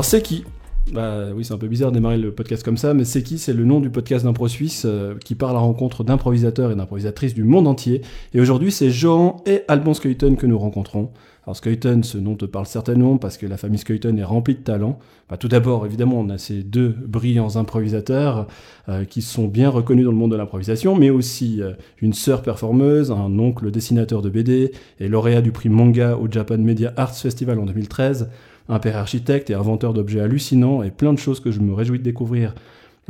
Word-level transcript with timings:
Alors 0.00 0.06
c'est 0.06 0.22
qui 0.22 0.44
bah 0.92 1.26
oui, 1.36 1.44
c'est 1.44 1.52
un 1.52 1.58
peu 1.58 1.68
bizarre 1.68 1.90
de 1.90 1.96
démarrer 1.96 2.16
le 2.16 2.32
podcast 2.32 2.64
comme 2.64 2.78
ça, 2.78 2.94
mais 2.94 3.04
c'est 3.04 3.22
qui 3.22 3.38
C'est 3.38 3.52
le 3.52 3.66
nom 3.66 3.80
du 3.80 3.90
podcast 3.90 4.24
d'impro 4.24 4.48
suisse 4.48 4.84
euh, 4.86 5.14
qui 5.22 5.34
part 5.34 5.54
à 5.54 5.58
rencontre 5.58 6.04
d'improvisateurs 6.04 6.72
et 6.72 6.74
d'improvisatrices 6.74 7.34
du 7.34 7.44
monde 7.44 7.68
entier. 7.68 8.00
Et 8.32 8.40
aujourd'hui, 8.40 8.72
c'est 8.72 8.90
Johan 8.90 9.36
et 9.44 9.60
Alban 9.68 9.92
Skuyten 9.92 10.38
que 10.38 10.46
nous 10.46 10.58
rencontrons. 10.58 11.10
Alors 11.44 11.54
Skuyten, 11.54 12.02
ce 12.02 12.16
nom 12.16 12.34
te 12.34 12.46
parle 12.46 12.64
certainement 12.66 13.18
parce 13.18 13.36
que 13.36 13.46
la 13.46 13.58
famille 13.58 13.78
Skuyten 13.78 14.18
est 14.18 14.24
remplie 14.24 14.54
de 14.54 14.60
talents. 14.60 14.98
Bah, 15.28 15.36
tout 15.36 15.48
d'abord, 15.48 15.84
évidemment, 15.84 16.18
on 16.18 16.30
a 16.30 16.38
ces 16.38 16.62
deux 16.62 16.88
brillants 16.88 17.56
improvisateurs 17.56 18.46
euh, 18.88 19.04
qui 19.04 19.20
sont 19.20 19.48
bien 19.48 19.68
reconnus 19.68 20.06
dans 20.06 20.12
le 20.12 20.16
monde 20.16 20.32
de 20.32 20.36
l'improvisation, 20.36 20.96
mais 20.96 21.10
aussi 21.10 21.60
euh, 21.60 21.74
une 22.00 22.14
sœur 22.14 22.40
performeuse, 22.42 23.12
un 23.12 23.38
oncle 23.38 23.70
dessinateur 23.70 24.22
de 24.22 24.30
BD 24.30 24.72
et 24.98 25.08
lauréat 25.08 25.42
du 25.42 25.52
prix 25.52 25.68
manga 25.68 26.16
au 26.16 26.26
Japan 26.28 26.58
Media 26.58 26.92
Arts 26.96 27.14
Festival 27.14 27.60
en 27.60 27.66
2013 27.66 28.30
un 28.70 28.78
père 28.78 28.96
architecte 28.96 29.50
et 29.50 29.54
inventeur 29.54 29.92
d'objets 29.92 30.20
hallucinants 30.20 30.82
et 30.82 30.90
plein 30.90 31.12
de 31.12 31.18
choses 31.18 31.40
que 31.40 31.50
je 31.50 31.60
me 31.60 31.74
réjouis 31.74 31.98
de 31.98 32.04
découvrir 32.04 32.54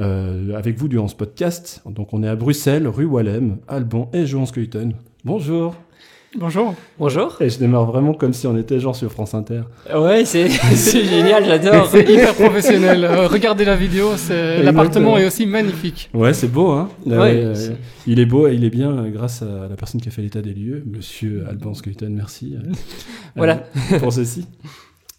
euh, 0.00 0.56
avec 0.56 0.76
vous 0.78 0.88
durant 0.88 1.06
ce 1.08 1.14
podcast. 1.14 1.82
Donc 1.86 2.12
on 2.14 2.22
est 2.22 2.28
à 2.28 2.34
Bruxelles, 2.34 2.88
rue 2.88 3.04
Wallem, 3.04 3.58
Alban 3.68 4.10
et 4.12 4.26
Johan 4.26 4.46
Skuyten. 4.46 4.94
Bonjour 5.24 5.74
Bonjour. 6.38 6.74
Bonjour. 6.96 7.36
Et 7.42 7.50
je 7.50 7.58
démarre 7.58 7.86
vraiment 7.86 8.14
comme 8.14 8.32
si 8.32 8.46
on 8.46 8.56
était 8.56 8.78
genre 8.78 8.94
sur 8.94 9.10
France 9.10 9.34
Inter. 9.34 9.62
Ouais, 9.92 10.24
c'est 10.24 10.48
génial, 11.04 11.44
j'adore. 11.44 11.88
C'est 11.90 12.08
hyper 12.08 12.34
professionnel. 12.34 13.02
Euh, 13.02 13.26
regardez 13.26 13.64
la 13.64 13.74
vidéo, 13.74 14.10
l'appartement 14.62 15.18
est 15.18 15.26
aussi 15.26 15.44
magnifique. 15.44 16.08
Ouais, 16.14 16.32
c'est 16.32 16.46
beau, 16.46 16.70
hein. 16.70 16.88
Ouais, 17.04 17.42
Euh, 17.44 17.54
il 18.06 18.20
est 18.20 18.26
beau 18.26 18.46
et 18.46 18.54
il 18.54 18.62
est 18.64 18.70
bien 18.70 19.08
grâce 19.08 19.42
à 19.42 19.66
la 19.68 19.74
personne 19.76 20.00
qui 20.00 20.06
a 20.08 20.12
fait 20.12 20.22
l'état 20.22 20.40
des 20.40 20.54
lieux, 20.54 20.84
Monsieur 20.86 21.44
Alban 21.50 21.74
Skuyten. 21.74 22.14
Merci. 22.14 22.54
euh, 22.56 22.70
Voilà. 23.34 23.64
pour 23.98 24.12
ceci. 24.12 24.46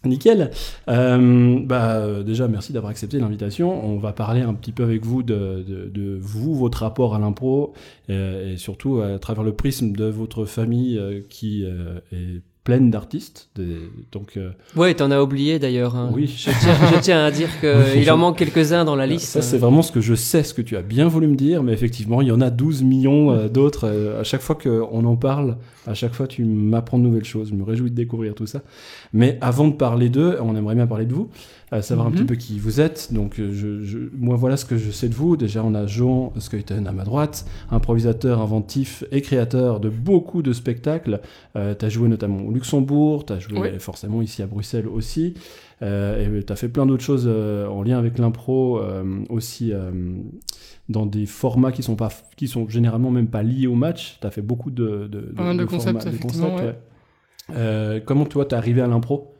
Nickel. 0.04 0.50
Euh, 0.88 1.58
bah, 1.64 1.96
euh, 1.96 2.22
déjà, 2.22 2.48
merci 2.48 2.72
d'avoir 2.72 2.90
accepté 2.90 3.18
l'invitation. 3.18 3.84
On 3.84 3.98
va 3.98 4.12
parler 4.12 4.40
un 4.40 4.54
petit 4.54 4.72
peu 4.72 4.82
avec 4.82 5.04
vous 5.04 5.22
de, 5.22 6.18
vous, 6.20 6.54
votre 6.54 6.78
rapport 6.78 7.14
à 7.14 7.18
l'impro, 7.18 7.72
euh, 8.10 8.52
et 8.52 8.56
surtout 8.56 9.00
à 9.00 9.18
travers 9.18 9.44
le 9.44 9.52
prisme 9.52 9.92
de 9.92 10.04
votre 10.04 10.44
famille 10.44 11.00
qui 11.28 11.64
est 11.64 12.42
pleine 12.64 12.90
d'artistes. 12.90 13.48
Donc, 14.12 14.36
euh, 14.36 14.50
Ouais, 14.76 14.94
t'en 14.94 15.10
as 15.10 15.20
oublié 15.20 15.58
d'ailleurs. 15.58 15.96
hein. 15.96 16.10
Oui. 16.14 16.26
Je 16.28 16.50
tiens, 16.60 16.74
je 16.94 17.00
tiens 17.00 17.24
à 17.24 17.30
dire 17.32 17.48
qu'il 17.60 18.08
en 18.10 18.16
manque 18.16 18.38
quelques-uns 18.38 18.84
dans 18.84 18.94
la 18.94 19.06
liste. 19.06 19.26
ça, 19.26 19.42
c'est 19.42 19.58
vraiment 19.58 19.82
ce 19.82 19.90
que 19.90 20.00
je 20.00 20.14
sais, 20.14 20.44
ce 20.44 20.54
que 20.54 20.62
tu 20.62 20.76
as 20.76 20.82
bien 20.82 21.08
voulu 21.08 21.26
me 21.26 21.34
dire, 21.34 21.62
mais 21.64 21.72
effectivement, 21.72 22.20
il 22.22 22.28
y 22.28 22.32
en 22.32 22.40
a 22.40 22.50
12 22.50 22.82
millions 22.84 23.32
euh, 23.32 23.48
d'autres. 23.48 23.88
euh, 23.88 24.20
à 24.20 24.24
chaque 24.24 24.42
fois 24.42 24.54
qu'on 24.54 25.04
en 25.04 25.16
parle, 25.16 25.56
à 25.88 25.94
chaque 25.94 26.14
fois, 26.14 26.28
tu 26.28 26.44
m'apprends 26.44 26.98
de 26.98 27.02
nouvelles 27.04 27.24
choses. 27.24 27.48
Je 27.50 27.54
me 27.54 27.64
réjouis 27.64 27.90
de 27.90 27.96
découvrir 27.96 28.34
tout 28.34 28.46
ça. 28.46 28.62
Mais 29.12 29.38
avant 29.40 29.66
de 29.66 29.74
parler 29.74 30.08
d'eux, 30.08 30.36
on 30.40 30.54
aimerait 30.54 30.76
bien 30.76 30.86
parler 30.86 31.06
de 31.06 31.12
vous, 31.14 31.30
euh, 31.72 31.80
savoir 31.82 32.06
un 32.06 32.10
Mhm. 32.10 32.16
petit 32.16 32.24
peu 32.24 32.34
qui 32.34 32.58
vous 32.58 32.80
êtes. 32.80 33.08
Donc, 33.12 33.38
euh, 33.38 33.50
je, 33.52 33.82
je- 33.82 33.98
moi, 34.16 34.36
voilà 34.36 34.56
ce 34.56 34.64
que 34.64 34.76
je 34.76 34.90
sais 34.90 35.08
de 35.08 35.14
vous. 35.14 35.36
Déjà, 35.36 35.64
on 35.64 35.74
a 35.74 35.86
Jean 35.86 36.32
Skuyten 36.38 36.86
à 36.86 36.92
ma 36.92 37.04
droite, 37.04 37.46
improvisateur, 37.70 38.40
inventif 38.42 39.04
et 39.10 39.22
créateur 39.22 39.80
de 39.80 39.88
beaucoup 39.88 40.42
de 40.42 40.52
spectacles. 40.52 41.20
Euh, 41.56 41.74
tu 41.78 41.84
as 41.84 41.88
joué 41.88 42.08
notamment 42.08 42.40
au 42.42 42.50
Luxembourg, 42.52 43.24
tu 43.24 43.32
as 43.32 43.38
joué 43.38 43.58
Oui. 43.58 43.68
forcément 43.78 44.20
ici 44.22 44.42
à 44.42 44.46
Bruxelles 44.46 44.86
aussi. 44.86 45.34
Euh, 45.82 46.38
et 46.38 46.44
tu 46.44 46.52
as 46.52 46.56
fait 46.56 46.68
plein 46.68 46.86
d'autres 46.86 47.02
choses 47.02 47.24
euh, 47.26 47.66
en 47.66 47.82
lien 47.82 47.98
avec 47.98 48.18
l'impro 48.18 48.80
aussi 49.30 49.72
dans 50.88 51.06
des 51.06 51.26
formats 51.26 51.72
qui 51.72 51.82
sont 51.82 51.96
pas 51.96 52.10
qui 52.36 52.48
sont 52.48 52.68
généralement 52.68 53.10
même 53.10 53.28
pas 53.28 53.42
liés 53.42 53.66
au 53.66 53.74
match. 53.74 54.18
Tu 54.20 54.26
as 54.26 54.30
fait 54.30 54.42
beaucoup 54.42 54.70
de 54.70 55.08
concepts, 55.66 56.06
ouais. 57.54 58.02
Comment 58.04 58.24
toi 58.26 58.44
t'es 58.44 58.56
arrivé 58.56 58.80
à 58.82 58.86
l'impro? 58.86 59.34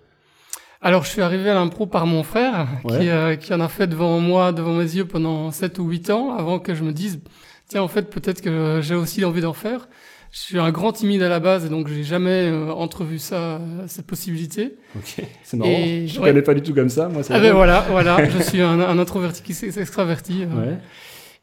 Alors, 0.85 1.05
je 1.05 1.11
suis 1.11 1.23
arrivé 1.23 1.49
à 1.49 1.55
l'impro 1.55 1.87
par 1.87 2.07
mon 2.07 2.23
frère, 2.25 2.67
Ouais. 2.85 2.99
qui, 2.99 3.09
euh, 3.09 3.37
qui 3.37 3.55
en 3.55 3.61
a 3.61 3.69
fait 3.69 3.87
devant 3.87 4.19
moi, 4.19 4.53
devant 4.53 4.73
mes 4.75 4.83
yeux 4.97 5.05
pendant 5.05 5.51
7 5.53 5.79
ou 5.79 5.85
8 5.89 6.11
ans, 6.11 6.37
avant 6.37 6.59
que 6.59 6.75
je 6.75 6.83
me 6.83 6.93
dise, 6.93 7.21
tiens, 7.69 7.83
en 7.83 7.89
fait, 7.89 8.11
peut-être 8.11 8.41
que 8.43 8.81
j'ai 8.83 8.97
aussi 8.97 9.25
envie 9.25 9.43
d'en 9.43 9.53
faire. 9.53 9.89
Je 10.33 10.41
suis 10.41 10.59
un 10.59 10.71
grand 10.73 10.93
timide 10.93 11.23
à 11.23 11.29
la 11.29 11.41
base, 11.41 11.67
et 11.67 11.69
donc 11.69 11.89
j'ai 11.89 12.03
jamais 12.05 12.49
euh, 12.51 12.71
entrevu 12.73 13.19
ça, 13.19 13.37
euh, 13.37 13.59
cette 13.87 14.07
possibilité. 14.07 14.75
Ok, 14.97 15.25
c'est 15.45 15.57
marrant. 15.57 15.71
Et- 15.71 16.09
je 16.09 16.19
ouais. 16.19 16.31
connais 16.31 16.43
pas 16.43 16.55
du 16.55 16.63
tout 16.63 16.75
comme 16.75 16.89
ça. 16.89 17.09
Moi, 17.09 17.23
Ah 17.31 17.39
ben 17.39 17.53
voilà, 17.53 17.85
voilà, 17.91 18.17
je 18.29 18.43
suis 18.43 18.61
un, 18.63 18.81
un 18.81 18.99
introverti 18.99 19.43
qui 19.43 19.53
s'est 19.55 19.79
extraverti. 19.79 20.43
euh. 20.45 20.61
Ouais. 20.71 20.79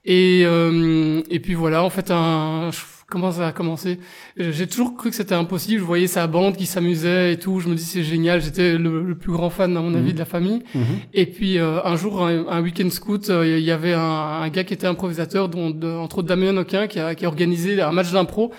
Et, 0.06 0.42
euh, 0.44 1.22
et 1.30 1.40
puis 1.40 1.54
voilà, 1.54 1.84
en 1.84 1.90
fait, 1.92 2.10
un, 2.12 2.72
je- 2.74 2.80
comment 3.10 3.32
ça 3.32 3.48
a 3.48 3.52
commencé 3.52 4.00
J'ai 4.38 4.68
toujours 4.68 4.96
cru 4.96 5.10
que 5.10 5.16
c'était 5.16 5.36
impossible. 5.36 5.80
Je 5.80 5.86
voyais 5.86 6.08
sa 6.08 6.28
bande 6.28 6.56
qui 6.58 6.66
s'amusait 6.66 7.34
et 7.34 7.38
tout. 7.40 7.60
Je 7.60 7.68
me 7.68 7.76
dis 7.76 7.84
c'est 7.84 8.04
génial. 8.04 8.42
J'étais 8.42 8.78
le, 8.78 9.04
le 9.04 9.16
plus 9.16 9.32
grand 9.32 9.50
fan, 9.50 9.76
à 9.76 9.82
mon 9.82 9.94
avis, 9.96 10.08
Mhm. 10.10 10.14
de 10.14 10.20
la 10.20 10.26
famille. 10.26 10.64
Mhm. 10.76 10.82
Et 11.14 11.26
puis 11.26 11.58
euh, 11.58 11.80
un 11.84 11.96
jour, 11.96 12.24
un, 12.26 12.48
un 12.48 12.62
week-end 12.62 12.90
scout, 12.90 13.30
euh, 13.30 13.58
il 13.58 13.64
y 13.64 13.72
avait 13.72 13.94
un, 13.94 14.00
un 14.00 14.50
gars 14.50 14.64
qui 14.64 14.74
était 14.74 14.88
improvisateur, 14.88 15.50
dont 15.50 15.70
de- 15.70 15.88
entre 15.88 16.20
autres 16.20 16.28
Damien 16.28 16.54
Noquin, 16.54 16.88
qui 16.88 17.00
a, 17.00 17.16
qui 17.16 17.26
a 17.26 17.28
organisé 17.28 17.82
un 17.82 17.92
match 17.92 18.12
d'impro. 18.12 18.52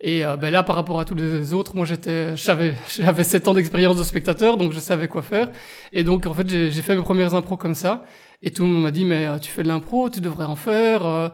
Et 0.00 0.24
euh, 0.24 0.36
ben 0.36 0.50
là, 0.50 0.62
par 0.62 0.76
rapport 0.76 1.00
à 1.00 1.04
tous 1.04 1.16
les 1.16 1.52
autres, 1.52 1.74
moi 1.74 1.84
j'étais, 1.84 2.36
j'avais, 2.36 2.74
j'avais 3.00 3.24
7 3.24 3.48
ans 3.48 3.54
d'expérience 3.54 3.96
de 3.96 4.04
spectateur, 4.04 4.56
donc 4.56 4.72
je 4.72 4.78
savais 4.78 5.08
quoi 5.08 5.22
faire. 5.22 5.48
Et 5.92 6.04
donc 6.04 6.24
en 6.26 6.34
fait, 6.34 6.48
j'ai 6.48 6.70
fait 6.82 6.94
mes 6.94 7.02
premières 7.02 7.34
impros 7.34 7.56
comme 7.56 7.74
ça. 7.74 8.04
Et 8.40 8.52
tout 8.52 8.62
le 8.62 8.68
monde 8.68 8.84
m'a 8.84 8.92
dit, 8.92 9.04
mais 9.04 9.26
euh, 9.26 9.38
tu 9.38 9.50
fais 9.50 9.64
de 9.64 9.68
l'impro, 9.68 10.08
tu 10.08 10.20
devrais 10.20 10.44
en 10.44 10.54
faire. 10.54 11.32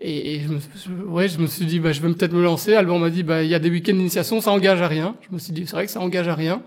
Euh. 0.00 0.04
et, 0.04 0.34
et 0.36 0.40
je, 0.40 0.48
me, 0.48 0.58
je- 0.58 1.04
ouais, 1.04 1.28
je 1.28 1.38
me 1.38 1.46
suis 1.46 1.66
dit, 1.66 1.80
bah, 1.80 1.92
je 1.92 2.00
vais 2.00 2.12
peut-être 2.12 2.32
me 2.32 2.42
lancer. 2.42 2.74
Alban 2.74 2.98
m'a 2.98 3.10
dit, 3.10 3.22
bah, 3.22 3.42
il 3.42 3.48
y 3.50 3.54
a 3.54 3.58
des 3.58 3.70
week-ends 3.70 3.94
d'initiation, 3.94 4.40
ça 4.40 4.50
engage 4.52 4.80
à 4.82 4.88
rien. 4.88 5.14
Je 5.28 5.34
me 5.34 5.38
suis 5.38 5.52
dit, 5.52 5.64
c'est 5.66 5.72
vrai 5.76 5.86
que 5.86 5.92
ça 5.92 6.00
engage 6.00 6.28
à 6.28 6.34
rien. 6.34 6.62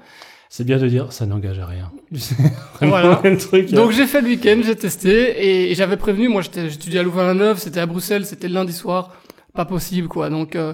C'est 0.52 0.64
bien 0.64 0.78
de 0.80 0.88
dire 0.88 1.12
ça 1.14 1.28
n'engage 1.28 1.60
à 1.60 1.68
rien. 1.68 1.92
Voilà. 2.82 3.22
truc. 3.40 3.72
Donc 3.72 3.92
j'ai 3.92 4.08
fait 4.08 4.22
le 4.22 4.28
week-end, 4.30 4.60
j'ai 4.66 4.76
testé 4.76 5.12
et, 5.12 5.72
et 5.72 5.76
j'avavais 5.76 5.98
prévenu. 5.98 6.28
Moi, 6.28 6.42
j'étais- 6.42 6.70
j'étudiais 6.70 7.00
à 7.00 7.04
Louvain-la-Neuve, 7.04 7.60
c'était 7.60 7.80
à 7.80 7.86
Bruxelles, 7.86 8.26
c'était 8.26 8.48
le 8.48 8.56
lundi 8.56 8.74
soir, 8.74 9.14
pas 9.54 9.66
possible 9.66 10.08
quoi. 10.08 10.30
Donc 10.32 10.56
euh, 10.56 10.74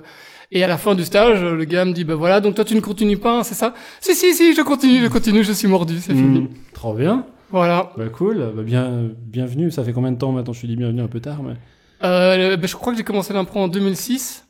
et 0.52 0.64
à 0.64 0.68
la 0.68 0.78
fin 0.78 0.96
du 0.96 1.04
stage, 1.04 1.42
le 1.44 1.66
gars 1.66 1.84
me 1.84 1.92
dit, 1.92 2.06
bah 2.06 2.16
voilà, 2.16 2.40
donc 2.40 2.56
toi 2.56 2.64
tu 2.64 2.74
ne 2.76 2.80
continues 2.80 3.18
pas, 3.18 3.40
hein, 3.40 3.44
c'est 3.44 3.56
ça? 3.56 3.74
Si 4.00 4.16
si 4.16 4.34
si, 4.34 4.56
je 4.56 4.62
continue, 4.62 5.02
je 5.02 5.08
continue, 5.08 5.44
je 5.44 5.52
suis 5.52 5.68
mordu, 5.68 5.98
c'est 6.00 6.14
fini. 6.14 6.40
Hmm, 6.42 6.48
Trop 6.74 6.94
bien. 6.94 7.26
Voilà. 7.50 7.92
Bah 7.98 8.08
cool. 8.08 8.54
Bah, 8.56 8.64
bien, 8.64 9.10
bienvenue. 9.28 9.72
Ça 9.72 9.84
fait 9.84 9.92
combien 9.92 10.12
de 10.14 10.18
temps 10.18 10.32
maintenant? 10.32 10.54
Je 10.54 10.60
suis 10.60 10.68
dit 10.70 10.78
bienvenue 10.78 11.02
un 11.02 11.08
peu 11.10 11.20
tard, 11.20 11.44
mais 11.44 11.56
Euh, 12.06 12.58
ben, 12.58 12.68
je 12.68 12.76
crois 12.76 12.94
que 12.94 12.98
j'ai 12.98 13.04
commencé 13.04 13.34
l'impro 13.34 13.60
en 13.60 13.68
2006. 13.68 14.46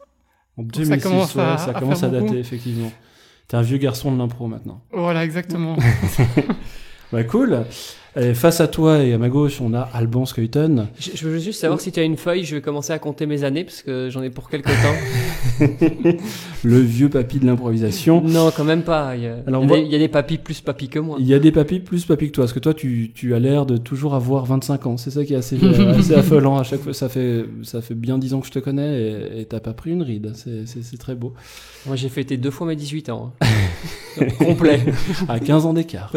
en 0.58 0.62
ça 0.64 0.68
2006, 0.80 1.04
commence 1.04 1.36
ouais, 1.36 1.42
à- 1.44 1.58
ça 1.58 1.74
commence 1.74 2.04
à 2.04 2.10
faire 2.10 2.20
beaucoup. 2.20 2.26
dater 2.34 2.40
effectivement. 2.40 2.92
T'es 3.48 3.58
un 3.58 3.62
vieux 3.62 3.78
garçon 3.78 4.12
de 4.12 4.18
l'impro 4.18 4.48
maintenant. 4.48 4.82
Voilà, 4.92 5.24
exactement. 5.24 5.76
Bah 7.12 7.24
cool. 7.24 7.66
Et 8.18 8.34
face 8.34 8.62
à 8.62 8.68
toi 8.70 9.04
et 9.04 9.12
à 9.14 9.18
ma 9.18 9.28
gauche, 9.30 9.60
on 9.60 9.74
a 9.74 9.82
Alban 9.82 10.26
Skuyten. 10.26 10.88
Je, 10.98 11.12
je 11.16 11.28
veux 11.28 11.38
juste 11.40 11.60
savoir 11.60 11.82
si 11.82 11.92
tu 11.92 12.00
as 12.00 12.04
une 12.04 12.16
feuille, 12.16 12.46
je 12.46 12.56
vais 12.56 12.62
commencer 12.62 12.94
à 12.94 13.00
compter 13.00 13.26
mes 13.26 13.44
années 13.44 13.66
parce 13.66 13.82
que 13.82 14.10
j'en 14.10 14.24
ai 14.24 14.30
pour 14.30 14.50
quelques 14.50 14.68
temps. 14.68 15.66
le 16.64 16.80
vieux 16.80 17.10
papy 17.10 17.40
de 17.40 17.46
l'improvisation. 17.46 18.22
non, 18.22 18.52
quand 18.56 18.64
même 18.64 18.84
pas. 18.84 19.16
Il 19.18 19.24
y 19.24 19.28
a, 19.28 19.36
Alors, 19.48 19.64
il 19.64 19.66
y 19.66 19.68
a 19.68 19.68
moi- 19.68 19.78
des, 19.80 19.84
il 19.84 19.92
y 19.92 19.96
a 19.96 20.00
des 20.00 20.08
papis 20.08 20.38
plus 20.38 20.62
papis 20.62 20.88
que 20.88 21.00
moi. 21.00 21.18
Il 21.20 21.26
y 21.28 21.34
a 21.34 21.40
des 21.40 21.52
papys 21.52 21.80
plus 21.80 22.06
papy 22.06 22.28
que 22.28 22.32
toi, 22.32 22.44
parce 22.46 22.54
que 22.54 22.60
toi, 22.60 22.74
tu, 22.74 23.12
tu 23.14 23.34
as 23.36 23.40
l'air 23.40 23.66
de 23.66 23.78
toujours 23.78 24.16
avoir 24.16 24.46
25 24.46 24.86
ans. 24.88 24.98
C'est 24.98 25.12
ça 25.12 25.26
qui 25.26 25.34
est 25.34 25.38
assez, 25.38 25.58
euh, 25.62 25.94
assez 26.00 26.14
affolant 26.16 26.58
à 26.58 26.64
chaque 26.64 26.82
fois. 26.82 26.94
Ça 26.94 27.10
fait, 27.10 27.46
ça 27.64 27.82
fait 27.82 27.96
bien 27.96 28.18
10 28.18 28.34
ans 28.34 28.40
que 28.40 28.48
je 28.48 28.52
te 28.52 28.60
connais 28.60 29.40
et 29.42 29.46
t'as 29.46 29.60
pas 29.60 29.74
pris 29.74 29.92
une 29.92 30.04
ride. 30.04 30.32
C'est- 30.36 30.98
très 30.98 31.16
beau. 31.16 31.34
Moi, 31.86 31.98
j'ai 31.98 32.08
fêté 32.08 32.38
deux 32.38 32.52
fois 32.52 32.66
mes 32.68 32.76
18 32.78 33.10
ans. 33.10 33.34
hein. 33.42 33.46
Complet. 34.40 34.80
À 35.28 35.40
15 35.42 35.66
ans 35.66 35.74
d'écart. 35.74 36.14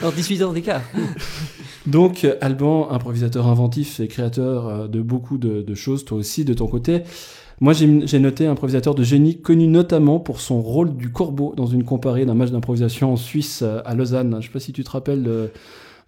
Dans 0.00 0.10
18 0.12 0.42
ans 0.44 0.52
d'écart. 0.52 0.75
Donc, 1.86 2.26
Alban, 2.40 2.90
improvisateur 2.90 3.46
inventif 3.46 4.00
et 4.00 4.08
créateur 4.08 4.68
euh, 4.68 4.88
de 4.88 5.00
beaucoup 5.00 5.38
de, 5.38 5.74
choses, 5.74 6.04
toi 6.04 6.18
aussi, 6.18 6.44
de 6.44 6.54
ton 6.54 6.66
côté. 6.66 7.02
Moi, 7.60 7.72
j'ai 7.72 8.18
noté 8.18 8.46
improvisateur 8.46 8.94
de 8.94 9.02
génie, 9.02 9.40
connu 9.40 9.66
notamment 9.66 10.20
pour 10.20 10.40
son 10.40 10.60
rôle 10.60 10.96
du 10.96 11.10
corbeau 11.10 11.54
dans 11.56 11.66
une 11.66 11.84
comparée 11.84 12.26
d'un 12.26 12.34
match 12.34 12.50
d'improvisation 12.50 13.12
en 13.12 13.16
Suisse 13.16 13.60
euh, 13.62 13.80
à 13.84 13.94
Lausanne. 13.94 14.36
Je 14.40 14.46
sais 14.46 14.52
pas 14.52 14.60
si 14.60 14.72
tu 14.72 14.84
te 14.84 14.90
rappelles 14.90 15.22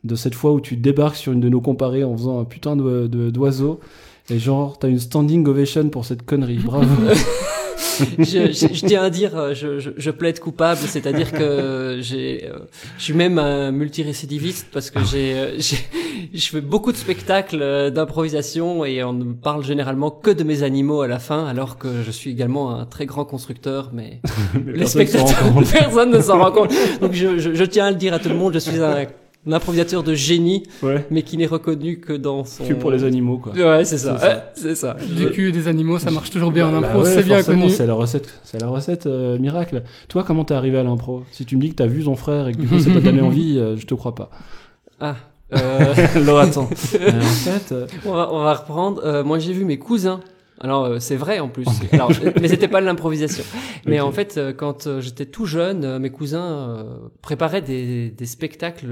de, 0.05 0.15
cette 0.15 0.35
fois 0.35 0.53
où 0.53 0.61
tu 0.61 0.77
débarques 0.77 1.17
sur 1.17 1.33
une 1.33 1.41
de 1.41 1.49
nos 1.49 1.61
comparées 1.61 2.05
en 2.05 2.17
faisant 2.17 2.41
un 2.41 2.45
putain 2.45 2.77
d'oiseau. 2.77 3.81
Et 4.31 4.39
genre, 4.39 4.79
t'as 4.79 4.89
une 4.89 4.99
standing 4.99 5.47
ovation 5.47 5.89
pour 5.89 6.05
cette 6.05 6.23
connerie. 6.25 6.59
Bravo. 6.59 6.87
je, 8.19 8.25
je- 8.53 8.75
je 8.75 8.87
tiens 8.87 9.03
à 9.03 9.11
dire, 9.11 9.37
euh, 9.37 9.55
je, 9.55 9.81
je, 9.81 9.91
je 9.97 10.11
plaide 10.13 10.39
coupable, 10.39 10.81
c'est-à-dire 10.85 11.33
que 11.33 11.99
j'ai, 12.01 12.45
euh, 12.49 12.59
je 12.97 13.03
suis 13.05 13.13
même 13.13 13.39
un 13.39 13.73
multirécidiviste 13.73 14.69
parce 14.73 14.91
que 14.91 15.01
j'ai, 15.05 15.33
euh, 15.35 15.55
j'ai, 15.59 15.79
je 16.33 16.49
fais 16.49 16.61
beaucoup 16.61 16.93
de 16.93 16.97
spectacles 16.97 17.59
euh, 17.61 17.91
d'improvisation 17.91 18.85
et 18.85 19.03
on 19.03 19.13
ne 19.15 19.33
parle 19.33 19.65
généralement 19.65 20.11
que 20.13 20.31
de 20.31 20.45
mes 20.45 20.63
animaux 20.63 21.01
à 21.03 21.09
la 21.09 21.19
fin, 21.19 21.45
alors 21.47 21.77
que 21.79 21.89
je 22.05 22.11
suis 22.13 22.31
également 22.31 22.73
un 22.75 22.85
très 22.87 23.07
grand 23.07 23.25
constructeur, 23.25 23.91
mais 23.93 24.21
Mais 24.65 24.73
les 24.75 24.87
spectateurs, 24.87 25.37
personne 25.73 26.11
ne 26.13 26.21
s'en 26.21 26.39
rend 26.39 26.53
compte. 26.53 26.73
Donc 27.01 27.13
je, 27.15 27.39
je, 27.39 27.53
je 27.55 27.65
tiens 27.65 27.87
à 27.87 27.91
le 27.91 27.97
dire 27.97 28.15
à 28.15 28.19
tout 28.21 28.29
le 28.29 28.37
monde, 28.37 28.55
je 28.55 28.61
suis 28.61 28.81
un 28.81 29.07
un 29.47 29.53
improvisateur 29.53 30.03
de 30.03 30.15
génie, 30.15 30.65
Ouais. 30.83 31.07
mais 31.11 31.23
qui 31.23 31.37
n'est 31.37 31.47
reconnu 31.47 32.01
que 32.01 32.13
dans 32.13 32.45
son. 32.45 32.65
Que 32.67 32.75
pour 32.75 32.91
les 32.91 33.05
animaux, 33.05 33.39
quoi. 33.39 33.53
Ouais, 33.53 33.85
c'est 33.85 33.99
ça. 33.99 34.19
C'est 34.55 34.75
ça. 34.75 34.95
Ouais, 34.95 35.01
ça. 35.01 35.15
Du 35.15 35.31
cul 35.31 35.53
des 35.53 35.69
animaux, 35.69 35.99
ça 35.99 36.11
marche 36.11 36.31
toujours 36.31 36.51
bien 36.53 36.67
en 36.69 36.81
Bah 36.81 36.89
impro, 36.89 37.03
ouais, 37.03 37.15
c'est 37.15 37.23
bien 37.23 37.43
connu. 37.43 37.71
C'est 37.71 37.87
la 37.87 37.95
recette, 37.95 38.29
c'est 38.45 38.61
la 38.61 38.69
recette 38.69 39.07
euh, 39.07 39.39
miracle. 39.39 39.83
Toi, 40.09 40.25
comment 40.27 40.45
t'es 40.45 40.55
arrivé 40.55 40.79
à 40.79 40.83
l'impro? 40.83 41.23
Si 41.33 41.45
tu 41.47 41.57
me 41.57 41.63
dis 41.63 41.71
que 41.71 41.77
t'as 41.77 41.87
vu 41.87 42.05
ton 42.05 42.17
frère 42.17 42.49
et 42.49 42.53
que 42.53 42.59
du 42.59 42.67
coup 42.67 42.79
ça 42.79 42.91
t'a 42.91 43.01
donné 43.01 43.21
envie, 43.23 43.59
euh, 43.59 43.77
je 43.77 43.87
te 43.87 43.95
crois 43.95 44.15
pas. 44.15 44.31
Ah. 45.01 45.17
Euh, 45.55 45.95
Alors 46.17 46.41
attends. 46.41 46.69
Euh, 47.01 47.09
en 47.09 47.23
fait, 47.23 47.73
euh, 47.73 47.87
on, 48.05 48.13
va, 48.13 48.29
on 48.33 48.43
va 48.43 48.55
reprendre. 48.55 49.01
Euh, 49.05 49.25
moi, 49.25 49.39
j'ai 49.39 49.53
vu 49.53 49.65
mes 49.65 49.79
cousins. 49.79 50.21
Alors, 50.61 50.85
euh, 50.85 50.99
c'est 50.99 51.17
vrai 51.17 51.39
en 51.41 51.49
plus. 51.49 51.67
Alors, 51.93 52.11
mais 52.41 52.49
c'était 52.49 52.69
pas 52.69 52.81
de 52.81 52.87
l'improvisation. 52.87 53.45
Mais 53.87 54.01
en 54.01 54.13
fait, 54.13 54.37
euh, 54.37 54.53
quand 54.53 54.87
euh, 54.87 55.01
j'étais 55.01 55.27
tout 55.27 55.47
jeune, 55.47 55.99
mes 55.99 56.11
cousins 56.11 56.85
préparaient 57.23 57.63
des, 57.63 58.11
des 58.11 58.27
spectacles. 58.27 58.89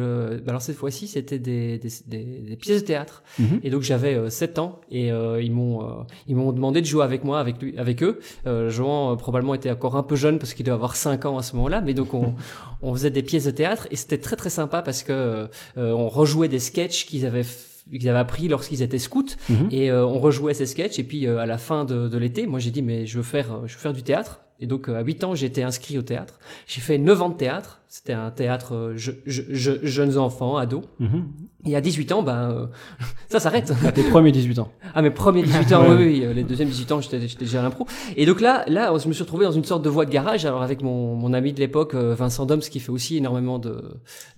alors 0.47 0.63
cette 0.63 0.77
fois-ci, 0.77 1.09
c'était 1.09 1.39
des, 1.39 1.79
des, 1.79 1.89
des, 2.07 2.25
des 2.41 2.57
pièces 2.57 2.83
de 2.83 2.87
théâtre. 2.87 3.23
Mhm. 3.39 3.61
Et 3.63 3.71
donc 3.71 3.83
j'avais 3.83 4.15
euh, 4.15 4.31
7 4.31 4.59
ans 4.59 4.81
et 4.91 5.13
euh, 5.13 5.43
ils 5.43 5.53
m'ont 5.53 5.83
euh, 5.83 6.03
ils 6.27 6.37
m'ont 6.37 6.53
demandé 6.53 6.81
de 6.81 6.87
jouer 6.87 7.05
avec 7.05 7.25
moi, 7.25 7.41
avec 7.41 7.61
lui, 7.61 7.77
avec 7.79 8.03
eux. 8.03 8.21
Euh, 8.47 8.71
Joan 8.71 9.13
euh, 9.13 9.17
probablement 9.17 9.55
était 9.55 9.71
encore 9.71 9.97
un 9.97 10.03
peu 10.03 10.17
jeune 10.17 10.39
parce 10.39 10.55
qu'il 10.55 10.65
devait 10.65 10.75
avoir 10.75 10.97
5 10.97 11.25
ans 11.27 11.39
à 11.39 11.43
ce 11.43 11.57
moment-là. 11.57 11.81
Mais 11.81 11.95
donc 11.95 12.15
on 12.15 12.35
on 12.83 12.93
faisait 12.95 13.11
des 13.11 13.23
pièces 13.23 13.45
de 13.45 13.51
théâtre 13.51 13.89
et 13.91 13.97
c'était 13.97 14.19
très 14.19 14.37
très 14.37 14.51
sympa 14.51 14.83
parce 14.83 15.03
que 15.03 15.13
euh, 15.13 15.93
on 15.93 16.09
rejouait 16.09 16.49
des 16.49 16.59
sketchs 16.59 17.07
qu'ils 17.07 17.27
avaient 17.27 17.45
qu'ils 17.91 18.09
avaient 18.09 18.19
appris 18.19 18.49
lorsqu'ils 18.49 18.83
étaient 18.83 18.99
scouts. 18.99 19.37
Mhm. 19.49 19.69
et 19.71 19.91
euh, 19.91 20.07
on 20.07 20.19
rejouait 20.19 20.55
ces 20.55 20.67
sketchs. 20.67 20.99
Et 20.99 21.05
puis 21.05 21.27
euh, 21.27 21.39
à 21.39 21.47
la 21.47 21.59
fin 21.59 21.85
de, 21.85 22.09
de 22.09 22.19
l'été 22.19 22.47
moi 22.47 22.59
j'ai 22.59 22.71
dit 22.71 22.83
mais 22.83 23.07
je 23.07 23.17
veux 23.19 23.23
faire 23.23 23.67
je 23.67 23.75
veux 23.75 23.81
faire 23.81 23.93
du 23.93 24.03
théâtre 24.03 24.41
et 24.61 24.67
donc 24.67 24.89
euh, 24.89 24.97
à 24.99 25.03
8 25.03 25.25
ans 25.25 25.35
été 25.35 25.63
inscrit 25.63 25.99
au 25.99 26.03
théâtre 26.03 26.39
j'ai 26.67 26.81
fait 26.81 26.99
9 26.99 27.23
ans 27.23 27.29
de 27.29 27.37
théâtre 27.37 27.81
c'était 27.89 28.13
un 28.13 28.31
théâtre 28.31 28.75
euh, 28.75 28.93
je, 28.97 29.13
je, 29.27 29.43
je- 29.51 29.85
jeunes 29.87 30.19
enfants 30.19 30.57
ados 30.57 30.83
mhm. 30.99 31.27
et 31.67 31.77
à 31.77 31.81
18 31.81 32.13
ans 32.13 32.23
ben 32.23 32.51
euh, 32.51 32.67
ça 33.29 33.41
s'arrête 33.41 33.73
à 33.85 33.93
tes 33.93 34.03
premiers 34.05 34.33
18 34.33 34.59
ans. 34.59 34.73
ah 34.95 35.03
mes 35.03 35.11
premiers 35.11 35.43
18 35.43 35.73
ans, 35.75 35.85
oui, 35.89 35.95
oui, 35.97 36.25
euh, 36.25 36.33
les 36.33 36.43
deuxièmes 36.43 36.69
18 36.69 36.93
ans, 36.93 37.01
j'étais 37.01 37.21
j'étais 37.27 37.45
déjà 37.45 37.61
à 37.61 37.63
l'impro. 37.63 37.87
Et 38.17 38.25
donc 38.27 38.41
là, 38.41 38.65
là, 38.69 38.93
je 38.99 39.09
me 39.09 39.13
suis 39.13 39.23
retrouvé 39.23 39.45
dans 39.45 39.53
une 39.53 39.65
sorte 39.65 39.83
de 39.83 39.89
voie 39.89 40.05
de 40.05 40.11
garage, 40.11 40.45
alors 40.47 40.63
avec 40.63 40.83
mon, 40.83 41.15
mon 41.15 41.33
ami 41.33 41.53
de 41.53 41.61
l'époque, 41.61 41.95
Vincent 41.95 42.47
Doms, 42.47 42.61
qui 42.61 42.81
fait 42.81 42.91
aussi 42.91 43.17
énormément 43.17 43.59
de, 43.59 43.83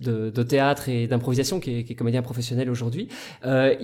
de, 0.00 0.30
de 0.30 0.42
théâtre 0.42 0.88
et 0.88 1.06
d'improvisation, 1.06 1.60
qui 1.60 1.78
est, 1.78 1.84
qui 1.84 1.92
est 1.92 1.96
comédien 1.96 2.22
professionnel 2.22 2.70
aujourd'hui. 2.70 3.08
Euh, 3.44 3.74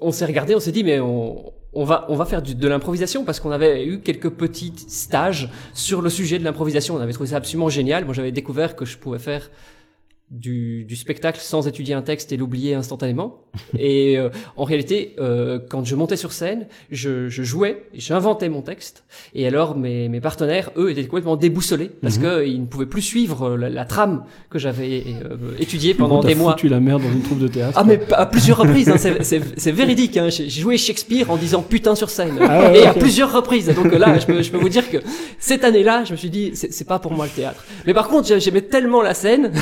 on 0.00 0.12
s'est 0.12 0.26
regardé, 0.26 0.54
on 0.54 0.60
s'est 0.60 0.72
dit, 0.72 0.84
mais 0.84 1.00
on, 1.00 1.52
on 1.72 1.84
va, 1.84 2.06
on 2.08 2.16
va 2.16 2.24
faire 2.24 2.42
de 2.42 2.68
l'improvisation 2.68 3.24
parce 3.24 3.40
qu'on 3.40 3.50
avait 3.50 3.86
eu 3.86 4.00
quelques 4.00 4.30
petits 4.30 4.72
stages 4.88 5.50
sur 5.74 6.00
le 6.00 6.10
sujet 6.10 6.38
de 6.38 6.44
l'improvisation. 6.44 6.96
On 6.96 7.00
avait 7.00 7.12
trouvé 7.12 7.30
ça 7.30 7.36
absolument 7.36 7.68
génial. 7.68 8.04
Moi, 8.04 8.14
j'avais 8.14 8.32
découvert 8.32 8.74
que 8.74 8.84
je 8.84 8.96
pouvais 8.96 9.18
faire 9.18 9.50
du, 10.30 10.84
du 10.84 10.94
spectacle 10.96 11.40
sans 11.40 11.66
étudier 11.68 11.94
un 11.94 12.02
texte 12.02 12.32
et 12.32 12.36
l'oublier 12.36 12.74
instantanément. 12.74 13.40
Et 13.78 14.18
euh, 14.18 14.28
en 14.56 14.64
réalité, 14.64 15.14
euh, 15.18 15.58
quand 15.70 15.84
je 15.86 15.94
montais 15.96 16.16
sur 16.16 16.32
scène, 16.32 16.66
je, 16.90 17.28
je 17.28 17.42
jouais, 17.42 17.84
j'inventais 17.94 18.48
mon 18.50 18.60
texte. 18.62 19.04
Et 19.34 19.46
alors 19.46 19.76
mes, 19.76 20.08
mes 20.08 20.20
partenaires, 20.20 20.70
eux, 20.76 20.90
étaient 20.90 21.04
complètement 21.06 21.36
déboussolés 21.36 21.90
parce 22.02 22.18
Mhm. 22.18 22.22
que 22.22 22.46
ils 22.46 22.60
ne 22.60 22.66
pouvaient 22.66 22.86
plus 22.86 23.00
suivre 23.02 23.56
la, 23.56 23.70
la 23.70 23.84
trame 23.86 24.24
que 24.50 24.58
j'avais 24.58 25.02
euh, 25.24 25.36
étudiée 25.58 25.94
pendant 25.94 26.22
des 26.22 26.34
mois. 26.34 26.52
foutu 26.52 26.68
la 26.68 26.80
merde 26.80 27.02
dans 27.02 27.10
une 27.12 27.22
troupe 27.22 27.38
de 27.38 27.48
théâtre. 27.48 27.78
Ah 27.80 27.84
mais 27.84 27.98
à 28.12 28.26
plusieurs 28.26 28.58
reprises, 28.58 28.88
hein, 28.90 28.96
c'est- 28.98 29.22
c'est 29.24 29.40
c'est 29.58 29.72
véridique. 29.72 30.16
Hein. 30.18 30.28
J'ai 30.28 30.48
joué 30.50 30.76
Shakespeare 30.76 31.30
en 31.30 31.36
disant 31.36 31.62
putain 31.62 31.94
sur 31.94 32.10
scène 32.10 32.36
Ah 32.40 32.70
ouais, 32.70 32.80
et 32.80 32.86
à 32.86 32.92
plusieurs 32.92 33.32
reprises. 33.32 33.72
Donc 33.74 33.92
là, 33.92 34.18
je 34.18 34.26
peux, 34.26 34.42
je 34.42 34.50
peux 34.50 34.58
vous 34.58 34.68
dire 34.68 34.90
que 34.90 34.98
cette 35.38 35.64
année-là, 35.64 36.04
je 36.04 36.12
me 36.12 36.16
suis 36.18 36.30
dit 36.30 36.50
c'est 36.54 36.72
c'est 36.72 36.84
pas 36.86 36.98
pour 36.98 37.12
moi 37.12 37.24
le 37.24 37.32
théâtre. 37.32 37.64
Mais 37.86 37.94
par 37.94 38.08
contre, 38.08 38.28
j'ai- 38.28 38.40
j'aimais 38.40 38.62
tellement 38.62 39.00
la 39.02 39.14
scène 39.14 39.52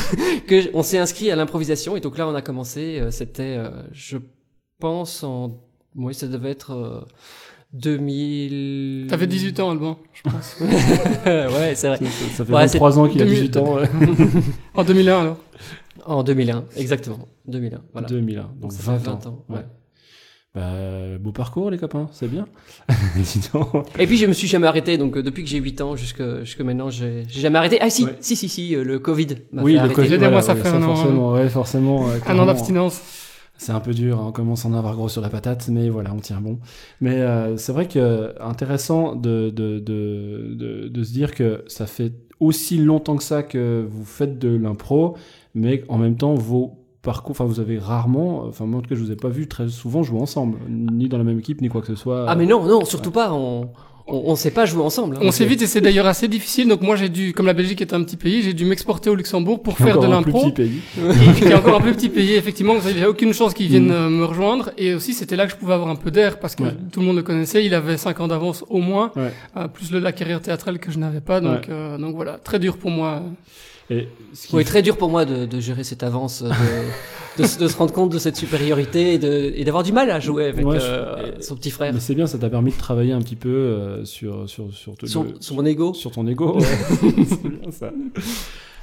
que 0.47 0.56
on 0.75 0.83
s'est 0.83 0.99
inscrit 0.99 1.31
à 1.31 1.37
l'improvisation 1.37 1.97
et 1.97 2.01
donc 2.01 2.19
là 2.19 2.27
on 2.29 2.35
a 2.35 2.43
commencé. 2.43 2.99
euh, 3.01 3.11
C'était, 3.11 3.57
euh, 3.59 3.71
je 3.93 4.19
pense 4.81 5.23
en, 5.23 5.61
oui 5.95 6.15
ça 6.15 6.27
devait 6.29 6.51
être 6.51 6.73
euh, 6.73 7.01
2000. 7.73 9.07
T'avais 9.09 9.27
18 9.27 9.61
ans, 9.61 9.71
Alban, 9.71 9.99
je 10.13 10.23
pense. 10.23 10.57
ouais, 10.61 11.75
c'est 11.75 11.89
vrai. 11.89 11.97
Ça, 11.97 11.97
ça- 11.97 12.05
ça 12.37 12.45
fait 12.45 12.53
Ouais, 12.53 12.67
23 12.67 12.99
ans 12.99 13.09
qu'il 13.09 13.23
a 13.23 13.25
2000. 13.25 13.51
18 13.51 13.57
ans. 13.59 13.77
ouais. 13.77 13.89
En 14.75 14.85
2001, 14.85 15.21
alors. 15.21 15.37
En 16.05 16.23
2001, 16.23 16.65
exactement. 16.77 17.19
2001. 17.47 17.81
Voilà. 17.93 18.09
2001, 18.09 18.51
donc 18.61 18.73
Ça 18.73 18.93
20, 18.93 18.99
fait 18.99 19.07
20 19.11 19.27
ans. 19.27 19.45
ouais. 19.49 19.65
Bah, 20.57 20.73
beau 21.21 21.33
parcours 21.33 21.71
les 21.71 21.77
copains, 21.77 22.09
c'est 22.13 22.29
bien. 22.29 22.47
Dis 23.17 23.41
donc. 23.53 23.69
Et 23.99 24.07
puis 24.07 24.17
je 24.17 24.25
me 24.25 24.33
suis 24.33 24.49
jamais 24.49 24.67
arrêté, 24.67 24.97
donc 24.97 25.17
euh, 25.19 25.23
depuis 25.23 25.45
que 25.45 25.51
j'ai 25.51 25.59
8 25.59 25.81
ans 25.83 25.97
jusque, 25.97 26.23
jusque 26.45 26.63
maintenant, 26.63 26.89
j'ai 26.89 27.25
j'ai 27.29 27.43
jamais 27.43 27.59
arrêté. 27.59 27.77
Ah 27.83 27.91
si, 27.91 28.05
Ouais. 28.07 28.17
si, 28.21 28.37
si, 28.37 28.49
si, 28.49 28.75
euh, 28.75 28.83
le 28.83 28.99
Covid 28.99 29.27
m'a 29.53 29.63
Oui, 29.63 29.73
fait 29.73 29.75
le 29.75 29.79
arrêter. 29.81 29.95
Covid, 29.95 30.09
J'ai 30.09 30.17
dit, 30.17 30.21
moi, 30.23 30.31
voilà, 30.41 30.43
ça 30.43 30.55
ouais, 30.55 30.61
fait 30.63 30.69
un 30.69 30.83
an, 30.83 30.95
Forcément, 30.97 31.33
ouais, 31.33 31.49
forcément. 31.51 32.09
euh, 32.09 32.13
Un 32.27 32.39
an 32.39 32.47
d'abstinence. 32.47 33.03
C'est 33.59 33.73
un 33.73 33.81
peu 33.81 33.93
dur, 33.93 34.19
hein, 34.21 34.25
on 34.29 34.33
commence 34.33 34.65
à 34.65 34.69
en 34.69 34.75
avoir 34.75 34.95
gros 34.97 35.09
sur 35.11 35.21
la 35.21 35.29
patate, 35.29 35.69
mais 35.69 35.91
voilà, 35.91 36.13
on 36.15 36.21
tient 36.21 36.41
bon. 36.41 36.59
Mais 37.03 37.17
euh, 37.21 37.57
c'est 37.59 37.73
vrai 37.73 37.87
que 37.87 38.35
intéressant 38.41 39.15
de, 39.15 39.51
de, 39.51 39.79
de, 39.79 40.55
de, 40.55 40.89
de 40.89 41.03
se 41.05 41.13
dire 41.13 41.35
que 41.35 41.65
ça 41.67 41.87
fait 41.87 42.13
aussi 42.41 42.79
longtemps 42.79 43.17
que 43.17 43.23
ça 43.25 43.43
que 43.43 43.87
vous 43.91 44.05
faites 44.05 44.39
de 44.39 44.55
l'impro, 44.57 45.17
mais 45.55 45.85
en 45.89 45.97
même 45.99 46.17
temps, 46.17 46.35
vos 46.35 46.79
parcours, 47.07 47.31
enfin, 47.31 47.45
vous 47.47 47.61
avez 47.61 47.79
rarement, 47.79 48.45
enfin, 48.47 48.67
moi 48.67 48.81
en 48.81 48.83
tout 48.83 48.91
cas, 48.91 48.97
je 48.97 49.01
vous 49.01 49.13
ai 49.13 49.17
pas 49.17 49.29
vu 49.31 49.47
très 49.49 49.69
souvent 49.69 50.03
jouer 50.03 50.21
ensemble, 50.21 50.59
ni 50.69 51.09
dans 51.09 51.17
la 51.19 51.25
même 51.25 51.39
équipe, 51.39 51.61
ni 51.63 51.69
quoi 51.71 51.81
que 51.81 51.87
ce 51.87 51.95
soit. 51.95 52.27
Ah 52.29 52.35
mais 52.37 52.45
non, 52.47 52.63
non, 52.67 52.85
surtout 52.85 53.11
pas. 53.13 53.33
On, 53.33 53.71
on, 54.09 54.23
on 54.27 54.37
sait 54.37 54.51
pas 54.53 54.67
jouer 54.67 54.83
ensemble. 54.85 55.17
hein. 55.17 55.21
On 55.23 55.31
s'évite 55.33 55.63
et 55.63 55.67
c'est 55.67 55.81
d'ailleurs 55.81 56.07
assez 56.07 56.29
difficile. 56.29 56.69
Donc 56.69 56.81
moi 56.83 56.95
j'ai 56.95 57.09
dû, 57.09 57.33
comme 57.33 57.47
la 57.47 57.55
Belgique 57.55 57.81
est 57.81 57.93
un 57.93 58.03
petit 58.05 58.17
pays, 58.17 58.43
j'ai 58.43 58.53
dû 58.55 58.65
m'exporter 58.65 59.11
au 59.11 59.15
Luxembourg 59.17 59.63
pour 59.63 59.77
faire 59.79 59.97
Encore 59.99 60.09
de 60.09 60.15
un 60.15 60.23
plus 60.23 60.33
l'impro. 60.33 60.51
petit 60.51 60.53
pays. 60.63 60.81
Et 61.29 61.33
qui 61.41 61.45
est 61.45 61.55
encore 61.55 61.77
un 61.77 61.81
plus 61.81 61.93
petit 61.93 62.09
pays, 62.09 62.35
effectivement. 62.35 62.75
Il 62.89 62.97
n'y 62.97 63.03
a 63.03 63.09
aucune 63.11 63.33
chance 63.33 63.53
qu'ils 63.55 63.67
viennent 63.69 63.87
Mhm. 63.87 63.93
euh, 63.93 64.09
me 64.11 64.25
rejoindre. 64.25 64.71
Et 64.79 64.95
aussi 64.95 65.13
c'était 65.13 65.35
là 65.37 65.47
que 65.47 65.53
je 65.53 65.57
pouvais 65.57 65.75
avoir 65.75 65.89
un 65.91 65.97
peu 65.97 66.11
d'air 66.13 66.39
parce 66.39 66.55
que 66.55 66.63
Ouais. 66.65 66.75
tout 66.93 67.01
le 67.01 67.07
monde 67.07 67.17
le 67.17 67.23
connaissait. 67.25 67.65
Il 67.65 67.75
avait 67.75 67.97
5 67.97 68.21
ans 68.21 68.29
d'avance 68.29 68.65
au 68.69 68.79
moins, 68.79 69.11
Ouais. 69.17 69.33
euh, 69.57 69.67
plus 69.69 69.91
le, 69.93 69.99
la 69.99 70.13
carrière 70.13 70.41
théâtrale 70.41 70.79
que 70.79 70.91
je 70.93 70.99
n'avais 70.99 71.21
pas. 71.21 71.41
Donc, 71.41 71.53
Ouais. 71.63 71.67
euh, 71.71 71.99
donc 71.99 72.15
voilà, 72.15 72.39
très 72.39 72.59
dur 72.61 72.77
pour 72.77 72.91
moi. 72.91 73.23
Et 73.91 74.09
ce 74.33 74.49
qui 74.49 74.57
Oui, 74.57 74.65
très 74.65 74.83
dur 74.83 74.97
pour 74.97 75.09
moi 75.11 75.25
de, 75.25 75.47
de 75.47 75.61
gérer 75.61 75.85
cette 75.85 76.03
avance, 76.03 76.43
euh, 76.43 76.49
de, 77.39 77.43
de, 77.43 77.47
se- 77.49 77.59
de 77.59 77.69
se 77.69 77.77
rendre 77.77 77.93
compte 77.93 78.11
de 78.11 78.19
cette 78.19 78.37
supériorité 78.37 79.15
et 79.15 79.19
de- 79.19 79.53
et 79.55 79.65
d'avoir 79.65 79.85
du 79.85 79.93
mal 79.93 80.11
à 80.11 80.19
jouer 80.19 80.47
avec 80.47 80.67
Ouais, 80.67 80.81
je- 80.81 80.85
euh, 80.85 81.41
son 81.41 81.55
petit 81.55 81.71
frère. 81.71 81.93
Mais 81.95 82.01
c'est 82.01 82.15
bien, 82.17 82.27
ça 82.27 82.37
t'a 82.39 82.51
permis 82.51 82.73
de 82.73 82.77
travailler 82.79 83.13
un 83.13 83.21
petit 83.21 83.37
peu 83.37 83.49
euh, 83.49 84.05
sur, 84.05 84.49
sur, 84.49 84.73
sur, 84.75 84.95
le- 85.01 85.55
mon 85.55 85.65
ego. 85.67 85.95
sur 85.95 86.11
ton 86.11 86.27
ego. 86.27 86.59
ouais. 86.59 86.65
c'est 87.29 87.49
bien 87.49 87.71
ça. 87.71 87.93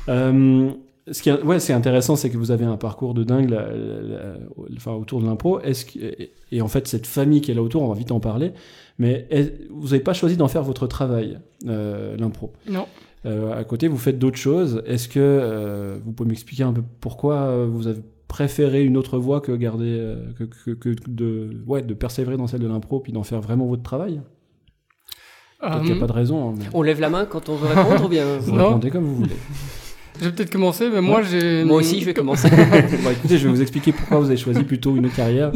Euh, 0.10 0.70
ce 1.12 1.22
qui 1.22 1.30
est, 1.30 1.42
ouais, 1.44 1.60
c'est 1.60 1.74
intéressant, 1.74 2.16
c'est 2.16 2.30
que 2.30 2.38
vous 2.38 2.52
avez 2.52 2.64
un 2.66 2.78
parcours 2.78 3.14
de 3.14 3.24
dingue 3.26 3.50
là, 3.50 3.68
là, 3.72 4.02
là, 4.02 4.34
enfin, 4.78 4.94
autour 4.94 5.20
de 5.22 5.26
l'impro. 5.26 5.60
Est-ce 5.60 5.86
que, 5.86 6.00
et, 6.00 6.32
et 6.54 6.62
en 6.62 6.68
fait, 6.70 6.88
cette 6.88 7.08
famille 7.08 7.42
qui 7.42 7.52
est 7.52 7.54
là 7.56 7.62
autour, 7.62 7.82
on 7.84 7.90
va 7.90 7.96
vite 7.96 8.12
en 8.12 8.22
parler. 8.22 8.52
Mais 9.00 9.28
est- 9.32 9.68
vous 9.70 9.88
n'avez 9.90 10.00
pas 10.00 10.14
choisi 10.14 10.38
d'en 10.38 10.48
faire 10.48 10.64
votre 10.64 10.88
travail, 10.88 11.40
euh, 11.68 12.16
l'impro? 12.16 12.54
Non. 12.70 12.86
Euh, 13.26 13.58
à 13.58 13.64
côté, 13.64 13.88
vous 13.88 13.98
faites 13.98 14.20
d'autres 14.20 14.38
choses. 14.38 14.84
Est-ce 14.86 15.08
que 15.08 15.20
euh, 15.20 15.98
vous 16.04 16.12
pouvez 16.12 16.28
m'expliquer 16.30 16.64
un 16.64 16.74
peu 16.74 16.84
pourquoi 17.00 17.36
euh, 17.36 17.68
vous 17.72 17.88
avez 17.88 18.02
préféré 18.28 18.84
une 18.84 18.98
autre 18.98 19.18
voie 19.20 19.40
que 19.42 19.52
garder, 19.52 20.16
que, 20.38 20.44
que, 20.44 20.72
que 20.72 20.90
de, 21.08 21.62
ouais, 21.68 21.82
de 21.84 21.94
persévérer 21.94 22.36
dans 22.38 22.48
celle 22.48 22.62
de 22.62 22.68
l'impro 22.68 23.00
puis 23.00 23.14
d'en 23.14 23.24
faire 23.24 23.42
vraiment 23.42 23.66
votre 23.68 23.84
travail? 23.84 24.22
Peut-être 25.62 25.82
qu'il 25.84 25.92
n'y 25.94 25.98
a 25.98 26.02
pas 26.02 26.08
de 26.08 26.12
raison. 26.14 26.50
hein, 26.50 26.54
mais 26.58 26.66
On 26.74 26.82
lève 26.82 27.00
la 27.00 27.10
main 27.10 27.26
quand 27.26 27.48
on 27.48 27.56
veut 27.56 27.68
répondre 27.68 28.04
ou 28.06 28.10
bien 28.10 28.26
vous 28.40 28.52
Non. 28.56 28.66
répondez 28.68 28.90
comme 28.90 29.06
vous 29.06 29.16
voulez. 29.16 29.36
Je 30.20 30.26
vais 30.26 30.32
peut-être 30.32 30.52
commencer, 30.52 30.90
mais 30.94 31.02
moi 31.02 31.24
j'ai. 31.24 31.64
Moi 31.64 31.78
aussi, 31.78 32.00
je 32.00 32.06
vais 32.06 32.14
commencer. 32.14 32.48
bon, 33.04 33.10
écoutez, 33.10 33.40
je 33.40 33.48
vais 33.48 33.50
vous 33.56 33.62
expliquer 33.64 33.92
pourquoi 33.94 34.20
vous 34.20 34.28
avez 34.28 34.38
choisi 34.38 34.62
plutôt 34.62 34.96
une 34.96 35.08
autre 35.08 35.16
carrière. 35.16 35.52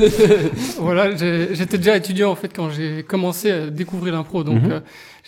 Voilà, 0.80 1.16
j'étais 1.16 1.78
déjà 1.78 1.96
étudiant 1.96 2.32
en 2.32 2.36
fait 2.36 2.52
quand 2.56 2.72
j'ai 2.72 3.04
commencé 3.04 3.52
à 3.52 3.70
découvrir 3.70 4.14
l'impro, 4.16 4.44
donc 4.44 4.64
Mhm. 4.64 4.72
euh, 4.72 4.80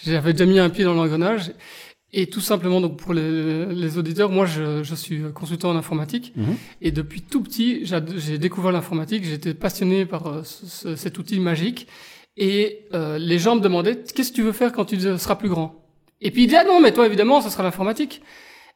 j'avais 0.04 0.32
déjà 0.34 0.48
mis 0.48 0.58
un 0.58 0.72
pied 0.72 0.84
dans 0.84 0.96
l'engrenage. 0.96 1.52
Et 2.12 2.26
tout 2.28 2.42
simplement, 2.42 2.82
donc 2.82 2.98
pour 2.98 3.14
les, 3.14 3.66
les 3.68 3.98
auditeurs, 4.00 4.32
moi 4.32 4.46
je, 4.48 4.82
je 4.84 4.96
suis 4.96 5.22
consultant 5.34 5.70
en 5.70 5.76
informatique 5.76 6.34
Mhm. 6.36 6.56
et 6.82 6.92
depuis 6.92 7.22
tout 7.22 7.42
petit, 7.44 7.86
j'ai 7.86 8.38
découvert 8.40 8.72
l'informatique. 8.72 9.24
J'étais 9.26 9.54
passionné 9.54 10.06
par 10.08 10.26
euh, 10.28 10.42
ce- 10.44 10.66
ce- 10.66 10.96
cet 10.96 11.20
outil 11.20 11.40
magique 11.40 11.88
et 12.36 12.80
euh, 12.96 13.18
les 13.20 13.38
gens 13.38 13.56
me 13.56 13.62
demandaient 13.62 14.02
qu'est-ce 14.16 14.32
que 14.32 14.36
tu 14.38 14.42
veux 14.42 14.54
faire 14.54 14.72
quand 14.72 14.86
tu 14.86 15.00
seras 15.00 15.36
plus 15.36 15.50
grand? 15.50 15.86
Et 16.22 16.32
puis 16.32 16.44
il 16.44 16.48
dit 16.48 16.56
ah 16.56 16.64
non 16.64 16.82
mais 16.82 16.92
toi 16.94 17.06
évidemment 17.06 17.42
ce 17.42 17.50
sera 17.52 17.62
l'informatique. 17.64 18.22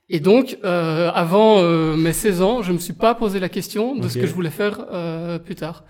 Et 0.10 0.20
donc 0.20 0.58
euh, 0.64 1.10
avant 1.16 1.58
euh, 1.60 1.96
mes 1.96 2.14
16 2.14 2.42
ans, 2.44 2.62
je 2.62 2.72
me 2.72 2.78
suis 2.78 2.94
pas 2.94 3.16
posé 3.16 3.40
la 3.40 3.50
question 3.50 3.96
de 3.96 4.08
ce 4.10 4.16
que 4.20 4.28
je 4.28 4.34
voulais 4.34 4.52
faire 4.52 4.86
euh, 4.92 5.40
plus 5.40 5.56
tard. 5.56 5.86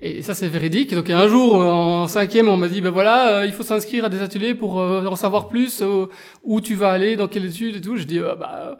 Et 0.00 0.22
ça, 0.22 0.34
c'est 0.34 0.48
véridique. 0.48 0.94
Donc, 0.94 1.10
un 1.10 1.28
jour, 1.28 1.54
en 1.54 2.08
cinquième, 2.08 2.48
on 2.48 2.56
m'a 2.56 2.68
dit, 2.68 2.80
ben 2.80 2.90
voilà, 2.90 3.38
euh, 3.38 3.46
il 3.46 3.52
faut 3.52 3.62
s'inscrire 3.62 4.04
à 4.04 4.08
des 4.08 4.20
ateliers 4.20 4.54
pour 4.54 4.80
euh, 4.80 5.06
en 5.06 5.16
savoir 5.16 5.48
plus, 5.48 5.80
euh, 5.82 6.06
où 6.42 6.60
tu 6.60 6.74
vas 6.74 6.90
aller, 6.90 7.16
dans 7.16 7.28
quelles 7.28 7.46
études 7.46 7.76
et 7.76 7.80
tout. 7.80 7.96
Je 7.96 8.04
dis, 8.04 8.18
bah, 8.18 8.78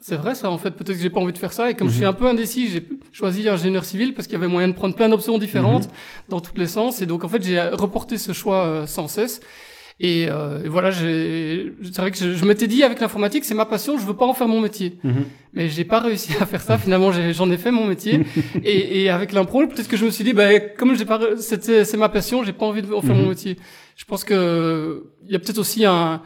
c'est 0.00 0.16
vrai, 0.16 0.34
ça, 0.34 0.50
en 0.50 0.58
fait, 0.58 0.70
peut-être 0.70 0.96
que 0.96 1.02
j'ai 1.02 1.10
pas 1.10 1.20
envie 1.20 1.32
de 1.32 1.38
faire 1.38 1.52
ça. 1.52 1.70
Et 1.70 1.74
comme 1.74 1.88
je 1.88 1.96
suis 1.96 2.04
un 2.04 2.12
peu 2.12 2.26
indécis, 2.26 2.68
j'ai 2.68 2.86
choisi 3.10 3.48
ingénieur 3.48 3.84
civil 3.84 4.14
parce 4.14 4.26
qu'il 4.26 4.34
y 4.34 4.36
avait 4.36 4.48
moyen 4.48 4.68
de 4.68 4.74
prendre 4.74 4.94
plein 4.94 5.08
d'options 5.08 5.38
différentes 5.38 5.88
dans 6.28 6.40
tous 6.40 6.56
les 6.56 6.66
sens. 6.66 7.00
Et 7.00 7.06
donc, 7.06 7.24
en 7.24 7.28
fait, 7.28 7.42
j'ai 7.42 7.60
reporté 7.60 8.18
ce 8.18 8.32
choix 8.32 8.86
sans 8.86 9.08
cesse. 9.08 9.40
Et, 10.00 10.26
euh, 10.28 10.64
et 10.64 10.68
voilà, 10.68 10.90
c'est 10.92 11.96
vrai 11.98 12.10
que 12.10 12.16
je, 12.18 12.32
je 12.34 12.44
m'étais 12.44 12.66
dit 12.66 12.82
avec 12.82 13.00
l'informatique, 13.00 13.44
c'est 13.44 13.54
ma 13.54 13.64
passion, 13.64 13.96
je 13.96 14.04
veux 14.04 14.16
pas 14.16 14.26
en 14.26 14.34
faire 14.34 14.48
mon 14.48 14.60
métier. 14.60 14.98
Mhm. 15.04 15.24
Mais 15.52 15.68
j'ai 15.68 15.84
pas 15.84 16.00
réussi 16.00 16.32
à 16.40 16.46
faire 16.46 16.60
ça. 16.60 16.78
Finalement, 16.78 17.12
j'en 17.12 17.50
ai, 17.50 17.56
fait 17.56 17.70
mon 17.70 17.86
métier. 17.86 18.20
et, 18.64 19.02
et 19.04 19.10
avec 19.10 19.32
l'impro, 19.32 19.64
peut-être 19.66 19.86
que 19.88 19.96
je 19.96 20.04
me 20.04 20.10
suis 20.10 20.24
dit, 20.24 20.32
bah, 20.32 20.58
comme 20.76 20.96
j'ai 20.96 21.04
pas, 21.04 21.20
c'est 21.38 21.96
ma 21.96 22.08
passion, 22.08 22.42
j'ai 22.42 22.52
pas 22.52 22.66
envie 22.66 22.82
de 22.82 22.92
en 22.92 23.00
faire 23.02 23.14
Mhm. 23.14 23.22
mon 23.22 23.28
métier. 23.28 23.56
Je 23.96 24.04
pense 24.04 24.24
que 24.24 25.04
il 25.26 25.32
y 25.32 25.36
a 25.36 25.38
peut-être 25.38 25.58
aussi 25.58 25.84
un, 25.84 26.20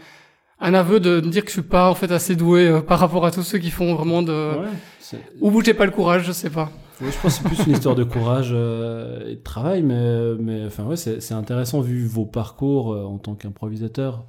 un 0.60 0.74
aveu 0.74 0.98
de 0.98 1.20
me 1.20 1.30
dire 1.30 1.42
que 1.42 1.48
je 1.48 1.52
suis 1.60 1.62
pas 1.62 1.90
en 1.90 1.94
fait 1.94 2.10
assez 2.10 2.34
doué 2.36 2.66
euh, 2.66 2.80
par 2.80 2.98
rapport 2.98 3.26
à 3.26 3.30
tous 3.30 3.42
ceux 3.42 3.58
qui 3.58 3.70
font 3.70 3.94
vraiment 3.94 4.22
de, 4.22 4.32
Ouais, 4.32 5.18
ou 5.42 5.62
j'ai 5.62 5.74
pas 5.74 5.84
le 5.84 5.90
courage, 5.92 6.24
je 6.26 6.32
sais 6.32 6.50
pas. 6.50 6.70
Je 7.00 7.20
pense 7.22 7.38
que 7.38 7.44
c'est 7.44 7.54
plus 7.54 7.66
une 7.66 7.72
histoire 7.72 7.94
de 7.94 8.04
courage 8.04 8.50
euh, 8.52 9.28
et 9.30 9.36
de 9.36 9.42
travail, 9.42 9.82
mais, 9.82 10.34
mais 10.40 10.64
enfin, 10.66 10.84
ouais, 10.84 10.96
c'est 10.96 11.20
c'est 11.20 11.34
intéressant 11.34 11.80
vu 11.80 12.06
vos 12.06 12.24
parcours 12.24 12.92
euh, 12.92 13.04
en 13.04 13.18
tant 13.18 13.34
qu'improvisateur, 13.34 14.24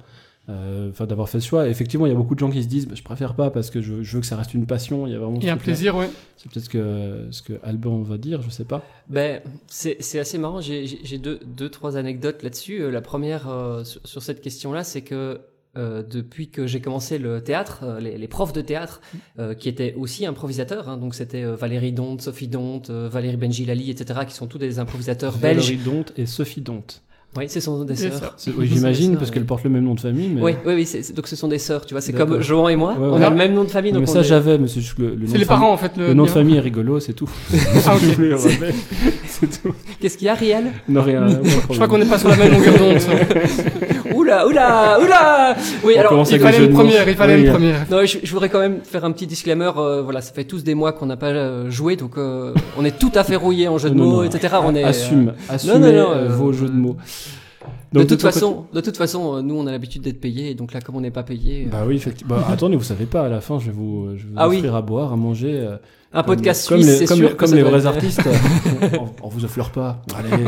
euh, 0.48 0.90
enfin, 0.90 1.06
d'avoir 1.06 1.28
fait 1.28 1.40
ce 1.40 1.48
choix. 1.48 1.68
Effectivement, 1.68 2.06
il 2.06 2.10
y 2.10 2.12
a 2.12 2.16
beaucoup 2.16 2.34
de 2.34 2.40
gens 2.40 2.50
qui 2.50 2.62
se 2.62 2.68
disent 2.68 2.86
bah, 2.86 2.94
je 2.94 3.02
préfère 3.02 3.34
pas 3.34 3.50
parce 3.50 3.70
que 3.70 3.80
je, 3.80 4.02
je 4.02 4.14
veux 4.14 4.20
que 4.20 4.26
ça 4.26 4.36
reste 4.36 4.54
une 4.54 4.66
passion. 4.66 5.06
Il 5.06 5.12
y 5.12 5.16
a 5.16 5.18
vraiment 5.18 5.36
Il 5.36 5.44
y 5.44 5.48
a 5.48 5.52
ce 5.52 5.54
un 5.54 5.62
plaisir, 5.62 5.96
ouais. 5.96 6.08
C'est 6.36 6.50
peut-être 6.50 6.64
ce 6.64 6.70
que, 6.70 7.26
ce 7.32 7.42
que 7.42 7.54
Alban 7.64 8.02
va 8.02 8.18
dire, 8.18 8.40
je 8.42 8.50
sais 8.50 8.64
pas. 8.64 8.84
Ben, 9.08 9.40
c'est 9.66 9.96
c'est 10.00 10.20
assez 10.20 10.38
marrant. 10.38 10.60
J'ai 10.60 11.18
deux, 11.18 11.40
deux, 11.44 11.70
trois 11.70 11.96
anecdotes 11.96 12.42
là-dessus. 12.42 12.82
Euh, 12.82 12.90
La 12.90 13.00
première 13.00 13.48
euh, 13.48 13.82
sur, 13.84 14.00
sur 14.04 14.22
cette 14.22 14.40
question-là, 14.40 14.84
c'est 14.84 15.02
que 15.02 15.40
euh, 15.76 16.02
depuis 16.02 16.48
que 16.50 16.66
j'ai 16.66 16.80
commencé 16.80 17.18
le 17.18 17.42
théâtre, 17.42 17.80
euh, 17.84 18.00
les, 18.00 18.18
les 18.18 18.28
profs 18.28 18.52
de 18.52 18.60
théâtre, 18.60 19.00
euh, 19.38 19.54
qui 19.54 19.68
étaient 19.68 19.94
aussi 19.96 20.26
improvisateurs, 20.26 20.88
hein, 20.88 20.96
donc 20.96 21.14
c'était 21.14 21.44
euh, 21.44 21.54
Valérie 21.54 21.92
Donte, 21.92 22.22
Sophie 22.22 22.48
Donte, 22.48 22.90
euh, 22.90 23.08
Valérie 23.10 23.36
Benjilali, 23.36 23.90
etc., 23.90 24.20
qui 24.26 24.34
sont 24.34 24.46
tous 24.48 24.58
des 24.58 24.78
improvisateurs 24.80 25.36
belges. 25.38 25.64
Valérie 25.70 25.76
Donte 25.84 26.12
et 26.16 26.26
Sophie 26.26 26.60
Donte. 26.60 27.02
Oui, 27.36 27.48
ce 27.48 27.60
sont 27.60 27.84
des 27.84 27.94
sœurs. 27.94 28.36
Oui, 28.58 28.66
j'imagine, 28.66 29.16
parce 29.16 29.30
qu'elles 29.30 29.46
portent 29.46 29.62
le 29.62 29.70
même 29.70 29.84
nom 29.84 29.94
de 29.94 30.00
famille. 30.00 30.30
Mais... 30.30 30.42
Oui, 30.42 30.52
oui, 30.66 30.74
oui. 30.74 31.12
donc 31.14 31.28
ce 31.28 31.36
sont 31.36 31.46
des 31.46 31.60
sœurs, 31.60 31.86
tu 31.86 31.94
vois. 31.94 32.00
C'est 32.00 32.12
comme 32.12 32.40
Johan 32.40 32.68
et 32.70 32.74
moi. 32.74 32.94
Ouais, 32.94 32.98
on 33.06 33.18
ouais. 33.20 33.24
a 33.24 33.30
le 33.30 33.36
même 33.36 33.54
nom 33.54 33.62
de 33.62 33.68
famille, 33.70 33.92
donc 33.92 34.00
mais 34.00 34.06
ça, 34.08 34.18
est- 34.18 34.24
j'avais, 34.24 34.58
mais 34.58 34.66
c'est 34.66 34.80
juste 34.80 34.98
le, 34.98 35.10
le 35.10 35.14
nom 35.14 35.26
C'est 35.26 35.34
de 35.34 35.38
les 35.38 35.44
famille- 35.44 35.46
parents, 35.46 35.72
en 35.72 35.76
fait. 35.76 35.92
Le, 35.96 36.08
Le 36.08 36.14
nom 36.14 36.24
de 36.24 36.28
famille 36.28 36.56
est 36.56 36.60
rigolo, 36.60 36.98
c'est 36.98 37.12
tout. 37.12 37.30
Ah, 37.86 37.94
ok. 37.94 38.00
Je 38.02 38.14
voulais 38.16 38.28
le 38.30 38.34
rappeler. 38.34 38.72
c'est 39.28 39.62
tout. 39.62 39.72
Qu'est-ce 40.00 40.18
qu'il 40.18 40.26
y 40.26 40.28
a, 40.28 40.34
Riel? 40.34 40.72
Non, 40.88 41.02
rien. 41.02 41.28
Je 41.28 41.74
crois 41.76 41.86
qu'on 41.86 41.98
n'est 41.98 42.04
pas 42.04 42.18
sur 42.18 42.30
la 42.30 42.36
même 42.36 42.50
longueur 42.52 42.76
d'onde. 42.76 42.98
Oula, 44.30 44.46
oula, 44.46 44.98
oula 45.00 45.56
Oui, 45.84 45.94
On 45.96 46.00
alors 46.00 46.26
Il 46.30 46.38
fallait 46.38 46.58
jeux 46.58 46.64
une 46.66 46.72
première, 46.72 47.08
il 47.08 47.16
fallait 47.16 47.34
Oui, 47.36 47.44
une 47.46 47.50
première. 47.52 47.86
Non, 47.90 48.04
je, 48.04 48.18
je 48.22 48.30
voudrais 48.32 48.48
quand 48.48 48.60
même 48.60 48.80
faire 48.84 49.04
un 49.04 49.12
petit 49.12 49.26
disclaimer. 49.26 49.70
euh, 49.76 50.02
voilà, 50.02 50.20
ça 50.20 50.32
fait 50.32 50.44
tous 50.44 50.62
des 50.62 50.74
mois 50.74 50.92
qu'on 50.92 51.06
n'a 51.06 51.16
pas 51.16 51.28
euh, 51.30 51.70
joué, 51.70 51.96
donc 51.96 52.16
euh, 52.16 52.54
on 52.78 52.84
est 52.84 52.98
tout 52.98 53.10
à 53.14 53.24
fait 53.24 53.36
rouillé 53.36 53.66
en 53.68 53.78
jeu 53.78 53.90
de 53.90 53.94
mots, 53.96 54.16
non, 54.16 54.22
etc. 54.22 54.54
On 54.62 54.74
est, 54.74 54.84
euh, 54.84 54.88
Assume, 54.88 55.32
assumez 55.48 55.92
non, 55.92 56.14
non, 56.14 56.28
vos 56.28 56.52
jeux 56.52 56.68
de 56.68 56.72
mots. 56.76 56.96
de 57.92 58.00
toute 58.00 58.10
côté- 58.10 58.22
façon, 58.22 58.66
de 58.72 58.80
toute 58.80 58.96
façon, 58.96 59.42
nous 59.42 59.56
on 59.56 59.66
a 59.66 59.72
l'habitude 59.72 60.02
d'être 60.02 60.20
payés, 60.20 60.54
donc 60.54 60.72
là, 60.72 60.80
comme 60.80 60.96
on 60.96 61.00
n'est 61.00 61.10
pas 61.10 61.24
payé, 61.24 61.64
euh, 61.66 61.70
Bah 61.70 61.84
oui, 61.86 61.96
effectivement. 61.96 62.36
Bah, 62.36 62.46
attendez, 62.52 62.76
vous 62.76 62.84
savez 62.84 63.06
pas, 63.06 63.22
à 63.22 63.28
la 63.28 63.40
fin, 63.40 63.58
je 63.58 63.66
vais 63.66 63.72
vous, 63.72 64.10
je 64.16 64.22
vais 64.24 64.28
vous 64.30 64.34
Ah 64.36 64.48
oui. 64.48 64.56
offrir 64.58 64.74
à 64.76 64.82
boire, 64.82 65.12
à 65.12 65.16
manger. 65.16 65.66
Un 66.12 66.22
podcast 66.24 66.68
comme 66.68 66.82
suisse, 66.82 67.00
les, 67.00 67.06
comme, 67.06 67.18
sûr 67.18 67.36
comme 67.36 67.54
les 67.54 67.62
vrais 67.62 67.78
être- 67.78 67.86
artistes. 67.86 68.20
on, 68.98 69.26
on 69.26 69.28
vous 69.28 69.44
offre 69.44 69.70
pas. 69.70 70.02
Allez, 70.16 70.44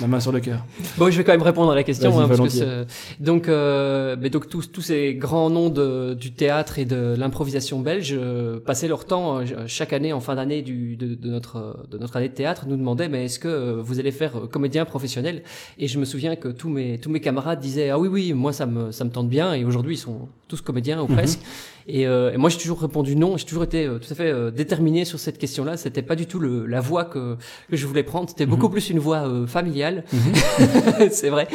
la 0.00 0.06
main 0.06 0.20
sur 0.20 0.32
le 0.32 0.40
cœur. 0.40 0.64
Bon, 0.96 1.10
je 1.10 1.18
vais 1.18 1.24
quand 1.24 1.32
même 1.32 1.42
répondre 1.42 1.70
à 1.70 1.74
la 1.74 1.82
question. 1.82 2.18
Hein, 2.18 2.28
parce 2.28 2.58
que 2.58 2.86
donc, 3.20 3.46
euh, 3.48 4.16
mais 4.18 4.30
donc 4.30 4.48
tous, 4.48 4.72
tous 4.72 4.80
ces 4.80 5.14
grands 5.14 5.50
noms 5.50 5.68
de, 5.68 6.14
du 6.14 6.32
théâtre 6.32 6.78
et 6.78 6.86
de 6.86 7.14
l'improvisation 7.18 7.80
belge 7.80 8.14
euh, 8.18 8.58
passaient 8.58 8.88
leur 8.88 9.04
temps 9.04 9.40
euh, 9.40 9.44
chaque 9.66 9.92
année 9.92 10.14
en 10.14 10.20
fin 10.20 10.34
d'année 10.34 10.62
du, 10.62 10.96
de, 10.96 11.14
de 11.14 11.28
notre 11.28 11.86
de 11.90 11.98
notre 11.98 12.16
année 12.16 12.28
de 12.30 12.34
théâtre 12.34 12.64
nous 12.66 12.76
demandaient 12.76 13.08
mais 13.10 13.26
est-ce 13.26 13.38
que 13.38 13.48
euh, 13.48 13.82
vous 13.82 13.98
allez 14.00 14.12
faire 14.12 14.36
euh, 14.36 14.46
comédien 14.46 14.86
professionnel? 14.86 15.42
Et 15.78 15.88
je 15.88 15.98
me 15.98 16.06
souviens 16.06 16.36
que 16.36 16.48
tous 16.48 16.70
mes 16.70 16.98
tous 16.98 17.10
mes 17.10 17.20
camarades 17.20 17.60
disaient 17.60 17.90
ah 17.90 17.98
oui 17.98 18.08
oui 18.08 18.32
moi 18.32 18.52
ça 18.54 18.64
me 18.64 18.90
ça 18.92 19.04
me 19.04 19.10
tente 19.10 19.28
bien 19.28 19.52
et 19.52 19.64
aujourd'hui 19.66 19.96
ils 19.96 19.98
sont 19.98 20.28
tous 20.48 20.60
comédiens 20.62 21.00
ou 21.02 21.06
Mhm. 21.08 21.16
presque. 21.16 21.40
Et, 21.88 22.06
euh, 22.06 22.32
et 22.32 22.36
moi 22.36 22.48
j'ai 22.48 22.58
toujours 22.58 22.80
répondu 22.80 23.16
non. 23.16 23.36
J'ai 23.36 23.44
toujours 23.44 23.64
été 23.64 23.84
euh, 23.86 23.98
tout 23.98 24.06
à 24.12 24.14
fait 24.14 24.30
euh, 24.30 24.50
sur 25.04 25.18
cette 25.18 25.38
question-là. 25.38 25.76
C'était 25.76 26.02
pas 26.02 26.16
du 26.16 26.26
tout 26.26 26.38
le, 26.38 26.66
la 26.66 26.80
voie 26.80 27.04
que 27.04 27.36
que 27.70 27.76
je 27.76 27.86
voulais 27.86 28.02
prendre. 28.02 28.28
C'était 28.28 28.46
beaucoup 28.46 28.68
plus 28.68 28.90
une 28.90 28.98
voie 28.98 29.28
euh, 29.28 29.46
familiale. 29.46 30.04
c'est 31.10 31.30
vrai, 31.30 31.48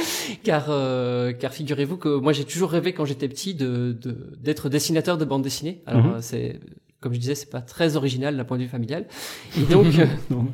car 0.44 0.66
euh, 0.70 1.34
car 1.34 1.54
figurez-vous 1.54 1.98
que 1.98 2.10
moi 2.20 2.34
j'ai 2.34 2.44
toujours 2.46 2.70
rêvé 2.72 2.94
quand 2.94 3.06
j'étais 3.06 3.27
petit 3.27 3.54
de 3.56 3.96
de- 4.00 4.18
d'être 4.42 4.70
dessinateur 4.70 5.18
de 5.18 5.25
bande 5.25 5.42
dessinée. 5.44 5.82
Alors 5.86 6.04
Mhm. 6.04 6.12
euh, 6.13 6.18
c'est 6.22 6.60
comme 7.00 7.13
je 7.13 7.20
disais, 7.20 7.36
c'est 7.36 7.50
pas 7.51 7.62
très 7.62 7.96
original 7.96 8.36
d'un 8.36 8.44
point 8.44 8.58
de 8.58 8.63
vue 8.63 8.70
familial. 8.70 9.06
Et 9.58 9.72
donc 9.72 9.86
euh, 10.00 10.06
Non, 10.32 10.48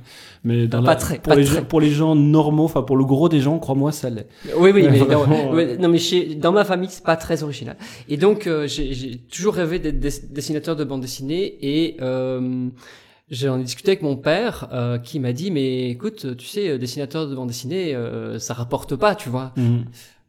mais 0.44 0.68
dans 0.68 0.84
Pas 0.84 0.92
la- 0.92 0.96
très, 0.98 1.16
pour, 1.16 1.34
pas 1.34 1.36
les 1.36 1.46
très. 1.46 1.56
gens, 1.60 1.64
pour 1.66 1.80
les 1.82 1.90
gens 1.92 2.16
normaux, 2.16 2.66
enfin 2.66 2.82
pour 2.84 2.98
le 2.98 3.06
gros 3.06 3.30
des 3.30 3.40
gens, 3.40 3.60
crois-moi, 3.60 3.92
ça 3.92 4.10
l'est. 4.10 4.28
oui 4.58 4.72
oui, 4.74 4.88
mais 4.92 4.98
vraiment, 5.00 5.54
non 5.80 5.88
mais 5.90 5.98
chez 6.00 6.36
dans 6.36 6.52
ma 6.52 6.66
famille 6.66 6.90
c'est 6.92 7.04
pas 7.04 7.16
très 7.16 7.44
original. 7.44 7.78
Et 8.10 8.18
donc 8.18 8.46
euh, 8.48 8.68
j'ai 8.68 9.18
toujours 9.32 9.54
rêvé 9.54 9.80
d'être 9.80 10.00
des- 10.00 10.20
dessinateur 10.30 10.76
de 10.76 10.84
bande 10.84 11.02
dessinée 11.02 11.58
et 11.62 11.98
euh, 12.02 12.68
J'en 13.32 13.58
ai 13.58 13.64
discuté 13.64 13.92
avec 13.92 14.02
mon 14.04 14.18
père 14.18 14.68
euh, 14.74 15.00
qui 15.00 15.18
m'a 15.20 15.32
dit 15.32 15.50
mais 15.50 15.90
écoute 15.90 16.36
tu 16.38 16.46
sais 16.46 16.78
dessinateur 16.78 17.28
de 17.28 17.34
bande 17.34 17.48
dessinée 17.48 17.96
euh, 17.96 18.38
ça 18.38 18.54
rapporte 18.54 18.96
pas 18.98 19.16
tu 19.16 19.30
vois 19.30 19.54
Mhm. 19.56 19.86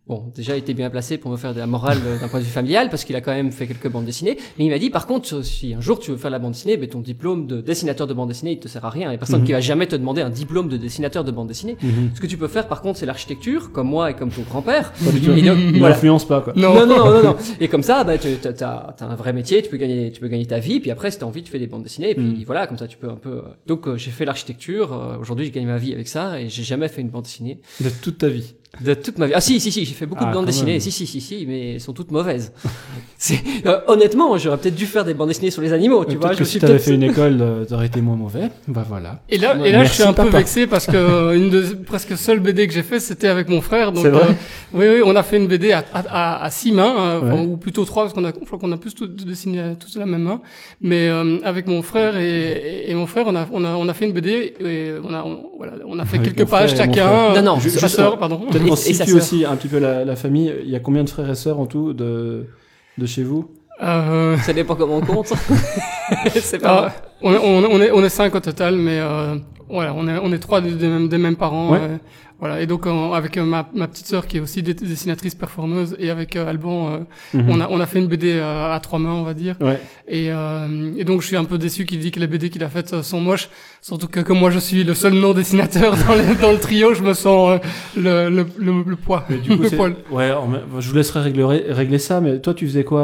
Bon, 0.07 0.31
déjà, 0.37 0.55
il 0.55 0.59
était 0.59 0.75
bien 0.75 0.91
placé 0.91 1.17
pour 1.17 1.31
me 1.31 1.39
faire 1.39 1.55
de 1.55 1.59
la 1.61 1.67
morale 1.67 1.97
euh, 2.07 2.19
d'un 2.21 2.29
point 2.29 2.39
de 2.39 2.45
vue 2.45 2.51
familial, 2.51 2.91
parce 2.91 3.05
qu'il 3.05 3.17
a 3.17 3.23
quand 3.23 3.33
même 3.33 3.51
fait 3.53 3.67
quelques 3.67 3.89
bandes 3.89 4.05
dessinées. 4.05 4.37
Mais 4.59 4.67
il 4.67 4.71
m'a 4.71 4.79
dit, 4.79 4.91
par 4.91 5.07
contre, 5.07 5.43
si 5.43 5.73
un 5.73 5.81
jour 5.81 5.99
tu 5.99 6.11
veux 6.11 6.19
faire 6.19 6.31
la 6.31 6.39
bande 6.39 6.53
dessinée, 6.53 6.77
ben, 6.77 6.87
ton 6.91 7.01
diplôme 7.01 7.47
de 7.47 7.63
dessinateur 7.63 8.07
de 8.07 8.13
bande 8.13 8.29
dessinée, 8.29 8.53
il 8.53 8.59
te 8.59 8.69
sert 8.69 8.85
à 8.85 8.91
rien. 8.91 9.09
Il 9.09 9.13
y 9.13 9.15
a 9.15 9.19
personne 9.19 9.41
Mhm. 9.41 9.47
qui 9.47 9.53
va 9.53 9.61
jamais 9.61 9.87
te 9.87 9.97
demander 9.97 10.21
un 10.21 10.29
diplôme 10.29 10.69
de 10.69 10.77
dessinateur 10.77 11.25
de 11.25 11.31
bande 11.31 11.49
dessinée. 11.49 11.79
Mhm. 11.83 12.11
Ce 12.15 12.21
que 12.21 12.27
tu 12.27 12.37
peux 12.37 12.49
faire, 12.49 12.69
par 12.69 12.83
contre, 12.83 12.99
c'est 12.99 13.07
l'architecture, 13.07 13.73
comme 13.73 13.89
moi 13.89 14.11
et 14.11 14.15
comme 14.15 14.29
ton 14.29 14.43
grand-père. 14.43 14.93
Il 15.03 15.79
voilà. 15.79 15.95
n'influence 15.95 16.27
pas, 16.29 16.43
quoi. 16.43 16.53
Non. 16.55 16.75
Non, 16.75 16.87
non, 16.87 16.99
non, 17.11 17.23
non. 17.23 17.37
Et 17.59 17.69
comme 17.69 17.83
ça, 17.83 18.05
bah, 18.05 18.19
tu 18.19 18.29
as, 18.63 18.95
un 19.01 19.15
vrai 19.17 19.33
métier, 19.33 19.63
tu 19.63 19.71
peux 19.71 19.79
gagner, 19.79 20.13
tu 20.13 20.21
peux 20.21 20.29
gagner 20.29 20.45
ta 20.45 20.59
vie. 20.59 20.81
Puis 20.81 20.91
après, 20.91 21.13
si 21.13 21.19
t'as 21.19 21.25
envie, 21.25 21.43
tu 21.43 21.51
fais 21.51 21.59
des 21.59 21.67
bandes 21.67 21.83
dessinées. 21.83 22.11
Et 22.11 22.15
puis 22.15 22.25
Mm. 22.25 22.43
voilà, 22.45 22.67
comme 22.67 22.77
ça, 22.77 22.87
tu 22.89 22.99
peux 22.99 23.09
un 23.09 23.17
peu. 23.17 23.31
euh, 23.39 23.43
Donc, 23.67 23.89
euh, 23.89 23.97
j'ai 23.97 24.11
fait 24.11 24.27
l'architecture. 24.27 24.93
euh, 24.93 25.17
Aujourd'hui, 25.19 25.47
je 25.47 25.51
gagne 25.51 25.67
ma 25.67 25.79
vie 25.79 25.95
avec 25.95 26.09
ça, 26.09 26.39
et 26.43 26.51
j'ai 26.51 26.63
jamais 26.63 26.89
fait 26.89 27.01
une 27.01 27.09
bande 27.09 27.23
dessinée 27.23 27.59
De 27.81 27.89
toute 28.03 28.19
ta 28.19 28.29
vie. 28.29 28.55
De 28.81 28.95
toute 28.95 29.19
ma 29.19 29.27
vie. 29.27 29.33
Ah 29.35 29.41
si, 29.41 29.61
si, 29.61 29.71
si, 29.73 29.85
j'ai 29.85 29.95
fait 29.95 30.07
beaucoup 30.07 30.25
Ah, 30.25 30.29
de 30.31 30.35
bandes 30.35 30.45
quand 30.45 30.47
dessinées. 30.47 30.73
même. 30.73 30.81
Si, 30.81 30.91
si, 30.91 31.07
si, 31.07 31.21
si, 31.21 31.45
mais 31.47 31.75
elles 31.75 31.81
sont 31.81 31.93
toutes 31.93 32.11
mauvaises. 32.11 32.53
C'est 33.19 33.39
euh, 33.67 33.79
honnêtement, 33.87 34.37
j'aurais 34.37 34.59
peut-être 34.59 34.75
dû 34.75 34.87
faire 34.87 35.05
des 35.05 35.15
bandes 35.15 35.29
dessinées 35.29 35.51
sur 35.51 35.63
les 35.63 35.73
animaux, 35.73 36.05
tu 36.05 36.17
Euh, 36.17 36.19
vois. 36.21 36.33
Je 36.33 36.39
que 36.39 36.45
si 36.45 36.59
t'avais 36.59 36.79
fait 36.79 36.95
une 36.95 37.03
école, 37.11 37.39
euh, 37.41 37.65
t'aurais 37.65 37.87
été 37.87 38.01
moins 38.01 38.17
mauvais. 38.17 38.51
Bah 38.69 38.85
voilà. 38.89 39.21
Et 39.31 39.39
là, 39.39 39.57
Ouais, 39.57 39.69
et 39.69 39.73
là, 39.73 39.79
merci, 39.79 39.97
je 39.99 40.03
suis 40.03 40.09
un 40.09 40.13
peu 40.13 40.29
vexé 40.29 40.67
parce 40.67 40.87
que 40.87 40.97
euh, 40.97 41.33
une 41.37 41.49
des 41.51 41.75
presque 41.87 42.17
seules 42.19 42.41
BD 42.41 42.67
que 42.67 42.73
j'ai 42.75 42.83
fait, 42.83 43.01
c'était 43.01 43.29
avec 43.29 43.49
mon 43.49 43.61
frère. 43.61 43.93
Donc, 43.93 44.03
C'est 44.05 44.11
vrai 44.11 44.25
euh, 44.29 44.33
oui, 44.75 44.87
oui, 44.97 45.03
on 45.05 45.15
a 45.17 45.23
fait 45.23 45.37
une 45.39 45.47
BD 45.47 45.73
à, 45.73 45.85
à, 45.95 46.01
à, 46.09 46.45
à 46.45 46.51
six 46.51 46.73
mains, 46.73 46.95
euh, 46.99 47.21
Ouais. 47.21 47.31
enfin, 47.33 47.43
ou 47.45 47.57
plutôt 47.57 47.85
trois, 47.85 48.03
parce 48.05 48.13
qu'on 48.15 48.25
a, 48.25 48.29
je 48.39 48.45
crois 48.47 48.59
qu'on 48.59 48.73
a 48.73 48.77
plus 48.77 48.95
tout 48.95 49.07
dessiné 49.07 49.61
à- 49.61 49.75
tous 49.75 49.97
la 49.97 50.05
même 50.07 50.23
main. 50.23 50.41
Mais 50.81 51.09
euh, 51.09 51.39
avec 51.45 51.67
mon 51.67 51.83
frère 51.83 52.17
et, 52.19 52.85
et, 52.91 52.95
mon 52.95 53.07
frère, 53.07 53.25
on 53.29 53.37
a, 53.37 53.47
on 53.53 53.65
a, 53.65 53.71
on 53.77 53.89
a 53.89 53.95
fait 53.95 54.05
une 54.07 54.13
BD 54.13 54.55
et 54.61 54.93
on 55.03 55.15
a, 55.15 55.23
on, 55.25 55.51
voilà, 55.57 55.73
on 55.87 55.99
a 55.99 56.05
fait 56.05 56.19
Avec 56.19 56.35
quelques 56.35 56.49
pages 56.51 56.77
chacun. 56.77 57.33
Non, 57.35 57.43
non, 57.43 57.55
sa 57.61 57.69
juste- 57.69 57.89
sœur, 57.89 58.19
pardon. 58.19 58.41
Sa 58.77 58.93
situe 59.05 59.15
aussi 59.15 59.45
un 59.45 59.57
petit 59.57 59.69
peu 59.69 59.79
la, 59.79 60.05
la 60.05 60.17
famille. 60.17 60.53
Il 60.65 60.71
y 60.71 60.77
a 60.77 60.81
combien 60.81 61.05
de 61.05 61.09
frères 61.11 61.29
et 61.31 61.35
sœurs 61.35 61.59
en 61.61 61.67
tout 61.67 61.93
de, 61.93 62.47
de 62.99 63.07
chez 63.07 63.23
vous? 63.23 63.51
Euh, 63.83 64.37
Ça 64.39 64.53
dépend 64.53 64.77
comment 64.77 64.97
on 64.97 65.01
compte. 65.01 65.33
c'est 66.35 66.59
pas. 66.59 66.89
ah, 66.89 67.03
on, 67.23 67.33
est- 67.33 67.39
on, 67.43 67.63
est- 67.63 67.69
on 67.73 67.81
est, 67.83 67.91
on 67.91 68.05
est 68.05 68.09
cinq 68.09 68.35
au 68.35 68.41
total, 68.41 68.77
mais 68.77 68.99
euh, 69.01 69.37
voilà, 69.69 69.95
on 69.95 70.07
est, 70.09 70.19
on 70.23 70.33
est 70.33 70.39
trois 70.39 70.61
des, 70.61 70.73
des 70.73 70.89
mêmes, 70.89 71.09
des 71.09 71.19
mêmes 71.19 71.37
parents. 71.37 71.71
Ouais. 71.73 71.79
euh, 71.81 71.97
voilà, 72.45 72.61
et 72.61 72.67
donc 72.67 72.87
avec 73.15 73.39
euh, 73.39 73.43
ma, 73.45 73.67
ma 73.75 73.89
petite 73.89 74.07
sœur 74.07 74.27
qui 74.27 74.37
est 74.37 74.41
aussi 74.41 74.63
dessinatrice 74.63 75.35
performeuse 75.35 75.97
et 75.99 76.11
avec 76.11 76.37
euh, 76.37 76.47
Alban, 76.47 76.89
euh, 76.93 76.99
Mhm. 77.33 77.47
on 77.49 77.61
a 77.63 77.69
on 77.71 77.81
a 77.81 77.87
fait 77.87 77.99
une 78.01 78.07
BD 78.07 78.39
à 78.39 78.79
trois 78.83 78.99
mains, 78.99 79.15
on 79.15 79.23
va 79.23 79.33
dire. 79.33 79.57
Ouais. 79.63 79.81
Et, 80.07 80.27
et 80.99 81.05
donc 81.05 81.23
je 81.23 81.27
suis 81.27 81.37
un 81.37 81.45
peu 81.45 81.57
déçu 81.57 81.87
qu'il 81.87 81.99
dit 82.01 82.11
que 82.11 82.21
les 82.21 82.27
BD 82.27 82.51
qu'il 82.51 82.63
a 82.63 82.69
faites 82.69 83.01
sont 83.03 83.21
moches, 83.21 83.49
surtout 83.81 84.09
que 84.09 84.21
comme 84.21 84.39
moi 84.39 84.51
je 84.51 84.59
suis 84.59 84.85
le 84.85 84.93
seul 84.93 85.15
non 85.15 85.33
dessinateur 85.33 85.97
dans, 86.07 86.15
les- 86.15 86.35
dans 86.35 86.53
le 86.53 86.59
trio, 86.59 86.93
je 86.93 87.03
me 87.03 87.15
sens 87.15 87.59
le, 87.97 88.29
le, 88.29 88.47
le, 88.59 88.73
le 88.87 88.97
poids, 88.97 89.25
Mais 89.31 89.39
du 89.39 89.57
coup, 89.57 89.65
poil. 89.75 89.95
ouais, 90.11 90.31
je 90.81 90.89
vous 90.91 90.95
laisserai 90.97 91.21
régler, 91.21 91.45
régler 91.71 91.99
ça, 91.99 92.21
mais 92.21 92.39
toi, 92.41 92.53
tu 92.53 92.67
faisais 92.67 92.85
quoi 92.85 93.03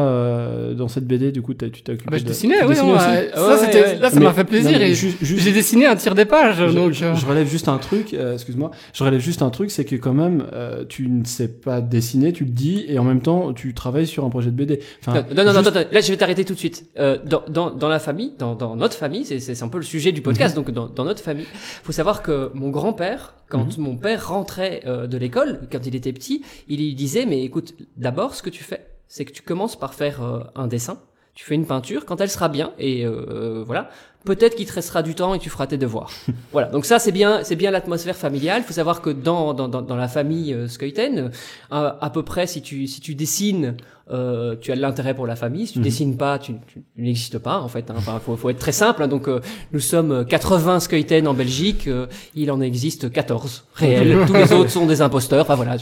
dans 0.76 0.88
cette 0.88 1.06
BD 1.06 1.32
Du 1.32 1.40
coup, 1.40 1.54
tu 1.54 1.70
t'es 1.70 1.92
occupé 1.92 2.04
Ah 2.06 2.10
bah, 2.10 2.18
je 2.18 2.24
de... 2.24 2.28
dessinais, 2.28 2.62
oui, 2.62 2.68
dessinais 2.74 2.88
non, 2.88 2.96
aussi 2.96 3.04
ça 3.34 3.48
Ouais, 3.48 3.56
c'était 3.58 3.82
ouais. 3.84 3.98
là 3.98 4.10
ça 4.10 4.18
Mais- 4.20 4.26
m'a 4.26 4.32
fait 4.34 4.44
plaisir 4.44 4.78
j'ai 5.22 5.52
dessiné 5.52 5.86
un 5.86 5.96
tiers 5.96 6.14
des 6.14 6.26
pages, 6.26 6.56
je, 6.58 6.64
donc 6.74 6.92
je- 6.92 7.14
je 7.14 7.26
relève 7.26 7.48
juste 7.48 7.68
un 7.68 7.78
truc, 7.78 8.12
excuse-moi, 8.34 8.70
je 8.92 9.02
relève 9.04 9.20
juste 9.20 9.29
un 9.42 9.50
truc, 9.50 9.70
c'est 9.70 9.84
que 9.84 9.96
quand 9.96 10.12
même, 10.12 10.46
euh, 10.52 10.84
tu 10.88 11.08
ne 11.08 11.24
sais 11.24 11.48
pas 11.48 11.80
dessiner, 11.80 12.32
tu 12.32 12.44
le 12.44 12.50
dis, 12.50 12.84
et 12.88 12.98
en 12.98 13.04
même 13.04 13.20
temps, 13.20 13.52
tu 13.52 13.72
travailles 13.74 14.06
sur 14.06 14.24
un 14.24 14.30
projet 14.30 14.50
de 14.50 14.56
BD. 14.56 14.80
Enfin, 15.00 15.24
Non, 15.34 15.44
non, 15.44 15.52
non, 15.52 15.62
juste- 15.62 15.76
attends, 15.76 15.88
là 15.92 16.00
je 16.00 16.08
vais 16.10 16.16
t'arrêter 16.16 16.44
tout 16.44 16.54
de 16.54 16.58
suite. 16.58 16.86
Euh, 16.98 17.18
dans, 17.24 17.42
dans, 17.48 17.70
dans 17.70 17.88
la 17.88 17.98
famille, 17.98 18.32
dans, 18.38 18.54
dans 18.54 18.76
notre 18.76 18.94
famille, 18.94 19.24
c'est, 19.24 19.62
un 19.62 19.68
peu 19.68 19.78
le 19.78 19.84
sujet 19.84 20.12
du 20.12 20.20
podcast, 20.22 20.56
Mhm. 20.56 20.64
donc 20.64 20.74
dans, 20.74 20.88
dans 20.88 21.04
notre 21.04 21.22
famille, 21.22 21.46
faut 21.82 21.92
savoir 21.92 22.22
que 22.22 22.50
mon 22.54 22.70
grand-père, 22.70 23.34
quand 23.48 23.76
Mhm. 23.78 23.84
mon 23.84 23.96
père 23.96 24.28
rentrait 24.28 24.82
euh, 24.86 25.06
de 25.06 25.16
l'école, 25.16 25.60
quand 25.70 25.86
il 25.86 25.94
était 25.96 26.12
petit, 26.12 26.42
il 26.68 26.78
lui 26.78 26.94
disait, 26.94 27.26
mais 27.26 27.42
écoute, 27.42 27.74
d'abord 27.96 28.34
ce 28.34 28.42
que 28.42 28.50
tu 28.50 28.64
fais, 28.64 28.86
c'est 29.08 29.24
que 29.24 29.32
tu 29.32 29.42
commences 29.42 29.76
par 29.78 29.94
faire 29.94 30.50
un 30.54 30.66
dessin, 30.66 30.98
tu 31.34 31.44
fais 31.44 31.54
une 31.54 31.66
peinture, 31.66 32.04
quand 32.06 32.20
elle 32.20 32.28
sera 32.28 32.48
bien, 32.48 32.72
et 32.78 33.06
euh, 33.06 33.62
voilà, 33.64 33.88
peut-être 34.24 34.54
qu'il 34.56 34.66
te 34.66 34.72
restera 34.72 35.02
du 35.02 35.14
temps 35.14 35.34
et 35.34 35.38
tu 35.38 35.50
feras 35.50 35.66
tes 35.66 35.78
devoirs. 35.78 36.10
voilà. 36.52 36.68
Donc 36.68 36.84
ça, 36.84 36.98
c'est 36.98 37.12
bien, 37.12 37.40
c'est 37.42 37.56
bien 37.56 37.70
l'atmosphère 37.70 38.16
familiale. 38.16 38.62
Il 38.62 38.66
faut 38.66 38.72
savoir 38.74 39.00
que 39.02 39.10
dans, 39.10 39.54
dans, 39.54 39.68
dans, 39.68 39.82
dans 39.82 39.96
la 39.96 40.08
famille 40.08 40.52
euh, 40.54 40.68
Skeuten, 40.68 41.30
euh, 41.72 41.92
à 42.00 42.10
peu 42.10 42.22
près, 42.22 42.46
si 42.46 42.62
tu, 42.62 42.86
si 42.86 43.00
tu 43.00 43.14
dessines 43.14 43.76
euh, 44.12 44.56
tu 44.60 44.72
as 44.72 44.74
de 44.76 44.80
l'intérêt 44.80 45.14
pour 45.14 45.24
la 45.24 45.36
famille. 45.36 45.68
Si 45.68 45.74
tu 45.74 45.78
Mhm. 45.78 45.84
dessines 45.84 46.16
pas, 46.16 46.40
tu, 46.40 46.54
tu, 46.66 46.82
tu 46.96 47.00
n'existes 47.00 47.38
pas 47.38 47.60
en 47.60 47.68
fait. 47.68 47.92
Hein. 47.92 47.94
Enfin, 47.96 48.18
faut, 48.24 48.36
faut 48.36 48.50
être 48.50 48.58
très 48.58 48.72
simple. 48.72 49.04
hein. 49.04 49.06
Donc, 49.06 49.28
euh, 49.28 49.38
nous 49.72 49.78
sommes 49.78 50.24
80 50.26 50.80
Skeuten 50.80 51.28
en 51.28 51.34
Belgique. 51.34 51.86
euh, 51.86 52.08
il 52.34 52.50
en 52.50 52.60
existe 52.60 53.08
14 53.12 53.66
réels. 53.74 54.18
Tous 54.26 54.32
les 54.32 54.52
autres 54.52 54.70
sont 54.70 54.86
des 54.86 55.00
imposteurs. 55.00 55.42
Enfin 55.42 55.54
voilà. 55.54 55.76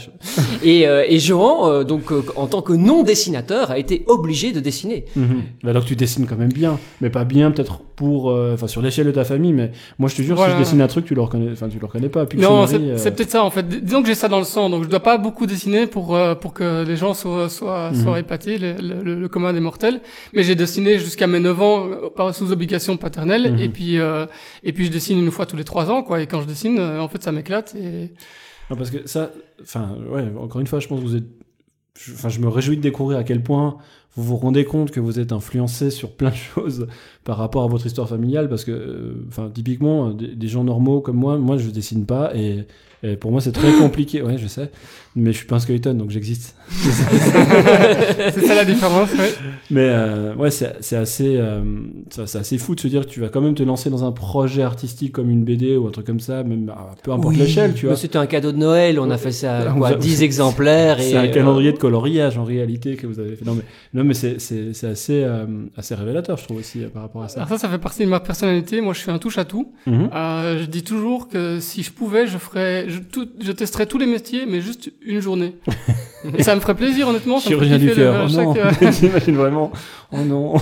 Et, 0.61 0.87
euh, 0.87 1.03
et 1.07 1.17
Johan, 1.17 1.71
euh, 1.71 1.83
donc 1.83 2.11
euh, 2.11 2.21
en 2.35 2.45
tant 2.45 2.61
que 2.61 2.73
non 2.73 3.01
dessinateur, 3.01 3.71
a 3.71 3.79
été 3.79 4.03
obligé 4.05 4.51
de 4.51 4.59
dessiner. 4.59 5.05
Mhm. 5.15 5.41
Bah, 5.63 5.71
Alors 5.71 5.81
que 5.83 5.87
tu 5.87 5.95
dessines 5.95 6.27
quand 6.27 6.37
même 6.37 6.53
bien, 6.53 6.77
mais 7.01 7.09
pas 7.09 7.23
bien 7.25 7.49
peut-être 7.49 7.79
pour, 7.95 8.28
euh, 8.29 8.53
enfin 8.53 8.67
sur 8.67 8.81
l'échelle 8.81 9.05
de 9.07 9.11
ta 9.11 9.23
famille, 9.23 9.53
mais 9.53 9.71
moi 9.97 10.09
je 10.09 10.15
te 10.15 10.21
jure, 10.21 10.35
Voilà. 10.35 10.53
si 10.53 10.57
je 10.59 10.63
dessine 10.63 10.81
un 10.81 10.87
truc, 10.87 11.05
tu 11.05 11.15
le 11.15 11.21
reconnais, 11.21 11.51
enfin 11.51 11.69
tu 11.69 11.79
le 11.79 11.85
reconnais 11.85 12.09
pas. 12.09 12.25
Non, 12.37 12.65
c'est 12.67 12.75
euh, 12.77 12.97
c'est 12.97 13.11
peut-être 13.15 13.31
ça 13.31 13.43
en 13.43 13.49
fait. 13.49 13.67
Dis- 13.67 13.81
Disons 13.81 14.01
que 14.01 14.07
j'ai 14.07 14.15
ça 14.15 14.27
dans 14.27 14.39
le 14.39 14.45
sang, 14.45 14.69
donc 14.69 14.83
je 14.83 14.89
dois 14.89 14.99
pas 15.01 15.17
beaucoup 15.17 15.45
dessiner 15.45 15.87
pour 15.87 16.15
euh, 16.15 16.35
pour 16.35 16.53
que 16.53 16.83
les 16.85 16.95
gens 16.95 17.13
soient 17.13 17.49
soient, 17.49 17.91
Mhm. 17.91 18.17
épatés, 18.17 18.57
le, 18.57 19.15
le, 19.15 19.27
commun 19.27 19.53
des 19.53 19.59
mortels. 19.59 20.01
Mais 20.33 20.43
j'ai 20.43 20.55
dessiné 20.55 20.99
jusqu'à 20.99 21.27
mes 21.27 21.39
9 21.39 21.61
ans 21.61 21.87
par 22.15 22.33
sous 22.33 22.51
obligation 22.51 22.97
paternelle, 22.97 23.53
Mhm. 23.53 23.59
et 23.59 23.69
puis 23.69 23.99
euh, 23.99 24.25
et 24.63 24.73
puis 24.73 24.85
je 24.85 24.91
dessine 24.91 25.19
une 25.19 25.31
fois 25.31 25.45
tous 25.45 25.55
les 25.57 25.63
3 25.63 25.89
ans, 25.91 26.03
quoi. 26.03 26.21
Et 26.21 26.27
quand 26.27 26.41
je 26.41 26.47
dessine, 26.47 26.79
en 26.79 27.07
fait, 27.07 27.21
ça 27.23 27.31
m'éclate. 27.31 27.75
Et 27.75 28.11
Non, 28.69 28.75
parce 28.75 28.91
que 28.91 29.07
ça, 29.07 29.31
enfin, 29.61 29.95
ouais, 30.11 30.23
encore 30.39 30.61
une 30.61 30.67
fois, 30.67 30.79
je 30.79 30.87
pense 30.87 30.99
que 30.99 31.05
vous 31.05 31.15
êtes. 31.15 31.23
Enfin, 32.13 32.29
je 32.29 32.39
me 32.39 32.47
réjouis 32.47 32.77
de 32.77 32.81
découvrir 32.81 33.17
à 33.19 33.23
quel 33.25 33.43
point 33.43 33.77
vous 34.15 34.23
vous 34.23 34.37
rendez 34.37 34.65
compte 34.65 34.91
que 34.91 34.99
vous 34.99 35.19
êtes 35.19 35.31
influencé 35.31 35.91
sur 35.91 36.11
plein 36.11 36.31
de 36.31 36.35
choses 36.35 36.87
par 37.23 37.37
rapport 37.37 37.63
à 37.63 37.67
votre 37.67 37.85
histoire 37.85 38.09
familiale, 38.09 38.49
parce 38.49 38.65
que, 38.65 38.71
euh, 38.71 39.25
enfin, 39.27 39.49
typiquement, 39.53 40.11
des, 40.11 40.35
des 40.35 40.47
gens 40.47 40.63
normaux 40.63 41.01
comme 41.01 41.17
moi, 41.17 41.37
moi, 41.37 41.57
je 41.57 41.69
dessine 41.69 42.05
pas, 42.05 42.35
et, 42.35 42.65
et 43.03 43.15
pour 43.15 43.31
moi, 43.31 43.39
c'est 43.41 43.51
très 43.51 43.71
compliqué. 43.79 44.21
Ouais, 44.21 44.37
je 44.37 44.47
sais, 44.47 44.71
mais 45.19 45.31
je 45.33 45.37
suis 45.37 45.45
pas 45.47 45.57
un 45.57 45.59
skeleton, 45.59 45.93
donc 45.93 46.09
j'existe. 46.11 46.55
c'est 48.33 48.45
ça 48.45 48.55
la 48.55 48.65
différence. 48.65 49.11
Ouais. 49.13 49.33
Mais 49.71 49.87
euh, 49.89 50.35
ouais, 50.35 50.51
c'est 50.51 50.75
c'est 50.81 50.95
assez, 50.95 51.35
euh, 51.37 51.61
assez 52.17 52.57
fou 52.57 52.75
de 52.75 52.79
se 52.79 52.87
dire 52.87 53.05
que 53.05 53.09
tu 53.11 53.19
vas 53.19 53.29
quand 53.29 53.41
même 53.41 53.55
te 53.55 53.63
lancer 53.63 53.89
dans 53.89 54.03
un 54.03 54.11
projet 54.11 54.61
artistique 54.63 55.11
comme 55.11 55.29
une 55.29 55.43
BD 55.43 55.75
ou 55.77 55.87
un 55.87 55.91
truc 55.91 56.05
comme 56.05 56.19
ça, 56.19 56.43
même 56.43 56.69
à 56.69 56.95
peu 57.03 57.11
importe 57.11 57.33
Oui, 57.33 57.39
l'échelle, 57.39 57.73
tu 57.73 57.85
mais 57.85 57.91
vois. 57.91 57.97
C'était 57.97 58.17
un 58.17 58.25
cadeau 58.27 58.51
de 58.51 58.57
Noël. 58.57 58.99
On 58.99 59.09
a 59.09 59.17
fait 59.17 59.31
ça, 59.31 59.73
On 59.75 59.79
quoi, 59.79 59.89
a- 59.89 59.95
10 59.95 60.23
exemplaires. 60.23 60.99
et, 60.99 61.03
C'est 61.11 61.17
un 61.17 61.25
euh, 61.25 61.31
calendrier 61.31 61.71
de 61.71 61.77
coloriage 61.77 62.37
en 62.37 62.43
réalité 62.43 62.95
que 62.95 63.07
vous 63.07 63.19
avez 63.19 63.35
fait. 63.35 63.45
Non 63.45 63.55
mais, 63.55 63.63
non, 63.93 64.03
mais 64.03 64.13
c'est, 64.13 64.39
c'est, 64.39 64.73
c'est 64.73 64.87
assez, 64.87 65.23
euh, 65.23 65.45
assez 65.77 65.95
révélateur, 65.95 66.37
je 66.37 66.43
trouve 66.45 66.57
aussi, 66.57 66.83
euh, 66.83 66.89
par 66.89 67.01
rapport 67.03 67.23
à 67.23 67.29
ça. 67.29 67.37
Alors 67.37 67.49
ça, 67.49 67.57
ça 67.57 67.69
fait 67.69 67.77
partie 67.79 68.03
de 68.05 68.09
ma 68.09 68.19
personnalité. 68.19 68.81
Moi, 68.81 68.93
je 68.93 68.99
suis 68.99 69.11
un 69.11 69.17
touche 69.19 69.37
à 69.37 69.45
tout. 69.45 69.71
Mhm. 69.85 70.09
Euh, 70.13 70.59
je 70.61 70.65
dis 70.65 70.83
toujours 70.83 71.27
que 71.27 71.59
si 71.59 71.83
je 71.83 71.91
pouvais, 71.91 72.27
je 72.27 72.37
ferais, 72.37 72.85
je, 72.87 72.99
tout, 72.99 73.27
je 73.39 73.51
testerais 73.51 73.85
tous 73.85 73.97
les 73.97 74.05
métiers, 74.05 74.45
mais 74.47 74.61
juste 74.61 74.91
une 75.09 75.21
journée. 75.21 75.55
Et 76.37 76.43
ça 76.43 76.53
me 76.55 76.59
ferait 76.59 76.75
plaisir, 76.75 77.07
honnêtement. 77.07 77.39
Ça 77.39 77.47
Chirurgien 77.49 77.77
du 77.77 77.91
cœur. 77.93 78.25
Oh 78.27 78.31
non, 78.31 78.53
chaque, 78.53 78.83
euh, 78.83 78.91
t'imagines 78.99 79.35
vraiment. 79.35 79.71
Oh 80.11 80.17
non. 80.17 80.53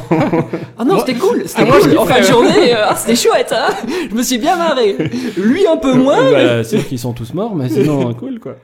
Ah 0.78 0.86
non, 0.86 1.00
c'était 1.00 1.16
cool, 1.16 1.44
c'était 1.46 1.64
Ah, 1.64 1.66
moi, 1.66 1.80
cool. 1.82 1.98
En 1.98 2.06
fin 2.06 2.20
de 2.22 2.26
journée, 2.26 2.74
euh, 2.76 2.86
ah, 2.90 2.96
c'était 2.96 3.16
chouette, 3.16 3.54
hein. 3.56 3.74
Je 4.10 4.16
me 4.16 4.22
suis 4.24 4.38
bien 4.38 4.56
marré. 4.56 4.96
Lui 5.38 5.66
un 5.68 5.78
peu 5.78 5.94
moins. 5.94 6.32
Bah, 6.32 6.64
c'est 6.64 6.78
sûr 6.80 6.88
qu'ils 6.88 7.00
sont 7.00 7.14
tous 7.14 7.34
morts, 7.34 7.56
mais 7.56 7.70
sinon, 7.70 8.14
cool 8.14 8.40
quoi. 8.40 8.56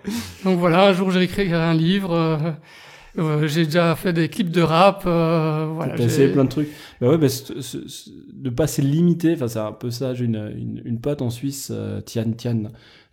Donc 0.45 0.59
voilà, 0.59 0.87
un 0.87 0.93
jour 0.93 1.11
j'ai 1.11 1.23
écrit 1.23 1.51
un 1.51 1.73
livre, 1.73 2.13
euh, 2.13 2.37
euh, 3.19 3.47
j'ai 3.47 3.65
déjà 3.65 3.95
fait 3.95 4.13
des 4.13 4.29
clips 4.29 4.51
de 4.51 4.61
rap, 4.61 5.03
euh, 5.07 5.67
voilà. 5.75 5.95
J'ai- 5.95 6.03
essayé 6.03 6.27
plein 6.29 6.43
de 6.45 6.49
trucs. 6.49 6.69
Bah 7.01 7.09
ouais, 7.09 7.17
bah, 7.17 7.27
c'est- 7.29 7.61
c'est- 7.61 7.87
c'est- 7.89 8.11
de 8.33 8.49
pas 8.49 8.67
se 8.67 8.81
limiter, 8.81 9.33
enfin 9.33 9.47
c'est 9.47 9.59
un 9.59 9.71
peu 9.71 9.89
ça. 9.89 10.13
J'ai 10.13 10.25
une, 10.25 10.51
une, 10.57 10.81
une 10.85 10.99
pote 10.99 11.21
en 11.23 11.29
Suisse, 11.31 11.69
euh, 11.73 12.01
Tian 12.01 12.31
Tian, 12.37 12.63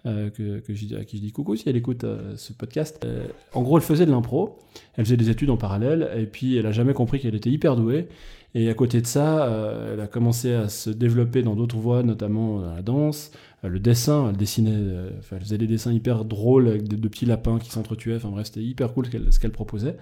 euh, 0.07 0.31
que, 0.31 0.61
que 0.61 0.73
je, 0.73 0.97
à 0.97 1.05
qui 1.05 1.19
je 1.19 1.23
dis 1.23 1.31
coucou 1.31 1.57
si 1.57 1.69
elle 1.69 1.77
écoute 1.77 2.05
euh, 2.05 2.35
ce 2.37 2.55
podcast. 2.55 3.05
Euh, 3.05 3.27
en 3.53 3.61
gros, 3.61 3.77
elle 3.77 3.85
faisait 3.85 4.07
de 4.07 4.11
l'impro, 4.11 4.59
elle 4.97 5.05
faisait 5.05 5.19
des 5.19 5.29
études 5.29 5.51
en 5.51 5.59
parallèle, 5.59 6.11
et 6.17 6.25
puis 6.25 6.57
elle 6.57 6.65
a 6.65 6.73
jamais 6.73 6.95
compris 6.95 7.21
qu'elle 7.21 7.35
était 7.35 7.51
hyper 7.51 7.77
douée. 7.77 8.09
Et 8.55 8.71
à 8.71 8.75
côté 8.75 9.03
de 9.03 9.07
ça, 9.07 9.49
elle 9.93 10.01
a 10.01 10.09
commencé 10.09 10.53
à 10.55 10.69
se 10.69 10.91
développer 10.91 11.43
dans 11.43 11.55
d'autres 11.55 11.77
voies, 11.77 12.03
notamment 12.03 12.61
dans 12.61 12.75
la 12.75 12.83
danse, 12.83 13.31
le 13.63 13.79
dessin. 13.79 14.31
Elle 14.31 14.37
dessinait, 14.39 14.73
elle 14.73 15.41
faisait 15.41 15.57
des 15.57 15.69
dessins 15.69 15.93
hyper 15.93 16.25
drôles 16.25 16.67
avec 16.67 16.89
de, 16.89 16.97
de 16.97 17.09
petits 17.09 17.27
lapins 17.27 17.61
qui 17.61 17.71
s'entretuaient. 17.71 18.17
Enfin 18.17 18.31
bref, 18.31 18.47
c'était 18.47 18.65
hyper 18.65 18.93
cool 18.93 19.07
ce 19.31 19.39
qu'elle 19.39 19.53
proposait. 19.53 19.97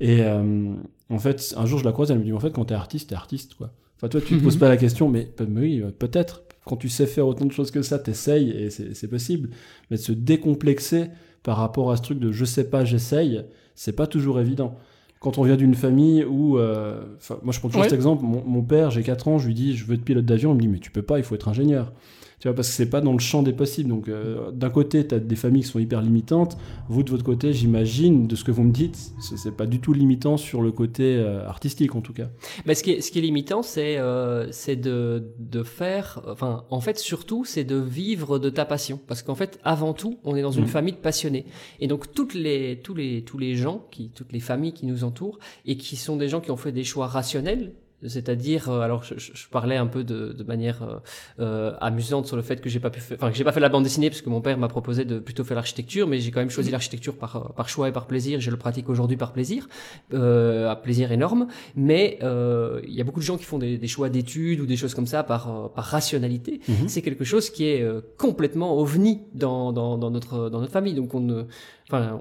Et 0.00 0.24
en 0.24 1.18
fait, 1.20 1.54
un 1.56 1.66
jour, 1.66 1.78
je 1.78 1.84
la 1.84 1.92
croise, 1.92 2.10
elle 2.10 2.18
me 2.18 2.24
dit, 2.24 2.32
en 2.32 2.40
fait, 2.40 2.50
quand 2.50 2.64
t'es 2.64 2.74
artiste, 2.74 3.10
t'es 3.10 3.14
artiste, 3.14 3.54
quoi. 3.54 3.72
Enfin, 3.96 4.08
toi, 4.08 4.20
tu 4.20 4.38
te 4.38 4.42
poses 4.42 4.56
pas 4.58 4.68
la 4.68 4.76
question, 4.76 5.08
mais 5.08 5.30
mais 5.46 5.60
oui, 5.60 5.84
peut-être. 5.96 6.43
Quand 6.64 6.76
tu 6.76 6.88
sais 6.88 7.06
faire 7.06 7.26
autant 7.26 7.44
de 7.44 7.52
choses 7.52 7.70
que 7.70 7.82
ça, 7.82 7.98
t'essayes 7.98 8.50
et 8.50 8.70
c'est 8.70 9.08
possible. 9.08 9.50
Mais 9.90 9.96
de 9.96 10.02
se 10.02 10.12
décomplexer 10.12 11.06
par 11.42 11.56
rapport 11.58 11.90
à 11.90 11.96
ce 11.96 12.02
truc 12.02 12.18
de 12.18 12.32
je 12.32 12.44
sais 12.44 12.64
pas, 12.64 12.84
j'essaye, 12.84 13.44
c'est 13.74 13.92
pas 13.94 14.06
toujours 14.06 14.40
évident. 14.40 14.78
Quand 15.20 15.38
on 15.38 15.42
vient 15.42 15.56
d'une 15.56 15.74
famille 15.74 16.22
où, 16.24 16.58
euh, 16.58 17.02
moi 17.42 17.52
je 17.52 17.58
prends 17.58 17.68
toujours 17.68 17.82
Ouais. 17.82 17.88
cet 17.88 17.96
exemple, 17.96 18.22
mon, 18.24 18.42
mon 18.44 18.62
père, 18.62 18.90
j'ai 18.90 19.02
4 19.02 19.28
ans, 19.28 19.38
je 19.38 19.46
lui 19.46 19.54
dis 19.54 19.74
je 19.76 19.84
veux 19.86 19.94
être 19.94 20.04
pilote 20.04 20.24
d'avion, 20.26 20.50
il 20.52 20.56
me 20.56 20.60
dit 20.60 20.68
mais 20.68 20.78
tu 20.78 20.90
peux 20.90 21.02
pas, 21.02 21.18
il 21.18 21.24
faut 21.24 21.34
être 21.34 21.48
ingénieur. 21.48 21.92
Tu 22.40 22.48
vois, 22.48 22.54
parce 22.54 22.68
que 22.68 22.74
c'est 22.74 22.90
pas 22.90 23.00
dans 23.00 23.12
le 23.12 23.18
champ 23.20 23.42
des 23.42 23.52
possibles. 23.52 23.88
Donc, 23.88 24.08
euh, 24.08 24.50
d'un 24.50 24.70
côté, 24.70 25.06
tu 25.06 25.14
as 25.14 25.18
des 25.18 25.36
familles 25.36 25.62
qui 25.62 25.68
sont 25.68 25.78
hyper 25.78 26.02
limitantes. 26.02 26.58
Vous, 26.88 27.02
de 27.02 27.10
votre 27.10 27.24
côté, 27.24 27.52
j'imagine, 27.52 28.26
de 28.26 28.36
ce 28.36 28.44
que 28.44 28.50
vous 28.50 28.62
me 28.64 28.72
dites, 28.72 28.98
c'est 29.36 29.56
pas 29.56 29.66
du 29.66 29.80
tout 29.80 29.92
limitant 29.92 30.36
sur 30.36 30.60
le 30.60 30.72
côté 30.72 31.16
euh, 31.16 31.46
artistique, 31.48 31.94
en 31.94 32.00
tout 32.00 32.12
cas. 32.12 32.28
Mais 32.66 32.74
ce 32.74 32.82
qui 32.82 32.90
est, 32.92 33.00
ce 33.00 33.10
qui 33.10 33.18
est 33.18 33.22
limitant, 33.22 33.62
c'est 33.62 33.96
euh, 33.98 34.50
c'est 34.52 34.76
de, 34.76 35.32
de 35.38 35.62
faire, 35.62 36.20
enfin, 36.28 36.64
en 36.70 36.80
fait, 36.80 36.98
surtout, 36.98 37.44
c'est 37.44 37.64
de 37.64 37.76
vivre 37.76 38.38
de 38.38 38.50
ta 38.50 38.64
passion. 38.64 39.00
Parce 39.06 39.22
qu'en 39.22 39.34
fait, 39.34 39.58
avant 39.64 39.92
tout, 39.94 40.18
on 40.24 40.36
est 40.36 40.42
dans 40.42 40.50
une 40.50 40.62
Mhm. 40.64 40.68
famille 40.68 40.92
de 40.94 40.98
passionnés. 40.98 41.46
Et 41.80 41.86
donc, 41.86 42.12
toutes 42.12 42.34
les, 42.34 42.80
tous 42.82 42.94
les, 42.94 43.22
tous 43.22 43.38
les 43.38 43.54
gens, 43.54 43.86
qui, 43.90 44.10
toutes 44.10 44.32
les 44.32 44.40
familles 44.40 44.72
qui 44.72 44.86
nous 44.86 45.04
entourent, 45.04 45.38
et 45.66 45.76
qui 45.76 45.96
sont 45.96 46.16
des 46.16 46.28
gens 46.28 46.40
qui 46.40 46.50
ont 46.50 46.56
fait 46.56 46.72
des 46.72 46.84
choix 46.84 47.06
rationnels, 47.06 47.72
c'est-à-dire, 48.06 48.68
euh, 48.68 48.80
alors 48.80 49.02
je, 49.04 49.14
je- 49.18 49.48
parlais 49.50 49.76
un 49.76 49.86
peu 49.86 50.04
de, 50.04 50.32
de 50.32 50.44
manière 50.44 50.82
euh, 50.82 50.96
euh, 51.40 51.72
amusante 51.80 52.26
sur 52.26 52.36
le 52.36 52.42
fait 52.42 52.60
que 52.60 52.68
j'ai 52.68 52.80
pas 52.80 52.90
pu, 52.90 53.00
enfin 53.14 53.30
que 53.30 53.36
j'ai 53.36 53.44
pas 53.44 53.52
fait 53.52 53.60
la 53.60 53.68
bande 53.68 53.84
dessinée 53.84 54.10
parce 54.10 54.20
que 54.20 54.28
mon 54.28 54.40
père 54.40 54.58
m'a 54.58 54.68
proposé 54.68 55.04
de 55.04 55.18
plutôt 55.18 55.44
faire 55.44 55.54
l'architecture, 55.54 56.06
mais 56.06 56.18
j'ai 56.20 56.30
quand 56.30 56.40
même 56.40 56.50
choisi 56.50 56.70
l'architecture 56.70 57.16
par 57.16 57.36
euh, 57.36 57.48
par 57.56 57.68
choix 57.68 57.88
et 57.88 57.92
par 57.92 58.06
plaisir. 58.06 58.40
Je 58.40 58.50
le 58.50 58.56
pratique 58.56 58.88
aujourd'hui 58.90 59.16
par 59.16 59.32
plaisir, 59.32 59.68
euh, 60.12 60.68
à 60.70 60.76
plaisir 60.76 61.12
énorme. 61.12 61.46
Mais 61.76 62.18
euh, 62.22 62.80
il 62.86 62.94
y 62.94 63.00
a 63.00 63.04
beaucoup 63.04 63.20
de 63.20 63.24
gens 63.24 63.38
qui 63.38 63.44
font 63.44 63.58
des, 63.58 63.78
des 63.78 63.88
choix 63.88 64.08
d'études 64.10 64.60
ou 64.60 64.66
des 64.66 64.76
choses 64.76 64.94
comme 64.94 65.06
ça 65.06 65.22
par 65.22 65.72
par 65.72 65.84
rationalité. 65.84 66.60
Mhm. 66.68 66.88
C'est 66.88 67.00
quelque 67.02 67.24
chose 67.24 67.48
qui 67.50 67.64
est 67.64 67.86
complètement 68.18 68.78
ovni 68.78 69.22
dans, 69.34 69.72
dans 69.72 69.96
dans 69.98 70.10
notre 70.10 70.50
dans 70.50 70.60
notre 70.60 70.72
famille. 70.72 70.94
Donc 70.94 71.14
on 71.14 71.20
ne, 71.20 71.44
enfin 71.88 72.18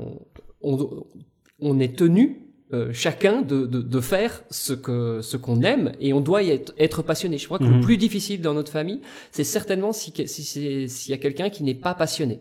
on, 0.61 0.73
on, 0.73 1.05
on 1.59 1.79
est 1.79 1.97
tenu 1.97 2.42
euh, 2.73 2.91
chacun 2.93 3.41
de, 3.41 3.65
de, 3.65 3.81
de 3.81 3.99
faire 4.01 4.43
ce 4.49 4.73
que 4.73 5.19
ce 5.21 5.37
qu'on 5.37 5.61
aime 5.61 5.91
et 5.99 6.11
on 6.13 6.21
doit 6.21 6.41
y 6.43 6.49
être, 6.49 6.73
être 6.77 7.01
passionné. 7.03 7.37
Je 7.37 7.45
crois 7.45 7.59
que 7.59 7.63
Mhm. 7.65 7.75
le 7.75 7.81
plus 7.81 7.97
difficile 7.97 8.41
dans 8.41 8.53
notre 8.53 8.71
famille, 8.71 9.01
c'est 9.31 9.43
certainement 9.43 9.93
si 9.93 10.11
si 10.27 10.43
c'est- 10.43 10.87
s'il 10.87 11.11
y 11.11 11.13
a 11.13 11.17
quelqu'un 11.17 11.49
qui 11.49 11.63
n'est 11.63 11.75
pas 11.75 11.93
passionné. 11.93 12.39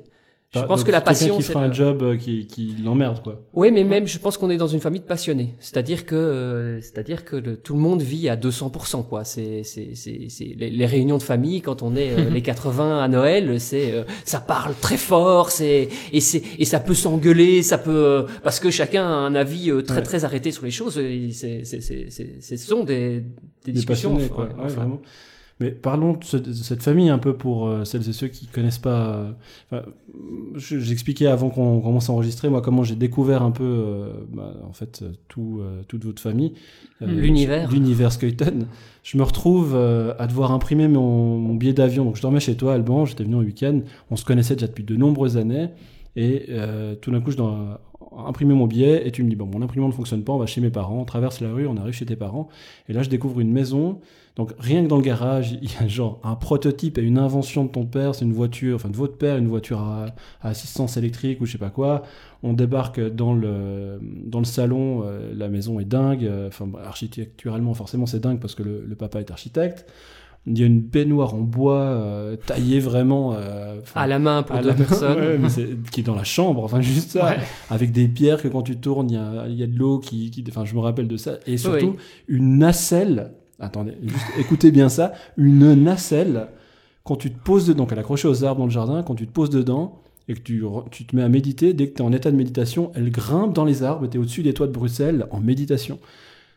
Je 0.55 0.61
pense 0.61 0.85
que 0.85 0.91
la 0.91 1.01
passion, 1.01 1.39
qui 1.39 1.43
c'est 1.43 1.53
fera 1.55 1.65
un 1.65 1.73
job 1.73 2.03
euh, 2.03 2.17
qui, 2.19 2.47
qui 2.47 2.75
l'emmerde, 2.85 3.23
quoi. 3.23 3.41
oui, 3.55 3.71
mais 3.73 3.85
même, 3.85 4.07
je 4.07 4.19
pense 4.19 4.37
qu'on 4.37 4.51
est 4.51 4.59
dans 4.59 4.67
une 4.67 4.81
famille 4.81 5.01
de 5.01 5.07
passionnés. 5.07 5.55
C'est-à-dire 5.61 6.05
que, 6.05 6.15
euh, 6.15 6.81
c'est-à-dire 6.83 7.25
que 7.25 7.37
le- 7.37 7.57
tout 7.57 7.73
le 7.73 7.81
monde 7.81 8.03
vit 8.03 8.29
à 8.29 8.37
200%, 8.37 9.03
quoi. 9.03 9.25
C'est, 9.25 9.63
c'est, 9.63 9.95
c'est, 9.95 10.27
c'est 10.29 10.55
les, 10.59 10.69
les 10.69 10.85
réunions 10.87 11.17
de 11.17 11.23
famille 11.23 11.63
quand 11.63 11.83
on 11.83 11.97
est 11.97 12.11
euh, 12.13 12.29
les 12.31 12.43
80 12.43 13.03
à 13.03 13.09
Noël, 13.09 13.59
c'est, 13.61 13.93
euh, 13.93 14.05
ça 14.27 14.41
parle 14.41 14.75
très 14.79 14.99
fort, 14.99 15.51
c'est, 15.51 15.89
et 16.13 16.21
c'est, 16.21 16.43
et 16.59 16.67
ça 16.67 16.81
peut 16.81 16.93
s'engueuler, 16.95 17.63
ça 17.63 17.79
peut, 17.79 17.91
euh, 17.91 18.23
parce 18.43 18.61
que 18.61 18.71
chacun 18.71 19.05
a 19.05 19.07
un 19.15 19.35
avis 19.35 19.71
euh, 19.71 19.81
très 19.83 19.97
Ouais. 19.97 20.03
très 20.03 20.25
arrêté 20.27 20.51
sur 20.53 20.65
les 20.67 20.71
choses. 20.71 21.01
C'est, 21.33 21.65
c'est, 21.65 21.81
c'est, 22.11 22.57
ce 22.59 22.67
sont 22.67 22.85
des, 22.85 23.21
des 23.21 23.25
Des 23.65 23.73
discussions. 23.73 24.17
quoi. 24.29 24.45
ouais, 24.45 24.51
Ouais, 24.51 24.57
enfin. 24.65 24.75
vraiment. 24.75 25.01
Mais 25.63 25.71
parlons 25.71 26.13
de, 26.15 26.25
ce- 26.25 26.37
de 26.37 26.53
cette 26.53 26.83
famille 26.83 27.09
un 27.09 27.19
peu 27.19 27.35
pour 27.35 27.67
euh, 27.67 27.85
celles 27.85 28.09
et 28.09 28.13
ceux 28.13 28.29
qui 28.29 28.47
connaissent 28.47 28.79
pas. 28.79 29.35
euh, 29.73 29.81
J'expliquais 30.57 31.27
avant 31.27 31.49
qu'on 31.51 31.81
commence 31.81 32.11
à 32.11 32.13
enregistrer, 32.13 32.49
moi, 32.51 32.61
comment 32.61 32.83
j'ai 32.85 32.97
découvert 32.97 33.43
un 33.43 33.51
peu, 33.51 33.65
euh, 33.65 34.13
bah, 34.33 34.55
en 34.69 34.73
fait, 34.73 35.03
tout, 35.29 35.61
toute 35.89 36.05
votre 36.05 36.21
famille. 36.21 36.53
L'univers. 37.01 37.71
L'univers 37.71 38.13
Skeuten. 38.13 38.67
Je 39.03 39.17
me 39.17 39.23
retrouve 39.23 39.75
à 39.75 40.27
devoir 40.27 40.53
imprimer 40.53 40.89
mon, 40.89 41.39
mon 41.39 41.55
billet 41.55 41.73
d'avion. 41.73 42.05
Donc, 42.05 42.17
je 42.17 42.23
dormais 42.23 42.41
chez 42.41 42.57
toi, 42.57 42.75
Alban, 42.75 43.07
j'étais 43.07 43.25
venu 43.25 43.37
en 43.37 43.41
week-end. 43.41 43.81
On 44.11 44.17
se 44.17 44.25
connaissait 44.25 44.55
déjà 44.55 44.67
depuis 44.67 44.85
de 44.85 44.97
nombreuses 44.97 45.37
années. 45.37 45.69
Et 46.17 46.47
tout 47.01 47.11
d'un 47.11 47.21
coup, 47.21 47.31
je 47.31 47.37
dois 47.39 47.81
imprimer 48.27 48.55
mon 48.55 48.67
billet. 48.67 49.07
Et 49.07 49.11
tu 49.11 49.25
me 49.25 49.31
dis, 49.31 49.37
bon, 49.37 49.47
mon 49.47 49.63
imprimant 49.63 49.89
ne 49.89 49.93
fonctionne 49.93 50.23
pas, 50.23 50.33
on 50.33 50.39
va 50.39 50.47
chez 50.47 50.61
mes 50.61 50.71
parents. 50.71 51.01
On 51.01 51.05
traverse 51.05 51.41
la 51.41 51.53
rue, 51.53 51.67
on 51.67 51.77
arrive 51.77 51.95
chez 51.95 52.07
tes 52.07 52.17
parents. 52.17 52.49
Et 52.89 52.93
là, 52.93 53.03
je 53.03 53.09
découvre 53.09 53.41
une 53.41 53.51
maison. 53.53 54.01
Donc, 54.37 54.53
rien 54.59 54.83
que 54.83 54.89
dans 54.89 54.97
le 54.97 55.03
garage, 55.03 55.53
il 55.61 55.71
y 55.71 55.77
a 55.79 55.87
genre 55.87 56.19
un 56.25 56.35
prototype 56.37 56.97
et 56.97 57.03
une 57.03 57.19
invention 57.19 57.65
de 57.65 57.71
ton 57.71 57.85
père. 57.85 58.15
C'est 58.15 58.25
une 58.25 58.33
voiture, 58.33 58.77
enfin 58.77 58.89
de 58.89 58.97
votre 58.97 59.19
père, 59.19 59.37
une 59.37 59.49
voiture 59.49 59.81
à, 59.81 60.07
à 60.41 60.49
assistance 60.49 60.97
électrique 60.97 61.41
ou 61.43 61.45
je 61.47 61.53
sais 61.53 61.59
pas 61.59 61.69
quoi. 61.69 62.03
On 62.43 62.55
débarque 62.55 62.99
dans 62.99 63.35
le, 63.35 64.01
dans 64.25 64.39
le 64.39 64.47
salon, 64.47 65.03
euh, 65.05 65.33
la 65.37 65.49
maison 65.49 65.81
est 65.81 65.85
dingue. 65.85 66.25
euh, 66.25 66.49
Enfin, 66.49 66.67
architecturalement, 66.83 67.75
forcément, 67.75 68.07
c'est 68.07 68.21
dingue 68.21 68.39
parce 68.41 68.55
que 68.55 68.63
le, 68.63 68.85
le 68.87 68.95
papa 68.97 69.21
est 69.21 69.31
architecte. 69.31 69.85
Il 70.47 70.59
y 70.59 70.63
a 70.65 70.67
une 70.67 70.81
baignoire 70.81 71.35
en 71.35 71.41
bois 71.43 71.81
euh, 71.83 72.35
taillée 72.37 72.81
vraiment 72.81 73.37
À 73.95 74.07
la 74.09 74.19
main 74.19 74.43
pour 74.43 74.59
deux 74.59 74.73
personnes. 74.75 75.19
ouais, 75.21 75.39
mais 75.39 75.49
c'est- 75.51 75.77
qui 75.93 76.01
est 76.01 76.05
dans 76.05 76.17
la 76.17 76.25
chambre, 76.25 76.65
enfin 76.65 76.81
juste 76.81 77.11
ça, 77.11 77.27
Ouais. 77.27 77.37
avec 77.71 77.93
des 77.93 78.09
pierres 78.09 78.43
que 78.43 78.49
quand 78.49 78.63
tu 78.63 78.77
tournes, 78.77 79.09
il 79.11 79.15
y 79.15 79.17
a, 79.19 79.47
y 79.47 79.63
a 79.63 79.67
de 79.69 79.79
l'eau 79.79 79.99
qui, 80.01 80.33
enfin 80.49 80.65
je 80.65 80.75
me 80.75 80.81
rappelle 80.81 81.07
de 81.07 81.17
ça, 81.17 81.35
et 81.47 81.59
surtout 81.59 81.95
une 82.29 82.59
nacelle. 82.59 83.33
Attendez, 83.63 83.93
juste 84.03 84.27
écoutez 84.41 84.73
bien 84.73 84.89
ça, 84.89 85.13
une 85.37 85.73
nacelle 85.75 86.49
quand 87.05 87.15
tu 87.15 87.33
te 87.33 87.39
poses 87.39 87.67
dedans, 87.67 87.87
qu'elle 87.87 87.99
est 87.99 88.01
accrochée 88.01 88.27
aux 88.27 88.45
arbres 88.45 88.59
dans 88.59 88.67
le 88.67 88.73
jardin, 88.73 89.05
quand 89.05 89.15
tu 89.15 89.27
te 89.27 89.33
poses 89.33 89.51
dedans 89.51 90.01
et 90.29 90.35
que 90.35 90.41
tu, 90.41 90.65
tu 90.91 91.05
te 91.05 91.15
mets 91.15 91.23
à 91.23 91.29
méditer, 91.29 91.73
dès 91.73 91.89
que 91.89 91.95
tu 91.95 92.03
es 92.03 92.05
en 92.05 92.13
état 92.13 92.31
de 92.33 92.37
méditation, 92.37 92.91
elle 92.97 93.11
grimpe 93.11 93.55
dans 93.55 93.65
les 93.65 93.85
arbres 93.85 94.09
tu 94.09 94.17
es 94.17 94.21
au-dessus 94.21 94.43
des 94.43 94.53
toits 94.53 94.67
de 94.67 94.73
Bruxelles 94.73 95.27
en 95.31 95.41
méditation. 95.41 96.01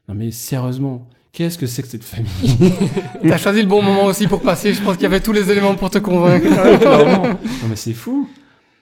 Non 0.10 0.16
mais 0.16 0.32
sérieusement, 0.32 1.08
qu'est-ce 1.32 1.60
que 1.60 1.68
c'est 1.68 1.84
que 1.84 1.88
cette 1.88 2.04
famille? 2.04 2.74
T'as 3.22 3.38
choisi 3.38 3.62
le 3.62 3.68
bon 3.68 3.84
moment 3.84 4.06
aussi 4.06 4.26
pour 4.26 4.42
passer. 4.42 4.74
Je 4.74 4.82
pense 4.82 4.96
qu'il 4.96 5.04
y 5.04 5.08
avait 5.08 5.22
tous 5.22 5.32
les 5.32 5.52
éléments 5.52 5.76
pour 5.76 5.92
te 5.92 6.00
convaincre. 6.00 6.48
Non 7.62 7.70
mais 7.70 7.76
c'est 7.76 7.94
fou. 7.94 8.28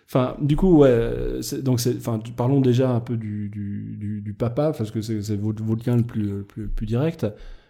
Enfin, 0.08 0.36
du 0.40 0.56
coup, 0.56 0.78
ouais. 0.78 1.40
Donc, 1.62 1.80
enfin, 1.98 2.20
parlons 2.38 2.62
déjà 2.62 2.90
un 2.90 3.00
peu 3.00 3.18
du, 3.18 3.50
du, 3.50 3.98
du, 4.00 4.22
du 4.22 4.34
papa, 4.34 4.72
parce 4.78 4.92
que 4.92 5.02
c'est, 5.02 5.22
c'est 5.24 5.36
votre, 5.36 5.64
votre 5.64 5.90
lien 5.90 5.98
le 5.98 6.04
plus, 6.04 6.24
le 6.24 6.44
plus, 6.44 6.64
le 6.64 6.68
plus 6.68 6.86
direct. 6.86 7.26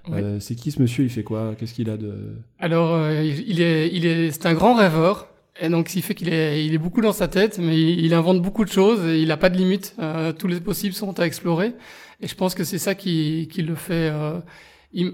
Oui. 0.09 0.19
Euh, 0.21 0.39
c'est 0.39 0.55
qui 0.55 0.71
ce 0.71 0.81
monsieur 0.81 1.03
Il 1.05 1.09
fait 1.09 1.23
quoi? 1.23 1.55
Qu'est-ce 1.57 1.73
qu'il 1.73 1.89
a 1.89 1.97
de 1.97 2.13
Alors, 2.59 2.93
euh, 2.93 3.23
il 3.23 3.61
est, 3.61 3.89
il 3.93 4.05
est, 4.05 4.31
c'est 4.31 4.45
un 4.45 4.53
grand 4.53 4.75
rêveur. 4.75 5.27
Et 5.61 5.69
donc, 5.69 5.87
ce 5.87 5.93
qui 5.93 6.01
fait 6.01 6.15
qu'il 6.15 6.33
est, 6.33 6.65
il 6.65 6.73
est 6.73 6.77
beaucoup 6.79 7.01
dans 7.01 7.13
sa 7.13 7.27
tête, 7.27 7.59
mais 7.59 7.79
il, 7.79 8.03
il 8.03 8.13
invente 8.13 8.41
beaucoup 8.41 8.65
de 8.65 8.71
choses 8.71 9.05
et 9.05 9.21
il 9.21 9.27
n'a 9.27 9.37
pas 9.37 9.49
de 9.49 9.57
limite. 9.57 9.95
Euh, 9.99 10.33
tous 10.33 10.47
les 10.47 10.59
possibles 10.59 10.95
sont 10.95 11.19
à 11.19 11.25
explorer. 11.25 11.73
Et 12.21 12.27
je 12.27 12.35
pense 12.35 12.55
que 12.55 12.63
c'est 12.63 12.79
ça 12.79 12.95
qui, 12.95 13.47
qui 13.51 13.61
le 13.61 13.75
fait 13.75 14.09
euh, 14.11 14.39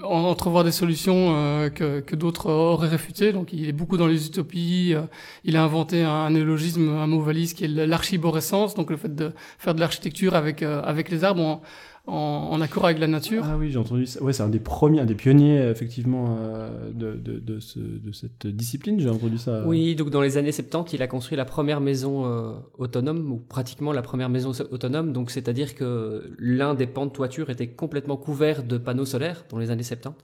entrevoir 0.03 0.63
des 0.63 0.71
solutions 0.71 1.35
euh, 1.35 1.69
que, 1.69 1.99
que 1.99 2.15
d'autres 2.15 2.49
auraient 2.51 2.87
réfutées. 2.87 3.31
Donc, 3.33 3.53
il 3.53 3.67
est 3.67 3.73
beaucoup 3.73 3.97
dans 3.97 4.07
les 4.07 4.27
utopies. 4.27 4.93
euh, 4.95 5.01
il 5.43 5.55
a 5.57 5.63
inventé 5.63 6.03
un, 6.03 6.09
un 6.09 6.29
néologisme, 6.31 6.89
un 6.89 7.07
mot 7.07 7.21
valise 7.21 7.53
qui 7.53 7.65
est 7.65 7.67
l'archiborescence, 7.67 8.75
donc 8.75 8.89
le 8.91 8.97
fait 8.97 9.13
de 9.13 9.31
faire 9.57 9.75
de 9.75 9.79
l'architecture 9.79 10.35
avec, 10.35 10.63
euh, 10.63 10.81
avec 10.83 11.09
les 11.09 11.23
arbres 11.23 11.61
en, 12.09 12.51
en, 12.51 12.61
accord 12.61 12.85
avec 12.85 12.99
la 12.99 13.07
nature. 13.07 13.43
Ah 13.45 13.55
oui, 13.57 13.71
j'ai 13.71 13.77
entendu 13.77 14.05
ça. 14.05 14.21
Ouais, 14.23 14.33
c'est 14.33 14.43
un 14.43 14.49
des 14.49 14.59
premiers, 14.59 14.99
un 15.01 15.05
des 15.05 15.15
pionniers, 15.15 15.57
effectivement, 15.69 16.37
euh, 16.39 16.89
de, 16.93 17.13
de, 17.13 17.39
de, 17.39 17.59
ce, 17.59 17.79
de 17.79 18.11
cette 18.11 18.47
discipline. 18.47 18.99
J'ai 18.99 19.09
entendu 19.09 19.37
ça. 19.37 19.63
Oui, 19.65 19.95
donc 19.95 20.09
dans 20.09 20.21
les 20.21 20.37
années 20.37 20.51
70, 20.51 20.93
il 20.93 21.01
a 21.01 21.07
construit 21.07 21.37
la 21.37 21.45
première 21.45 21.81
maison 21.81 22.25
euh, 22.25 22.53
autonome, 22.77 23.31
ou 23.31 23.37
pratiquement 23.37 23.91
la 23.93 24.01
première 24.01 24.29
maison 24.29 24.53
so- 24.53 24.65
autonome. 24.71 25.13
Donc 25.13 25.31
c'est-à-dire 25.31 25.75
que 25.75 26.31
l'un 26.37 26.73
des 26.73 26.87
pans 26.87 27.05
de 27.05 27.11
toiture 27.11 27.49
était 27.49 27.67
complètement 27.67 28.17
couvert 28.17 28.63
de 28.63 28.77
panneaux 28.77 29.05
solaires 29.05 29.45
dans 29.49 29.57
les 29.59 29.71
années 29.71 29.83
70. 29.83 30.15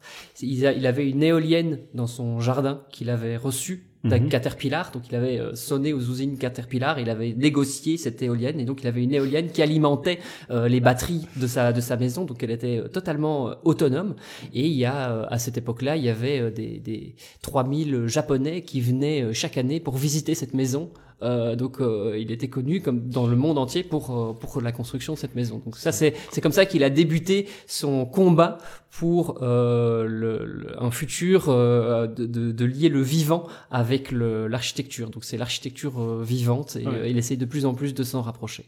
Il, 0.42 0.66
a- 0.66 0.74
il 0.74 0.86
avait 0.88 1.10
une 1.10 1.24
éolienne 1.24 1.80
dans 1.94 2.08
son 2.08 2.40
jardin 2.40 2.82
qu'il 2.92 3.10
avait 3.10 3.38
reçue 3.38 3.88
d'un 4.06 4.20
Mhm. 4.20 4.30
Caterpillar. 4.30 4.92
Donc 4.92 5.04
il 5.10 5.16
avait 5.16 5.40
euh, 5.40 5.56
sonné 5.56 5.94
aux 5.94 6.00
usines 6.00 6.38
Caterpillar, 6.38 7.00
il 7.00 7.10
avait 7.10 7.34
négocié 7.34 7.98
cette 7.98 8.22
éolienne 8.22 8.60
et 8.60 8.66
donc 8.66 8.82
il 8.82 8.88
avait 8.88 9.04
une 9.04 9.14
éolienne 9.14 9.50
qui 9.50 9.62
alimentait 9.62 10.20
euh, 10.52 10.68
les 10.68 10.80
batteries 10.80 11.28
de 11.36 11.48
sa 11.48 11.74
de 11.74 11.82
sa 11.82 11.98
maison. 11.98 12.26
Donc 12.26 12.42
elle 12.44 12.52
était 12.52 12.78
euh, 12.78 12.88
totalement 12.88 13.56
autonome. 13.64 14.16
Et 14.54 14.66
il 14.68 14.74
y 14.74 14.86
a 14.86 15.24
à 15.30 15.40
cette 15.40 15.58
époque-là, 15.58 15.98
il 15.98 16.04
y 16.04 16.10
avait 16.10 16.52
des, 16.52 16.80
des 16.80 17.16
3000 17.42 18.08
japonais 18.08 18.62
qui 18.62 18.82
venaient 18.82 19.34
chaque 19.34 19.58
année 19.58 19.80
pour 19.80 19.98
visiter 19.98 20.36
cette 20.36 20.54
maison. 20.54 20.90
Euh, 21.22 21.56
donc 21.56 21.80
euh, 21.80 22.18
il 22.20 22.30
était 22.32 22.50
connu 22.50 22.82
comme 22.82 23.08
dans 23.08 23.26
le 23.26 23.36
monde 23.38 23.58
entier 23.58 23.84
pour 23.84 24.12
euh, 24.12 24.34
pour 24.34 24.62
la 24.62 24.72
construction 24.74 25.14
de 25.14 25.18
cette 25.18 25.34
maison. 25.36 25.62
Donc 25.64 25.78
ça 25.78 25.92
c'est 25.94 26.14
c'est 26.32 26.42
comme 26.42 26.52
ça 26.52 26.66
qu'il 26.66 26.84
a 26.84 26.90
débuté 26.90 27.48
son 27.68 28.06
combat 28.06 28.58
pour 28.92 29.40
euh, 29.42 30.04
le, 30.06 30.46
le- 30.46 30.84
un 30.84 30.92
futur 30.92 31.46
euh, 31.48 32.06
de, 32.08 32.26
de, 32.26 32.52
de 32.52 32.66
lier 32.66 32.90
le 32.90 33.02
vivant 33.02 33.48
avec 33.72 34.12
le- 34.12 34.48
l'architecture. 34.48 35.10
Donc 35.10 35.24
c'est 35.24 35.38
l'architecture 35.38 36.22
vivante 36.22 36.76
et 36.76 36.86
Ouais. 36.86 37.10
il 37.12 37.18
essaie 37.18 37.38
de 37.38 37.46
plus 37.46 37.66
en 37.66 37.74
plus 37.74 37.94
de 37.94 38.04
s'en 38.04 38.22
rapprocher. 38.22 38.66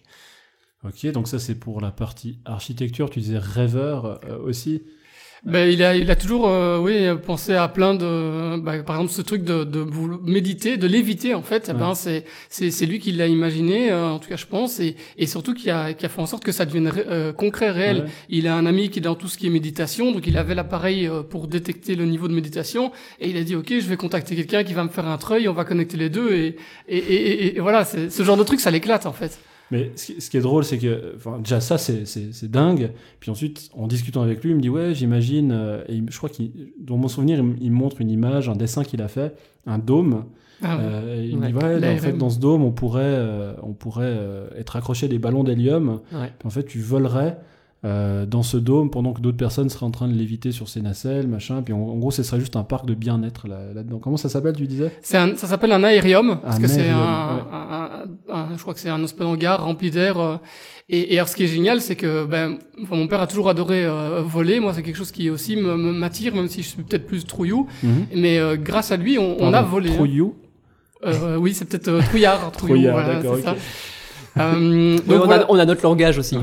Ok, 0.86 1.06
donc 1.12 1.28
ça, 1.28 1.40
c'est 1.40 1.56
pour 1.56 1.82
la 1.82 1.92
partie 1.92 2.40
architecture. 2.46 3.10
Tu 3.10 3.20
disais 3.20 3.40
rêveur 3.40 4.20
euh, 4.26 4.38
aussi. 4.40 4.84
Ben, 5.46 5.70
il 5.72 5.84
a, 5.84 5.96
il 5.96 6.10
a 6.10 6.16
toujours, 6.16 6.48
euh, 6.50 6.80
oui, 6.80 7.08
pensé 7.26 7.54
à 7.54 7.68
plein 7.68 7.94
de, 7.94 8.58
bah, 8.60 8.80
par 8.84 8.96
exemple, 8.98 9.12
ce 9.14 9.22
truc 9.22 9.44
de, 9.44 9.64
de 9.64 9.86
méditer, 10.26 10.78
de 10.78 10.88
l'éviter, 10.88 11.36
en 11.36 11.42
fait. 11.44 11.68
eh 11.70 11.74
ben, 11.74 11.90
Ouais. 11.90 11.96
c'est, 11.96 12.26
c'est, 12.50 12.72
c'est 12.72 12.86
lui 12.86 13.00
qui 13.00 13.12
l'a 13.12 13.28
imaginé, 13.28 13.92
euh, 13.92 14.10
en 14.10 14.20
tout 14.20 14.30
cas, 14.30 14.36
je 14.36 14.46
pense, 14.46 14.80
et, 14.80 14.96
et 15.18 15.28
surtout 15.28 15.54
qui 15.54 15.70
a, 15.70 15.94
qui 15.94 16.06
a 16.06 16.10
fait 16.10 16.22
en 16.22 16.26
sorte 16.26 16.44
que 16.44 16.52
ça 16.52 16.66
devienne 16.66 16.88
ré- 16.88 17.06
euh, 17.08 17.34
concret, 17.34 17.70
réel. 17.72 17.98
Ouais. 18.02 18.06
Il 18.30 18.48
a 18.48 18.56
un 18.56 18.66
ami 18.66 18.90
qui 18.90 19.00
est 19.00 19.02
dans 19.02 19.16
tout 19.16 19.28
ce 19.28 19.38
qui 19.38 19.48
est 19.48 19.50
méditation, 19.52 20.12
donc 20.12 20.26
il 20.28 20.38
avait 20.38 20.56
l'appareil 20.56 21.08
euh, 21.08 21.22
pour 21.22 21.48
détecter 21.48 21.96
le 21.96 22.06
niveau 22.06 22.28
de 22.28 22.34
méditation, 22.34 22.92
et 23.20 23.30
il 23.30 23.38
a 23.38 23.44
dit, 23.44 23.56
ok, 23.56 23.68
je 23.70 23.88
vais 23.88 23.98
contacter 23.98 24.36
quelqu'un 24.36 24.64
qui 24.64 24.74
va 24.74 24.84
me 24.84 24.90
faire 24.90 25.08
un 25.08 25.18
treuil, 25.18 25.48
on 25.48 25.54
va 25.54 25.66
connecter 25.66 25.98
les 25.98 26.10
deux, 26.10 26.34
et, 26.34 26.56
et, 26.90 26.98
et, 26.98 27.46
et- 27.48 27.58
et 27.58 27.60
voilà, 27.60 27.86
c'est, 27.86 28.10
ce 28.10 28.24
genre 28.24 28.38
de 28.38 28.44
truc, 28.44 28.60
ça 28.60 28.72
l'éclate, 28.72 29.06
en 29.06 29.14
fait. 29.14 29.38
Mais 29.72 29.92
ce 29.96 30.30
qui, 30.30 30.38
est 30.38 30.42
drôle, 30.42 30.64
c'est 30.64 30.78
que, 30.78 31.14
enfin, 31.18 31.40
déjà 31.40 31.60
ça, 31.60 31.78
c'est, 31.78 32.06
dingue. 32.50 32.92
Puis 33.20 33.30
ensuite, 33.32 33.70
en 33.76 33.88
discutant 33.88 34.22
avec 34.22 34.44
lui, 34.44 34.52
il 34.52 34.56
me 34.56 34.62
dit 34.62 34.70
ouais, 34.70 34.94
j'imagine. 34.94 35.52
euh, 35.52 35.84
et 35.90 36.02
je 36.10 36.18
crois 36.18 36.30
qu'il, 36.30 36.52
dans 36.80 36.96
mon 36.98 37.08
souvenir, 37.10 37.38
il, 37.40 37.44
me- 37.44 37.56
il 37.60 37.72
montre 37.72 38.00
une 38.02 38.10
image, 38.10 38.48
un 38.50 38.56
dessin 38.56 38.84
qu'il 38.84 39.02
a 39.02 39.08
fait, 39.08 39.36
un 39.66 39.78
dôme. 39.78 40.24
Ah 40.64 40.78
ouais. 40.78 40.84
Euh, 40.86 41.26
il 41.30 41.38
me 41.38 41.48
dit 41.48 41.54
ouais, 41.54 41.76
en 41.96 41.98
fait, 41.98 42.14
dans 42.14 42.30
ce 42.30 42.40
dôme, 42.40 42.64
on 42.64 42.72
pourrait, 42.72 43.02
euh, 43.04 43.54
on 43.62 43.74
pourrait 43.74 44.18
être 44.58 44.76
accroché 44.76 45.06
à 45.08 45.10
des 45.10 45.20
ballons 45.20 45.44
d'hélium. 45.44 46.00
Ouais. 46.14 46.32
En 46.46 46.50
fait, 46.50 46.64
tu 46.64 46.80
volerais. 46.80 47.38
Euh, 47.86 48.26
dans 48.26 48.42
ce 48.44 48.58
dôme 48.58 48.90
pendant 48.90 49.14
que 49.14 49.22
d'autres 49.22 49.38
personnes 49.38 49.70
seraient 49.70 49.86
en 49.86 49.92
train 49.92 50.08
de 50.08 50.14
léviter 50.14 50.52
sur 50.52 50.68
ces 50.68 50.82
nacelles, 50.82 51.28
machin. 51.28 51.62
Puis 51.62 51.74
en, 51.74 51.78
en 51.80 51.96
gros, 51.98 52.10
ce 52.12 52.24
serait 52.24 52.40
juste 52.40 52.56
un 52.56 52.64
parc 52.64 52.86
de 52.88 52.96
bien-être 52.96 53.48
là- 53.48 53.72
là-dedans. 53.74 54.00
Comment 54.00 54.18
ça 54.18 54.30
s'appelle, 54.30 54.56
tu 54.56 54.66
disais? 54.68 54.92
C'est 55.02 55.18
un, 55.18 55.36
ça 55.36 55.48
s'appelle 55.48 55.72
un 55.72 55.84
aérium 55.84 56.40
parce 56.42 56.58
Un 56.58 56.62
que 56.62 56.68
c'est 56.68 56.90
un, 56.90 57.36
ouais. 57.36 58.34
un- 58.34 58.56
je 58.58 58.62
crois 58.62 58.74
que 58.74 58.80
c'est 58.80 58.90
un 58.90 59.04
espèce 59.04 59.26
d'hangar 59.28 59.64
rempli 59.64 59.92
d'air. 59.92 60.20
euh, 60.20 60.38
et, 60.90 61.14
et 61.14 61.18
alors 61.20 61.28
ce 61.30 61.36
qui 61.36 61.44
est 61.44 61.48
génial, 61.48 61.82
c'est 61.82 61.96
que 61.96 62.26
ben, 62.26 62.58
enfin, 62.82 62.96
mon 62.96 63.08
père 63.08 63.22
a 63.22 63.28
toujours 63.28 63.50
adoré 63.50 63.86
euh, 63.86 64.22
voler. 64.22 64.60
Moi, 64.60 64.74
c'est 64.74 64.84
quelque 64.84 64.96
chose 64.96 65.12
qui 65.12 65.30
aussi 65.30 65.56
m'attire, 65.58 66.34
même 66.34 66.48
si 66.48 66.64
je 66.64 66.70
suis 66.70 66.82
peut-être 66.84 67.06
plus 67.06 67.26
trouillou. 67.26 67.68
Mais 68.16 68.40
euh, 68.40 68.56
grâce 68.58 68.92
à 68.92 68.98
lui, 68.98 69.20
on, 69.20 69.38
on 69.40 69.54
a 69.54 69.62
volé. 69.62 69.92
Trouillou? 69.94 70.36
Euh, 71.06 71.36
oui, 71.38 71.54
c'est 71.54 71.66
peut-être 71.66 71.90
euh, 71.90 72.02
trouillard. 72.02 72.52
trouillou, 72.54 72.74
Trouillard, 72.76 72.94
voilà, 72.96 73.16
d'accord. 73.22 73.56
Euh, 74.40 74.96
donc 74.98 75.22
on, 75.22 75.26
voilà. 75.26 75.44
a, 75.44 75.46
on 75.50 75.58
a 75.60 75.66
notre 75.66 75.84
langage 75.84 76.18
aussi. 76.18 76.38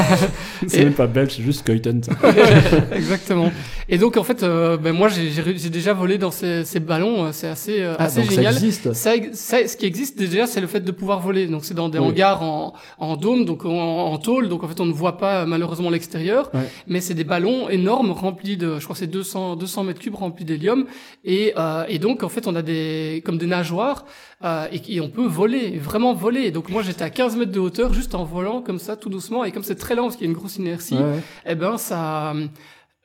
C'est 0.66 0.80
Et- 0.80 0.84
même 0.84 0.92
pas 0.94 1.06
belge, 1.06 1.32
c'est 1.36 1.42
juste 1.42 1.66
Keuten. 1.66 2.02
Exactement. 2.92 3.50
Et 3.88 3.98
donc 3.98 4.16
en 4.16 4.22
fait, 4.24 4.42
euh, 4.42 4.76
ben 4.76 4.92
moi 4.92 5.08
j'ai 5.08 5.30
j'ai- 5.30 5.56
j'ai 5.56 5.70
déjà 5.70 5.92
volé 5.94 6.18
dans 6.18 6.30
ces, 6.30 6.64
ces 6.64 6.80
ballons. 6.80 7.24
euh, 7.26 7.28
C'est 7.32 7.48
assez 7.48 7.80
euh, 7.80 7.94
Ah, 7.98 8.04
assez 8.04 8.20
donc 8.22 8.30
génial. 8.30 8.52
ça 8.54 8.58
existe. 8.60 8.92
Ça, 8.92 9.10
ça- 9.32 9.66
ce 9.66 9.76
qui 9.76 9.86
existe 9.86 10.18
déjà, 10.18 10.46
c'est 10.46 10.60
le 10.60 10.66
fait 10.66 10.80
de 10.80 10.92
pouvoir 10.92 11.20
voler. 11.20 11.46
Donc 11.46 11.64
c'est 11.64 11.74
dans 11.74 11.88
des 11.88 11.98
Oui. 11.98 12.06
hangars 12.08 12.42
en, 12.42 12.74
en 12.98 13.16
dôme, 13.16 13.44
donc 13.44 13.64
en, 13.64 13.70
en 13.70 14.18
tôle. 14.18 14.48
Donc 14.48 14.62
en 14.62 14.68
fait, 14.68 14.80
on 14.80 14.86
ne 14.86 14.92
voit 14.92 15.16
pas 15.18 15.46
malheureusement 15.46 15.90
l'extérieur, 15.90 16.50
Ouais. 16.54 16.60
mais 16.86 17.00
c'est 17.00 17.14
des 17.14 17.24
ballons 17.24 17.68
énormes 17.68 18.10
remplis 18.12 18.56
de, 18.56 18.78
je 18.78 18.84
crois 18.84 18.96
c'est 18.96 19.06
200 19.06 19.56
200 19.56 19.84
mètres 19.84 20.00
cubes 20.00 20.14
remplis 20.14 20.44
d'hélium. 20.44 20.84
Et 21.24 21.52
euh, 21.56 21.84
et 21.88 21.98
donc 21.98 22.22
en 22.22 22.28
fait, 22.28 22.46
on 22.46 22.54
a 22.54 22.62
des 22.62 23.22
comme 23.24 23.38
des 23.38 23.46
nageoires 23.46 24.04
euh, 24.44 24.66
et, 24.72 24.78
qui- 24.80 25.00
on 25.00 25.08
peut 25.08 25.26
voler, 25.26 25.78
vraiment 25.78 26.14
voler. 26.14 26.50
Donc 26.50 26.68
moi 26.68 26.82
j'étais 26.82 27.02
à 27.04 27.10
15 27.10 27.29
mètres 27.36 27.52
de 27.52 27.60
hauteur 27.60 27.92
juste 27.92 28.14
en 28.14 28.24
volant 28.24 28.62
comme 28.62 28.78
ça, 28.78 28.96
tout 28.96 29.08
doucement. 29.08 29.44
Et 29.44 29.52
comme 29.52 29.62
c'est 29.64 29.74
très 29.76 29.94
lent 29.94 30.04
parce 30.04 30.16
qu'il 30.16 30.26
y 30.26 30.28
a 30.28 30.32
une 30.32 30.36
grosse 30.38 30.56
inertie, 30.56 30.94
Ouais, 30.96 31.20
eh 31.46 31.54
ben 31.54 31.76
ça 31.78 32.32
euh, 32.34 32.46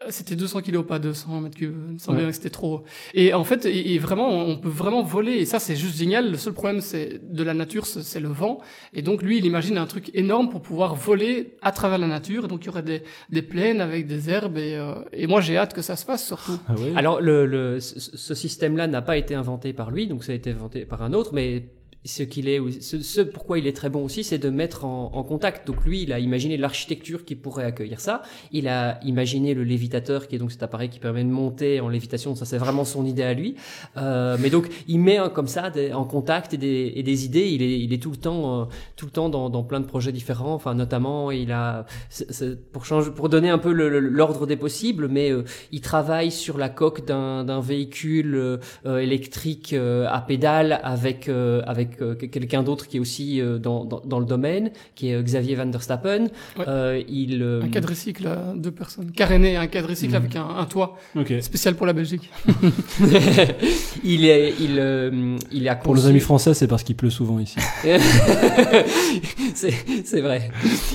c'était 0.10 0.36
200 0.36 0.62
kilos 0.62 0.86
pas 0.86 1.00
200 1.00 1.40
mètres 1.42 1.56
cubes. 1.58 1.74
Il 1.88 1.94
me 1.94 1.98
semblait 2.00 2.24
Ouais. 2.24 2.30
que 2.30 2.36
c'était 2.36 2.50
trop 2.50 2.84
et 3.14 3.34
en 3.34 3.46
fait 3.46 3.66
et, 3.66 3.94
et 3.94 3.98
vraiment 3.98 4.30
on 4.30 4.58
peut 4.58 4.68
vraiment 4.70 5.02
voler. 5.02 5.32
Et 5.38 5.46
ça 5.46 5.58
c'est 5.58 5.78
juste 5.78 5.98
génial. 5.98 6.30
Le 6.32 6.38
seul 6.38 6.52
problème 6.54 6.82
c'est 6.82 7.22
de 7.34 7.44
la 7.44 7.54
nature 7.54 7.86
c'est 7.86 8.20
le 8.20 8.28
vent. 8.28 8.60
Et 8.94 9.02
donc 9.02 9.24
lui 9.24 9.38
il 9.38 9.46
imagine 9.46 9.78
un 9.78 9.86
truc 9.86 10.12
énorme 10.14 10.50
pour 10.50 10.62
pouvoir 10.62 10.96
voler 10.96 11.56
à 11.62 11.72
travers 11.72 11.98
la 11.98 12.08
nature. 12.08 12.50
Donc 12.50 12.64
il 12.64 12.66
y 12.66 12.70
aurait 12.70 12.84
des, 12.84 13.04
des 13.30 13.42
plaines 13.42 13.80
avec 13.80 14.06
des 14.06 14.30
herbes. 14.30 14.58
Et, 14.58 14.76
euh, 14.76 14.96
et 15.14 15.28
moi 15.28 15.40
j'ai 15.40 15.58
hâte 15.58 15.74
que 15.74 15.82
ça 15.82 15.96
se 15.96 16.04
fasse 16.04 16.26
surtout. 16.28 16.60
Ah 16.68 16.74
oui. 16.78 16.92
Alors 16.98 17.22
le, 17.22 17.46
le, 17.46 17.80
ce, 17.80 18.00
ce 18.18 18.34
système-là 18.36 18.88
n'a 18.88 19.02
pas 19.02 19.16
été 19.16 19.34
inventé 19.34 19.72
par 19.72 19.92
lui, 19.92 20.08
donc 20.08 20.26
ça 20.26 20.34
a 20.34 20.36
été 20.36 20.52
inventé 20.52 20.86
par 20.86 21.04
un 21.04 21.14
autre, 21.14 21.32
mais 21.34 21.64
ce 22.06 22.24
qu'il 22.24 22.48
est, 22.48 22.62
ce, 22.82 23.02
ce 23.02 23.22
pourquoi 23.22 23.58
il 23.60 23.68
est 23.68 23.76
très 23.76 23.90
bon 23.90 24.06
aussi, 24.06 24.24
c'est 24.24 24.38
de 24.38 24.50
mettre 24.50 24.86
en, 24.86 25.12
en 25.14 25.24
contact. 25.24 25.66
Donc 25.68 25.84
lui, 25.86 26.04
il 26.04 26.14
a 26.14 26.20
imaginé 26.20 26.56
l'architecture 26.56 27.26
qui 27.26 27.36
pourrait 27.36 27.66
accueillir 27.66 28.00
ça. 28.00 28.22
Il 28.52 28.68
a 28.68 29.00
imaginé 29.04 29.54
le 29.56 29.64
lévitateur, 29.64 30.28
qui 30.28 30.36
est 30.36 30.40
donc 30.40 30.52
cet 30.52 30.64
appareil 30.64 30.90
qui 30.90 31.00
permet 31.00 31.24
de 31.24 31.30
monter 31.30 31.80
en 31.82 31.90
lévitation. 31.90 32.36
Ça, 32.36 32.46
c'est 32.46 32.58
vraiment 32.60 32.86
son 32.86 33.06
idée 33.06 33.24
à 33.24 33.34
lui. 33.34 33.56
Euh, 33.98 34.38
mais 34.40 34.50
donc, 34.50 34.68
il 34.88 35.00
met 35.00 35.18
hein, 35.18 35.30
comme 35.34 35.48
ça 35.48 35.72
des, 35.72 35.94
en 35.94 36.06
contact 36.06 36.54
et 36.54 36.58
des, 36.58 36.94
et 36.96 37.04
des 37.04 37.26
idées. 37.26 37.50
Il 37.50 37.62
est, 37.64 37.80
il 37.80 37.92
est 37.92 38.02
tout 38.02 38.12
le 38.12 38.18
temps, 38.18 38.62
euh, 38.62 38.66
tout 38.96 39.06
le 39.06 39.12
temps 39.12 39.30
dans, 39.30 39.50
dans 39.50 39.64
plein 39.64 39.80
de 39.80 39.86
projets 39.88 40.12
différents. 40.12 40.54
Enfin, 40.54 40.76
notamment, 40.76 41.32
il 41.32 41.52
a, 41.52 41.86
c'est- 42.10 42.32
c'est 42.32 42.56
pour 42.72 42.86
changer, 42.86 43.12
pour 43.12 43.30
donner 43.30 43.50
un 43.50 43.58
peu 43.58 43.72
l'ordre 43.72 44.46
des 44.46 44.58
possibles, 44.58 45.08
mais 45.08 45.32
euh, 45.32 45.44
il 45.72 45.82
travaille 45.82 46.32
sur 46.32 46.58
la 46.58 46.70
coque 46.70 47.06
d'un 47.06 47.60
véhicule 47.62 48.60
euh, 48.86 49.00
électrique 49.00 49.74
à 49.74 50.22
pédale 50.22 50.80
avec 50.84 51.30
avec 51.66 51.95
avec 52.02 52.24
euh, 52.24 52.28
quelqu'un 52.28 52.64
d'autre 52.64 52.88
qui 52.88 52.98
est 52.98 53.00
aussi 53.00 53.42
euh, 53.42 53.58
dans, 53.58 53.86
dans, 53.86 54.02
dans 54.06 54.20
le 54.20 54.26
domaine, 54.26 54.72
qui 54.96 55.10
est 55.10 55.16
euh, 55.16 55.22
Xavier 55.22 55.56
Van 55.56 55.66
der 55.66 55.82
Stappen. 55.82 56.24
Ouais. 56.58 56.66
Euh, 56.68 57.02
il, 57.08 57.42
euh, 57.42 57.62
Un 57.64 57.68
quadricycle 57.70 58.28
à 58.28 58.54
deux 58.56 58.72
personnes. 58.72 59.12
Caréné, 59.12 59.56
un 59.56 59.68
quadricycle 59.68 60.12
Mhm. 60.12 60.16
avec 60.16 60.36
un, 60.36 60.48
un 60.48 60.66
toit 60.66 60.98
spécial 61.42 61.76
pour 61.76 61.86
la 61.86 61.94
Belgique. 61.94 62.30
il 64.04 64.26
est, 64.26 64.54
il, 64.60 64.78
euh, 64.80 65.38
il 65.52 65.68
a 65.70 65.76
Pour 65.76 65.96
nos 65.96 66.06
amis 66.08 66.20
français, 66.20 66.54
c'est 66.54 66.68
parce 66.68 66.84
qu'il 66.84 66.96
pleut 66.96 67.10
souvent 67.10 67.40
ici. 67.40 67.58
c'est 69.54 69.74
c'est 70.04 70.22
vrai. 70.22 70.50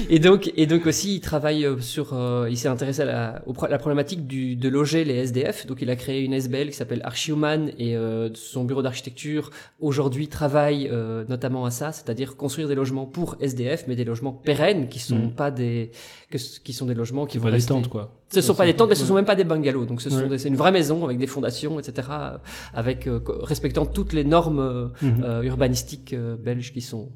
Et 0.09 0.19
donc 0.19 0.51
et 0.57 0.67
donc 0.67 0.87
aussi 0.87 1.17
il 1.17 1.21
travaille 1.21 1.67
sur 1.81 2.13
euh, 2.13 2.49
il 2.51 2.57
s'est 2.57 2.69
intéressé 2.69 3.03
à 3.03 3.05
la, 3.05 3.43
au 3.47 3.55
la 3.69 3.79
problématique 3.79 4.27
du, 4.27 4.57
de 4.57 4.69
loger 4.69 5.05
les 5.05 5.15
SDF. 5.15 5.67
Donc 5.67 5.79
il 5.83 5.91
a 5.91 5.97
créé 5.97 6.23
une 6.23 6.33
SBL 6.35 6.69
qui 6.69 6.77
s'appelle 6.77 7.01
Archihuman 7.05 7.71
et 7.79 7.97
euh, 7.97 8.29
son 8.35 8.65
bureau 8.65 8.83
d'architecture 8.83 9.51
aujourd'hui 9.81 10.29
travaille 10.29 10.90
euh, 10.91 11.25
notamment 11.29 11.65
à 11.65 11.71
ça, 11.71 11.93
c'est-à-dire 11.93 12.37
construire 12.37 12.69
des 12.69 12.75
logements 12.75 13.07
pour 13.07 13.37
SDF 13.41 13.85
mais 13.89 13.97
des 13.97 14.05
logements 14.05 14.33
pérennes 14.33 14.89
qui 14.89 14.99
sont 14.99 15.17
Mhm. 15.17 15.31
pas 15.33 15.51
des 15.51 15.91
que, 16.31 16.39
qui 16.39 16.73
sont 16.73 16.87
des 16.87 16.95
logements 16.95 17.27
qui 17.27 17.39
vont 17.39 17.47
les 17.47 17.53
rester 17.53 17.69
tentes, 17.75 17.89
quoi. 17.89 18.17
ce 18.33 18.41
sont 18.41 18.55
pas 18.55 18.67
des 18.67 18.75
tentes, 18.75 18.89
mais 18.91 18.95
ce 18.95 19.05
sont 19.05 19.15
même 19.15 19.25
pas 19.25 19.35
des 19.37 19.45
bungalows. 19.45 19.87
Donc, 19.87 20.01
ce 20.03 20.11
sont 20.11 20.17
Ouais. 20.23 20.29
des- 20.29 20.39
c'est 20.39 20.49
une 20.49 20.57
vraie 20.57 20.73
maison 20.73 21.05
avec 21.05 21.19
des 21.19 21.27
fondations, 21.27 21.79
etc., 21.81 22.09
euh, 22.11 22.39
avec 22.75 23.07
euh, 23.07 23.21
respectant 23.43 23.87
toutes 23.87 24.13
les 24.13 24.25
normes 24.25 24.93
euh, 25.03 25.43
urbanistiques 25.43 26.15
belges 26.15 26.73
qui 26.73 26.81
sont, 26.81 27.09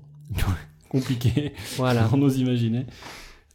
Compliqué, 0.89 1.53
voilà, 1.77 2.03
pour 2.09 2.19
nous 2.19 2.35
imaginer. 2.39 2.87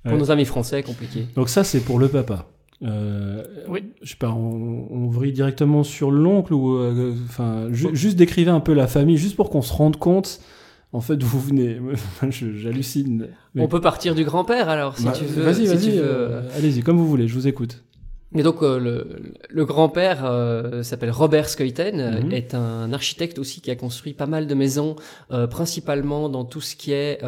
pour 0.03 0.17
nos 0.17 0.31
amis 0.31 0.45
français, 0.45 0.83
compliqué. 0.83 1.27
Donc 1.35 1.49
ça, 1.49 1.63
c'est 1.63 1.79
pour 1.81 1.99
le 1.99 2.07
papa. 2.09 2.47
Euh, 2.83 3.43
Oui. 3.67 3.83
Je 4.01 4.09
sais 4.11 4.15
pas, 4.15 4.29
on, 4.31 4.87
on 4.89 5.07
vrille 5.09 5.33
directement 5.33 5.83
sur 5.83 6.11
l'oncle 6.11 6.53
ou, 6.53 6.77
euh, 6.77 7.13
enfin, 7.25 7.67
ju- 7.71 7.93
juste 7.95 8.17
décrivez 8.17 8.51
un 8.51 8.61
peu 8.61 8.73
la 8.73 8.87
famille, 8.87 9.17
juste 9.17 9.35
pour 9.35 9.49
qu'on 9.49 9.61
se 9.61 9.73
rende 9.73 9.97
compte. 9.97 10.39
En 10.91 11.01
fait, 11.01 11.21
vous 11.21 11.39
venez, 11.39 11.77
j'hallucine. 12.31 13.27
Mais- 13.53 13.61
On 13.61 13.67
peut 13.67 13.81
partir 13.81 14.15
du 14.15 14.23
grand-père 14.23 14.69
alors, 14.69 14.97
si 14.97 15.05
Bah, 15.05 15.11
tu 15.11 15.25
veux. 15.25 15.43
Vas-y, 15.43 15.67
si 15.67 15.73
vas-y, 15.75 15.97
euh, 15.99 16.41
allez-y, 16.57 16.81
comme 16.81 16.97
vous 16.97 17.07
voulez, 17.07 17.27
je 17.27 17.35
vous 17.35 17.47
écoute. 17.47 17.83
Et 18.35 18.43
donc 18.43 18.61
euh, 18.61 18.77
le, 18.79 19.33
le 19.49 19.65
grand-père 19.65 20.23
euh, 20.23 20.83
s'appelle 20.83 21.09
Robert 21.09 21.49
Skeuten, 21.49 21.99
euh, 21.99 22.21
Mhm. 22.21 22.31
est 22.31 22.53
un 22.53 22.93
architecte 22.93 23.39
aussi 23.39 23.59
qui 23.59 23.71
a 23.71 23.75
construit 23.75 24.13
pas 24.13 24.27
mal 24.27 24.45
de 24.47 24.53
maisons, 24.53 24.95
euh, 25.31 25.47
principalement 25.47 26.29
dans 26.29 26.45
tout 26.45 26.61
ce 26.61 26.75
qui 26.75 26.91
est 26.91 27.19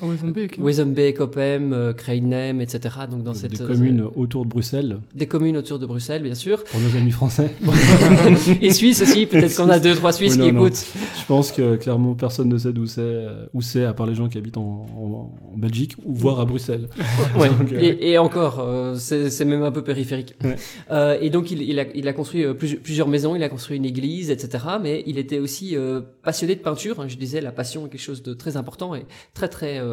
Zambéek. 0.00 0.58
Wezenbeek, 0.58 1.20
Oppem, 1.20 1.94
Kruinem, 1.96 2.60
etc. 2.60 2.80
Donc 3.08 3.22
dans 3.22 3.32
cette 3.32 3.52
Des 3.52 3.62
euh, 3.62 3.68
communes 3.68 4.02
autour 4.16 4.44
de 4.44 4.50
Bruxelles, 4.50 4.98
des 5.14 5.28
communes 5.28 5.56
autour 5.56 5.78
de 5.78 5.86
Bruxelles, 5.86 6.20
bien 6.24 6.34
sûr. 6.34 6.64
pour 6.64 6.80
nos 6.80 6.96
amis 6.98 7.12
français. 7.12 7.50
Et 8.60 8.72
Suisse 8.72 9.02
aussi, 9.02 9.26
peut-être 9.26 9.56
qu'on 9.56 9.68
a 9.68 9.78
deux, 9.78 9.94
trois 9.94 10.12
Suisses 10.12 10.34
Oui, 10.36 10.46
qui 10.48 10.52
non, 10.52 10.66
écoutent. 10.66 10.84
Je 11.20 11.24
pense 11.26 11.52
que 11.52 11.76
clairement 11.76 12.14
personne 12.14 12.48
ne 12.48 12.58
sait 12.58 12.72
d'où 12.72 12.86
c'est, 12.86 13.00
euh, 13.02 13.46
où 13.54 13.62
c'est, 13.62 13.84
à 13.84 13.94
part 13.94 14.06
les 14.06 14.16
gens 14.16 14.28
qui 14.28 14.36
habitent 14.36 14.56
en, 14.56 14.84
en- 14.98 15.32
en 15.54 15.56
Belgique 15.56 15.94
ou 16.04 16.12
voire 16.12 16.40
à 16.40 16.44
Bruxelles. 16.44 16.88
Ouais. 17.38 17.48
Donc, 17.48 17.72
euh, 17.72 17.78
Et, 17.80 18.10
et 18.12 18.18
encore, 18.18 18.58
euh, 18.60 18.96
c'est 18.96 19.30
c'est 19.30 19.44
même 19.44 19.62
un 19.62 19.70
peu 19.72 19.82
périphérique. 19.82 20.34
Ouais. 20.42 20.56
Euh, 20.90 21.16
et 21.20 21.30
donc 21.30 21.50
il, 21.52 21.62
il, 21.62 21.78
a, 21.78 21.84
il 21.94 22.06
a 22.08 22.12
construit 22.12 22.44
plusieurs, 22.54 22.80
plusieurs 22.80 23.08
maisons, 23.08 23.34
il 23.36 23.42
a 23.44 23.48
construit 23.48 23.76
une 23.76 23.84
église, 23.84 24.30
etc. 24.30 24.64
Mais 24.82 25.04
il 25.06 25.18
était 25.18 25.38
aussi 25.38 25.76
euh, 25.76 26.00
passionné 26.24 26.54
de 26.56 26.60
peinture. 26.60 27.00
hein. 27.00 27.06
Je 27.08 27.16
disais, 27.16 27.40
la 27.40 27.52
passion 27.52 27.86
est 27.86 27.90
quelque 27.90 28.00
chose 28.00 28.22
de 28.24 28.34
très 28.34 28.56
important 28.56 28.94
et 28.96 29.04
très 29.34 29.48
très 29.48 29.78
euh, 29.78 29.83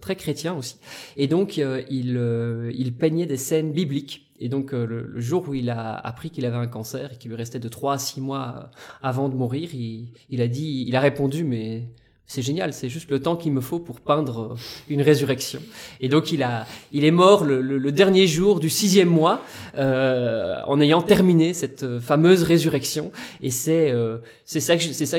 très 0.00 0.16
chrétien 0.16 0.54
aussi. 0.54 0.76
Et 1.16 1.26
donc 1.26 1.58
euh, 1.58 1.82
il 1.90 2.16
euh, 2.16 2.72
il 2.74 2.94
peignait 2.94 3.26
des 3.26 3.36
scènes 3.36 3.72
bibliques. 3.72 4.24
Et 4.40 4.48
donc 4.48 4.74
euh, 4.74 4.84
le, 4.84 5.20
jour 5.20 5.48
où 5.48 5.54
il 5.54 5.70
a 5.70 5.94
appris 5.94 6.30
qu'il 6.30 6.44
avait 6.44 6.56
un 6.56 6.66
cancer 6.66 7.12
et 7.12 7.16
qu'il 7.16 7.30
lui 7.30 7.36
restait 7.36 7.60
de 7.60 7.68
3 7.68 7.94
à 7.94 7.98
6 7.98 8.20
mois 8.20 8.54
euh, 8.56 8.76
avant 9.02 9.28
de 9.28 9.34
mourir, 9.34 9.70
il 9.72 10.40
a 10.40 10.48
dit, 10.48 10.84
il 10.86 10.96
a 10.96 11.00
répondu, 11.00 11.44
mais 11.44 11.88
c'est 12.26 12.40
génial, 12.42 12.72
c'est 12.72 12.88
juste 12.88 13.10
le 13.10 13.20
temps 13.20 13.36
qu'il 13.36 13.52
me 13.52 13.60
faut 13.60 13.78
pour 13.78 14.00
peindre 14.00 14.52
euh, 14.52 14.56
une 14.88 15.02
résurrection. 15.02 15.60
Et 16.00 16.08
donc 16.08 16.32
il 16.32 16.42
a, 16.42 16.66
il 16.90 17.04
est 17.04 17.10
mort 17.10 17.44
le, 17.44 17.60
le- 17.60 17.76
le 17.78 17.92
dernier 17.92 18.26
jour 18.26 18.60
du 18.60 18.70
sixième 18.70 19.08
mois 19.10 19.42
euh, 19.76 20.56
en 20.66 20.80
ayant 20.80 21.02
terminé 21.02 21.52
cette 21.52 21.82
euh, 21.82 22.00
fameuse 22.00 22.42
résurrection. 22.42 23.12
Et 23.42 23.50
c'est, 23.50 23.90
euh, 23.90 24.18
c'est 24.46 24.60
ça 24.60 24.74
c'est 24.78 25.04
ça, 25.06 25.18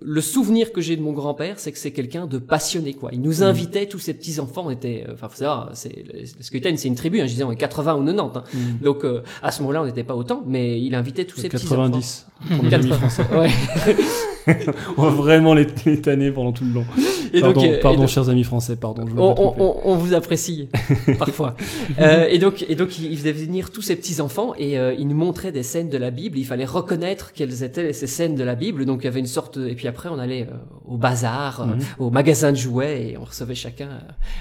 le 0.00 0.20
souvenir 0.20 0.72
que 0.72 0.80
j'ai 0.80 0.96
de 0.96 1.02
mon 1.02 1.12
grand-père, 1.12 1.60
c'est 1.60 1.70
que 1.70 1.78
c'est 1.78 1.92
quelqu'un 1.92 2.26
de 2.26 2.38
passionné 2.38 2.94
quoi. 2.94 3.10
Il 3.12 3.22
nous 3.22 3.42
invitait 3.44 3.86
tous 3.86 4.00
ses 4.00 4.14
petits 4.14 4.40
enfants, 4.40 4.64
on 4.66 4.70
était, 4.70 5.04
euh, 5.08 5.12
enfin 5.14 5.28
faut 5.28 5.36
savoir, 5.36 5.70
c'est, 5.74 6.04
Skeuten, 6.40 6.76
c'est 6.76 6.88
une 6.88 6.96
tribu, 6.96 7.20
hein, 7.20 7.26
je 7.26 7.32
disais 7.32 7.44
on 7.44 7.52
est 7.52 7.56
80 7.56 7.94
ou 7.94 8.04
90. 8.04 8.20
hein. 8.38 8.44
mm, 8.52 8.84
Donc 8.84 9.04
euh, 9.04 9.22
à 9.42 9.52
ce 9.52 9.60
moment-là 9.62 9.82
on 9.82 9.86
n'était 9.86 10.04
pas 10.04 10.16
autant, 10.16 10.42
mais 10.46 10.80
il 10.82 10.94
invitait 10.96 11.24
tous 11.26 11.38
ses 11.40 11.48
petits 11.48 11.66
enfants. 11.66 11.76
90 11.90 12.26
pour 12.48 12.64
nos 12.64 12.74
amis 12.74 12.88
80. 12.90 12.96
français. 13.08 13.26
Ouais. 13.36 13.50
On 14.96 15.02
va 15.02 15.10
vraiment 15.10 15.54
les, 15.54 15.66
les 15.86 16.00
tanner 16.00 16.30
pendant 16.30 16.52
tout 16.52 16.64
le 16.64 16.72
long. 16.72 16.84
Et 17.32 17.40
pardon, 17.40 17.60
donc, 17.60 17.70
euh, 17.70 17.76
et 17.76 17.80
pardon 17.80 18.00
donc- 18.00 18.08
chers 18.08 18.28
amis 18.28 18.44
français, 18.44 18.76
pardon. 18.76 19.04
Je 19.06 19.12
on, 19.16 19.96
vous 19.96 20.14
apprécie 20.14 20.68
parfois. 21.18 21.54
Euh, 22.00 22.26
et 22.28 22.38
donc, 22.38 22.64
et 22.68 22.74
donc, 22.74 22.98
il 22.98 23.16
faisait 23.16 23.32
venir 23.32 23.70
tous 23.70 23.82
ses 23.82 23.96
petits 23.96 24.20
enfants 24.20 24.52
et 24.58 24.78
euh, 24.78 24.94
il 24.98 25.06
nous 25.08 25.16
montrait 25.16 25.52
des 25.52 25.62
scènes 25.62 25.88
de 25.88 25.98
la 25.98 26.10
Bible. 26.10 26.38
Il 26.38 26.44
fallait 26.44 26.64
reconnaître 26.64 27.32
quelles 27.32 27.62
étaient 27.62 27.92
ces 27.92 28.06
scènes 28.06 28.34
de 28.34 28.42
la 28.44 28.54
Bible. 28.54 28.84
Donc, 28.84 29.00
il 29.02 29.04
y 29.04 29.08
avait 29.08 29.20
une 29.20 29.26
sorte. 29.26 29.58
Et 29.58 29.74
puis 29.74 29.86
après, 29.88 30.08
on 30.08 30.18
allait 30.18 30.48
euh, 30.50 30.54
au 30.86 30.96
bazar, 30.96 31.60
euh, 31.60 31.66
Mhm. 31.66 31.78
au 31.98 32.10
magasin 32.10 32.50
de 32.52 32.56
jouets 32.56 33.10
et 33.12 33.18
on 33.18 33.24
recevait 33.24 33.54
chacun, 33.54 33.88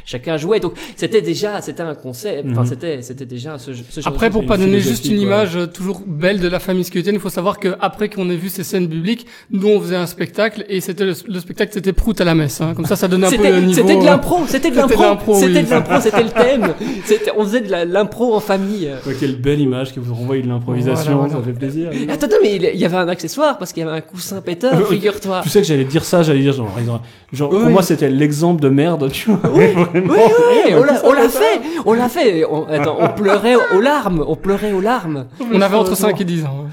chacun 0.06 0.34
un 0.34 0.38
jouet. 0.38 0.60
Donc, 0.60 0.74
c'était 0.96 1.22
déjà, 1.22 1.62
c'était 1.62 1.84
un 1.84 1.96
concept. 1.96 2.48
Enfin, 2.52 2.62
Mhm. 2.62 2.68
c'était, 2.68 3.02
c'était 3.02 3.26
déjà 3.26 3.58
ce, 3.60 3.74
ce 3.74 4.02
genre 4.02 4.12
Après, 4.14 4.30
de 4.30 4.34
pour 4.34 4.46
pas 4.46 4.58
donner 4.58 4.80
juste 4.80 5.06
une 5.06 5.16
quoi. 5.18 5.24
image 5.26 5.58
toujours 5.74 6.02
belle 6.08 6.40
de 6.40 6.48
la 6.48 6.60
famille 6.60 6.84
Skeleton, 6.84 7.12
il 7.14 7.20
faut 7.20 7.30
savoir 7.30 7.60
que 7.60 7.76
après 7.80 8.10
qu'on 8.10 8.30
ait 8.30 8.36
vu 8.36 8.50
ces 8.50 8.64
scènes 8.64 8.88
bibliques, 8.88 9.26
nous 9.52 9.68
on 9.68 9.80
faisait 9.80 9.96
un 10.00 10.06
spectacle 10.08 10.66
et 10.70 10.82
c'était 10.82 11.06
le, 11.06 11.14
le 11.28 11.40
spectacle 11.40 11.72
c'était 11.74 11.94
Prout 11.94 12.20
à 12.22 12.24
la 12.26 12.36
messe. 12.36 12.62
Hein. 12.62 12.74
Comme 12.76 12.86
ça, 12.86 12.96
ça 12.96 13.08
donne 13.08 13.24
un 13.24 13.30
peu 13.30 13.36
C'était 13.36 13.52
le 13.52 13.60
niveau. 13.62 13.74
c'était 13.74 13.96
de 13.96 14.02
euh, 14.02 14.06
l'impro, 14.06 14.40
c'était 14.48 14.72
de 14.72 14.76
l'impro, 14.76 15.36
c'était 15.36 15.64
de 15.64 15.70
l'impro, 15.70 16.00
c'était 16.02 16.24
le 16.24 16.30
thème. 16.30 16.74
C'était, 17.06 17.32
on 17.38 17.44
faisait 17.44 17.62
de 17.62 17.72
l'impro 17.94 18.34
en 18.36 18.40
famille. 18.40 18.90
Ouais, 19.06 19.14
quelle 19.20 19.36
belle 19.36 19.60
image 19.62 19.94
que 19.94 20.00
vous 20.00 20.14
renvoyez 20.14 20.42
de 20.44 20.48
l'improvisation, 20.48 21.14
Voilà, 21.18 21.28
voilà. 21.28 21.34
ça 21.46 21.52
fait 21.52 21.58
plaisir. 21.58 21.90
Attends, 22.10 22.28
mais 22.42 22.56
il 22.56 22.80
y 22.80 22.86
avait 22.86 22.98
un 22.98 23.08
accessoire 23.08 23.58
parce 23.58 23.74
qu'il 23.74 23.84
y 23.84 23.88
avait 23.88 23.98
un 23.98 24.02
coussin 24.02 24.42
pétard, 24.42 24.74
Oui. 24.78 24.96
figure-toi. 24.96 25.42
Tu 25.44 25.50
sais 25.50 25.62
que 25.62 25.68
j'allais 25.68 25.84
dire 25.86 26.04
ça, 26.06 26.24
j'allais 26.24 26.42
dire 26.42 26.54
genre, 26.54 27.50
pour 27.50 27.60
moi 27.70 27.82
c'était 27.82 28.10
l'exemple 28.10 28.62
de 28.62 28.70
merde, 28.70 29.10
tu 29.12 29.30
vois. 29.32 29.40
Oui, 29.54 29.66
oui, 29.94 30.02
oui, 30.06 30.74
on 30.76 30.84
l'a, 30.84 31.28
fait, 31.30 31.62
on 31.86 31.94
l'a 31.94 32.10
fait. 32.10 32.46
On, 32.50 32.66
attends, 32.68 32.98
on 33.00 33.10
pleurait 33.10 33.56
aux 33.76 33.82
larmes, 33.82 34.24
on 34.28 34.36
pleurait 34.36 34.72
aux 34.72 34.82
larmes. 34.82 35.26
On 35.54 35.62
avait 35.62 35.76
entre 35.78 35.96
5 35.96 36.20
et 36.22 36.26
10 36.26 36.46
ans. 36.46 36.66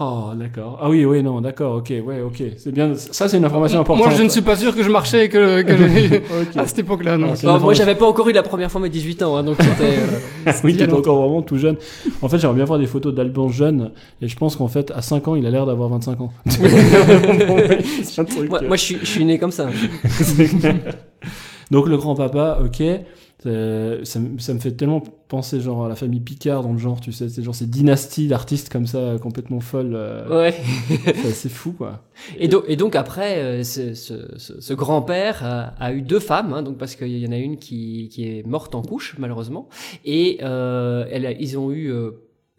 Oh, 0.00 0.30
d'accord. 0.34 0.78
Ah 0.82 0.90
oui, 0.90 1.04
oui, 1.04 1.22
non, 1.22 1.40
d'accord, 1.40 1.76
ok, 1.76 1.90
ouais, 2.04 2.20
ok. 2.20 2.42
C'est 2.56 2.72
bien, 2.72 2.94
ça 2.94 3.28
c'est 3.28 3.36
une 3.36 3.44
information 3.44 3.80
importante. 3.80 4.06
Moi, 4.06 4.14
je 4.16 4.22
ne 4.22 4.28
suis 4.28 4.42
pas 4.42 4.56
sûr 4.56 4.74
que 4.74 4.82
je 4.82 4.90
marchais 4.90 5.26
et 5.26 5.28
que, 5.28 5.62
que 5.62 5.76
j'ai- 5.76 6.16
Ok. 6.18 6.56
à 6.56 6.66
cette 6.66 6.80
époque-là. 6.80 7.16
Non. 7.16 7.32
Ah, 7.44 7.56
une 7.56 7.62
moi, 7.62 7.74
j'avais 7.74 7.94
pas 7.94 8.06
encore 8.06 8.28
eu 8.28 8.32
la 8.32 8.42
première 8.42 8.70
fois 8.70 8.80
mes 8.80 8.88
18 8.88 9.22
ans, 9.22 9.36
hein, 9.36 9.44
donc 9.44 9.56
c'était. 9.60 9.94
euh, 10.46 10.52
Oui, 10.64 10.76
encore 10.92 11.20
vraiment 11.22 11.42
tout 11.42 11.58
jeune. 11.58 11.76
En 12.22 12.28
fait, 12.28 12.38
j'aimerais 12.38 12.56
bien 12.56 12.64
voir 12.64 12.78
des 12.78 12.86
photos 12.86 13.14
d'Alban 13.14 13.48
jeune, 13.48 13.90
et 14.22 14.28
je 14.28 14.36
pense 14.36 14.56
qu'en 14.56 14.68
fait, 14.68 14.92
à 14.94 15.02
5 15.02 15.28
ans, 15.28 15.36
il 15.36 15.46
a 15.46 15.50
l'air 15.50 15.66
d'avoir 15.66 15.88
25 15.88 16.20
ans. 16.20 16.32
C'est 18.02 18.20
un 18.20 18.24
truc, 18.24 18.48
moi, 18.50 18.60
moi, 18.66 18.76
je 18.76 18.82
suis, 18.82 18.98
je 19.00 19.06
suis 19.06 19.24
né 19.24 19.38
comme 19.38 19.52
ça. 19.52 19.68
Donc 21.70 21.88
le 21.88 21.96
grand-papa, 21.96 22.60
ok, 22.64 22.82
euh, 23.46 24.04
ça, 24.04 24.18
me- 24.20 24.38
ça 24.38 24.52
me 24.54 24.58
fait 24.58 24.72
tellement 24.72 25.00
penser 25.28 25.60
genre 25.60 25.86
à 25.86 25.88
la 25.88 25.94
famille 25.96 26.20
Picard 26.20 26.62
dans 26.62 26.72
le 26.72 26.78
genre, 26.78 27.00
tu 27.00 27.12
sais, 27.12 27.28
c'est 27.28 27.42
genre 27.42 27.54
ces 27.54 27.66
dynasties 27.66 28.28
d'artistes 28.28 28.70
comme 28.70 28.86
ça, 28.86 28.98
euh, 28.98 29.18
complètement 29.18 29.60
folles. 29.60 29.94
euh, 29.94 30.28
Ouais. 30.28 30.54
c'est 31.32 31.48
fou, 31.48 31.72
quoi. 31.72 32.04
Et 32.38 32.48
donc, 32.48 32.64
et 32.68 32.76
donc 32.76 32.94
après, 32.96 33.38
euh, 33.38 33.62
ce, 33.64 33.94
ce, 33.94 34.14
ce, 34.38 34.60
ce 34.60 34.74
grand-père 34.74 35.44
a, 35.44 35.74
a 35.78 35.92
eu 35.92 36.02
deux 36.02 36.20
femmes, 36.20 36.52
hein, 36.52 36.62
donc 36.62 36.78
parce 36.78 36.94
qu'il 36.96 37.16
y 37.18 37.26
en 37.26 37.32
a 37.32 37.38
une 37.38 37.56
qui, 37.56 38.08
qui 38.10 38.24
est 38.28 38.46
morte 38.46 38.74
en 38.74 38.82
couche 38.82 39.16
malheureusement, 39.18 39.68
et 40.04 40.38
elle 40.40 41.26
a- 41.26 41.32
ils 41.32 41.58
ont 41.58 41.70
eu 41.72 41.92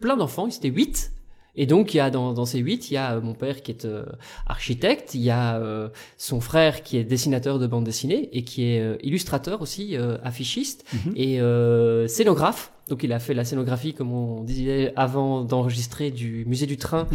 plein 0.00 0.16
d'enfants, 0.16 0.46
ils 0.46 0.54
étaient 0.56 0.68
huit. 0.68 1.12
Et 1.60 1.66
donc 1.66 1.92
il 1.92 1.98
y 1.98 2.00
a 2.00 2.08
dans, 2.10 2.32
dans 2.32 2.46
ces 2.46 2.60
huit, 2.60 2.90
il 2.90 2.94
y 2.94 2.96
a 2.96 3.14
euh, 3.16 3.20
mon 3.20 3.34
père 3.34 3.62
qui 3.62 3.72
est 3.72 3.84
euh, 3.84 4.04
architecte, 4.46 5.14
il 5.14 5.20
y 5.22 5.30
a 5.30 5.56
euh, 5.58 5.88
son 6.16 6.40
frère 6.40 6.82
qui 6.82 6.96
est 6.96 7.04
dessinateur 7.04 7.58
de 7.58 7.66
bande 7.66 7.84
dessinée 7.84 8.28
et 8.32 8.42
qui 8.44 8.64
est 8.64 8.80
euh, 8.80 8.96
illustrateur 9.02 9.60
aussi, 9.60 9.96
euh, 9.96 10.16
affichiste 10.22 10.84
Mhm. 10.94 11.12
et 11.16 11.40
euh, 11.40 12.06
scénographe. 12.08 12.72
Donc 12.88 13.02
il 13.02 13.12
a 13.12 13.18
fait 13.18 13.34
la 13.34 13.44
scénographie, 13.44 13.92
comme 13.92 14.12
on 14.12 14.42
disait 14.44 14.92
avant 14.96 15.44
d'enregistrer 15.44 16.10
du 16.10 16.44
musée 16.46 16.64
du 16.66 16.78
train 16.78 17.06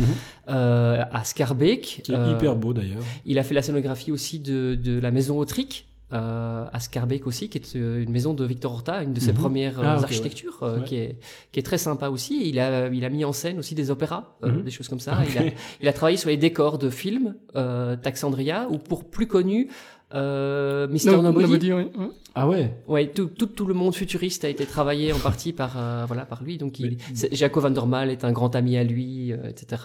euh, 0.50 1.04
à 1.12 1.24
Scarbeck. 1.24 2.02
Qui 2.04 2.12
est 2.12 2.32
hyper 2.32 2.56
beau 2.56 2.74
d'ailleurs. 2.74 3.02
il 3.26 3.40
a 3.40 3.44
fait 3.44 3.56
la 3.56 3.62
scénographie 3.64 4.12
aussi 4.12 4.40
de, 4.40 4.76
de 4.76 5.00
la 5.00 5.10
maison 5.12 5.40
Autrique. 5.40 5.88
Euh, 6.14 6.66
à 6.72 6.80
Scarbeck 6.80 7.26
aussi, 7.26 7.50
qui 7.50 7.58
est 7.58 7.76
euh, 7.76 8.04
une 8.04 8.12
maison 8.12 8.36
de 8.36 8.46
Victor 8.46 8.72
Horta, 8.72 9.02
une 9.02 9.14
de 9.14 9.20
ses 9.20 9.32
Mhm. 9.32 9.38
premières 9.40 9.80
euh, 9.80 9.84
Ah, 9.86 9.94
architectures, 10.04 10.60
euh, 10.62 10.78
Ouais. 10.80 10.84
qui, 10.84 10.96
est, 10.98 11.18
qui 11.52 11.60
est 11.60 11.64
très 11.64 11.80
sympa 11.80 12.10
aussi. 12.10 12.48
Il 12.48 12.60
a, 12.60 12.88
il 12.90 13.04
a 13.04 13.10
mis 13.10 13.26
en 13.26 13.34
scène 13.34 13.58
aussi 13.58 13.74
des 13.74 13.90
opéras, 13.90 14.36
euh, 14.44 14.52
Mhm. 14.52 14.62
des 14.64 14.70
choses 14.72 14.88
comme 14.90 15.00
ça. 15.00 15.18
Il, 15.28 15.38
a, 15.40 15.44
il 15.82 15.88
a 15.88 15.94
travaillé 15.94 16.18
sur 16.18 16.30
les 16.30 16.38
décors 16.38 16.78
de 16.78 16.90
films, 16.92 17.36
euh, 17.56 17.96
Taxandria, 17.96 18.68
ou 18.70 18.78
pour 18.78 19.10
plus 19.10 19.26
connu, 19.28 19.70
Euh, 20.14 20.88
Mister 20.88 21.12
No- 21.12 21.22
Nobody. 21.22 21.46
Nobody, 21.48 21.74
oui. 21.74 21.84
Ouais. 21.98 22.08
Ah 22.36 22.48
ouais. 22.50 22.74
Ouais, 22.88 23.08
tout, 23.08 23.28
tout, 23.28 23.46
tout 23.48 23.66
le 23.66 23.74
monde 23.74 23.94
futuriste 23.96 24.44
a 24.46 24.50
été 24.50 24.66
travaillé 24.66 25.14
en 25.14 25.20
partie 25.20 25.54
par 25.54 25.76
euh, 25.78 26.04
voilà 26.08 26.26
par 26.26 26.44
lui. 26.44 26.58
Donc 26.58 26.80
il, 26.80 26.98
Mais- 27.22 27.30
Jaco 27.36 27.60
van 27.62 27.70
der 27.72 27.86
Maal 27.88 28.10
est 28.10 28.24
un 28.24 28.32
grand 28.32 28.56
ami 28.56 28.76
à 28.78 28.84
lui, 28.84 29.32
euh, 29.32 29.38
etc. 29.50 29.82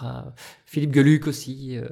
Philippe 0.65 0.93
Geluc 0.93 1.27
aussi. 1.27 1.77
euh. 1.77 1.87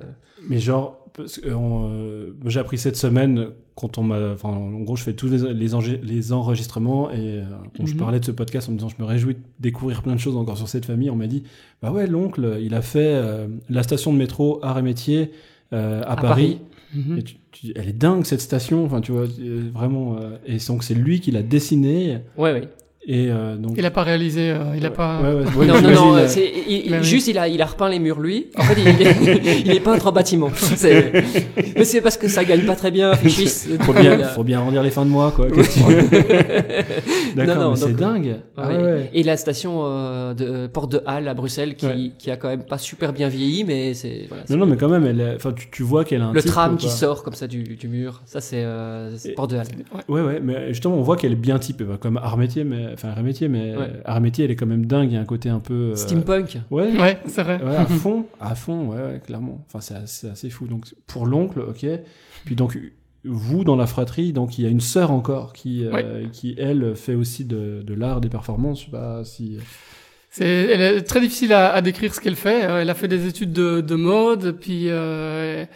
Mais 0.49 0.59
genre, 0.59 1.05
parce 1.13 1.39
que, 1.39 1.49
on, 1.51 1.89
euh, 1.91 2.35
j'ai 2.45 2.59
appris 2.59 2.77
cette 2.77 2.95
semaine 2.95 3.49
quand 3.75 3.97
on 3.99 4.03
m'a, 4.03 4.31
enfin, 4.33 4.49
en 4.49 4.79
gros, 4.81 4.95
je 4.95 5.03
fais 5.03 5.13
tous 5.13 5.27
les, 5.27 5.53
les, 5.53 5.73
enge- 5.75 5.99
les 6.01 6.31
enregistrements 6.33 7.11
et 7.11 7.15
euh, 7.39 7.43
quand 7.75 7.85
je 7.85 7.93
Mhm. 7.93 7.99
parlais 7.99 8.19
de 8.19 8.25
ce 8.25 8.31
podcast 8.31 8.69
en 8.69 8.71
me 8.71 8.77
disant, 8.77 8.89
je 8.89 8.95
me 9.01 9.05
réjouis 9.07 9.35
de 9.35 9.39
découvrir 9.59 10.01
plein 10.01 10.13
de 10.15 10.19
choses 10.19 10.35
encore 10.35 10.57
sur 10.57 10.67
cette 10.67 10.85
famille, 10.85 11.09
on 11.11 11.15
m'a 11.15 11.27
dit, 11.27 11.43
bah 11.81 11.91
ouais, 11.91 12.07
l'oncle, 12.07 12.57
il 12.61 12.73
a 12.73 12.81
fait 12.81 13.13
euh, 13.15 13.47
la 13.69 13.83
station 13.83 14.11
de 14.13 14.17
métro 14.17 14.59
Arts 14.63 14.79
et 14.79 14.81
Métiers 14.83 15.31
euh, 15.73 16.01
à, 16.03 16.13
À 16.13 16.15
Paris. 16.15 16.59
Mhm. 16.95 17.17
Et 17.17 17.23
tu, 17.23 17.35
tu- 17.51 17.71
elle 17.75 17.89
est 17.89 17.93
dingue 17.93 18.23
cette 18.25 18.41
station, 18.41 18.85
enfin 18.85 19.01
tu 19.01 19.11
vois, 19.11 19.25
euh, 19.39 19.69
vraiment. 19.73 20.17
euh, 20.17 20.37
et 20.45 20.57
donc 20.67 20.83
c'est 20.83 20.93
lui 20.95 21.19
qui 21.19 21.31
l'a 21.31 21.43
dessinée 21.43 22.19
Ouais, 22.37 22.53
ouais. 22.53 22.69
Et 23.09 23.27
euh, 23.29 23.55
donc. 23.55 23.73
Il 23.77 23.85
a 23.85 23.91
pas 23.91 24.03
réalisé, 24.03 24.51
euh, 24.51 24.75
il 24.75 24.85
a 24.85 24.89
pas. 24.91 25.21
Ouais, 25.21 25.33
ouais, 25.33 25.45
ouais, 25.55 25.65
non, 25.65 25.81
non, 25.81 25.91
non, 25.91 26.15
euh, 26.17 26.27
il- 26.67 26.91
oui. 26.91 27.03
juste 27.03 27.27
il 27.27 27.37
a, 27.37 27.47
il 27.47 27.61
a 27.61 27.65
repeint 27.65 27.87
les 27.89 27.99
murs 27.99 28.19
lui. 28.19 28.47
En 28.57 28.63
fait, 28.63 28.81
il 28.81 28.87
est, 28.87 29.61
il 29.65 29.71
est 29.71 29.79
peintre 29.79 30.07
en 30.07 30.11
bâtiment. 30.11 30.49
Mais 31.75 31.85
c'est 31.85 32.01
parce 32.01 32.17
que 32.17 32.27
ça 32.27 32.43
gagne 32.43 32.65
pas 32.65 32.75
très 32.75 32.91
bien, 32.91 33.13
Fichis. 33.15 33.77
Faut 33.81 33.93
bien, 33.93 34.17
faut 34.25 34.43
bien 34.43 34.59
arrondir 34.59 34.83
les 34.83 34.89
fins 34.91 35.05
de 35.05 35.09
mois, 35.09 35.31
quoi. 35.31 35.47
D'accord, 37.35 37.55
Non, 37.55 37.61
non, 37.61 37.69
mais 37.71 37.75
c'est 37.77 37.93
dingue. 37.95 38.35
Ah. 38.57 38.69
Et 39.13 39.23
la 39.23 39.37
station 39.37 39.83
euh, 39.85 40.33
de 40.33 40.67
Porte 40.67 40.91
de 40.91 41.01
Halle 41.05 41.27
à 41.27 41.33
Bruxelles 41.33 41.75
qui, 41.75 41.85
Ouais. 41.87 42.11
qui 42.17 42.31
a 42.31 42.35
quand 42.37 42.49
même 42.49 42.63
pas 42.63 42.77
super 42.77 43.13
bien 43.13 43.29
vieilli, 43.29 43.63
mais 43.63 43.93
c'est, 43.93 44.25
voilà, 44.27 44.43
Non, 44.49 44.57
non, 44.57 44.65
mais 44.65 44.75
quand 44.75 44.89
même, 44.89 45.05
elle, 45.05 45.33
enfin, 45.37 45.53
tu, 45.53 45.69
tu 45.71 45.83
vois 45.83 46.03
qu'elle 46.03 46.21
a 46.21 46.25
un 46.25 46.33
le 46.33 46.41
tram 46.41 46.75
qui 46.77 46.89
sort 46.89 47.23
comme 47.23 47.35
ça 47.35 47.47
du, 47.47 47.63
du 47.63 47.87
mur. 47.87 48.21
Ça, 48.25 48.41
c'est, 48.41 48.61
euh, 48.63 49.15
Porte 49.35 49.51
de 49.51 49.57
Halle. 49.57 49.67
Ouais, 50.09 50.21
ouais, 50.21 50.39
mais 50.43 50.69
justement, 50.73 50.95
on 50.95 51.01
voit 51.01 51.15
qu'elle 51.15 51.31
est 51.31 51.35
bien 51.35 51.59
typée, 51.59 51.83
bah, 51.85 51.97
comme 51.99 52.17
art 52.17 52.37
métier, 52.37 52.63
mais 52.63 52.96
enfin 52.97 53.09
art 53.09 53.23
métier, 53.23 53.47
mais 53.47 53.75
Ouais. 53.75 53.89
art 54.05 54.21
métier, 54.21 54.45
elle 54.45 54.51
est 54.51 54.55
quand 54.55 54.65
même 54.65 54.85
dingue. 54.85 55.09
Il 55.11 55.15
y 55.15 55.17
a 55.17 55.21
un 55.21 55.25
côté 55.25 55.49
un 55.49 55.59
peu. 55.59 55.91
euh, 55.91 55.95
Steampunk. 55.95 56.57
Ouais. 56.71 56.91
Ouais, 56.99 57.17
c'est 57.27 57.43
vrai. 57.43 57.61
Ouais, 57.63 57.75
à 57.75 57.85
fond, 57.85 58.25
à 58.39 58.55
fond, 58.55 58.87
ouais, 58.89 58.97
ouais, 59.01 59.21
clairement. 59.25 59.63
Enfin, 59.67 59.81
c'est 59.81 59.95
assez, 59.95 60.27
assez 60.29 60.49
fou. 60.49 60.67
Donc, 60.67 60.85
pour 61.07 61.25
l'oncle, 61.25 61.59
ok. 61.61 61.85
Puis 62.45 62.55
donc, 62.55 62.77
vous 63.23 63.63
dans 63.63 63.75
la 63.75 63.87
fratrie, 63.87 64.31
donc 64.33 64.57
il 64.57 64.63
y 64.63 64.67
a 64.67 64.69
une 64.69 64.79
sœur 64.79 65.11
encore 65.11 65.51
qui, 65.53 65.83
euh, 65.85 66.27
qui 66.31 66.55
elle 66.57 66.95
fait 66.95 67.15
aussi 67.15 67.43
de, 67.45 67.81
de 67.85 67.93
l'art, 67.93 68.21
des 68.21 68.29
performances. 68.29 68.79
Je 68.81 68.85
sais 68.85 68.91
pas 68.91 69.23
si. 69.25 69.57
C'est, 70.29 70.45
elle 70.45 70.81
est 70.81 71.01
très 71.01 71.19
difficile 71.19 71.51
à, 71.53 71.73
à 71.73 71.81
décrire 71.81 72.13
ce 72.13 72.19
qu'elle 72.21 72.35
fait. 72.35 72.65
Euh, 72.65 72.81
Elle 72.81 72.89
a 72.89 72.93
fait 72.93 73.07
des 73.07 73.25
études 73.27 73.53
de, 73.53 73.81
de 73.81 73.95
mode, 73.95 74.57
puis 74.59 74.83
euh, 74.89 75.61
elle 75.61 75.67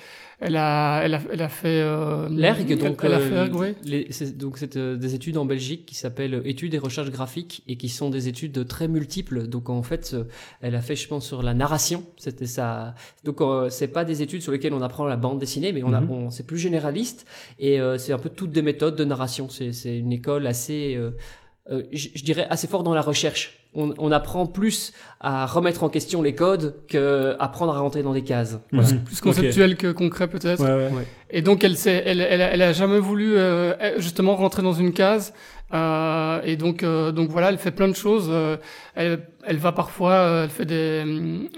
a, 0.58 1.02
elle 1.04 1.14
a, 1.14 1.22
elle 1.32 1.42
a 1.42 1.50
fait 1.50 1.82
euh, 1.82 2.28
L'ERG, 2.30 2.76
donc, 2.78 3.00
elle 3.04 3.14
a 3.14 3.18
euh, 3.20 3.30
fait 3.30 3.36
ERG, 3.36 3.56
oui. 3.60 3.68
les- 3.84 4.08
c'est, 4.12 4.38
donc 4.38 4.58
c'est 4.58 4.76
euh, 4.76 4.96
des 4.98 5.14
études 5.14 5.38
en 5.38 5.46
Belgique 5.46 5.86
qui 5.86 5.94
s'appellent 5.96 6.42
études 6.46 6.74
et 6.74 6.80
recherches 6.80 7.12
graphiques 7.12 7.62
et 7.68 7.78
qui 7.78 7.90
sont 7.90 8.10
des 8.10 8.28
études 8.28 8.66
très 8.68 8.88
multiples. 8.88 9.48
Donc 9.48 9.70
en 9.70 9.84
fait, 9.84 10.12
euh, 10.14 10.24
elle 10.62 10.74
a 10.76 10.82
fait, 10.82 10.96
je 10.96 11.08
pense, 11.08 11.28
sur 11.28 11.44
la 11.44 11.54
narration. 11.54 12.04
C'était 12.18 12.48
ça. 12.48 12.96
Donc 13.24 13.40
euh, 13.42 13.70
c'est 13.70 13.88
pas 13.90 14.04
des 14.04 14.22
études 14.24 14.42
sur 14.42 14.52
lesquelles 14.52 14.74
on 14.74 14.82
apprend 14.82 15.06
la 15.06 15.16
bande 15.18 15.38
dessinée, 15.40 15.72
mais 15.74 15.84
on, 15.84 15.94
a, 15.94 16.02
Mhm. 16.02 16.10
on 16.12 16.30
c'est 16.32 16.48
plus 16.48 16.58
généraliste 16.58 17.28
et 17.60 17.80
euh, 17.80 17.98
c'est 18.00 18.14
un 18.14 18.18
peu 18.20 18.30
toutes 18.30 18.52
des 18.52 18.64
méthodes 18.64 18.96
de 18.96 19.04
narration. 19.06 19.48
C'est, 19.50 19.74
c'est 19.74 19.98
une 19.98 20.12
école 20.12 20.48
assez, 20.48 20.96
euh, 20.96 21.12
euh, 21.70 21.84
je 21.92 22.10
je 22.16 22.24
dirais, 22.24 22.48
assez 22.50 22.66
fort 22.68 22.82
dans 22.84 22.94
la 22.96 23.02
recherche. 23.02 23.61
On, 23.74 23.94
on 24.00 24.12
apprend 24.12 24.48
plus 24.48 24.92
à 25.22 25.46
remettre 25.46 25.84
en 25.84 25.90
question 25.90 26.22
les 26.22 26.36
codes 26.36 26.76
que 26.90 27.36
apprendre 27.40 27.74
à 27.74 27.80
rentrer 27.80 28.04
dans 28.04 28.12
des 28.14 28.24
cases. 28.24 28.60
Voilà. 28.74 28.90
Plus 29.06 29.22
conceptuel 29.22 29.78
que 29.78 29.92
concret 29.94 30.28
peut-être. 30.28 30.62
Ouais, 30.62 30.94
ouais. 30.94 31.08
Et 31.30 31.42
donc 31.42 31.64
elle 31.64 31.78
s'est, 31.78 32.04
elle, 32.06 32.20
elle, 32.20 32.42
a- 32.42 32.50
elle 32.54 32.62
a 32.62 32.74
jamais 32.74 33.00
voulu 33.00 33.38
euh, 33.38 33.74
justement 34.00 34.36
rentrer 34.36 34.62
dans 34.62 34.74
une 34.74 34.92
case. 34.92 35.34
Euh, 35.74 36.42
et 36.44 36.58
donc, 36.58 36.84
euh, 36.84 37.14
donc 37.14 37.30
voilà, 37.30 37.48
elle 37.48 37.58
fait 37.58 37.72
plein 37.72 37.88
de 37.88 37.96
choses. 37.96 38.28
Euh, 38.30 38.58
elle, 38.94 39.26
elle 39.46 39.56
va 39.56 39.72
parfois, 39.72 40.12
euh, 40.16 40.44
elle 40.44 40.50
fait 40.50 40.66
des 40.66 41.06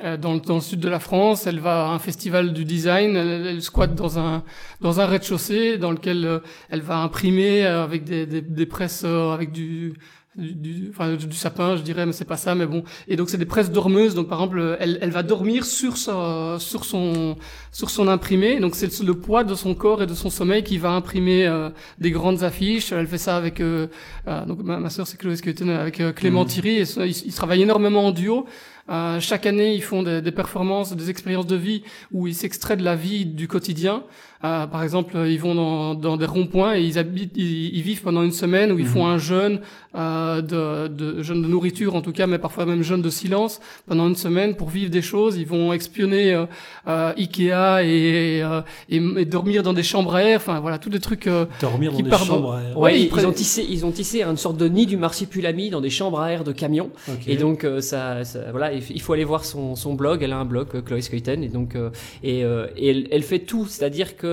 euh, 0.04 0.18
dans, 0.18 0.34
le- 0.36 0.40
dans 0.40 0.56
le 0.56 0.62
sud 0.62 0.80
de 0.80 0.90
la 0.90 1.00
France. 1.00 1.48
Elle 1.48 1.60
va 1.60 1.88
à 1.88 1.90
un 1.90 1.98
festival 1.98 2.54
du 2.54 2.64
design. 2.64 3.16
Elle, 3.16 3.48
elle 3.48 3.62
squatte 3.64 3.96
dans 3.96 4.20
un 4.20 4.44
dans 4.82 5.00
un 5.00 5.08
rez-de-chaussée 5.08 5.80
dans 5.80 5.90
lequel 5.90 6.26
euh, 6.26 6.40
elle 6.70 6.82
va 6.82 6.98
imprimer 6.98 7.66
euh, 7.66 7.84
avec 7.84 8.04
des, 8.04 8.28
des, 8.28 8.42
des 8.42 8.66
presses 8.68 9.02
euh, 9.04 9.34
avec 9.34 9.52
du 9.52 9.96
du, 10.36 10.54
du- 10.56 10.90
enfin, 10.90 11.14
du 11.16 11.36
sapin, 11.36 11.76
je 11.76 11.82
dirais, 11.84 12.06
mais 12.06 12.12
c'est 12.12 12.26
pas 12.26 12.38
ça, 12.38 12.56
mais 12.56 12.66
bon. 12.66 12.84
Et 13.08 13.16
donc 13.16 13.30
c'est 13.30 13.38
des 13.38 13.46
presses 13.46 13.72
dormeuses. 13.72 14.16
Donc 14.16 14.28
par 14.30 14.40
exemple, 14.40 14.78
elle, 14.80 14.98
elle 15.02 15.12
va 15.12 15.24
dormir 15.24 15.66
sur 15.66 15.98
sa, 15.98 16.58
sur 16.60 16.86
son, 16.86 17.36
sur 17.72 17.90
son 17.90 18.08
imprimé. 18.08 18.60
Donc 18.60 18.76
c'est 18.76 19.00
le 19.02 19.14
poids 19.14 19.44
de 19.44 19.54
son 19.56 19.76
corps 19.76 20.02
et 20.02 20.08
de 20.08 20.14
son 20.14 20.30
sommeil 20.30 20.64
qui 20.64 20.78
va 20.78 20.92
imprimer 20.92 21.46
euh, 21.46 21.70
des 22.00 22.12
grandes 22.12 22.44
affiches. 22.44 22.92
Elle 22.92 23.08
fait 23.08 23.18
ça 23.18 23.38
avec, 23.38 23.60
euh, 23.62 23.88
euh, 24.28 24.46
donc 24.46 24.64
ma, 24.64 24.78
ma 24.80 24.90
sœur 24.90 25.06
c'est 25.08 25.18
Chloé 25.18 25.36
Skeleton 25.36 25.70
avec 25.70 26.00
euh, 26.00 26.12
Clément 26.14 26.42
Mhm. 26.44 26.48
Thierry. 26.50 26.76
Et 26.78 26.86
ça, 26.86 27.06
ils, 27.06 27.16
ils 27.28 27.34
travaillent 27.34 27.62
énormément 27.62 28.08
en 28.08 28.12
duo. 28.12 28.46
Euh, 28.90 29.20
chaque 29.22 29.46
année, 29.46 29.74
ils 29.76 29.82
font 29.84 30.04
des, 30.04 30.22
des 30.22 30.32
performances, 30.34 30.94
des 30.94 31.10
expériences 31.10 31.48
de 31.48 31.56
vie 31.56 31.84
où 32.12 32.28
ils 32.28 32.36
s'extraient 32.36 32.76
de 32.76 32.84
la 32.84 32.96
vie 32.96 33.26
du 33.26 33.48
quotidien. 33.48 34.04
Euh, 34.46 34.68
par 34.68 34.84
exemple, 34.84 35.16
ils 35.28 35.40
vont 35.40 35.56
dans, 35.56 35.96
dans 35.96 36.18
des 36.18 36.26
ronds-points 36.26 36.76
et 36.76 36.82
ils 36.84 37.00
habitent, 37.00 37.32
ils, 37.36 37.76
ils 37.76 37.82
vivent 37.82 38.02
pendant 38.02 38.24
une 38.24 38.32
semaine 38.34 38.72
où 38.72 38.80
ils 38.80 38.86
Mhm. 38.86 38.92
font 38.92 39.08
un 39.08 39.18
jeûne 39.18 39.62
euh, 39.96 40.42
de, 40.42 40.88
de 40.88 41.22
jeûne 41.24 41.42
de 41.42 41.48
nourriture 41.48 41.96
en 41.96 42.02
tout 42.02 42.12
cas, 42.12 42.28
mais 42.28 42.40
parfois 42.40 42.66
même 42.66 42.82
jeûne 42.84 43.02
de 43.02 43.10
silence 43.10 43.62
pendant 43.88 44.08
une 44.08 44.16
semaine 44.16 44.56
pour 44.56 44.70
vivre 44.70 44.90
des 44.92 45.02
choses. 45.02 45.38
Ils 45.38 45.46
vont 45.48 45.72
espionner 45.72 46.34
euh, 46.34 46.46
euh, 46.88 47.14
Ikea 47.18 47.84
et, 47.84 48.42
euh, 48.44 48.62
et, 48.90 48.98
et 49.18 49.26
dormir 49.26 49.64
dans 49.64 49.74
des 49.74 49.84
chambres 49.84 50.16
à 50.16 50.24
air. 50.24 50.38
Enfin 50.38 50.60
voilà, 50.60 50.78
tous 50.78 50.90
des 50.90 51.00
trucs. 51.00 51.28
euh, 51.28 51.46
Dormir 51.62 51.92
dans 51.94 52.00
des 52.00 52.12
chambres. 52.12 52.54
à 52.54 52.62
air. 52.64 52.78
Ouais, 52.78 52.84
Ouais, 52.94 53.00
ils 53.02 53.12
ils, 53.18 53.26
ont 53.28 53.32
tissé, 53.32 53.66
ils 53.70 53.86
ont 53.86 53.92
tissé 53.92 54.24
une 54.24 54.36
sorte 54.38 54.58
de 54.58 54.68
nid 54.68 54.86
du 54.88 54.98
marsupilami 54.98 55.70
dans 55.70 55.80
des 55.82 55.90
chambres 55.90 56.20
à 56.20 56.32
air 56.32 56.44
de 56.44 56.52
camions. 56.52 56.90
Ok. 57.08 57.28
Et 57.28 57.38
donc 57.38 57.64
euh, 57.64 57.80
ça, 57.80 58.24
ça- 58.26 58.52
voilà, 58.52 58.74
il 58.74 59.02
faut 59.02 59.14
aller 59.14 59.24
voir 59.24 59.46
son, 59.46 59.76
son 59.76 59.94
blog. 59.94 60.22
Elle 60.22 60.34
a 60.34 60.38
un 60.38 60.46
blog, 60.46 60.68
euh, 60.76 60.82
Chloé 60.82 61.02
Skeuten, 61.02 61.44
et 61.44 61.50
donc 61.50 61.76
euh, 61.76 61.92
et, 62.24 62.44
euh, 62.44 62.68
et 62.76 62.90
elle, 62.90 63.08
elle 63.12 63.24
fait 63.24 63.40
tout, 63.40 63.66
c'est-à-dire 63.68 64.18
que 64.18 64.33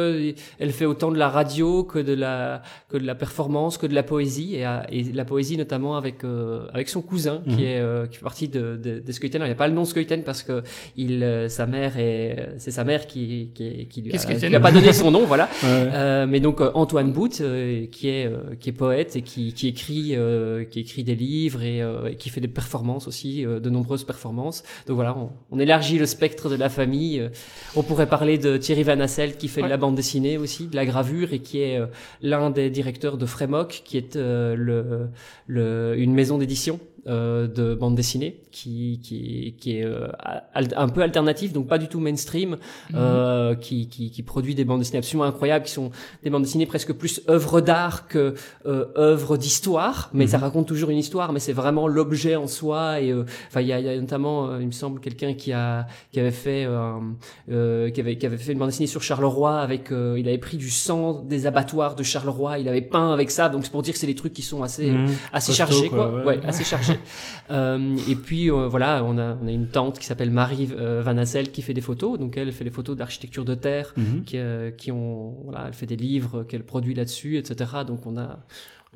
elle 0.59 0.73
fait 0.73 0.87
autant 0.87 1.11
de 1.11 1.19
la 1.19 1.29
radio 1.29 1.85
que 1.85 1.99
de 1.99 2.13
la 2.15 2.63
que 2.89 2.97
de 2.97 3.07
la 3.07 3.15
performance, 3.15 3.79
que 3.79 3.87
de 3.87 3.95
la 3.95 4.03
poésie, 4.03 4.57
et, 4.57 4.67
et 4.91 5.03
la 5.13 5.25
poésie 5.25 5.57
notamment 5.57 5.97
avec 5.97 6.25
euh, 6.25 6.67
avec 6.73 6.89
son 6.89 7.03
cousin 7.03 7.43
Mhm. 7.47 7.57
qui 7.57 7.65
est 7.65 7.79
euh, 7.81 8.07
qui 8.07 8.17
fait 8.19 8.23
partie 8.25 8.49
de, 8.49 8.77
de, 8.77 8.99
des 8.99 9.13
Skeuten. 9.13 9.41
Alors, 9.43 9.47
Il 9.49 9.51
n'y 9.51 9.55
a 9.55 9.63
pas 9.65 9.69
le 9.69 9.75
nom 9.75 9.85
Skeuten 9.85 10.23
parce 10.25 10.43
que 10.43 10.63
il 10.97 11.23
euh, 11.23 11.49
sa 11.49 11.67
mère 11.67 11.99
est 11.99 12.55
c'est 12.59 12.71
sa 12.71 12.85
mère 12.85 13.07
qui 13.07 13.51
qui, 13.55 13.87
qui 13.87 14.03
lui 14.03 14.15
a, 14.15 14.19
qui 14.19 14.47
lui 14.47 14.59
pas 14.61 14.73
donné 14.73 14.93
son 14.93 15.11
nom, 15.11 15.25
voilà. 15.25 15.49
Ouais. 15.63 15.89
Euh, 15.95 16.27
mais 16.27 16.41
donc 16.41 16.61
euh, 16.61 16.71
Antoine 16.75 17.13
Bout, 17.13 17.29
qui 17.93 18.09
est 18.09 18.31
qui 18.61 18.69
est 18.71 18.73
poète 18.73 19.17
et 19.17 19.23
qui 19.23 19.53
qui 19.53 19.69
écrit 19.69 20.15
euh, 20.17 20.65
qui 20.65 20.81
écrit 20.81 21.05
des 21.05 21.15
livres 21.15 21.63
et, 21.63 21.81
euh, 21.83 22.09
et 22.11 22.17
qui 22.17 22.29
fait 22.31 22.41
des 22.41 22.49
performances 22.49 23.07
aussi, 23.09 23.45
euh, 23.45 23.61
de 23.61 23.71
nombreuses 23.71 24.05
performances. 24.05 24.63
Donc 24.87 24.97
voilà, 24.97 25.17
on, 25.17 25.31
on 25.51 25.59
élargit 25.59 25.99
le 25.99 26.07
spectre 26.07 26.49
de 26.49 26.57
la 26.57 26.69
famille. 26.69 27.29
On 27.77 27.83
pourrait 27.83 28.09
parler 28.09 28.39
de 28.39 28.57
Thierry 28.57 28.83
Van 28.83 28.99
Asselt 29.01 29.37
qui 29.39 29.49
fait 29.49 29.63
de 29.63 29.69
la 29.69 29.77
bande 29.77 29.90
dessinée 29.93 30.39
aussi, 30.39 30.67
de 30.67 30.77
la 30.77 30.87
gravure 30.87 31.33
et 31.33 31.41
qui 31.41 31.61
est 31.61 31.79
euh, 31.79 31.87
l'un 32.23 32.51
des 32.51 32.71
directeurs 32.71 33.17
de 33.17 33.27
Frémoc, 33.27 33.83
qui 33.85 33.97
est 33.97 34.17
euh, 34.17 34.55
le, 34.57 35.09
le 35.47 35.95
une 35.99 36.15
maison 36.15 36.39
d'édition 36.39 36.81
euh, 37.07 37.47
de 37.47 37.75
bande 37.75 37.95
dessinée 37.95 38.41
qui 38.53 39.01
qui 39.03 39.55
qui 39.59 39.79
est 39.79 39.85
euh, 39.85 40.09
un 40.77 40.89
peu 40.89 41.03
alternative 41.03 41.53
donc 41.53 41.67
pas 41.67 41.79
du 41.79 41.89
tout 41.89 42.01
mainstream 42.01 42.57
euh, 42.95 43.55
qui, 43.55 43.89
qui 43.89 44.11
qui 44.11 44.23
produit 44.23 44.55
des 44.55 44.65
bandes 44.65 44.81
dessinées 44.81 44.99
absolument 44.99 45.25
incroyables 45.25 45.65
qui 45.65 45.73
sont 45.73 45.91
des 46.23 46.31
bandes 46.31 46.43
dessinées 46.43 46.67
presque 46.67 46.93
plus 46.93 47.23
œuvres 47.29 47.61
d'art 47.61 48.07
que 48.09 48.35
euh, 48.67 48.87
œuvres 48.97 49.37
d'histoire 49.37 50.11
mais 50.13 50.25
Mhm. 50.25 50.31
ça 50.31 50.39
raconte 50.39 50.67
toujours 50.69 50.91
une 50.91 50.99
histoire 50.99 51.33
mais 51.33 51.41
c'est 51.41 51.53
vraiment 51.53 51.89
l'objet 51.89 52.37
en 52.37 52.47
soi 52.47 53.01
et 53.01 53.11
euh, 53.11 53.25
enfin 53.49 53.61
il 53.63 53.69
y 53.69 53.73
a, 53.73 53.81
y 53.81 53.89
a 53.89 53.99
notamment 54.01 54.49
euh, 54.49 54.59
il 54.61 54.67
me 54.67 54.73
semble 54.73 55.01
quelqu'un 55.01 55.35
qui 55.35 55.53
a 55.53 55.87
qui 56.13 56.21
avait 56.21 56.31
fait 56.31 56.65
euh, 56.67 56.93
euh, 57.51 57.91
qui 57.91 58.01
avait 58.01 58.19
qui 58.19 58.27
avait 58.27 58.37
fait 58.37 58.53
une 58.53 58.59
bande 58.59 58.69
dessinée 58.69 58.87
sur 58.87 59.03
Charleroi 59.03 59.59
avec 59.61 59.91
euh, 59.93 60.17
il 60.19 60.29
avait 60.29 60.39
pris 60.39 60.57
du 60.57 60.71
sang 60.71 61.23
des 61.27 61.47
abattoirs 61.47 61.95
de 61.95 62.03
Charleroi 62.03 62.59
il 62.59 62.69
avait 62.69 62.81
peint 62.83 63.13
avec 63.13 63.31
ça 63.31 63.49
donc 63.49 63.65
c'est 63.65 63.71
pour 63.73 63.83
dire 63.83 63.95
que 63.95 63.99
c'est 64.01 64.07
des 64.07 64.15
trucs 64.15 64.33
qui 64.35 64.43
sont 64.43 64.63
assez 64.63 64.91
Mhm. 64.91 65.09
assez 65.33 65.53
Costaud, 65.53 65.53
chargé 65.55 65.89
quoi, 65.89 66.09
quoi, 66.09 66.19
ouais. 66.19 66.25
ouais. 66.39 66.41
assez 66.47 66.65
chargé 66.65 66.90
euh, 67.51 67.97
et 68.09 68.15
puis 68.15 68.51
euh, 68.51 68.69
voilà 68.69 69.03
on 69.05 69.19
a 69.19 69.37
on 69.43 69.47
a 69.47 69.51
une 69.51 69.69
tante 69.69 69.99
qui 69.99 70.07
s'appelle 70.07 70.31
Marie 70.31 70.69
euh, 70.77 71.03
Van 71.05 71.17
Assel 71.19 71.51
qui 71.51 71.63
fait 71.63 71.75
des 71.75 71.81
photos. 71.81 72.19
Donc 72.19 72.37
elle 72.37 72.53
fait 72.53 72.65
des 72.65 72.71
photos 72.71 72.97
d'architecture 72.97 73.45
de 73.45 73.55
terre 73.55 73.93
Mhm. 73.97 74.25
qui 74.25 74.39
euh, 74.39 74.71
qui 74.71 74.93
ont 74.93 75.37
voilà 75.45 75.65
elle 75.69 75.75
fait 75.75 75.87
des 75.87 75.97
livres 75.97 76.43
qu'elle 76.45 76.65
produit 76.65 76.95
là-dessus 76.95 77.37
etc 77.39 77.55
donc 77.87 78.07
on 78.07 78.17
a 78.17 78.39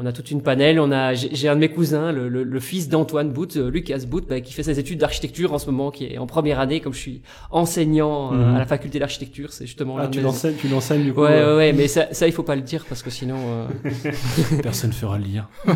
on 0.00 0.06
a 0.06 0.12
toute 0.12 0.30
une 0.32 0.42
panel, 0.42 0.80
on 0.80 0.90
a 0.90 1.14
j'ai 1.14 1.48
un 1.48 1.54
de 1.54 1.60
mes 1.60 1.68
cousins, 1.68 2.10
le, 2.10 2.28
le, 2.28 2.42
le 2.42 2.60
fils 2.60 2.88
d'Antoine 2.88 3.30
Bout, 3.30 3.56
euh, 3.56 3.70
Lucas 3.70 4.00
Bout, 4.08 4.26
bah, 4.28 4.40
qui 4.40 4.52
fait 4.52 4.64
ses 4.64 4.80
études 4.80 4.98
d'architecture 4.98 5.52
en 5.52 5.58
ce 5.58 5.66
moment, 5.66 5.92
qui 5.92 6.06
est 6.06 6.18
en 6.18 6.26
première 6.26 6.58
année, 6.58 6.80
comme 6.80 6.92
je 6.92 6.98
suis 6.98 7.22
enseignant 7.52 8.32
euh, 8.32 8.36
Mhm. 8.38 8.54
à 8.56 8.58
la 8.58 8.66
faculté 8.66 8.98
d'architecture, 8.98 9.52
c'est 9.52 9.66
justement 9.66 9.96
Ah, 9.98 10.08
tu 10.08 10.20
l'enseignes, 10.20 10.56
tu 10.60 10.66
l'enseignes 10.66 11.04
du 11.04 11.12
coup. 11.12 11.20
Ouais, 11.22 11.30
euh, 11.30 11.52
ouais, 11.56 11.68
ouais, 11.68 11.72
mais 11.72 11.86
ça, 11.86 12.08
ça, 12.12 12.26
il 12.26 12.32
faut 12.32 12.42
pas 12.42 12.56
le 12.56 12.62
dire 12.62 12.84
parce 12.88 13.02
que 13.04 13.10
sinon. 13.10 13.36
euh, 13.84 13.90
Personne 14.62 14.92
fera 14.92 15.16
le 15.16 15.24
lien. 15.26 15.46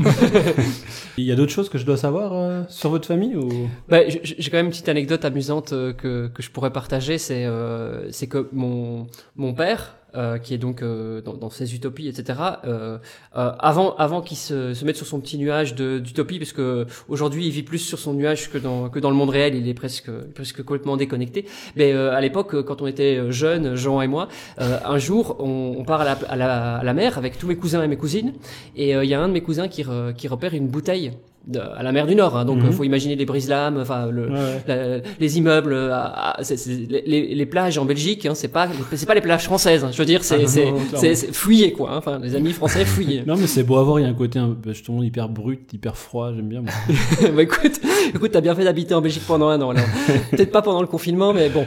Il 1.17 1.25
y 1.25 1.33
a 1.33 1.35
d'autres 1.37 1.53
choses 1.53 1.69
que 1.69 1.79
je 1.79 1.85
dois 1.87 1.97
savoir 1.97 2.33
euh, 2.33 2.63
sur 2.69 2.91
votre 2.91 3.07
famille 3.07 3.37
ou? 3.37 3.49
Bah, 3.89 3.99
j'ai 4.09 4.51
quand 4.51 4.57
même 4.57 4.67
une 4.67 4.73
petite 4.73 4.89
anecdote 4.89 5.25
amusante 5.25 5.71
que, 5.71 6.29
que 6.29 6.43
je 6.43 6.51
pourrais 6.51 6.73
partager. 6.73 7.19
C'est 7.19 7.45
euh, 7.45 8.11
c'est 8.11 8.27
que 8.27 8.49
mon, 8.53 9.07
mon 9.37 9.53
père 9.55 9.95
euh, 10.19 10.39
qui 10.39 10.53
est 10.53 10.59
donc 10.59 10.83
euh, 10.83 11.21
dans, 11.23 11.35
dans, 11.35 11.49
ses 11.49 11.75
utopies, 11.75 12.09
etc. 12.09 12.39
Euh, 12.65 12.99
euh, 13.37 13.53
avant, 13.59 13.95
avant 13.97 14.21
qu'il 14.21 14.37
se, 14.37 14.75
se 14.75 14.85
mette 14.85 14.97
sur 14.97 15.07
son 15.07 15.21
petit 15.21 15.39
nuage 15.39 15.75
d'utopie, 15.75 16.39
parce 16.39 16.53
que 16.53 16.87
aujourd'hui 17.09 17.47
il 17.47 17.53
vit 17.53 17.63
plus 17.63 17.79
sur 17.79 17.99
son 17.99 18.15
nuage 18.15 18.51
que 18.51 18.59
dans 18.59 18.89
que 18.89 18.99
dans 18.99 19.11
le 19.11 19.17
monde 19.17 19.31
réel, 19.31 19.55
il 19.55 19.69
est 19.69 19.75
presque 19.75 20.11
presque 20.35 20.63
complètement 20.63 20.97
déconnecté. 20.97 21.47
Mais 21.77 21.93
à 21.93 22.21
l'époque, 22.21 22.63
quand 22.65 22.83
on 22.83 22.87
était 22.87 23.31
jeunes, 23.31 23.77
Jean 23.77 24.01
et 24.01 24.09
moi, 24.09 24.29
un 24.59 24.99
jour 24.99 25.37
on, 25.39 25.77
on 25.79 25.85
part 25.85 26.01
à 26.01 26.05
la, 26.05 26.13
à 26.29 26.37
la, 26.37 26.77
à, 26.77 26.85
la, 26.85 26.95
mer 26.95 27.17
avec 27.17 27.39
tous 27.39 27.47
mes 27.47 27.57
cousins 27.57 27.83
et 27.83 27.89
mes 27.89 27.97
cousines, 27.97 28.33
et 28.77 28.91
il 28.91 29.09
y 29.09 29.15
a 29.15 29.21
un 29.21 29.29
de 29.29 29.33
mes 29.33 29.43
cousins 29.43 29.69
qui, 29.69 29.83
re, 29.83 30.13
qui 30.17 30.29
repère 30.29 30.55
une 30.55 30.69
bouteille 30.69 31.13
à 31.57 31.83
la 31.83 31.93
mer 31.93 32.07
du 32.07 32.15
Nord. 32.15 32.37
Hein, 32.37 32.45
donc, 32.45 32.59
il 32.61 32.65
mhm. 32.65 32.73
faut 32.73 32.85
imaginer 32.85 33.17
les 33.17 33.25
brise-lames, 33.25 33.79
enfin, 33.81 34.07
le, 34.11 34.31
les 35.19 35.39
immeubles, 35.39 35.73
euh, 35.75 36.33
les, 37.07 37.35
les, 37.35 37.47
plages 37.47 37.79
en 37.79 37.85
Belgique. 37.85 38.27
Hein, 38.27 38.35
c'est 38.35 38.49
pas, 38.49 38.69
c'est 38.95 39.07
pas 39.07 39.15
les 39.15 39.21
plages 39.21 39.45
françaises. 39.45 39.85
Hein, 39.85 39.91
je 39.93 39.99
veux 39.99 40.05
dire, 40.05 40.25
c'est, 40.25 40.45
ah, 40.45 40.97
c'est, 40.97 41.33
fouillé 41.33 41.73
quoi. 41.73 41.93
Hein, 41.93 41.97
enfin, 41.99 42.19
les 42.23 42.35
amis 42.35 42.53
français 42.53 42.85
fouillés. 42.85 43.23
non, 43.27 43.37
mais 43.37 43.47
c'est 43.47 43.63
beau 43.63 43.77
à 43.77 43.83
voir. 43.83 43.99
Il 44.01 44.03
y 44.03 44.07
a 44.07 44.09
un 44.09 44.15
côté 44.15 44.39
un, 44.39 44.57
justement 44.67 45.03
hyper 45.03 45.29
brut, 45.29 45.73
hyper 45.73 45.97
froid. 45.97 46.33
J'aime 46.35 46.49
bien. 46.49 46.63
bah 47.35 47.43
écoute, 47.43 47.81
écoute, 48.15 48.31
t'as 48.33 48.41
bien 48.41 48.55
fait 48.55 48.65
d'habiter 48.65 48.95
en 48.95 49.01
Belgique 49.01 49.25
pendant 49.27 49.49
un 49.49 49.61
an. 49.63 49.73
Peut-être 50.31 50.53
pas 50.53 50.63
pendant 50.63 50.81
le 50.81 50.87
confinement, 50.87 51.33
mais 51.33 51.49
bon. 51.49 51.67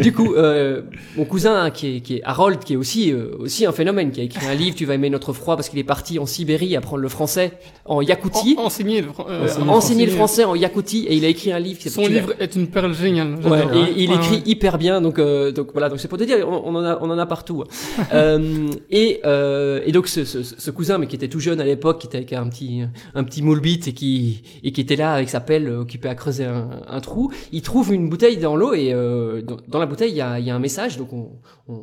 du 0.00 0.12
coup, 0.12 0.34
euh, 0.34 0.82
mon 1.16 1.24
cousin 1.24 1.70
qui 1.70 1.96
est, 1.96 2.00
qui 2.00 2.16
est 2.16 2.22
Harold, 2.24 2.60
qui 2.60 2.74
est 2.74 2.76
aussi 2.76 3.12
euh, 3.12 3.36
aussi 3.38 3.66
un 3.66 3.72
phénomène, 3.72 4.10
qui 4.10 4.20
a 4.20 4.24
écrit 4.24 4.46
un 4.46 4.54
livre. 4.54 4.76
Tu 4.76 4.84
vas 4.84 4.94
aimer 4.94 5.10
notre 5.10 5.32
froid 5.32 5.56
parce 5.56 5.68
qu'il 5.68 5.78
est 5.78 5.84
parti 5.84 6.18
en 6.18 6.26
Sibérie 6.26 6.76
apprendre 6.76 7.02
le 7.02 7.08
français 7.08 7.52
en 7.84 8.00
Yakoutie 8.02 8.56
le, 8.84 9.08
euh, 9.28 9.48
enseigner 9.68 10.06
le 10.06 10.12
français 10.12 10.44
en 10.44 10.54
Yakoutie 10.54 11.06
et 11.08 11.14
il 11.14 11.24
a 11.24 11.28
écrit 11.28 11.52
un 11.52 11.58
livre. 11.58 11.80
Son 11.88 12.06
livre 12.06 12.34
est 12.38 12.54
une 12.56 12.68
perle 12.68 12.94
géniale. 12.94 13.34
Ouais, 13.44 13.64
et, 13.74 14.02
il 14.04 14.12
écrit 14.12 14.42
hyper 14.46 14.78
bien, 14.78 15.00
donc 15.00 15.18
euh, 15.18 15.52
donc 15.52 15.68
voilà, 15.72 15.88
donc 15.88 16.00
c'est 16.00 16.08
pour 16.08 16.18
te 16.18 16.24
dire, 16.24 16.46
on, 16.48 16.74
en 16.74 16.84
a 16.84 16.98
on 17.00 17.10
en 17.10 17.18
a 17.18 17.26
partout. 17.26 17.64
euh, 18.12 18.68
et 18.90 19.20
euh, 19.24 19.80
et 19.84 19.92
donc 19.92 20.08
ce, 20.08 20.24
ce, 20.24 20.42
ce, 20.42 20.70
cousin, 20.70 20.98
mais 20.98 21.06
qui 21.06 21.16
était 21.16 21.28
tout 21.28 21.40
jeune 21.40 21.60
à 21.60 21.64
l'époque, 21.64 22.00
qui 22.00 22.06
était 22.06 22.18
avec 22.18 22.32
un 22.32 22.48
petit 22.48 22.82
un 23.14 23.24
petit 23.24 23.42
moule 23.42 23.60
et 23.64 23.78
qui 23.92 24.42
et 24.62 24.72
qui 24.72 24.80
était 24.80 24.96
là 24.96 25.14
avec 25.14 25.28
sa 25.28 25.40
pelle 25.40 25.68
occupé 25.70 26.08
à 26.08 26.14
creuser 26.14 26.44
un, 26.44 26.68
un 26.86 27.00
trou, 27.00 27.32
il 27.52 27.62
trouve 27.62 27.92
une 27.92 28.08
bouteille 28.08 28.36
dans 28.36 28.56
l'eau 28.56 28.74
et 28.74 28.92
dans, 28.92 29.56
dans, 29.68 29.78
la 29.78 29.86
bouteille 29.86 30.10
il 30.10 30.16
y 30.16 30.20
a 30.20 30.38
il 30.38 30.46
y 30.46 30.50
a 30.50 30.54
un 30.54 30.58
message, 30.58 30.98
donc 30.98 31.12
on, 31.12 31.30
on, 31.68 31.82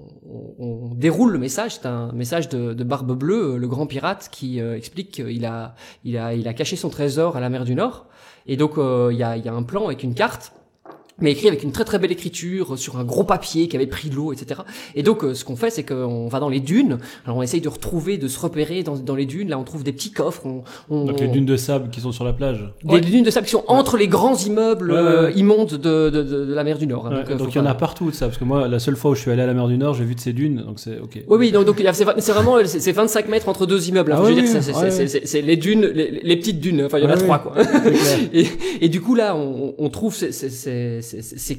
on 0.59 0.93
déroule 0.95 1.31
le 1.31 1.39
message, 1.39 1.75
c'est 1.75 1.87
un 1.87 2.11
message 2.11 2.49
de, 2.49 2.73
de 2.73 2.83
Barbe 2.83 3.17
Bleue, 3.17 3.57
le 3.57 3.67
grand 3.67 3.87
pirate, 3.87 4.29
qui 4.31 4.59
explique 4.59 5.11
qu'il 5.11 5.45
a 5.45 5.75
il 6.03 6.17
a 6.17 6.35
il 6.35 6.47
a 6.47 6.53
caché 6.53 6.75
son 6.75 6.89
trésor 6.91 7.35
à 7.35 7.39
la 7.39 7.49
mer 7.49 7.65
du 7.65 7.73
Nord. 7.73 8.05
Et 8.45 8.57
donc, 8.57 8.77
euh, 8.77 9.09
il 9.11 9.17
y, 9.17 9.23
a, 9.23 9.37
y 9.37 9.49
a 9.49 9.53
un 9.53 9.63
plan 9.63 9.85
avec 9.85 10.03
une 10.03 10.13
carte 10.13 10.53
mais 11.21 11.31
écrit 11.31 11.47
avec 11.47 11.63
une 11.63 11.71
très 11.71 11.85
très 11.85 11.99
belle 11.99 12.11
écriture 12.11 12.77
sur 12.77 12.97
un 12.97 13.03
gros 13.03 13.23
papier 13.23 13.67
qui 13.67 13.75
avait 13.75 13.87
pris 13.87 14.09
l'eau, 14.09 14.33
etc. 14.33 14.61
Et 14.95 15.03
donc 15.03 15.23
euh, 15.23 15.33
ce 15.33 15.45
qu'on 15.45 15.55
fait, 15.55 15.69
c'est 15.69 15.83
qu'on 15.83 16.27
va 16.27 16.39
dans 16.39 16.49
les 16.49 16.59
dunes. 16.59 16.97
Alors 17.25 17.37
on 17.37 17.41
essaye 17.41 17.61
de 17.61 17.69
retrouver, 17.69 18.17
de 18.17 18.27
se 18.27 18.39
repérer 18.39 18.83
dans, 18.83 18.95
dans 18.95 19.15
les 19.15 19.25
dunes. 19.25 19.49
Là, 19.49 19.59
on 19.59 19.63
trouve 19.63 19.83
des 19.83 19.93
petits 19.93 20.11
coffres. 20.11 20.45
On, 20.45 20.63
on... 20.89 21.05
Donc 21.05 21.19
les 21.19 21.27
dunes 21.27 21.45
de 21.45 21.57
sable 21.57 21.89
qui 21.89 22.01
sont 22.01 22.11
sur 22.11 22.23
la 22.23 22.33
plage. 22.33 22.71
Des 22.83 23.01
dunes 23.01 23.23
de 23.23 23.29
sable 23.29 23.45
qui 23.45 23.51
sont 23.51 23.63
entre 23.67 23.97
les 23.97 24.07
grands 24.07 24.37
immeubles 24.37 24.91
euh, 24.91 25.31
immondes 25.31 25.71
de, 25.71 26.09
de, 26.09 26.23
de, 26.23 26.53
la 26.53 26.63
mer 26.63 26.77
du 26.77 26.87
Nord. 26.87 27.07
Hein. 27.07 27.23
donc, 27.29 27.41
euh, 27.41 27.45
il 27.49 27.55
y 27.55 27.59
en 27.59 27.65
a 27.65 27.75
partout 27.75 28.09
de 28.09 28.15
ça, 28.15 28.27
parce 28.27 28.37
que 28.37 28.43
moi, 28.43 28.67
la 28.67 28.79
seule 28.79 28.95
fois 28.95 29.11
où 29.11 29.15
je 29.15 29.21
suis 29.21 29.31
allé 29.31 29.41
à 29.41 29.47
la 29.47 29.53
mer 29.53 29.67
du 29.67 29.77
Nord, 29.77 29.93
j'ai 29.93 30.03
vu 30.03 30.15
de 30.15 30.19
ces 30.19 30.33
dunes, 30.33 30.63
donc 30.65 30.79
c'est 30.79 30.99
ok. 30.99 31.23
Oui, 31.27 31.37
oui, 31.37 31.51
donc, 31.51 31.65
donc 31.65 31.81
c'est 31.93 32.31
vraiment 32.31 32.57
c'est 32.65 32.91
25 32.91 33.27
mètres 33.29 33.49
entre 33.49 33.65
deux 33.65 33.89
immeubles. 33.89 34.11
Hein. 34.11 34.19
Ah 34.21 34.25
je 34.25 34.33
veux 34.33 34.41
dire, 34.41 35.21
c'est 35.25 35.41
les 35.41 35.57
dunes, 35.57 35.85
les, 35.85 36.35
petites 36.37 36.59
dunes. 36.59 36.83
Enfin, 36.85 36.97
il 36.97 37.03
y 37.03 37.07
en 37.07 37.11
a 37.11 37.17
trois 37.17 37.39
quoi. 37.39 37.53
et, 38.33 38.47
et, 38.81 38.89
du 38.89 39.01
coup 39.01 39.15
là, 39.15 39.35
on, 39.35 39.75
on 39.77 39.89
trouve 39.89 40.15
ces, 40.15 40.31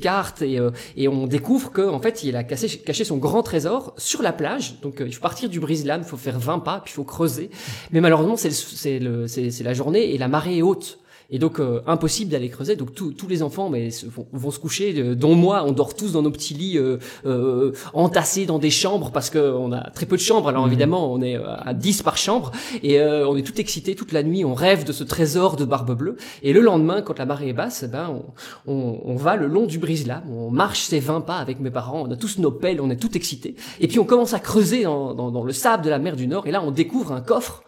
cartes 0.00 0.42
et, 0.42 0.58
euh, 0.58 0.70
et 0.96 1.08
on 1.08 1.26
découvre 1.26 1.70
qu'en 1.72 2.00
fait 2.00 2.22
il 2.22 2.36
a 2.36 2.44
caché, 2.44 2.68
caché, 2.78 3.04
son 3.04 3.18
grand 3.18 3.42
trésor 3.42 3.94
sur 3.96 4.22
la 4.22 4.32
plage. 4.32 4.80
Donc 4.80 5.00
euh, 5.00 5.06
il 5.06 5.14
faut 5.14 5.20
partir 5.20 5.48
du 5.48 5.60
brise-lames, 5.60 6.02
il 6.04 6.08
faut 6.08 6.16
faire 6.16 6.38
20 6.38 6.60
pas, 6.60 6.80
puis 6.84 6.92
il 6.92 6.96
faut 6.96 7.04
creuser. 7.04 7.50
Mais 7.90 8.00
malheureusement 8.00 8.36
c'est 8.36 8.98
la 9.00 9.74
journée 9.74 10.14
et 10.14 10.18
la 10.18 10.28
marée 10.28 10.58
est 10.58 10.62
haute. 10.62 10.98
Et 11.32 11.38
donc 11.38 11.58
euh, 11.58 11.80
impossible 11.86 12.30
d'aller 12.30 12.50
creuser. 12.50 12.76
Donc 12.76 12.94
tous 12.94 13.28
les 13.28 13.42
enfants 13.42 13.70
mais 13.70 13.88
vont, 14.32 14.50
se 14.50 14.58
coucher, 14.58 14.94
euh, 14.98 15.14
dont 15.14 15.34
moi, 15.34 15.64
on 15.66 15.72
dort 15.72 15.94
tous 15.94 16.12
dans 16.12 16.22
nos 16.22 16.30
petits 16.30 16.54
lits 16.54 16.78
euh, 16.78 16.98
euh 17.24 17.72
entassés 17.94 18.44
dans 18.44 18.58
des 18.58 18.70
chambres 18.70 19.10
parce 19.10 19.30
que 19.30 19.38
on 19.38 19.72
a 19.72 19.90
très 19.90 20.04
peu 20.04 20.16
de 20.16 20.20
chambres. 20.20 20.48
Alors 20.48 20.62
mhm. 20.62 20.68
évidemment, 20.68 21.12
on 21.12 21.22
est 21.22 21.36
à 21.36 21.72
10 21.72 22.02
par 22.02 22.18
chambre 22.18 22.52
et 22.82 23.00
on 23.02 23.36
est 23.36 23.42
tout 23.42 23.58
excité 23.60 23.94
toute 23.94 24.12
la 24.12 24.22
nuit. 24.22 24.44
On 24.44 24.54
rêve 24.54 24.84
de 24.84 24.92
ce 24.92 25.04
trésor 25.04 25.56
de 25.56 25.64
barbe 25.64 25.96
bleue. 25.96 26.16
Et 26.42 26.52
le 26.52 26.60
lendemain, 26.60 27.00
quand 27.00 27.18
la 27.18 27.24
marée 27.24 27.48
est 27.48 27.54
basse, 27.54 27.84
ben 27.84 28.20
on, 28.66 28.72
on, 28.72 29.00
on, 29.04 29.16
va 29.16 29.36
le 29.36 29.46
long 29.46 29.64
du 29.64 29.78
brise-lames. 29.78 30.30
On 30.30 30.50
marche 30.50 30.82
ces 30.82 31.00
20 31.00 31.22
pas 31.22 31.36
avec 31.36 31.60
mes 31.60 31.70
parents. 31.70 32.04
On 32.06 32.10
a 32.10 32.16
tous 32.16 32.38
nos 32.38 32.50
pelles, 32.50 32.80
on 32.80 32.90
est 32.90 32.96
tout 32.96 33.16
excités. 33.16 33.56
Et 33.80 33.88
puis 33.88 33.98
on 33.98 34.04
commence 34.04 34.34
à 34.34 34.38
creuser 34.38 34.82
dans, 34.82 35.14
dans, 35.14 35.30
dans 35.30 35.44
le 35.44 35.52
sable 35.52 35.82
de 35.82 35.90
la 35.90 35.98
mer 35.98 36.16
du 36.16 36.26
Nord. 36.26 36.46
Et 36.46 36.50
là, 36.50 36.62
on 36.62 36.70
découvre 36.70 37.12
un 37.12 37.22
coffre 37.22 37.62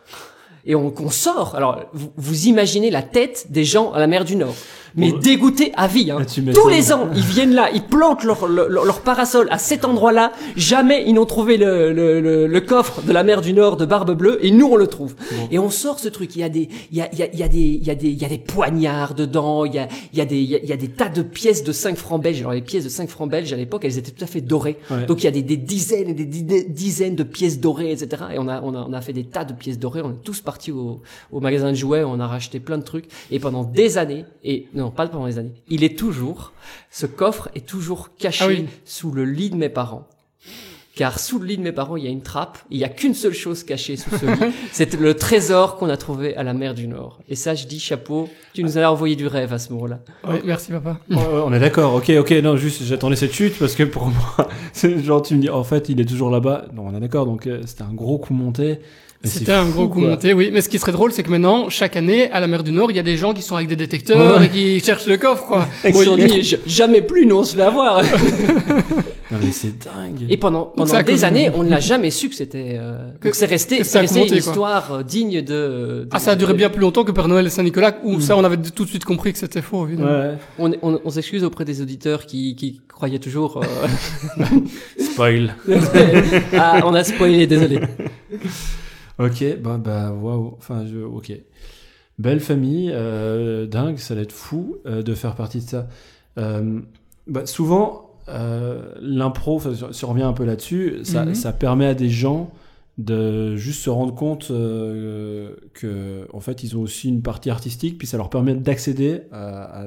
et 0.67 0.75
on, 0.75 0.91
qu'on 0.91 1.11
sort. 1.11 1.55
Alors, 1.55 1.81
vous, 1.93 2.11
vous, 2.17 2.47
imaginez 2.47 2.91
la 2.91 3.03
tête 3.03 3.47
des 3.51 3.65
gens 3.65 3.93
à 3.93 3.99
la 3.99 4.07
mer 4.07 4.25
du 4.25 4.37
Nord 4.37 4.55
mais 4.97 5.13
dégoûtés 5.13 5.73
à 5.77 5.87
vie. 5.87 6.11
Hein. 6.11 6.19
Ah, 6.21 6.53
Tous 6.55 6.69
les 6.69 6.93
ans, 6.93 7.09
ils 7.15 7.23
viennent 7.23 7.55
là, 7.55 7.69
ils 7.73 7.83
plantent 7.83 8.25
leur, 8.25 8.47
leur, 8.47 9.01
parasol 9.01 9.49
à 9.51 9.59
cet 9.59 9.85
endroit-là. 9.85 10.33
Jamais 10.57 11.05
ils 11.07 11.15
n'ont 11.15 11.27
trouvé 11.27 11.57
le, 11.57 11.93
le, 11.93 12.47
le, 12.47 12.61
coffre 12.61 13.03
de 13.03 13.13
la 13.13 13.25
mer 13.25 13.41
du 13.41 13.53
Nord 13.53 13.77
de 13.77 13.85
Barbe 13.85 14.17
Bleue, 14.17 14.39
et 14.45 14.51
nous 14.51 14.67
on 14.67 14.77
le 14.77 14.87
trouve. 14.87 15.15
Et 15.51 15.59
on 15.59 15.71
sort 15.71 15.99
ce 15.99 16.09
truc. 16.09 16.37
Il 16.37 16.41
y 16.41 16.45
a 16.45 16.49
des, 16.49 16.69
il 16.91 16.99
y 16.99 17.03
a, 17.03 17.09
il 17.13 17.19
y 17.19 17.23
a, 17.23 17.29
il 17.33 17.39
y 17.39 17.43
a 17.43 17.49
des, 17.49 17.59
il 17.59 17.87
y 17.87 17.91
a 17.91 17.95
des, 17.95 18.09
il 18.09 18.21
y 18.21 18.25
a 18.25 18.29
des 18.29 18.39
poignards 18.39 19.15
dedans. 19.15 19.65
Il 19.65 19.75
y 19.75 19.79
a, 19.79 19.89
il 20.13 20.19
y 20.19 20.23
a 20.23 20.25
des, 20.25 20.39
il 20.39 20.51
y 20.51 20.73
a, 20.73 20.77
des 20.77 20.89
tas 20.89 21.09
de 21.09 21.23
pièces 21.23 21.65
de 21.65 21.73
5 21.73 21.97
francs 21.97 22.23
belges. 22.23 22.41
Alors 22.41 22.53
les 22.53 22.63
pièces 22.63 22.85
de 22.85 22.89
5 22.89 23.09
francs 23.09 23.31
belges 23.31 23.53
à 23.53 23.57
l'époque, 23.57 23.85
elles 23.85 23.99
étaient 23.99 24.13
tout 24.13 24.25
à 24.25 24.29
fait 24.29 24.41
dorées. 24.41 24.79
Donc 25.09 25.23
il 25.23 25.25
y 25.25 25.29
a 25.29 25.33
des, 25.33 25.43
des 25.43 25.57
dizaines 25.57 26.09
et 26.09 26.15
des, 26.15 26.65
dizaines 26.65 27.17
de 27.17 27.25
pièces 27.25 27.61
dorées, 27.61 27.91
etc. 27.91 28.25
Et 28.35 28.39
on 28.39 28.49
a, 28.49 28.63
on 28.63 28.75
a, 28.75 28.87
on 28.89 28.93
a 28.93 29.01
fait 29.01 29.13
des 29.13 29.25
tas 29.25 29.45
de 29.45 29.53
pièces 29.53 29.79
dorées. 29.79 30.03
On 30.03 30.11
est 30.11 30.23
tous 30.23 30.41
partis 30.41 30.73
au, 30.73 31.03
au 31.33 31.41
magasin 31.41 31.71
de 31.71 31.77
jouets. 31.77 32.05
On 32.05 32.21
a 32.21 32.27
racheté 32.27 32.61
plein 32.61 32.79
de 32.79 32.85
trucs. 32.85 33.07
Et 33.31 33.39
pendant 33.39 33.65
des 33.65 33.99
années, 33.99 34.25
et 34.45 34.69
non, 34.75 34.84
pas 34.91 35.07
pendant 35.07 35.27
les 35.27 35.39
années. 35.39 35.55
Il 35.69 35.85
est 35.85 35.99
toujours, 35.99 36.53
ce 36.91 37.07
coffre 37.07 37.49
est 37.55 37.67
toujours 37.67 38.17
caché 38.17 38.67
ah 38.67 38.71
sous 38.85 39.11
le 39.11 39.25
lit 39.25 39.51
de 39.51 39.57
mes 39.57 39.69
parents. 39.69 40.09
Car 40.97 41.19
sous 41.19 41.41
le 41.41 41.47
lit 41.47 41.57
de 41.57 41.63
mes 41.63 41.73
parents, 41.73 41.97
il 41.97 42.05
y 42.05 42.07
a 42.07 42.11
une 42.11 42.23
trappe. 42.23 42.59
Il 42.71 42.79
y 42.79 42.85
a 42.85 42.89
qu'une 42.89 43.15
seule 43.15 43.33
chose 43.33 43.65
cachée 43.65 43.97
sous 43.97 44.11
ce 44.11 44.27
lit. 44.27 44.53
C'est 44.73 44.95
le 44.95 45.15
trésor 45.15 45.77
qu'on 45.77 45.89
a 45.89 45.97
trouvé 45.97 46.37
à 46.37 46.45
la 46.45 46.55
mer 46.55 46.73
du 46.73 46.87
Nord. 46.87 47.19
Et 47.29 47.35
ça, 47.35 47.57
je 47.57 47.67
dis 47.67 47.81
chapeau. 47.81 48.29
Tu 48.53 48.63
nous 48.63 48.79
as 48.79 48.89
envoyé 48.89 49.17
du 49.17 49.27
rêve 49.27 49.53
à 49.53 49.59
ce 49.59 49.73
moment-là. 49.73 49.99
Oui, 50.29 50.37
merci 50.45 50.71
papa. 50.71 51.01
on 51.11 51.53
est 51.53 51.59
d'accord. 51.59 51.95
Ok, 51.95 52.11
ok. 52.11 52.31
Non, 52.45 52.57
juste, 52.57 52.85
j'attendais 52.85 53.17
cette 53.17 53.33
chute 53.33 53.59
parce 53.59 53.75
que 53.75 53.83
pour 53.83 54.07
moi, 54.07 54.49
genre, 55.03 55.21
tu 55.21 55.35
me 55.35 55.41
dis, 55.41 55.51
en 55.51 55.65
fait, 55.65 55.89
il 55.89 56.01
est 56.01 56.05
toujours 56.05 56.31
là-bas. 56.31 56.67
Non, 56.73 56.85
on 56.87 56.97
est 56.97 57.01
d'accord. 57.01 57.27
Donc, 57.27 57.49
euh, 57.49 57.63
c'était 57.67 57.83
un 57.83 57.93
gros 57.93 58.19
coup 58.19 58.35
monté. 58.35 58.79
C'était 59.25 59.53
un 59.53 59.69
gros 59.69 59.89
coup 59.89 60.01
monté, 60.01 60.33
oui. 60.33 60.51
Mais 60.53 60.61
ce 60.61 60.69
qui 60.69 60.79
serait 60.79 60.93
drôle, 60.93 61.13
c'est 61.13 61.23
que 61.23 61.31
maintenant, 61.31 61.69
chaque 61.69 61.97
année, 61.97 62.31
à 62.31 62.41
la 62.41 62.47
mer 62.47 62.63
du 62.63 62.73
Nord, 62.73 62.91
il 62.91 62.97
y 62.97 63.01
a 63.01 63.03
des 63.03 63.17
gens 63.17 63.33
qui 63.33 63.43
sont 63.43 63.57
avec 63.57 63.69
des 63.69 63.77
détecteurs 63.77 64.43
et 64.43 64.49
qui 64.49 64.81
cherchent 64.81 65.07
le 65.07 65.17
coffre, 65.17 65.45
quoi. 65.47 65.69
dit, 65.85 66.57
jamais 66.67 67.03
plus, 67.03 67.27
nous, 67.27 67.37
on 67.37 67.45
se 67.45 67.57
fait 67.57 67.63
avoir. 67.63 68.03
non, 69.31 69.39
mais 69.43 69.53
c'est 69.53 69.79
dingue. 69.85 70.27
Et 70.29 70.37
pendant, 70.37 70.65
pendant 70.65 71.03
des 71.03 71.25
années, 71.25 71.51
on 71.55 71.63
ne 71.63 71.71
l'a 71.71 71.81
jamais 71.81 72.11
su 72.11 72.29
que 72.29 72.35
c'était, 72.35 72.77
euh, 72.79 73.09
que 73.21 73.33
c'est 73.35 73.47
resté, 73.47 73.85
c'est 73.85 74.01
resté 74.01 74.27
une 74.27 74.35
histoire 74.35 74.93
euh, 74.93 75.03
digne 75.03 75.43
de, 75.43 76.09
Ah, 76.11 76.19
ça 76.19 76.33
a 76.33 76.37
duré 76.37 76.55
bien 76.55 76.71
plus 76.71 76.81
longtemps 76.81 77.05
que 77.05 77.13
Père 77.13 77.29
Noël 77.29 77.47
et 77.47 77.51
Saint-Nicolas, 77.51 77.97
où 78.05 78.17
mm. 78.17 78.21
ça, 78.21 78.37
on 78.37 78.45
avait 78.45 78.57
tout 78.57 78.85
de 78.85 78.91
suite 78.91 79.05
compris 79.05 79.33
que 79.33 79.39
c'était 79.39 79.63
faux, 79.63 79.87
évidemment. 79.87 80.11
Ouais. 80.11 80.35
On, 80.59 80.73
on, 80.83 81.01
on 81.05 81.11
s'excuse 81.11 81.45
auprès 81.45 81.65
des 81.65 81.81
auditeurs 81.81 82.27
qui, 82.27 82.55
qui 82.57 82.81
croyaient 82.89 83.19
toujours, 83.19 83.63
euh... 83.63 84.45
Spoil. 84.99 85.55
ah, 86.57 86.81
on 86.85 86.95
a 86.95 87.05
spoilé, 87.05 87.47
désolé. 87.47 87.81
Ok, 89.19 89.45
bah, 89.61 89.79
bah, 89.79 90.13
waouh. 90.13 90.55
Enfin, 90.59 90.85
je, 90.87 90.99
ok. 90.99 91.33
Belle 92.19 92.41
famille, 92.41 92.91
euh, 92.93 93.67
dingue, 93.67 93.99
ça 93.99 94.15
va 94.15 94.21
être 94.21 94.33
fou 94.33 94.77
euh, 94.87 95.03
de 95.03 95.15
faire 95.15 95.35
partie 95.35 95.59
de 95.59 95.69
ça. 95.69 95.89
Euh, 96.39 96.81
bah, 97.27 97.47
souvent, 97.47 98.11
l'impro, 98.29 99.61
si 99.93 100.05
on 100.05 100.09
revient 100.09 100.23
un 100.23 100.33
peu 100.33 100.45
là-dessus, 100.45 101.01
ça, 101.03 101.25
mhm. 101.25 101.35
ça, 101.35 101.53
permet 101.53 101.87
à 101.87 101.95
des 101.95 102.09
gens 102.09 102.51
de 102.97 103.57
juste 103.57 103.83
se 103.83 103.91
rendre 103.91 104.15
compte 104.15 104.47
que 104.47 106.29
en 106.33 106.39
fait 106.39 106.63
ils 106.63 106.77
ont 106.77 106.81
aussi 106.81 107.09
une 107.09 107.23
partie 107.23 107.51
artistique 107.51 107.99
puis 107.99 108.07
ça 108.07 108.17
leur 108.17 108.31
permet 108.31 108.55
d'accéder 108.55 109.23
à, 109.33 109.83
à 109.83 109.85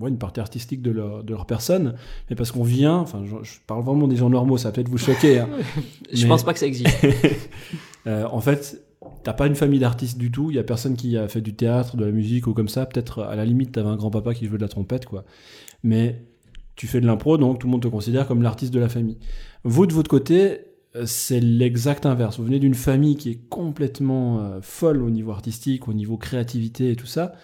ouais, 0.00 0.08
une 0.08 0.16
partie 0.16 0.40
artistique 0.40 0.80
de 0.80 0.90
leur, 0.90 1.22
de 1.22 1.34
leur 1.34 1.44
personne 1.44 1.96
mais 2.30 2.34
parce 2.34 2.52
qu'on 2.52 2.62
vient 2.62 2.96
enfin 2.96 3.22
je, 3.26 3.36
je, 3.42 3.58
parle 3.66 3.84
vraiment 3.84 4.08
des 4.08 4.16
gens 4.16 4.30
normaux 4.30 4.56
ça 4.56 4.68
va 4.68 4.72
peut-être 4.72 4.88
vous 4.88 4.96
choquer 4.96 5.40
hein, 5.40 5.50
je 6.10 6.22
mais... 6.22 6.28
pense 6.30 6.44
pas 6.44 6.54
que 6.54 6.58
ça 6.58 6.66
existe 6.66 6.96
en 8.06 8.40
fait, 8.40 8.86
t'as 9.24 9.32
pas 9.32 9.46
une 9.46 9.54
famille 9.54 9.80
d'artistes 9.80 10.18
du 10.18 10.30
tout. 10.30 10.50
Il 10.50 10.56
y 10.56 10.58
a 10.58 10.64
personne 10.64 10.96
qui 10.96 11.16
a 11.16 11.28
fait 11.28 11.40
du 11.40 11.54
théâtre, 11.54 11.96
de 11.96 12.04
la 12.04 12.12
musique 12.12 12.46
ou 12.46 12.54
comme 12.54 12.68
ça. 12.68 12.86
Peut-être 12.86 13.22
à 13.22 13.36
la 13.36 13.44
limite, 13.44 13.72
t'avais 13.72 13.88
un 13.88 13.96
grand-papa 13.96 14.34
qui 14.34 14.46
jouait 14.46 14.58
de 14.58 14.62
la 14.62 14.68
trompette, 14.68 15.06
quoi. 15.06 15.24
Mais 15.82 16.24
tu 16.76 16.86
fais 16.86 17.00
de 17.00 17.06
l'impro, 17.06 17.38
donc 17.38 17.58
tout 17.58 17.66
le 17.66 17.72
monde 17.72 17.82
te 17.82 17.88
considère 17.88 18.26
comme 18.26 18.42
l'artiste 18.42 18.72
de 18.72 18.80
la 18.80 18.88
famille. 18.88 19.18
Vous, 19.64 19.86
de 19.86 19.94
votre 19.94 20.10
côté, 20.10 20.60
euh, 20.94 21.06
c'est 21.06 21.40
l'exact 21.40 22.06
inverse. 22.06 22.38
Vous 22.38 22.44
venez 22.44 22.58
d'une 22.58 22.74
famille 22.74 23.16
qui 23.16 23.30
est 23.30 23.48
complètement 23.48 24.40
euh, 24.40 24.60
folle 24.62 25.02
au 25.02 25.10
niveau 25.10 25.32
artistique, 25.32 25.88
au 25.88 25.94
niveau 25.94 26.16
créativité 26.16 26.90
et 26.90 26.96
tout 26.96 27.06
ça. 27.06 27.34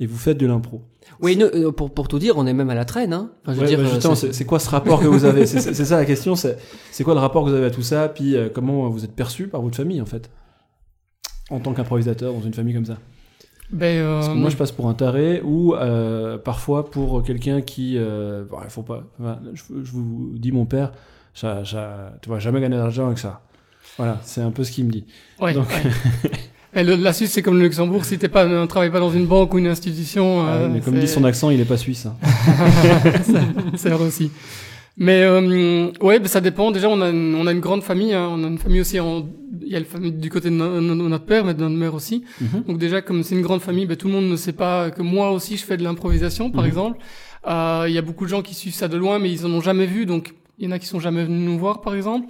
et 0.00 0.06
vous 0.06 0.16
faites 0.16 0.38
de 0.38 0.46
l'impro. 0.46 0.82
Oui, 1.20 1.36
nous, 1.36 1.46
euh, 1.46 1.72
pour, 1.72 1.92
pour 1.92 2.08
tout 2.08 2.18
dire, 2.18 2.36
on 2.36 2.46
est 2.46 2.52
même 2.52 2.70
à 2.70 2.74
la 2.74 2.84
traîne. 2.84 3.12
Hein. 3.12 3.30
Enfin, 3.42 3.52
je 3.52 3.56
veux 3.56 3.62
Ouais, 3.62 3.68
dire, 3.68 3.78
bah, 3.78 3.84
euh, 3.84 3.90
justement, 3.92 4.14
c'est- 4.14 4.44
quoi 4.44 4.58
ce 4.58 4.68
rapport 4.70 5.00
que 5.00 5.06
vous 5.06 5.24
avez 5.24 5.46
C'est 5.46 5.60
ça 5.72 5.96
la 5.96 6.04
question. 6.04 6.34
C'est 6.36 6.56
quoi 7.04 7.14
le 7.14 7.20
rapport 7.20 7.44
que 7.44 7.50
vous 7.50 7.56
avez 7.56 7.66
à 7.66 7.70
tout 7.70 7.82
ça 7.82 8.08
Puis 8.08 8.34
euh, 8.36 8.48
comment 8.52 8.88
vous 8.88 9.04
êtes 9.04 9.14
perçu 9.14 9.48
par 9.48 9.62
votre 9.62 9.76
famille 9.76 10.00
en 10.00 10.06
fait, 10.06 10.30
en 11.50 11.60
tant 11.60 11.72
qu'improvisateur 11.72 12.32
dans 12.32 12.42
une 12.42 12.54
famille 12.54 12.74
comme 12.74 12.84
ça 12.86 12.98
Ben, 13.70 13.98
euh, 13.98 14.14
Parce 14.20 14.28
que 14.28 14.34
moi, 14.34 14.50
je 14.50 14.56
passe 14.56 14.72
pour 14.72 14.88
un 14.88 14.94
taré 14.94 15.40
ou 15.44 15.74
euh, 15.74 16.38
parfois 16.38 16.90
pour 16.90 17.22
quelqu'un 17.22 17.60
qui. 17.62 17.94
Euh, 17.96 18.44
bon, 18.50 18.58
il 18.64 18.70
faut 18.70 18.82
pas. 18.82 19.04
enfin, 19.20 19.38
je, 19.54 19.62
je 19.82 19.92
vous 19.92 20.34
dis, 20.36 20.52
mon 20.52 20.66
père, 20.66 20.92
ça, 21.34 21.64
ça, 21.64 22.12
tu 22.22 22.28
vas 22.30 22.38
jamais 22.38 22.60
gagner 22.60 22.76
d'argent 22.76 23.06
avec 23.06 23.18
ça. 23.18 23.42
Voilà, 23.98 24.18
c'est 24.22 24.42
un 24.42 24.50
peu 24.50 24.64
ce 24.64 24.72
qu'il 24.72 24.84
me 24.84 24.90
dit. 24.90 25.06
ouais, 25.40 25.54
donc- 25.54 25.68
ouais. 25.68 26.30
Et 26.76 26.84
le- 26.84 26.94
la 26.96 27.12
Suisse, 27.12 27.30
c'est 27.32 27.42
comme 27.42 27.56
le 27.56 27.62
Luxembourg. 27.64 28.04
Si 28.04 28.18
t'es 28.18 28.28
pas, 28.28 28.44
ne 28.46 28.66
travailles 28.66 28.90
pas 28.92 29.00
dans 29.00 29.10
une 29.10 29.26
banque 29.26 29.54
ou 29.54 29.58
une 29.58 29.66
institution, 29.66 30.44
Ah, 30.46 30.54
euh, 30.56 30.68
mais 30.70 30.80
comme 30.80 30.98
dit 30.98 31.08
son 31.08 31.24
accent, 31.24 31.48
il 31.50 31.60
est 31.60 31.64
pas 31.64 31.78
suisse. 31.78 32.06
hein. 32.06 32.14
c'est 33.76 33.88
vrai 33.90 34.04
aussi. 34.06 34.30
Mais 34.98 35.22
euh, 35.24 35.90
ouais, 36.00 36.18
ben 36.18 36.26
ça 36.28 36.40
dépend. 36.40 36.70
Déjà, 36.70 36.88
on 36.88 37.00
a 37.02 37.10
une, 37.10 37.34
on 37.34 37.46
a 37.46 37.52
une 37.52 37.60
grande 37.60 37.82
famille. 37.82 38.14
hein. 38.14 38.28
On 38.30 38.42
a 38.44 38.46
une 38.46 38.58
famille 38.58 38.80
aussi. 38.80 38.98
En, 38.98 39.26
il 39.62 39.68
y 39.68 39.76
a 39.76 39.78
la 39.78 39.84
famille 39.84 40.12
du 40.12 40.30
côté 40.30 40.48
de 40.48 40.54
no- 40.54 40.80
no- 40.80 40.94
notre 40.94 41.26
père, 41.26 41.44
mais 41.44 41.52
de 41.54 41.60
notre 41.60 41.74
mère 41.74 41.94
aussi. 41.94 42.24
Mhm. 42.40 42.62
Donc 42.66 42.78
déjà, 42.78 43.02
comme 43.02 43.22
c'est 43.22 43.34
une 43.34 43.42
grande 43.42 43.60
famille, 43.60 43.84
ben, 43.86 43.96
tout 43.96 44.06
le 44.08 44.14
monde 44.14 44.28
ne 44.28 44.36
sait 44.36 44.52
pas 44.54 44.90
que 44.90 45.02
moi 45.02 45.32
aussi 45.32 45.56
je 45.58 45.64
fais 45.64 45.76
de 45.76 45.82
l'improvisation, 45.82 46.50
par 46.50 46.62
Mhm. 46.62 46.68
exemple. 46.68 46.98
Euh, 47.46 47.84
Il 47.88 47.94
y 47.94 47.98
a 47.98 48.02
beaucoup 48.02 48.24
de 48.24 48.30
gens 48.30 48.42
qui 48.42 48.54
suivent 48.54 48.74
ça 48.74 48.88
de 48.88 48.96
loin, 48.96 49.18
mais 49.18 49.30
ils 49.30 49.44
en 49.44 49.50
ont 49.50 49.60
jamais 49.60 49.86
vu. 49.86 50.06
Donc 50.06 50.34
il 50.58 50.64
y 50.64 50.68
en 50.68 50.72
a 50.72 50.78
qui 50.78 50.86
sont 50.86 51.00
jamais 51.00 51.24
venus 51.24 51.46
nous 51.46 51.58
voir, 51.58 51.82
par 51.82 51.94
exemple. 51.94 52.26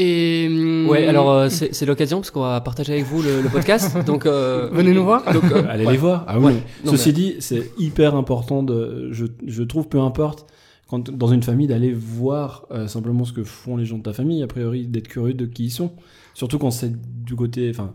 Et 0.00 0.46
hum, 0.48 0.88
Ouais, 0.88 1.06
alors 1.06 1.30
euh, 1.30 1.48
c'est 1.48 1.74
c'est 1.74 1.84
l'occasion 1.84 2.18
parce 2.18 2.30
qu'on 2.30 2.40
va 2.42 2.60
partager 2.60 2.92
avec 2.92 3.04
vous 3.04 3.20
le, 3.20 3.42
le 3.42 3.48
podcast. 3.48 3.96
donc 4.06 4.24
euh, 4.26 4.68
Venez 4.72 4.92
nous 4.92 5.04
voir. 5.04 5.24
Donc, 5.32 5.44
euh, 5.52 5.64
Allez 5.68 5.84
ouais. 5.84 5.92
les 5.92 5.98
voir. 5.98 6.24
Ah 6.28 6.38
oui. 6.38 6.46
Ouais. 6.46 6.52
mais 6.52 6.62
Non, 6.84 6.92
Ceci 6.92 7.12
dit, 7.12 7.36
c'est 7.40 7.72
hyper 7.78 8.14
important 8.14 8.62
de, 8.62 9.08
je, 9.12 9.26
je 9.46 9.62
trouve, 9.64 9.88
peu 9.88 9.98
importe, 10.00 10.46
quand 10.88 11.10
dans 11.10 11.26
une 11.26 11.42
famille, 11.42 11.66
d'aller 11.66 11.92
voir 11.92 12.66
euh, 12.70 12.86
simplement 12.86 13.24
ce 13.24 13.32
que 13.32 13.42
font 13.44 13.76
les 13.76 13.84
gens 13.84 13.98
de 13.98 14.04
ta 14.04 14.12
famille. 14.12 14.42
A 14.42 14.46
priori, 14.46 14.86
d'être 14.86 15.08
curieux 15.08 15.34
de 15.34 15.46
qui 15.46 15.64
ils 15.64 15.70
sont. 15.70 15.90
Surtout 16.32 16.58
quand 16.58 16.70
c'est 16.70 16.92
du 17.24 17.34
côté, 17.34 17.68
enfin. 17.70 17.92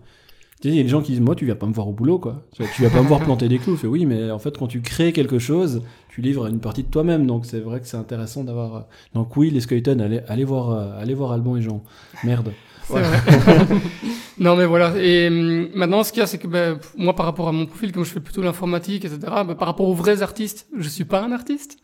Tu 0.64 0.70
sais, 0.70 0.76
il 0.76 0.78
y 0.78 0.80
a 0.80 0.84
des 0.84 0.88
gens 0.90 1.02
qui 1.02 1.12
disent, 1.12 1.20
moi, 1.20 1.36
tu 1.36 1.44
viens 1.44 1.56
pas 1.56 1.66
me 1.66 1.74
voir 1.74 1.90
au 1.90 1.92
boulot, 1.92 2.20
quoi. 2.20 2.42
Tu 2.56 2.64
vas- 2.64 2.70
Tu 2.74 2.84
vas 2.84 2.90
pas 2.90 3.02
me 3.02 3.08
voir 3.10 3.20
planter 3.20 3.50
des 3.50 3.60
clous. 3.60 3.76
Je 3.76 3.82
fais, 3.82 3.88
oui, 3.88 4.06
mais 4.06 4.32
en 4.32 4.40
fait, 4.40 4.58
quand 4.58 4.68
tu 4.68 4.80
crées 4.80 5.12
quelque 5.12 5.38
chose, 5.38 5.82
tu 6.08 6.22
livres 6.22 6.48
une 6.48 6.60
partie 6.62 6.84
de 6.84 6.88
toi-même. 6.88 7.28
Donc, 7.28 7.46
c'est 7.46 7.60
vrai 7.60 7.82
que 7.82 7.86
c'est 7.88 7.98
intéressant 7.98 8.46
d'avoir. 8.46 8.76
euh, 8.76 8.80
Donc, 9.14 9.36
oui, 9.36 9.50
les 9.50 9.60
Skeleton, 9.60 10.00
allez, 10.00 10.22
allez 10.30 10.46
voir, 10.46 10.70
euh, 10.70 11.02
allez 11.02 11.16
voir 11.16 11.34
Alban 11.34 11.58
et 11.58 11.62
Jean. 11.62 11.84
Merde. 12.24 12.54
Non 14.40 14.56
mais 14.56 14.66
voilà. 14.66 14.94
Et 15.00 15.28
hum, 15.28 15.68
maintenant, 15.76 16.04
ce 16.04 16.12
qu'il 16.12 16.20
y 16.22 16.24
a, 16.24 16.28
c'est 16.28 16.38
que 16.40 16.48
ben, 16.48 16.76
pff, 16.76 16.92
moi, 16.98 17.16
par 17.16 17.26
rapport 17.28 17.48
à 17.48 17.52
mon 17.52 17.66
profil, 17.68 17.92
comme 17.92 18.04
je 18.04 18.10
fais 18.12 18.20
plutôt 18.20 18.42
l'informatique, 18.42 19.06
etc., 19.06 19.20
ben, 19.48 19.54
par 19.56 19.68
rapport 19.68 19.88
aux 19.88 19.94
vrais 19.94 20.22
artistes, 20.24 20.66
je 20.78 20.90
suis 20.90 21.04
pas 21.06 21.22
un 21.22 21.32
artiste. 21.32 21.78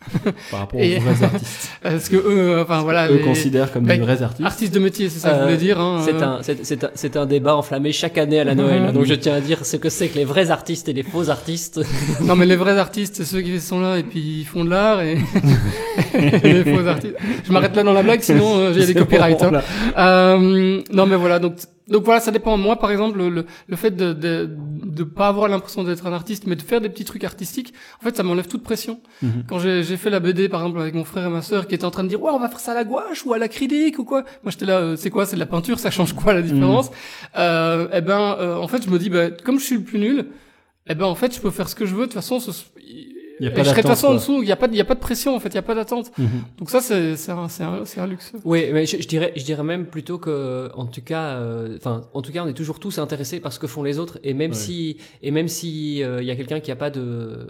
Par 0.50 0.62
rapport 0.62 0.80
Et- 0.84 0.98
aux 0.98 1.02
vrais 1.02 1.24
artistes. 1.32 1.70
Parce 1.84 2.10
que 2.10 2.16
eux, 2.16 2.24
euh, 2.58 2.64
enfin 2.64 2.82
voilà, 2.82 3.08
Eux 3.10 3.16
les 3.18 3.22
considèrent 3.22 3.72
comme 3.72 3.86
Ben, 3.86 4.00
des 4.00 4.04
vrais 4.06 4.22
artistes. 4.24 4.46
artistes 4.46 4.74
de 4.74 4.80
métier, 4.80 5.10
c'est 5.10 5.20
ça 5.20 5.30
que 5.30 5.36
je 5.36 5.40
Euh, 5.42 5.44
voulais 5.46 5.58
dire. 5.58 5.80
Hein, 5.80 6.02
C'est 6.04 6.16
euh, 6.16 6.26
un, 6.26 6.40
c'est, 6.42 6.66
c'est 6.66 6.84
un, 6.84 6.90
c'est 6.96 7.18
un 7.18 7.26
débat 7.28 7.56
enflammé 7.56 7.92
chaque 7.92 8.18
année 8.18 8.40
à 8.40 8.44
la 8.44 8.56
Noël. 8.56 8.82
Mhm. 8.82 8.92
Donc 8.94 9.06
je 9.06 9.14
tiens 9.14 9.36
à 9.36 9.42
dire 9.42 9.66
ce 9.66 9.78
que 9.78 9.90
c'est 9.90 10.08
que 10.08 10.18
les 10.18 10.26
vrais 10.26 10.50
artistes 10.50 10.90
et 10.90 10.94
les 10.94 11.04
faux 11.04 11.30
artistes. 11.30 11.80
Non 12.24 12.36
mais 12.36 12.46
les 12.48 12.56
vrais 12.56 12.78
artistes, 12.80 13.16
c'est 13.18 13.26
ceux 13.26 13.42
qui 13.42 13.60
sont 13.60 13.80
là 13.80 13.98
et 14.00 14.04
puis 14.04 14.40
ils 14.42 14.46
font 14.46 14.66
de 14.66 14.70
l'art 14.72 15.02
et 15.02 15.18
les 16.44 16.64
faux 16.64 16.88
artistes. 16.88 17.16
Je 17.44 17.52
m'arrête 17.52 17.76
là 17.76 17.84
dans 17.84 17.94
la 17.94 18.04
blague, 18.04 18.22
sinon 18.22 18.58
euh, 18.58 18.74
j'ai 18.74 18.86
des 18.88 18.94
copyrights. 18.96 19.42
hein. 19.44 19.62
Euh, 19.98 20.82
non 20.92 21.06
mais 21.06 21.16
voilà, 21.16 21.40
donc 21.40 21.54
donc 21.90 22.04
voilà, 22.04 22.20
ça 22.20 22.32
dépend. 22.32 22.58
Moi, 22.58 22.76
par 22.78 22.92
exemple, 22.92 23.18
le, 23.18 23.46
le 23.68 23.76
fait 23.76 23.92
de, 23.92 24.14
de 24.14 24.50
de 24.90 25.04
pas 25.04 25.28
avoir 25.28 25.48
l'impression 25.48 25.84
d'être 25.84 26.06
un 26.08 26.14
artiste, 26.14 26.46
mais 26.48 26.56
de 26.56 26.62
faire 26.62 26.82
des 26.82 26.90
petits 26.90 27.06
trucs 27.06 27.24
artistiques, 27.24 27.74
en 28.02 28.04
fait, 28.04 28.16
ça 28.18 28.24
m'enlève 28.24 28.48
toute 28.48 28.64
pression. 28.64 29.00
Mhm. 29.22 29.44
Quand 29.48 29.60
j'ai 29.60 29.84
fait 29.98 30.10
la 30.10 30.20
BD, 30.20 30.50
par 30.50 30.62
exemple, 30.62 30.80
avec 30.82 30.94
mon 30.94 31.06
frère 31.06 31.26
et 31.28 31.30
ma 31.30 31.42
sœur, 31.42 31.68
qui 31.68 31.76
étaient 31.76 31.86
en 31.86 31.92
train 31.92 32.04
de 32.04 32.10
dire, 32.10 32.22
ouais, 32.22 32.32
on 32.32 32.40
va 32.40 32.50
faire 32.50 32.60
ça 32.60 32.72
à 32.72 32.76
la 32.76 32.84
gouache 32.84 33.26
ou 33.26 33.34
à 33.34 33.38
l'acrylique 33.38 34.00
ou 34.00 34.04
quoi. 34.04 34.24
Moi, 34.44 34.52
j'étais 34.52 34.66
là, 34.66 34.80
euh, 34.80 34.96
c'est 34.96 35.10
quoi, 35.10 35.26
c'est 35.26 35.36
de 35.36 35.40
la 35.40 35.46
peinture, 35.46 35.80
ça 35.80 35.92
change 35.92 36.14
quoi 36.14 36.34
la 36.34 36.42
différence? 36.42 36.92
Euh, 37.38 37.88
Eh 37.94 38.02
ben, 38.02 38.36
euh, 38.40 38.56
en 38.56 38.68
fait, 38.68 38.84
je 38.84 38.90
me 38.90 38.98
dis, 39.00 39.10
bah, 39.10 39.30
comme 39.32 39.60
je 39.60 39.66
suis 39.66 39.76
le 39.78 39.84
plus 39.84 40.00
nul, 40.00 40.26
eh 40.88 40.96
ben, 40.96 41.06
en 41.06 41.16
fait, 41.16 41.34
je 41.36 41.40
peux 41.40 41.52
faire 41.52 41.70
ce 41.70 41.76
que 41.76 41.86
je 41.86 41.94
veux. 41.94 42.02
De 42.02 42.06
toute 42.06 42.14
façon, 42.14 42.40
ce, 42.40 42.52
Y 43.40 43.48
a 43.48 43.50
et 43.50 43.54
pas 43.54 43.64
je 43.64 43.70
serai 43.70 43.82
de 43.82 43.88
toute 43.88 43.96
façon 43.96 44.08
en 44.08 44.14
dessous. 44.16 44.42
Il 44.44 44.50
y 44.50 44.52
a 44.52 44.56
pas, 44.56 44.68
de- 44.68 44.74
il 44.74 44.78
y 44.78 44.82
a 44.82 44.86
pas 44.86 44.96
de 44.96 45.00
pression 45.00 45.36
en 45.36 45.40
fait. 45.40 45.50
Il 45.50 45.56
y 45.56 45.58
a 45.58 45.62
pas 45.62 45.76
d'attente. 45.76 46.12
Mhm. 46.18 46.28
Donc 46.58 46.70
ça, 46.70 46.82
c'est 46.82 47.16
c'est 47.16 47.32
un, 47.32 47.48
c'est 47.48 47.64
un, 47.64 47.86
c'est 47.86 48.00
un 48.02 48.08
luxe. 48.08 48.34
Oui, 48.44 48.66
mais 48.74 48.86
je, 48.86 49.02
je 49.02 49.08
dirais, 49.08 49.32
je 49.36 49.44
dirais 49.44 49.64
même 49.64 49.86
plutôt 49.86 50.18
que, 50.18 50.70
en 50.76 50.86
tout 50.86 51.02
cas, 51.02 51.36
euh, 51.38 51.78
enfin, 51.78 52.02
en 52.14 52.22
tout 52.22 52.32
cas, 52.32 52.44
on 52.44 52.48
est 52.48 52.54
toujours 52.54 52.80
tous 52.80 52.98
intéressés 53.00 53.40
par 53.40 53.54
ce 53.54 53.60
que 53.60 53.68
font 53.68 53.84
les 53.84 54.00
autres, 54.00 54.20
et 54.24 54.34
même 54.34 54.52
Ouais. 54.52 54.58
si, 54.58 54.98
et 55.22 55.32
même 55.32 55.48
si 55.48 56.04
euh, 56.04 56.22
il 56.22 56.28
y 56.28 56.32
a 56.32 56.36
quelqu'un 56.36 56.60
qui 56.60 56.72
a 56.72 56.76
pas 56.76 56.90
de, 56.90 57.48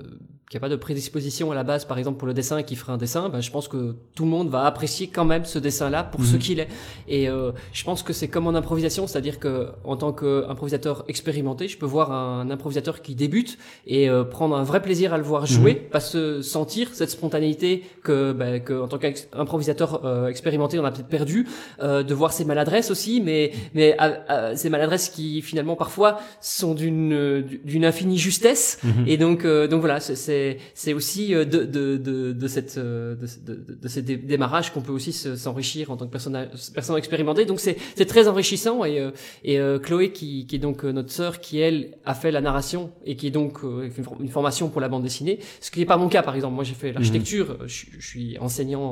qui 0.49 0.57
a 0.57 0.59
pas 0.59 0.67
de 0.69 0.75
prédisposition 0.75 1.51
à 1.51 1.55
la 1.55 1.63
base, 1.63 1.85
par 1.85 1.99
exemple 1.99 2.17
pour 2.17 2.27
le 2.27 2.33
dessin, 2.33 2.57
et 2.57 2.63
qui 2.63 2.75
ferait 2.75 2.91
un 2.91 2.97
dessin, 2.97 3.29
ben, 3.29 3.39
je 3.39 3.51
pense 3.51 3.67
que 3.67 3.95
tout 4.15 4.23
le 4.23 4.31
monde 4.31 4.49
va 4.49 4.65
apprécier 4.65 5.05
quand 5.07 5.23
même 5.23 5.45
ce 5.45 5.59
dessin-là 5.59 6.03
pour 6.03 6.25
ce 6.25 6.33
Mhm. 6.33 6.39
qu'il 6.39 6.59
est. 6.59 6.67
Et 7.07 7.29
euh, 7.29 7.51
je 7.71 7.83
pense 7.83 8.01
que 8.01 8.13
c'est 8.13 8.27
comme 8.29 8.47
en 8.47 8.55
improvisation, 8.55 9.05
c'est-à-dire 9.05 9.37
que 9.39 9.67
en 9.83 9.95
tant 9.95 10.11
qu'improvisateur 10.11 11.03
expérimenté, 11.07 11.67
je 11.67 11.77
peux 11.77 11.85
voir 11.85 12.11
un 12.11 12.49
improvisateur 12.49 13.03
qui 13.03 13.13
débute 13.13 13.59
et 13.85 14.09
euh, 14.09 14.23
prendre 14.23 14.55
un 14.55 14.63
vrai 14.63 14.81
plaisir 14.81 15.13
à 15.13 15.17
le 15.17 15.23
voir 15.23 15.45
jouer, 15.45 15.75
parce 15.75 16.13
que 16.13 16.41
sentir 16.41 16.89
cette 16.93 17.11
spontanéité 17.11 17.83
que, 18.03 18.31
ben, 18.31 18.59
que 18.59 18.73
en 18.73 18.87
tant 18.87 18.97
qu'improvisateur 18.97 20.03
euh, 20.03 20.27
expérimenté, 20.29 20.79
on 20.79 20.85
a 20.85 20.89
peut-être 20.91 21.07
perdu, 21.09 21.47
euh, 21.83 22.01
de 22.01 22.13
voir 22.15 22.33
ses 22.33 22.43
maladresses 22.45 22.89
aussi, 22.89 23.21
mais 23.21 23.51
mais 23.75 23.95
à- 23.99 24.23
à- 24.27 24.55
ces 24.55 24.69
maladresses 24.71 25.09
qui 25.09 25.43
finalement 25.43 25.75
parfois 25.75 26.19
sont 26.41 26.73
d'une 26.73 27.13
euh, 27.13 27.43
d'une 27.63 27.85
infinie 27.85 28.17
justesse. 28.17 28.79
Mhm. 28.83 29.03
Et 29.07 29.17
donc 29.17 29.45
euh, 29.45 29.67
donc 29.67 29.81
voilà, 29.81 29.99
c'est- 29.99 30.15
c'est 30.39 30.57
c'est 30.73 30.93
aussi 30.93 31.33
euh, 31.33 31.45
de 31.45 31.59
de 31.63 31.97
de, 31.97 32.33
de 32.33 32.47
cette 32.47 32.77
euh, 32.77 33.15
de, 33.15 33.53
de, 33.53 33.73
de 33.83 33.87
ces 33.87 34.01
dé- 34.01 34.17
démarrages 34.17 34.71
qu'on 34.73 34.81
peut 34.81 34.91
aussi 34.99 35.11
se- 35.13 35.35
s'enrichir 35.35 35.91
en 35.91 35.97
tant 35.97 36.05
que 36.07 36.11
personne 36.11 36.37
personne 36.73 36.97
expérimentée. 36.97 37.45
Donc 37.45 37.59
c'est 37.59 37.77
c'est 37.97 38.05
très 38.05 38.27
enrichissant 38.27 38.85
et 38.85 38.99
euh, 38.99 39.11
et 39.43 39.57
Chloé 39.85 40.11
qui 40.11 40.45
qui 40.47 40.55
est 40.55 40.59
donc 40.67 40.83
notre 40.83 41.11
sœur 41.11 41.39
qui 41.39 41.59
elle 41.59 41.97
a 42.05 42.13
fait 42.13 42.31
la 42.31 42.41
narration 42.41 42.91
et 43.05 43.15
qui 43.15 43.27
est 43.27 43.31
donc 43.31 43.53
une 43.63 43.91
for- 43.91 44.17
une 44.19 44.29
formation 44.29 44.69
pour 44.69 44.81
la 44.81 44.89
bande 44.89 45.03
dessinée, 45.03 45.39
ce 45.61 45.69
qui 45.71 45.79
n'est 45.79 45.85
pas 45.93 45.97
mon 45.97 46.09
cas 46.09 46.23
par 46.23 46.35
exemple. 46.35 46.55
Moi 46.55 46.63
j'ai 46.63 46.73
fait 46.73 46.91
l'architecture, 46.91 47.57
je, 47.65 47.73
suis- 47.79 47.91
je 47.99 48.07
suis 48.07 48.37
enseignant 48.39 48.83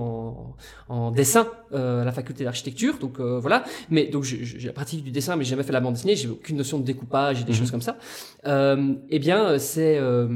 en, 0.90 0.94
en 0.96 1.12
dessin 1.12 1.48
euh, 1.74 2.02
à 2.02 2.06
la 2.06 2.12
faculté 2.12 2.44
d'architecture, 2.44 2.96
donc 3.00 3.20
euh, 3.20 3.40
voilà. 3.40 3.64
Mais 3.90 4.06
donc 4.08 4.24
j'ai 4.24 4.44
j'ai 4.44 4.68
la 4.68 4.74
pratique 4.74 5.04
du 5.04 5.12
dessin, 5.12 5.36
mais 5.36 5.44
j'ai 5.44 5.52
jamais 5.52 5.64
fait 5.64 5.74
la 5.74 5.80
bande 5.82 5.94
dessinée. 5.94 6.16
J'ai 6.16 6.30
aucune 6.30 6.58
notion 6.58 6.78
de 6.80 6.86
découpage 6.86 7.42
et 7.42 7.44
des 7.44 7.52
Mhm. 7.54 7.58
choses 7.60 7.72
comme 7.72 7.82
ça. 7.90 7.98
Euh, 8.46 8.94
eh 9.10 9.20
bien, 9.20 9.58
c'est 9.60 9.98
euh, 9.98 10.28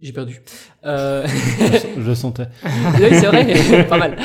j'ai 0.00 0.12
perdu. 0.12 0.40
Euh... 0.84 1.26
Je 1.98 2.14
sentais. 2.14 2.48
oui, 2.64 3.08
c'est 3.12 3.26
vrai, 3.26 3.84
pas 3.88 3.98
mal. 3.98 4.16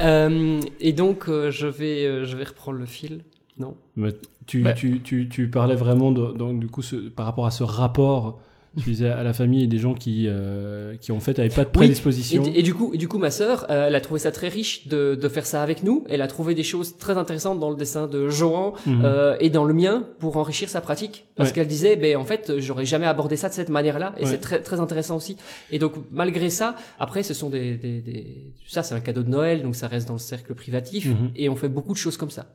Euh, 0.00 0.60
et 0.80 0.92
donc, 0.92 1.28
euh, 1.28 1.50
je 1.50 1.66
vais, 1.66 2.24
je 2.24 2.36
vais 2.36 2.44
reprendre 2.44 2.78
le 2.78 2.86
fil. 2.86 3.24
Non. 3.58 3.76
Mais 3.96 4.10
tu, 4.46 4.62
Bah. 4.62 4.72
tu, 4.74 5.00
tu, 5.00 5.28
tu 5.28 5.48
parlais 5.50 5.74
vraiment 5.76 6.12
de, 6.12 6.32
donc, 6.36 6.60
du 6.60 6.68
coup 6.68 6.82
ce- 6.82 7.08
par 7.08 7.24
rapport 7.26 7.46
à 7.46 7.50
ce 7.50 7.62
rapport 7.64 8.38
tu 8.82 8.90
disais 8.90 9.08
à 9.08 9.22
la 9.22 9.32
famille 9.32 9.64
et 9.64 9.66
des 9.66 9.78
gens 9.78 9.94
qui, 9.94 10.26
euh, 10.28 10.96
qui 11.00 11.12
en 11.12 11.20
fait 11.20 11.38
n'avaient 11.38 11.48
pas 11.50 11.62
de 11.62 11.68
Oui, 11.68 11.72
prédisposition. 11.72 12.44
Et, 12.44 12.60
et 12.60 12.62
du 12.62 12.74
coup, 12.74 12.90
et 12.94 12.98
du 12.98 13.08
coup, 13.08 13.18
ma 13.18 13.30
sœur, 13.30 13.66
euh, 13.70 13.86
elle 13.88 13.94
a 13.94 14.00
trouvé 14.00 14.20
ça 14.20 14.30
très 14.32 14.48
riche 14.48 14.86
de, 14.88 15.14
de 15.14 15.28
faire 15.28 15.46
ça 15.46 15.62
avec 15.62 15.82
nous. 15.82 16.04
Elle 16.08 16.22
a 16.22 16.26
trouvé 16.26 16.54
des 16.54 16.62
choses 16.62 16.96
très 16.98 17.16
intéressantes 17.16 17.58
dans 17.58 17.70
le 17.70 17.76
dessin 17.76 18.06
de 18.06 18.28
Johan 18.28 18.74
Mhm. 18.86 19.02
euh, 19.04 19.36
et 19.40 19.50
dans 19.50 19.64
le 19.64 19.74
mien 19.74 20.06
pour 20.18 20.36
enrichir 20.36 20.68
sa 20.68 20.80
pratique. 20.80 21.26
Parce 21.36 21.48
Ouais. 21.50 21.54
qu'elle 21.54 21.66
disait, 21.68 21.96
ben 21.96 22.16
en 22.16 22.24
fait, 22.24 22.52
j'aurais 22.58 22.84
jamais 22.86 23.06
abordé 23.06 23.36
ça 23.36 23.48
de 23.48 23.54
cette 23.54 23.68
manière-là, 23.68 24.14
et 24.18 24.24
Ouais. 24.24 24.30
c'est 24.30 24.38
très 24.38 24.60
très 24.62 24.80
intéressant 24.80 25.16
aussi. 25.16 25.36
Et 25.70 25.78
donc, 25.78 25.94
malgré 26.10 26.50
ça, 26.50 26.76
après, 26.98 27.22
ce 27.22 27.34
sont 27.34 27.50
des, 27.50 27.76
des, 27.76 28.00
des... 28.00 28.52
ça, 28.66 28.82
c'est 28.82 28.94
un 28.94 29.00
cadeau 29.00 29.22
de 29.22 29.28
Noël, 29.30 29.62
donc 29.62 29.74
ça 29.76 29.88
reste 29.88 30.06
dans 30.08 30.14
le 30.14 30.18
cercle 30.20 30.54
privatif, 30.54 31.06
Mhm. 31.06 31.30
et 31.36 31.48
on 31.48 31.56
fait 31.56 31.68
beaucoup 31.68 31.92
de 31.92 31.98
choses 31.98 32.16
comme 32.16 32.30
ça. 32.30 32.46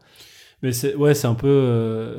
Mais 0.64 0.72
c'est 0.72 0.94
ouais, 0.96 1.14
c'est 1.16 1.28
un 1.28 1.34
peu. 1.34 2.18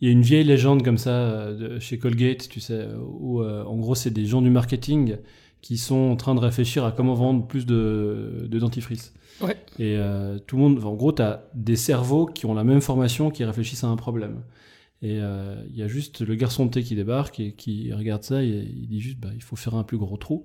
Il 0.00 0.08
y 0.08 0.08
a 0.08 0.12
une 0.12 0.22
vieille 0.22 0.44
légende 0.44 0.82
comme 0.82 0.98
ça 0.98 1.10
euh, 1.10 1.54
de, 1.54 1.78
chez 1.78 1.98
Colgate, 1.98 2.48
tu 2.48 2.60
sais, 2.60 2.88
où 2.98 3.42
euh, 3.42 3.64
en 3.64 3.76
gros 3.76 3.94
c'est 3.94 4.10
des 4.10 4.26
gens 4.26 4.42
du 4.42 4.50
marketing 4.50 5.16
qui 5.60 5.76
sont 5.76 6.10
en 6.10 6.16
train 6.16 6.34
de 6.34 6.40
réfléchir 6.40 6.84
à 6.84 6.92
comment 6.92 7.14
vendre 7.14 7.46
plus 7.46 7.66
de, 7.66 8.46
de 8.48 8.58
dentifrice. 8.58 9.12
Ouais. 9.42 9.56
Et 9.78 9.96
euh, 9.96 10.38
tout 10.38 10.56
le 10.56 10.62
monde, 10.62 10.84
en 10.84 10.94
gros, 10.94 11.12
tu 11.12 11.20
as 11.20 11.44
des 11.54 11.76
cerveaux 11.76 12.24
qui 12.24 12.46
ont 12.46 12.54
la 12.54 12.64
même 12.64 12.80
formation, 12.80 13.30
qui 13.30 13.44
réfléchissent 13.44 13.84
à 13.84 13.88
un 13.88 13.96
problème. 13.96 14.42
Et 15.02 15.14
il 15.14 15.76
y 15.76 15.82
a 15.82 15.88
juste 15.88 16.20
le 16.20 16.34
garçon 16.34 16.66
de 16.66 16.70
thé 16.70 16.82
qui 16.82 16.94
débarque 16.94 17.40
et 17.40 17.52
qui 17.52 17.90
regarde 17.90 18.22
ça 18.22 18.42
et 18.42 18.48
il 18.48 18.86
dit 18.86 19.00
juste, 19.00 19.18
bah, 19.18 19.30
il 19.34 19.42
faut 19.42 19.56
faire 19.56 19.74
un 19.74 19.82
plus 19.82 19.96
gros 19.96 20.18
trou. 20.18 20.44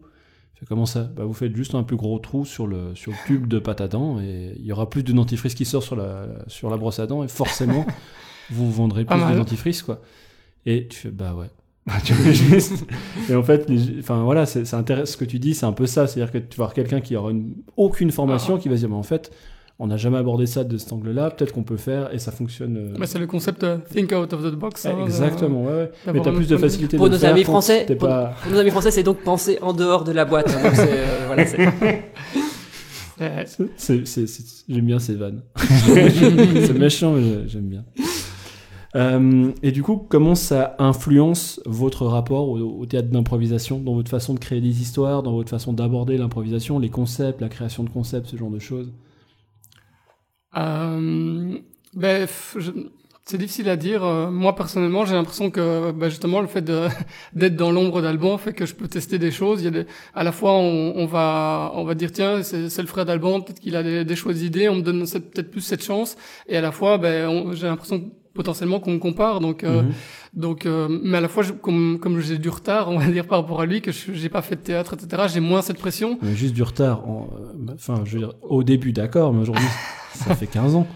Fait 0.53 0.65
comment 0.65 0.85
ça? 0.85 1.03
Bah 1.03 1.25
vous 1.25 1.33
faites 1.33 1.53
juste 1.53 1.75
un 1.75 1.83
plus 1.83 1.97
gros 1.97 2.17
trou 2.19 2.45
sur 2.45 2.65
le 2.65 2.95
sur 2.95 3.11
le 3.11 3.17
tube 3.27 3.47
de 3.47 3.59
pâte 3.59 3.81
à 3.81 3.89
dents 3.89 4.21
et 4.21 4.55
il 4.57 4.65
y 4.65 4.71
aura 4.71 4.89
plus 4.89 5.03
de 5.03 5.11
dentifrice 5.11 5.53
qui 5.53 5.65
sort 5.65 5.83
sur 5.83 5.97
la 5.97 6.45
sur 6.47 6.69
la 6.69 6.77
brosse 6.77 6.99
à 6.99 7.07
dents 7.07 7.25
et 7.25 7.27
forcément 7.27 7.85
vous 8.51 8.71
vendrez 8.71 9.05
Pas 9.05 9.15
plus 9.15 9.21
de 9.23 9.27
mal. 9.29 9.37
dentifrice 9.37 9.81
quoi. 9.83 10.01
Et 10.65 10.87
tu 10.87 10.97
fais 10.99 11.11
bah 11.11 11.33
ouais. 11.35 11.47
Juste- 12.33 12.85
et 13.29 13.35
en 13.35 13.43
fait, 13.43 13.69
les- 13.69 13.99
enfin 13.99 14.23
voilà, 14.23 14.45
c'est 14.47 14.73
intéressant 14.73 15.11
ce 15.13 15.17
que 15.17 15.25
tu 15.25 15.37
dis, 15.37 15.53
c'est 15.53 15.67
un 15.67 15.71
peu 15.73 15.85
ça, 15.85 16.07
c'est-à-dire 16.07 16.31
que 16.31 16.39
tu 16.39 16.57
vas 16.57 16.63
avoir 16.63 16.73
quelqu'un 16.73 16.99
qui 16.99 17.15
aura 17.15 17.29
une- 17.31 17.53
aucun 17.77 18.07
Ah. 18.07 18.11
formation 18.11 18.57
qui 18.57 18.69
va 18.69 18.75
se 18.75 18.79
dire, 18.81 18.89
mais 18.89 18.95
en 18.95 19.03
fait, 19.03 19.31
on 19.77 19.85
n'a 19.87 19.97
jamais 19.97 20.17
abordé 20.17 20.45
ça 20.47 20.63
de 20.63 20.77
cet 20.79 20.91
angle-là, 20.93 21.29
peut-être 21.29 21.51
qu'on 21.51 21.61
peut 21.63 21.77
faire 21.77 22.11
et 22.13 22.17
ça 22.17 22.31
fonctionne. 22.31 22.77
euh, 22.77 22.97
Bah, 22.97 23.05
c'est 23.05 23.19
le 23.19 23.27
concept 23.27 23.63
euh, 23.63 23.77
think 23.93 24.11
out 24.13 24.33
of 24.33 24.41
the 24.41 24.55
box. 24.55 24.85
hein, 24.87 24.95
Exactement, 25.05 25.63
ouais, 25.65 25.73
ouais. 25.73 25.91
Mais 26.13 26.21
t'as 26.21 26.31
plus 26.31 26.47
de 26.47 26.57
facilité 26.57 26.97
Pour 26.97 27.07
de 27.07 27.13
nos 27.13 27.19
faire 27.19 27.33
amis 27.33 27.43
français, 27.43 27.85
pour- 27.85 28.07
pas... 28.07 28.33
Pour 28.41 28.51
nos 28.53 28.57
amis 28.57 28.71
français, 28.71 28.89
c'est 28.89 29.03
donc 29.03 29.19
penser 29.19 29.59
en 29.61 29.73
dehors 29.73 30.03
de 30.05 30.11
la 30.13 30.25
boîte. 30.25 30.49
hein. 30.49 30.71
Euh, 30.79 31.23
voilà, 31.27 31.43
Euh, 33.21 33.43
J'aime 34.67 34.85
bien 34.85 34.99
ces 34.99 35.15
vannes. 35.15 35.41
c'est 35.57 36.73
méchant, 36.77 37.13
mais 37.13 37.21
j'ai- 37.23 37.47
j'aime 37.47 37.67
bien. 37.69 37.85
Euh, 38.95 39.51
et 39.61 39.71
du 39.71 39.83
coup, 39.83 39.97
comment 39.97 40.35
ça 40.35 40.75
influence 40.79 41.61
votre 41.65 42.05
rapport 42.05 42.49
au, 42.49 42.85
théâtre 42.85 43.09
d'improvisation, 43.09 43.79
dans 43.79 43.93
votre 43.93 44.09
façon 44.09 44.33
de 44.33 44.39
créer 44.39 44.61
des 44.61 44.81
histoires, 44.81 45.21
dans 45.21 45.33
votre 45.33 45.49
façon 45.49 45.73
d'aborder 45.73 46.17
l'improvisation, 46.17 46.79
les 46.79 46.89
concepts, 46.89 47.41
la 47.41 47.49
création 47.49 47.83
de 47.83 47.89
concepts, 47.89 48.27
ce 48.27 48.37
genre 48.37 48.49
de 48.49 48.59
choses? 48.59 48.93
Euh, 50.55 51.57
ben, 51.93 52.27
c'est 53.25 53.37
difficile 53.37 53.67
à 53.67 53.75
dire. 53.75 54.05
Euh, 54.05 54.31
moi 54.31 54.55
personnellement, 54.55 55.03
j'ai 55.03 55.15
l'impression 55.15 55.51
que 55.51 55.91
ben, 55.91 56.07
justement 56.07 56.39
le 56.39 56.47
fait 56.47 56.63
d'être 57.33 57.57
dans 57.57 57.71
l'ombre 57.71 58.01
d'Alban 58.01 58.37
fait 58.37 58.53
que 58.53 58.65
je 58.65 58.75
peux 58.75 58.87
tester 58.87 59.19
des 59.19 59.31
choses. 59.31 59.65
A 59.65 59.71
à 60.13 60.23
la 60.23 60.31
fois 60.31 60.53
on, 60.53 61.05
va 61.05 61.73
on 61.75 61.83
va 61.83 61.95
dire 61.95 62.13
tiens 62.13 62.43
c'est 62.43 62.77
le 62.77 62.87
frère 62.87 63.03
d'Alban, 63.03 63.41
peut-être 63.41 63.59
qu'il 63.59 63.75
a 63.75 64.05
des, 64.05 64.15
chouettes 64.15 64.41
idées, 64.41 64.69
on 64.69 64.75
me 64.75 64.81
donne 64.81 65.01
peut-être 65.05 65.51
plus 65.51 65.61
cette 65.61 65.83
chance. 65.83 66.15
Et 66.47 66.55
à 66.55 66.61
la 66.61 66.71
fois 66.71 66.97
ben 66.97 67.51
j'ai 67.53 67.67
l'impression 67.67 68.11
potentiellement 68.35 68.79
qu'on 68.79 68.99
compare. 68.99 69.39
Donc 69.39 69.63
euh, 69.63 69.81
Mhm. 69.81 69.91
Donc 70.35 70.65
euh, 70.65 70.87
mais 71.03 71.17
à 71.17 71.21
la 71.21 71.27
fois 71.27 71.43
je- 71.43 71.51
comme 71.53 71.97
comme 71.99 72.19
j'ai 72.19 72.37
du 72.37 72.49
retard, 72.49 72.89
on 72.89 72.97
va 72.99 73.07
dire 73.07 73.25
par 73.25 73.41
rapport 73.41 73.61
à 73.61 73.65
lui 73.65 73.81
que 73.81 73.91
je- 73.91 74.13
j'ai 74.13 74.29
pas 74.29 74.41
fait 74.41 74.55
de 74.55 74.61
théâtre 74.61 74.93
etc. 74.95 75.23
J'ai 75.33 75.39
moins 75.39 75.61
cette 75.61 75.77
pression. 75.77 76.19
Juste 76.35 76.53
du 76.53 76.63
retard. 76.63 77.07
en- 77.07 77.29
euh, 77.39 77.71
Enfin, 77.73 78.01
je 78.05 78.13
veux 78.13 78.19
dire, 78.19 78.33
au 78.41 78.63
début, 78.63 78.91
d'accord, 78.91 79.33
mais 79.33 79.41
aujourd'hui, 79.41 79.65
ça 80.13 80.35
fait 80.35 80.47
15 80.47 80.75
ans. 80.75 80.87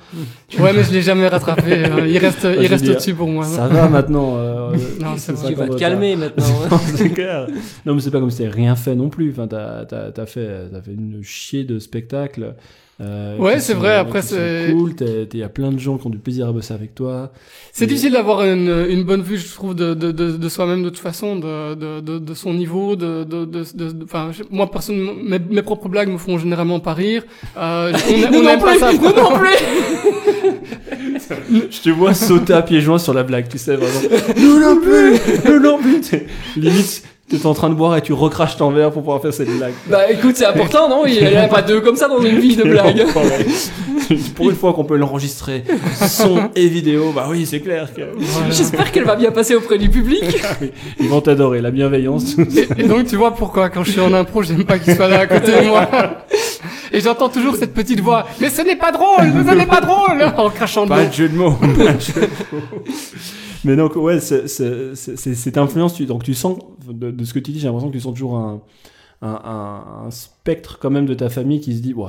Ouais 0.60 0.72
mais 0.74 0.84
je 0.84 0.92
l'ai 0.92 1.02
jamais 1.02 1.28
rattrapé. 1.28 1.86
euh, 1.86 2.08
il 2.08 2.18
reste 2.18 2.42
je 2.44 2.62
il 2.62 2.68
reste 2.68 2.84
dire, 2.84 2.94
au-dessus 2.94 3.14
pour 3.16 3.28
moi. 3.28 3.46
Ça 3.46 3.68
va 3.68 3.88
maintenant. 3.90 4.34
euh, 4.38 4.72
Non, 5.02 5.14
c'est 5.18 5.36
ça 5.36 5.42
vrai. 5.44 5.48
tu 5.50 5.56
vas 5.56 5.68
te 5.68 5.76
calmer 5.78 6.16
maintenant. 6.16 6.46
hein. 6.72 6.78
c'est 6.96 7.10
clair. 7.10 7.48
Non, 7.86 7.96
mais 7.96 8.02
c'est 8.02 8.12
pas 8.12 8.20
comme 8.20 8.30
si 8.32 8.38
t'avais 8.40 8.50
rien 8.50 8.76
fait 8.76 8.96
non 8.96 9.10
plus. 9.10 9.32
Enfin, 9.32 9.48
t'as, 9.48 9.86
t'as, 9.86 10.12
t'as 10.12 10.26
fait, 10.26 10.70
t'as 10.72 10.82
fait 10.82 10.92
une 10.94 11.22
chier 11.24 11.64
de 11.64 11.80
spectacles. 11.80 12.56
euh, 13.02 13.38
Ouais, 13.38 13.60
c'est 13.62 13.74
sont- 13.74 13.80
vrai, 13.80 13.96
après, 13.96 14.22
c'est- 14.22 14.72
cool. 14.74 14.94
Il 15.34 15.40
y 15.40 15.44
a 15.44 15.50
plein 15.50 15.72
de 15.72 15.80
gens 15.80 15.98
qui 15.98 16.06
ont 16.08 16.10
du 16.10 16.18
plaisir 16.20 16.48
à 16.50 16.52
bosser 16.52 16.74
avec 16.74 16.94
toi. 16.96 17.32
C'est 17.72 17.86
Et- 17.86 17.88
difficile 17.88 18.12
d'avoir 18.14 18.44
une, 18.44 18.86
une 18.90 19.04
bonne 19.04 19.22
vue, 19.30 19.38
je 19.38 19.54
trouve, 19.54 19.76
de, 19.76 19.94
de, 19.94 20.12
de, 20.12 20.32
de 20.32 20.50
soi-même 20.50 20.84
de 20.84 20.90
toute 20.90 21.00
façon, 21.00 21.36
de, 21.36 21.76
de, 21.76 22.00
de, 22.02 22.20
de 22.20 22.34
son 22.34 22.54
niveau, 22.54 22.96
de, 22.96 23.24
de, 23.24 23.46
de, 23.46 23.64
de- 23.74 23.92
de- 23.92 24.04
enfin, 24.04 24.30
je- 24.32 24.44
moi 24.52 24.70
personnellement, 24.70 25.14
mes, 25.24 25.40
mes 25.40 25.62
propres 25.62 25.90
blagues 25.90 26.10
me 26.10 26.18
font 26.18 26.38
généralement 26.38 26.80
pas 26.80 26.94
rire. 26.94 27.24
Euh, 27.58 27.94
on 28.32 28.36
on 28.38 28.48
aime 28.48 28.60
pas 28.60 28.78
ça. 28.78 28.92
Nous 28.94 29.02
non 29.02 29.38
plus. 29.38 29.50
Je 31.72 31.82
te 31.82 31.90
vois 31.90 32.14
sauter 32.14 32.54
à 32.54 32.62
pieds 32.62 32.82
joints 32.82 33.00
sur 33.00 33.14
la 33.14 33.24
blague, 33.24 33.48
tu 33.50 33.58
sais, 33.58 33.76
vraiment. 33.76 34.00
Nous 34.38 34.60
non 34.60 34.78
plus! 34.82 35.16
Nous 35.46 35.60
non 35.60 35.78
plus! 35.78 36.02
Limite, 36.56 37.04
t'es 37.30 37.46
en 37.46 37.54
train 37.54 37.70
de 37.70 37.76
boire 37.76 37.96
et 37.96 38.02
tu 38.02 38.14
recraches 38.14 38.58
ton 38.58 38.72
verre 38.72 38.92
pour 38.92 39.04
pouvoir 39.04 39.22
faire 39.22 39.34
cette 39.34 39.50
blague. 39.50 39.74
Bah 39.88 40.12
écoute, 40.12 40.36
c'est 40.36 40.46
important, 40.46 40.90
non? 40.90 41.06
Il 41.06 41.14
n'y 41.24 41.38
en 41.38 41.42
a 41.44 41.48
pas 41.48 41.62
deux 41.62 41.80
comme 41.82 41.96
ça 41.96 42.08
dans 42.08 42.22
une 42.22 42.40
vie 42.40 42.56
de 42.56 42.64
blague. 42.64 43.06
Pour 44.36 44.50
une 44.50 44.56
fois 44.56 44.74
qu'on 44.74 44.86
peut 44.86 44.98
l'enregistrer, 44.98 45.64
son 46.08 46.50
et 46.56 46.68
vidéo, 46.68 47.12
bah 47.14 47.28
oui, 47.30 47.46
c'est 47.46 47.60
clair 47.60 47.94
que 47.94 48.02
Voilà. 48.18 48.50
J'espère 48.50 48.92
qu'elle 48.92 49.04
va 49.04 49.16
bien 49.16 49.30
passer 49.30 49.54
auprès 49.54 49.78
du 49.78 49.90
public. 49.90 50.24
ils 51.00 51.08
vont 51.08 51.22
t'adorer, 51.22 51.62
la 51.62 51.70
bienveillance. 51.70 52.36
Et, 52.40 52.82
et 52.82 52.88
donc, 52.88 53.06
tu 53.06 53.18
vois 53.18 53.36
pourquoi, 53.36 53.70
quand 53.70 53.84
je 53.84 53.92
suis 53.92 54.02
en 54.02 54.12
impro, 54.14 54.42
j'aime 54.42 54.64
pas 54.64 54.80
qu'il 54.80 54.96
soit 54.96 55.10
là 55.10 55.20
à 55.20 55.28
côté 55.28 55.52
de 55.52 55.68
moi? 55.68 55.88
Et 56.92 57.02
j'entends 57.02 57.30
toujours 57.30 57.56
cette 57.56 57.74
petite 57.74 58.00
voix. 58.00 58.26
Mais 58.42 58.50
ce 58.50 58.64
n'est 58.64 58.76
pas 58.76 58.92
drôle! 58.92 59.32
Mais 59.36 59.52
ce 59.52 59.56
n'est 59.56 59.68
pas 59.68 59.82
drôle! 59.82 60.24
En 60.38 60.50
crachant 60.50 60.86
de 60.86 60.90
Pas 60.90 61.06
de 61.06 61.14
jeu 61.14 61.30
de 61.30 61.36
mots. 61.36 61.56
Mais 63.66 63.76
donc, 63.76 63.95
ouais, 63.95 64.20
c'est- 64.20 64.47
cette 64.95 65.57
influence, 65.57 65.93
tu, 65.93 66.05
donc 66.05 66.24
tu 66.24 66.34
sens, 66.34 66.57
de, 66.88 67.12
de 67.12 67.26
ce 67.26 67.34
que 67.34 67.39
tu 67.39 67.51
dis, 67.51 67.60
j'ai 67.60 67.68
l'impression 67.68 67.89
que 67.89 67.93
tu 67.95 68.01
sens 68.01 68.14
toujours 68.14 68.38
un, 68.38 68.62
un, 69.22 69.30
un- 69.43 70.05
un 70.07 70.12
spectre 70.12 70.78
quand 70.80 70.89
même 70.89 71.05
de 71.05 71.14
ta 71.14 71.30
famille 71.30 71.60
qui 71.60 71.76
se 71.76 71.82
dit, 71.82 71.93
ouais, 71.93 72.07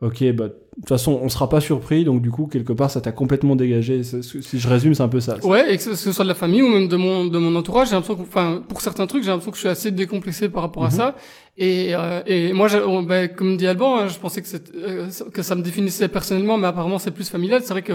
ok, 0.00 0.32
bah, 0.32 0.44
de 0.48 0.54
toute 0.80 0.88
façon, 0.88 1.18
on 1.22 1.28
sera 1.28 1.48
pas 1.48 1.60
surpris, 1.60 2.04
donc 2.04 2.22
du 2.22 2.30
coup, 2.30 2.46
quelque 2.46 2.72
part, 2.72 2.90
ça 2.90 3.00
t'a 3.00 3.10
complètement 3.12 3.56
dégagé. 3.56 4.02
Si 4.04 4.22
je 4.58 4.68
résume, 4.68 4.94
c'est 4.94 5.02
un 5.02 5.08
peu 5.08 5.20
ça. 5.20 5.36
Ouais, 5.44 5.74
et 5.74 5.76
que 5.76 5.82
ce, 5.82 6.12
soit 6.12 6.24
de 6.24 6.28
la 6.28 6.34
famille 6.36 6.62
ou 6.62 6.68
même 6.68 6.86
de 6.88 6.96
mon 6.96 7.26
de 7.26 7.36
mon 7.38 7.54
entourage, 7.56 7.88
j'ai 7.88 7.94
l'impression 7.96 8.22
enfin, 8.22 8.62
pour 8.68 8.80
certains 8.80 9.06
trucs, 9.08 9.24
j'ai 9.24 9.30
l'impression 9.30 9.50
que 9.50 9.56
je 9.56 9.62
suis 9.62 9.68
assez 9.68 9.90
décomplexé 9.90 10.48
par 10.48 10.62
rapport 10.62 10.84
à 10.84 10.88
Mhm. 10.88 10.92
ça. 10.94 11.16
Et 11.60 11.92
euh, 11.94 12.22
et 12.26 12.52
moi, 12.52 12.68
on- 12.86 13.02
ben, 13.02 13.26
comme 13.28 13.56
dit 13.56 13.66
Alban, 13.66 13.96
hein, 13.98 14.06
je 14.08 14.18
pensais 14.18 14.42
que 14.42 14.48
euh, 14.76 15.08
que 15.34 15.42
ça 15.42 15.56
me 15.56 15.62
définissait 15.62 16.06
personnellement, 16.08 16.56
mais 16.56 16.68
apparemment 16.68 17.00
c'est 17.00 17.10
plus 17.10 17.28
familial. 17.28 17.62
C'est 17.64 17.72
vrai 17.74 17.82
que 17.82 17.94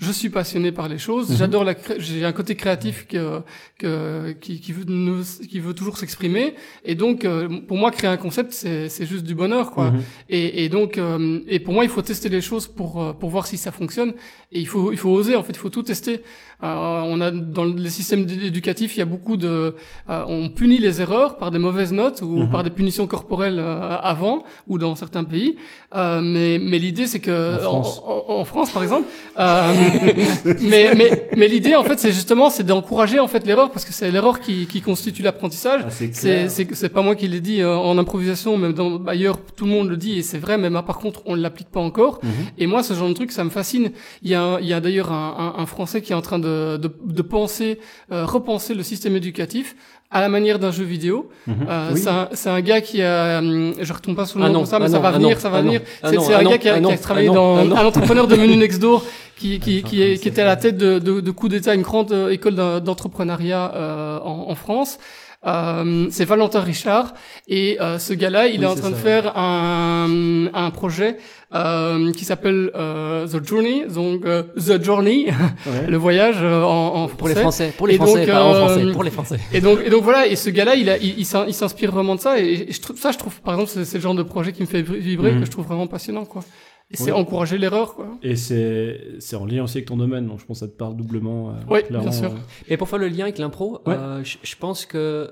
je 0.00 0.10
suis 0.10 0.30
passionné 0.30 0.72
par 0.72 0.88
les 0.88 0.98
choses. 0.98 1.30
Mhm. 1.30 1.36
J'adore 1.36 1.62
la, 1.62 1.74
j'ai 1.98 2.24
un 2.24 2.32
côté 2.32 2.56
créatif 2.56 3.06
que 3.06 3.40
que 3.78 4.32
qui 4.40 4.60
qui 4.60 4.72
veut 4.72 4.84
nous- 4.88 5.22
qui 5.48 5.60
veut 5.60 5.74
toujours 5.74 5.96
s'exprimer. 5.98 6.54
Et 6.84 6.96
donc, 6.96 7.24
euh, 7.24 7.60
pour 7.68 7.76
moi, 7.76 7.92
créer 7.92 8.10
un 8.10 8.16
concept, 8.16 8.52
c'est 8.52 8.88
c'est 8.88 9.06
juste 9.06 9.24
du 9.24 9.36
bonheur, 9.36 9.70
quoi. 9.70 9.92
Mhm. 9.92 10.02
Et, 10.30 10.64
et 10.64 10.68
donc, 10.68 10.98
euh, 10.98 11.38
et 11.46 11.60
pour 11.60 11.72
moi, 11.72 11.84
il 11.84 11.90
faut 11.90 12.02
tester 12.02 12.28
les 12.28 12.40
choses 12.40 12.66
pour 12.66 13.00
euh, 13.00 13.12
pour 13.12 13.30
voir 13.30 13.46
si 13.46 13.56
ça 13.58 13.70
fonctionne. 13.70 14.12
Et 14.50 14.58
il 14.58 14.66
faut 14.66 14.90
il 14.90 14.98
faut 14.98 15.10
oser. 15.10 15.36
En 15.36 15.44
fait, 15.44 15.52
il 15.52 15.58
faut 15.58 15.70
tout 15.70 15.84
tester. 15.84 16.20
Euh, 16.62 17.00
on 17.04 17.20
a 17.20 17.30
dans 17.30 17.64
les 17.64 17.90
systèmes 17.90 18.26
éducatifs, 18.28 18.96
il 18.96 19.00
y 19.00 19.02
a 19.02 19.06
beaucoup 19.06 19.36
de, 19.36 19.74
euh, 20.08 20.24
on 20.28 20.48
punit 20.48 20.78
les 20.78 21.00
erreurs 21.00 21.36
par 21.36 21.50
des 21.50 21.58
mauvaises 21.58 21.92
notes 21.92 22.22
ou 22.22 22.38
Mhm. 22.44 22.50
par 22.50 22.62
des 22.62 22.70
punitions 22.70 23.06
corporelles 23.06 23.58
euh, 23.58 23.96
avant 24.00 24.44
ou 24.68 24.78
dans 24.78 24.94
certains 24.94 25.24
pays. 25.24 25.56
Euh, 25.94 26.20
mais 26.22 26.58
mais 26.60 26.78
l'idée 26.78 27.06
c'est 27.06 27.20
que 27.20 27.56
En 27.56 27.82
France. 27.82 28.02
en, 28.06 28.24
en- 28.32 28.40
en 28.40 28.44
France 28.44 28.70
par 28.70 28.82
exemple. 28.82 29.06
euh, 29.38 29.72
mais 30.60 30.94
mais 30.96 31.28
mais 31.36 31.48
l'idée 31.48 31.74
en 31.74 31.84
fait 31.84 31.98
c'est 31.98 32.12
justement 32.12 32.50
c'est 32.50 32.64
d'encourager 32.64 33.18
en 33.20 33.28
fait 33.28 33.46
l'erreur 33.46 33.70
parce 33.70 33.84
que 33.84 33.92
c'est 33.92 34.10
l'erreur 34.10 34.40
qui 34.40 34.66
qui 34.66 34.80
constitue 34.80 35.22
l'apprentissage. 35.22 35.82
Ah, 35.86 35.90
c'est 35.90 36.48
C'est 36.74 36.88
pas 36.88 37.02
moi 37.02 37.14
qui 37.16 37.28
l'ai 37.28 37.40
dit 37.40 37.62
en 37.64 37.96
improvisation, 37.98 38.56
même 38.56 38.72
dans, 38.72 39.04
ailleurs 39.06 39.38
tout 39.56 39.64
le 39.64 39.70
monde 39.70 39.88
le 39.88 39.96
dit 39.96 40.18
et 40.18 40.22
c'est 40.22 40.38
vrai. 40.38 40.56
Mais 40.58 40.70
moi, 40.70 40.82
par 40.84 40.98
contre 40.98 41.20
on 41.26 41.34
l'applique 41.34 41.68
pas 41.70 41.80
encore. 41.80 42.20
Mhm. 42.22 42.30
Et 42.58 42.66
moi 42.66 42.82
ce 42.82 42.94
genre 42.94 43.08
de 43.08 43.14
truc 43.14 43.32
ça 43.32 43.44
me 43.44 43.50
fascine. 43.50 43.90
Il 44.22 44.30
y 44.30 44.34
a 44.34 44.58
il 44.60 44.66
y 44.66 44.72
a 44.72 44.80
d'ailleurs 44.80 45.10
un, 45.12 45.54
un, 45.56 45.62
un 45.62 45.66
Français 45.66 46.00
qui 46.02 46.12
est 46.12 46.16
en 46.16 46.22
train 46.22 46.38
de 46.38 46.53
de, 46.78 46.88
de 47.20 47.22
penser 47.22 47.78
euh, 48.12 48.24
repenser 48.24 48.72
le 48.74 48.82
système 48.82 49.14
éducatif 49.16 49.66
à 50.10 50.20
la 50.20 50.28
manière 50.28 50.58
d'un 50.62 50.70
jeu 50.78 50.84
vidéo. 50.84 51.16
Mhm. 51.46 51.54
Euh, 51.68 51.90
Oui. 51.94 52.00
c'est 52.32 52.48
un, 52.50 52.54
un 52.54 52.60
gars 52.68 52.80
qui 52.80 53.02
a, 53.02 53.38
hum, 53.40 53.74
je 53.80 53.92
retombe 53.92 54.16
pas 54.16 54.26
sur 54.26 54.38
le 54.38 54.44
Ah 54.44 54.48
nom 54.48 54.54
non, 54.54 54.60
comme 54.60 54.70
ça, 54.70 54.78
mais 54.78 54.86
ah 54.86 54.88
ça 54.88 54.96
non, 54.98 55.02
va 55.02 55.08
ah 55.08 55.18
venir, 55.18 55.40
ça 55.40 55.48
va 55.48 55.58
ah 55.58 55.62
venir. 55.62 55.80
ah 56.02 56.08
C'est 56.10 56.16
ah 56.34 56.38
un 56.38 56.44
gars 56.44 56.58
qui 56.58 56.68
a, 56.68 56.74
ah 56.74 56.78
qui 56.78 56.84
a 56.86 56.90
non, 56.90 56.96
travaillé 56.96 57.28
ah 57.30 57.34
dans, 57.34 57.56
ah 57.76 57.80
un 57.82 57.86
entrepreneur 57.86 58.26
de 58.28 58.36
Menu 58.36 58.56
Next 58.56 58.80
Door, 58.80 59.02
qui, 59.36 59.58
qui, 59.58 59.82
qui, 59.82 60.02
est, 60.02 60.04
comment 60.06 60.16
qui 60.18 60.22
ça 60.24 60.28
était 60.30 60.42
à 60.42 60.46
la 60.46 60.56
tête 60.56 60.76
de, 60.76 60.98
de, 61.00 61.20
de 61.20 61.30
coup 61.32 61.48
d'État, 61.48 61.74
une 61.74 61.82
grande 61.82 62.12
euh, 62.12 62.30
école 62.36 62.54
d'entrepreneuriat 62.54 63.72
euh, 63.74 64.18
en, 64.20 64.50
en 64.50 64.54
France. 64.54 64.98
Euh, 65.46 66.06
c'est 66.10 66.24
Valentin 66.24 66.60
Richard 66.60 67.12
et 67.48 67.76
euh, 67.80 67.98
ce 67.98 68.14
gars-là, 68.14 68.46
il 68.46 68.60
Oui, 68.60 68.64
est 68.64 68.68
en 68.68 68.74
train 68.76 68.88
de 68.88 68.94
ça, 68.94 69.00
faire 69.00 69.36
un, 69.36 70.46
un 70.54 70.70
projet 70.70 71.18
euh, 71.54 72.12
qui 72.12 72.24
s'appelle 72.24 72.70
euh, 72.74 73.26
The 73.26 73.46
Journey, 73.46 73.86
donc 73.86 74.24
euh, 74.26 74.42
The 74.56 74.82
Journey, 74.82 75.26
Ouais. 75.66 75.86
le 75.88 75.96
voyage 75.96 76.36
euh, 76.40 76.62
en, 76.62 77.04
en 77.04 77.08
Pour 77.08 77.28
les 77.28 77.34
français. 77.34 77.42
Français, 77.70 77.74
pour 77.76 77.86
les 77.86 77.94
Et 77.94 77.98
donc, 77.98 78.08
Français, 78.08 78.26
pas 78.26 78.44
en 78.44 78.54
euh, 78.54 78.66
français, 78.66 78.92
pour 78.92 79.04
les 79.04 79.10
Français. 79.10 79.38
Et 79.52 79.60
donc, 79.60 79.78
et 79.84 79.90
donc 79.90 80.02
voilà, 80.02 80.26
et 80.26 80.36
ce 80.36 80.50
gars-là, 80.50 80.74
il, 80.74 80.90
a, 80.90 80.96
il, 80.98 81.18
il 81.18 81.24
s'in- 81.24 81.46
il 81.46 81.54
s'inspire 81.54 81.92
vraiment 81.92 82.14
de 82.16 82.20
ça, 82.20 82.40
et, 82.40 82.66
et 82.68 82.72
je 82.72 82.80
trouve, 82.80 82.98
ça, 82.98 83.12
je 83.12 83.18
trouve, 83.18 83.40
par 83.40 83.54
exemple, 83.54 83.70
c'est, 83.84 83.94
le 83.98 84.02
genre 84.02 84.14
de 84.14 84.22
projet 84.24 84.52
qui 84.52 84.62
me 84.62 84.66
fait 84.66 84.82
vibrer, 84.82 85.32
Mhm. 85.32 85.40
que 85.40 85.46
je 85.46 85.50
trouve 85.50 85.66
vraiment 85.66 85.86
passionnant, 85.86 86.24
quoi. 86.24 86.42
Et 86.90 86.96
Oui. 86.98 87.04
c'est 87.06 87.12
encourager 87.12 87.56
l'erreur, 87.56 87.94
quoi. 87.94 88.08
Et 88.22 88.36
c'est 88.36 89.00
c'est 89.18 89.36
en 89.36 89.46
lien 89.46 89.62
aussi 89.64 89.78
avec 89.78 89.86
ton 89.88 89.96
domaine, 89.96 90.26
donc 90.26 90.40
je 90.40 90.44
pense 90.44 90.60
que 90.60 90.66
ça 90.66 90.70
te 90.70 90.76
parle 90.76 90.96
doublement. 90.96 91.50
euh, 91.50 91.52
Oui, 91.70 91.82
clairement, 91.82 92.10
bien 92.10 92.12
sûr. 92.18 92.32
Et 92.68 92.76
pour 92.76 92.88
faire 92.90 92.98
le 92.98 93.08
lien 93.08 93.24
avec 93.24 93.38
l'impro, 93.38 93.80
Ouais. 93.86 93.94
euh, 93.96 94.22
je, 94.22 94.56
pense 94.56 94.84
que, 94.84 95.30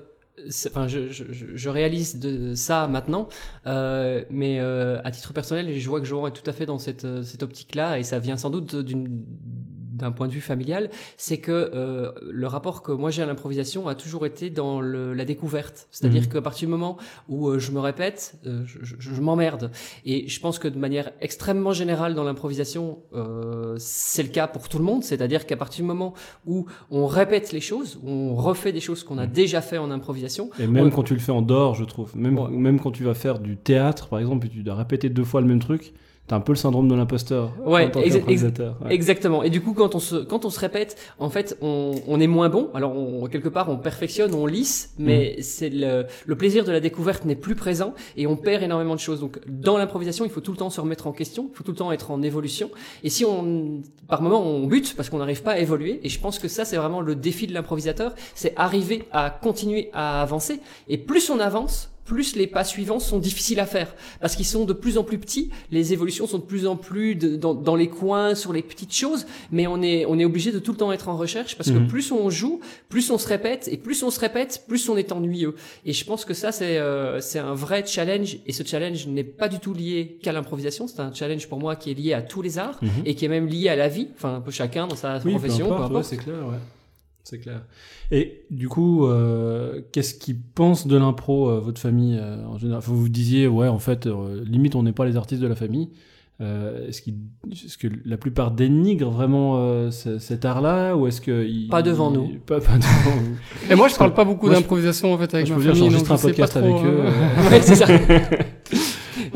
enfin, 0.67 0.87
je, 0.87 1.09
je, 1.09 1.23
je- 1.31 1.69
réalise 1.69 2.19
de 2.19 2.55
ça 2.55 2.87
maintenant, 2.87 3.27
euh, 3.67 4.23
mais 4.29 4.59
euh, 4.59 4.99
à 5.03 5.11
titre 5.11 5.33
personnel, 5.33 5.77
je 5.79 5.89
vois 5.89 5.99
que 5.99 6.05
Johan 6.05 6.27
est 6.27 6.31
tout 6.31 6.47
à 6.49 6.53
fait 6.53 6.65
dans 6.65 6.79
cette, 6.79 7.05
euh, 7.05 7.23
cette 7.23 7.43
optique-là, 7.43 7.99
et 7.99 8.03
ça 8.03 8.19
vient 8.19 8.37
sans 8.37 8.49
doute 8.49 8.75
d'une 8.75 9.23
d'un 9.93 10.11
point 10.11 10.27
de 10.27 10.33
vue 10.33 10.41
familial, 10.41 10.89
c'est 11.17 11.37
que 11.37 11.51
euh, 11.51 12.11
le 12.29 12.47
rapport 12.47 12.81
que 12.83 12.91
moi 12.91 13.11
j'ai 13.11 13.21
à 13.21 13.25
l'improvisation 13.25 13.87
a 13.87 13.95
toujours 13.95 14.25
été 14.25 14.49
dans 14.49 14.81
le, 14.81 15.13
la 15.13 15.25
découverte. 15.25 15.87
C'est-à-dire 15.91 16.23
Mhm. 16.23 16.27
qu'à 16.29 16.41
partir 16.41 16.67
du 16.67 16.71
moment 16.71 16.97
où 17.29 17.47
euh, 17.49 17.59
je 17.59 17.71
me 17.71 17.79
répète, 17.79 18.35
euh, 18.45 18.63
je, 18.65 18.79
je- 18.81 18.95
je 18.99 19.21
m'emmerde. 19.21 19.71
Et 20.05 20.27
je 20.27 20.39
pense 20.39 20.59
que 20.59 20.67
de 20.67 20.77
manière 20.77 21.11
extrêmement 21.21 21.73
générale 21.73 22.15
dans 22.15 22.23
l'improvisation, 22.23 22.99
euh, 23.13 23.75
c'est 23.77 24.23
le 24.23 24.29
cas 24.29 24.47
pour 24.47 24.67
tout 24.69 24.77
le 24.79 24.83
monde. 24.83 25.03
C'est-à-dire 25.03 25.45
qu'à 25.45 25.57
partir 25.57 25.83
du 25.83 25.87
moment 25.87 26.13
où 26.45 26.65
on 26.91 27.05
répète 27.05 27.51
les 27.51 27.61
choses, 27.61 27.99
où 28.03 28.09
on 28.09 28.35
refait 28.35 28.71
des 28.71 28.79
choses 28.81 29.03
qu'on 29.03 29.17
a 29.17 29.27
déjà 29.27 29.61
fait 29.61 29.77
en 29.77 29.91
improvisation, 29.91 30.49
Et 30.59 30.67
même 30.67 30.91
quand 30.91 31.03
tu 31.03 31.13
le 31.13 31.19
fais 31.19 31.31
en 31.31 31.41
dehors, 31.41 31.75
je 31.75 31.83
trouve. 31.83 32.15
Même, 32.17 32.37
Ouais. 32.39 32.49
même 32.49 32.79
quand 32.79 32.91
tu 32.91 33.03
vas 33.03 33.13
faire 33.13 33.39
du 33.39 33.57
théâtre, 33.57 34.07
par 34.07 34.19
exemple, 34.19 34.47
et 34.47 34.49
tu 34.49 34.63
dois 34.63 34.75
répéter 34.75 35.09
deux 35.09 35.23
fois 35.23 35.41
le 35.41 35.47
même 35.47 35.59
truc, 35.59 35.93
T'as 36.25 36.37
un 36.37 36.39
peu 36.39 36.53
le 36.53 36.57
syndrome 36.57 36.87
de 36.87 36.95
l'imposteur 36.95 37.51
Ouais, 37.65 37.85
en 37.85 37.89
tant. 37.89 37.99
Ouais. 38.81 38.93
Exactement. 38.93 39.43
Et 39.43 39.49
du 39.49 39.59
coup, 39.59 39.73
quand 39.73 39.93
on 39.93 39.99
se 39.99 40.15
quand 40.15 40.45
on 40.45 40.49
se 40.49 40.59
répète, 40.59 40.97
en 41.19 41.29
fait, 41.29 41.57
on, 41.61 41.95
on 42.07 42.19
est 42.21 42.27
moins 42.27 42.47
bon. 42.47 42.69
Alors, 42.73 42.95
on, 42.97 43.27
quelque 43.27 43.49
part, 43.49 43.69
on 43.69 43.75
perfectionne, 43.77 44.33
on 44.33 44.45
lisse, 44.45 44.93
mais 44.97 45.35
c'est 45.41 45.69
le, 45.69 46.05
le 46.25 46.35
plaisir 46.37 46.63
de 46.63 46.71
la 46.71 46.79
découverte 46.79 47.25
n'est 47.25 47.35
plus 47.35 47.55
présent 47.55 47.93
et 48.15 48.25
on 48.25 48.37
perd 48.37 48.63
énormément 48.63 48.95
de 48.95 49.01
choses. 49.01 49.19
Donc, 49.19 49.39
dans 49.47 49.77
l'improvisation, 49.77 50.23
il 50.23 50.31
faut 50.31 50.39
tout 50.39 50.51
le 50.51 50.57
temps 50.57 50.69
se 50.69 50.79
remettre 50.79 51.07
en 51.07 51.11
question, 51.11 51.49
il 51.51 51.57
faut 51.57 51.63
tout 51.65 51.71
le 51.71 51.77
temps 51.77 51.91
être 51.91 52.09
en 52.09 52.21
évolution. 52.21 52.69
Et 53.03 53.09
si 53.09 53.25
on, 53.25 53.81
par 54.07 54.21
moment, 54.21 54.41
on 54.41 54.65
bute 54.65 54.95
parce 54.95 55.09
qu'on 55.09 55.17
n'arrive 55.17 55.43
pas 55.43 55.51
à 55.51 55.57
évoluer, 55.59 55.99
et 56.03 56.09
je 56.09 56.19
pense 56.21 56.39
que 56.39 56.47
ça, 56.47 56.63
c'est 56.63 56.77
vraiment 56.77 57.01
le 57.01 57.15
défi 57.15 57.47
de 57.47 57.53
l'improvisateur, 57.53 58.13
c'est 58.33 58.53
arriver 58.55 59.03
à 59.11 59.29
continuer 59.29 59.89
à 59.91 60.21
avancer. 60.21 60.61
Et 60.87 60.97
plus 60.97 61.29
on 61.29 61.39
avance, 61.39 61.89
plus 62.05 62.35
les 62.35 62.47
pas 62.47 62.63
suivants 62.63 62.99
sont 62.99 63.19
difficiles 63.19 63.59
à 63.59 63.65
faire 63.65 63.93
parce 64.19 64.35
qu'ils 64.35 64.45
sont 64.45 64.65
de 64.65 64.73
plus 64.73 64.97
en 64.97 65.03
plus 65.03 65.17
petits, 65.17 65.49
les 65.71 65.93
évolutions 65.93 66.27
sont 66.27 66.37
de 66.39 66.43
plus 66.43 66.67
en 66.67 66.75
plus 66.75 67.15
de- 67.15 67.35
dans, 67.35 67.53
dans 67.53 67.75
les 67.75 67.87
coins, 67.87 68.35
sur 68.35 68.51
les 68.53 68.61
petites 68.61 68.93
choses, 68.93 69.25
mais 69.51 69.67
on 69.67 69.81
est 69.81 70.05
on 70.05 70.19
est 70.19 70.25
obligé 70.25 70.51
de 70.51 70.59
tout 70.59 70.71
le 70.71 70.77
temps 70.77 70.91
être 70.91 71.09
en 71.09 71.15
recherche 71.17 71.55
parce 71.57 71.71
que 71.71 71.77
Mhm. 71.77 71.87
plus 71.87 72.11
on 72.11 72.29
joue, 72.29 72.59
plus 72.89 73.09
on 73.11 73.17
se 73.17 73.27
répète 73.27 73.69
et 73.71 73.77
plus 73.77 74.03
on 74.03 74.09
se 74.11 74.19
répète, 74.19 74.63
plus 74.67 74.89
on 74.89 74.97
est 74.97 75.11
ennuyeux. 75.11 75.55
Et 75.85 75.93
je 75.93 76.03
pense 76.05 76.25
que 76.25 76.33
ça 76.33 76.51
c'est 76.51 76.77
euh, 76.77 77.21
c'est 77.21 77.39
un 77.39 77.53
vrai 77.53 77.83
challenge 77.85 78.37
et 78.45 78.53
ce 78.53 78.63
challenge 78.63 79.07
n'est 79.07 79.23
pas 79.23 79.47
du 79.49 79.59
tout 79.59 79.73
lié 79.73 80.17
qu'à 80.21 80.31
l'improvisation, 80.31 80.87
c'est 80.87 80.99
un 80.99 81.13
challenge 81.13 81.47
pour 81.47 81.59
moi 81.59 81.75
qui 81.75 81.91
est 81.91 81.95
lié 81.95 82.13
à 82.13 82.21
tous 82.21 82.41
les 82.41 82.57
arts 82.57 82.79
Mhm. 82.81 82.89
et 83.05 83.15
qui 83.15 83.25
est 83.25 83.29
même 83.29 83.47
lié 83.47 83.69
à 83.69 83.75
la 83.75 83.87
vie, 83.87 84.07
enfin 84.15 84.35
un 84.35 84.41
peu 84.41 84.51
chacun 84.51 84.87
dans 84.87 84.95
sa 84.95 85.19
Oui, 85.23 85.31
profession, 85.31 85.65
peu 85.65 85.69
peu 85.69 85.75
importe, 85.75 85.91
ouais, 85.91 85.97
importe. 85.99 86.09
c'est 86.09 86.17
clair, 86.17 86.35
ouais. 86.47 86.57
C'est 87.23 87.39
clair. 87.39 87.61
Et 88.11 88.41
du 88.51 88.67
coup, 88.67 89.05
euh, 89.05 89.81
qu'est-ce 89.93 90.13
qu'ils 90.13 90.37
pensent 90.39 90.87
de 90.87 90.97
l'impro, 90.97 91.49
euh, 91.49 91.59
votre 91.59 91.79
famille 91.79 92.17
euh, 92.19 92.45
en 92.45 92.57
général? 92.57 92.81
Vous 92.83 92.99
vous 92.99 93.09
disiez, 93.09 93.47
ouais, 93.47 93.67
en 93.69 93.79
fait, 93.79 94.07
euh, 94.07 94.43
limite, 94.45 94.75
on 94.75 94.83
n'est 94.83 94.91
pas 94.91 95.05
les 95.05 95.15
artistes 95.15 95.41
de 95.41 95.47
la 95.47 95.55
famille. 95.55 95.89
Euh, 96.41 96.87
est-ce, 96.89 97.01
qu'ils- 97.03 97.15
est-ce 97.51 97.77
que 97.77 97.87
la 98.05 98.17
plupart 98.17 98.51
dénigrent 98.51 99.11
vraiment 99.11 99.53
euh, 99.59 99.91
ce- 99.91 100.17
cet 100.17 100.43
art-là 100.45 100.95
ou 100.97 101.05
est-ce 101.07 101.21
que 101.21 101.45
ils- 101.45 101.69
Pas 101.69 101.83
devant 101.83 102.11
ils- 102.11 102.17
nous. 102.17 102.27
Pas, 102.45 102.59
pas 102.59 102.75
devant 102.77 103.11
vous? 103.21 103.71
Et 103.71 103.75
moi, 103.75 103.87
je 103.87 103.95
parle 103.95 104.13
pas 104.15 104.25
beaucoup 104.25 104.47
Moi, 104.47 104.55
je- 104.55 104.59
d'improvisation 104.59 105.13
en 105.13 105.17
fait 105.17 105.33
avec 105.33 105.45
je 105.45 105.51
ma 105.53 105.57
peux 105.57 105.63
dire, 105.63 105.73
famille. 105.73 105.89
j'enregistre 105.91 106.09
donc 106.09 106.13
un 106.13 106.17
je 106.17 106.21
sais 106.21 106.27
podcast 106.29 106.53
pas 106.53 106.59
avec 106.59 106.75
trop, 106.75 106.85
eux. 106.85 106.89
euh, 106.89 107.11
euh, 107.11 107.49
Ouais, 107.51 107.61
c'est 107.61 107.75
ça. 107.75 107.85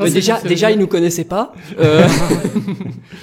Mais 0.04 0.08
c'est- 0.08 0.14
déjà, 0.14 0.36
c'est- 0.38 0.48
déjà, 0.48 0.70
ils 0.70 0.78
nous 0.78 0.86
connaissaient 0.86 1.24
pas. 1.24 1.52
Euh, 1.78 2.06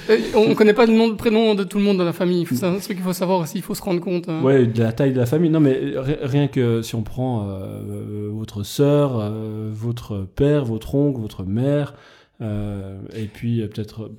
Euh, 0.09 0.17
On 0.35 0.53
connaît 0.53 0.73
pas 0.73 0.85
le 0.85 0.93
nom, 0.93 1.09
le 1.09 1.15
prénom 1.15 1.55
de 1.55 1.63
tout 1.63 1.77
le 1.79 1.83
monde 1.83 1.97
dans 1.97 2.03
la 2.05 2.13
famille. 2.13 2.45
C'est 2.51 2.63
un 2.63 2.73
truc 2.75 2.95
qu'il 2.97 3.03
faut 3.03 3.13
savoir 3.13 3.39
aussi. 3.39 3.57
Il 3.57 3.61
faut 3.63 3.73
se 3.73 3.81
rendre 3.81 4.01
compte. 4.01 4.29
hein. 4.29 4.41
Ouais, 4.43 4.65
de 4.67 4.83
la 4.83 4.91
taille 4.93 5.13
de 5.13 5.17
la 5.19 5.25
famille. 5.25 5.49
Non, 5.49 5.59
mais 5.59 5.73
ri- 5.95 6.17
rien 6.21 6.47
que 6.47 6.81
si 6.83 6.93
on 6.95 7.01
prend 7.01 7.47
euh, 7.49 7.53
euh, 7.53 8.29
votre 8.31 8.63
sœur, 8.63 9.17
euh, 9.19 9.71
votre 9.73 10.19
père, 10.35 10.63
votre 10.65 10.93
oncle, 10.93 11.19
votre 11.19 11.43
mère, 11.43 11.95
euh, 12.41 12.99
et 13.15 13.25
puis 13.25 13.61
euh, 13.61 13.67
peut-être, 13.67 14.11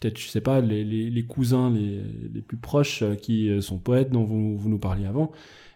peut-être, 0.00 0.18
je 0.18 0.28
sais 0.28 0.40
pas, 0.42 0.60
les, 0.60 0.84
les, 0.84 1.08
les 1.08 1.22
cousins 1.24 1.70
les, 1.70 2.00
les 2.34 2.40
plus 2.42 2.56
proches 2.58 3.02
euh, 3.02 3.14
qui 3.14 3.48
euh, 3.48 3.60
sont 3.62 3.78
poètes 3.78 4.10
dont 4.10 4.24
vous, 4.24 4.56
vous 4.58 4.68
nous 4.68 4.78
parliez 4.78 5.06
avant. 5.06 5.30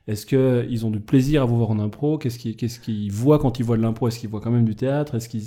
Est-ce 0.06 0.26
que 0.26 0.66
ils 0.68 0.84
ont 0.84 0.90
du 0.90 1.00
plaisir 1.00 1.42
à 1.42 1.44
vous 1.46 1.56
voir 1.56 1.70
en 1.70 1.78
impro? 1.78 2.18
Qu'est-ce 2.18 2.38
qu'ils 2.38 2.56
qu'est-ce 2.56 2.78
qu'ils 2.78 3.10
voient 3.10 3.38
quand 3.38 3.58
ils 3.58 3.64
voient 3.64 3.78
de 3.78 3.82
l'impro? 3.82 4.08
Est-ce 4.08 4.18
qu'ils 4.18 4.28
voient 4.28 4.42
quand 4.42 4.50
même 4.50 4.66
du 4.66 4.74
théâtre? 4.76 5.14
Est-ce 5.14 5.30
qu'ils 5.30 5.44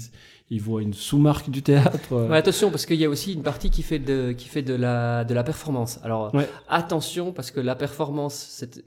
ils 0.49 0.61
voient 0.61 0.81
une 0.81 0.93
sous-marque 0.93 1.49
du 1.49 1.61
théâtre 1.61 2.13
Ouais, 2.29 2.37
attention 2.37 2.69
parce 2.71 2.85
qu'il 2.85 2.99
y 2.99 3.05
a 3.05 3.09
aussi 3.09 3.33
une 3.33 3.43
partie 3.43 3.69
qui 3.69 3.83
fait 3.83 3.99
de 3.99 4.31
qui 4.31 4.47
fait 4.47 4.61
de 4.61 4.73
la 4.75 5.23
de 5.25 5.33
la 5.33 5.43
performance. 5.43 5.99
Alors 6.03 6.33
Ouais. 6.33 6.47
attention 6.69 7.31
parce 7.33 7.51
que 7.51 7.59
la 7.59 7.75
performance 7.75 8.33
c'est 8.49 8.81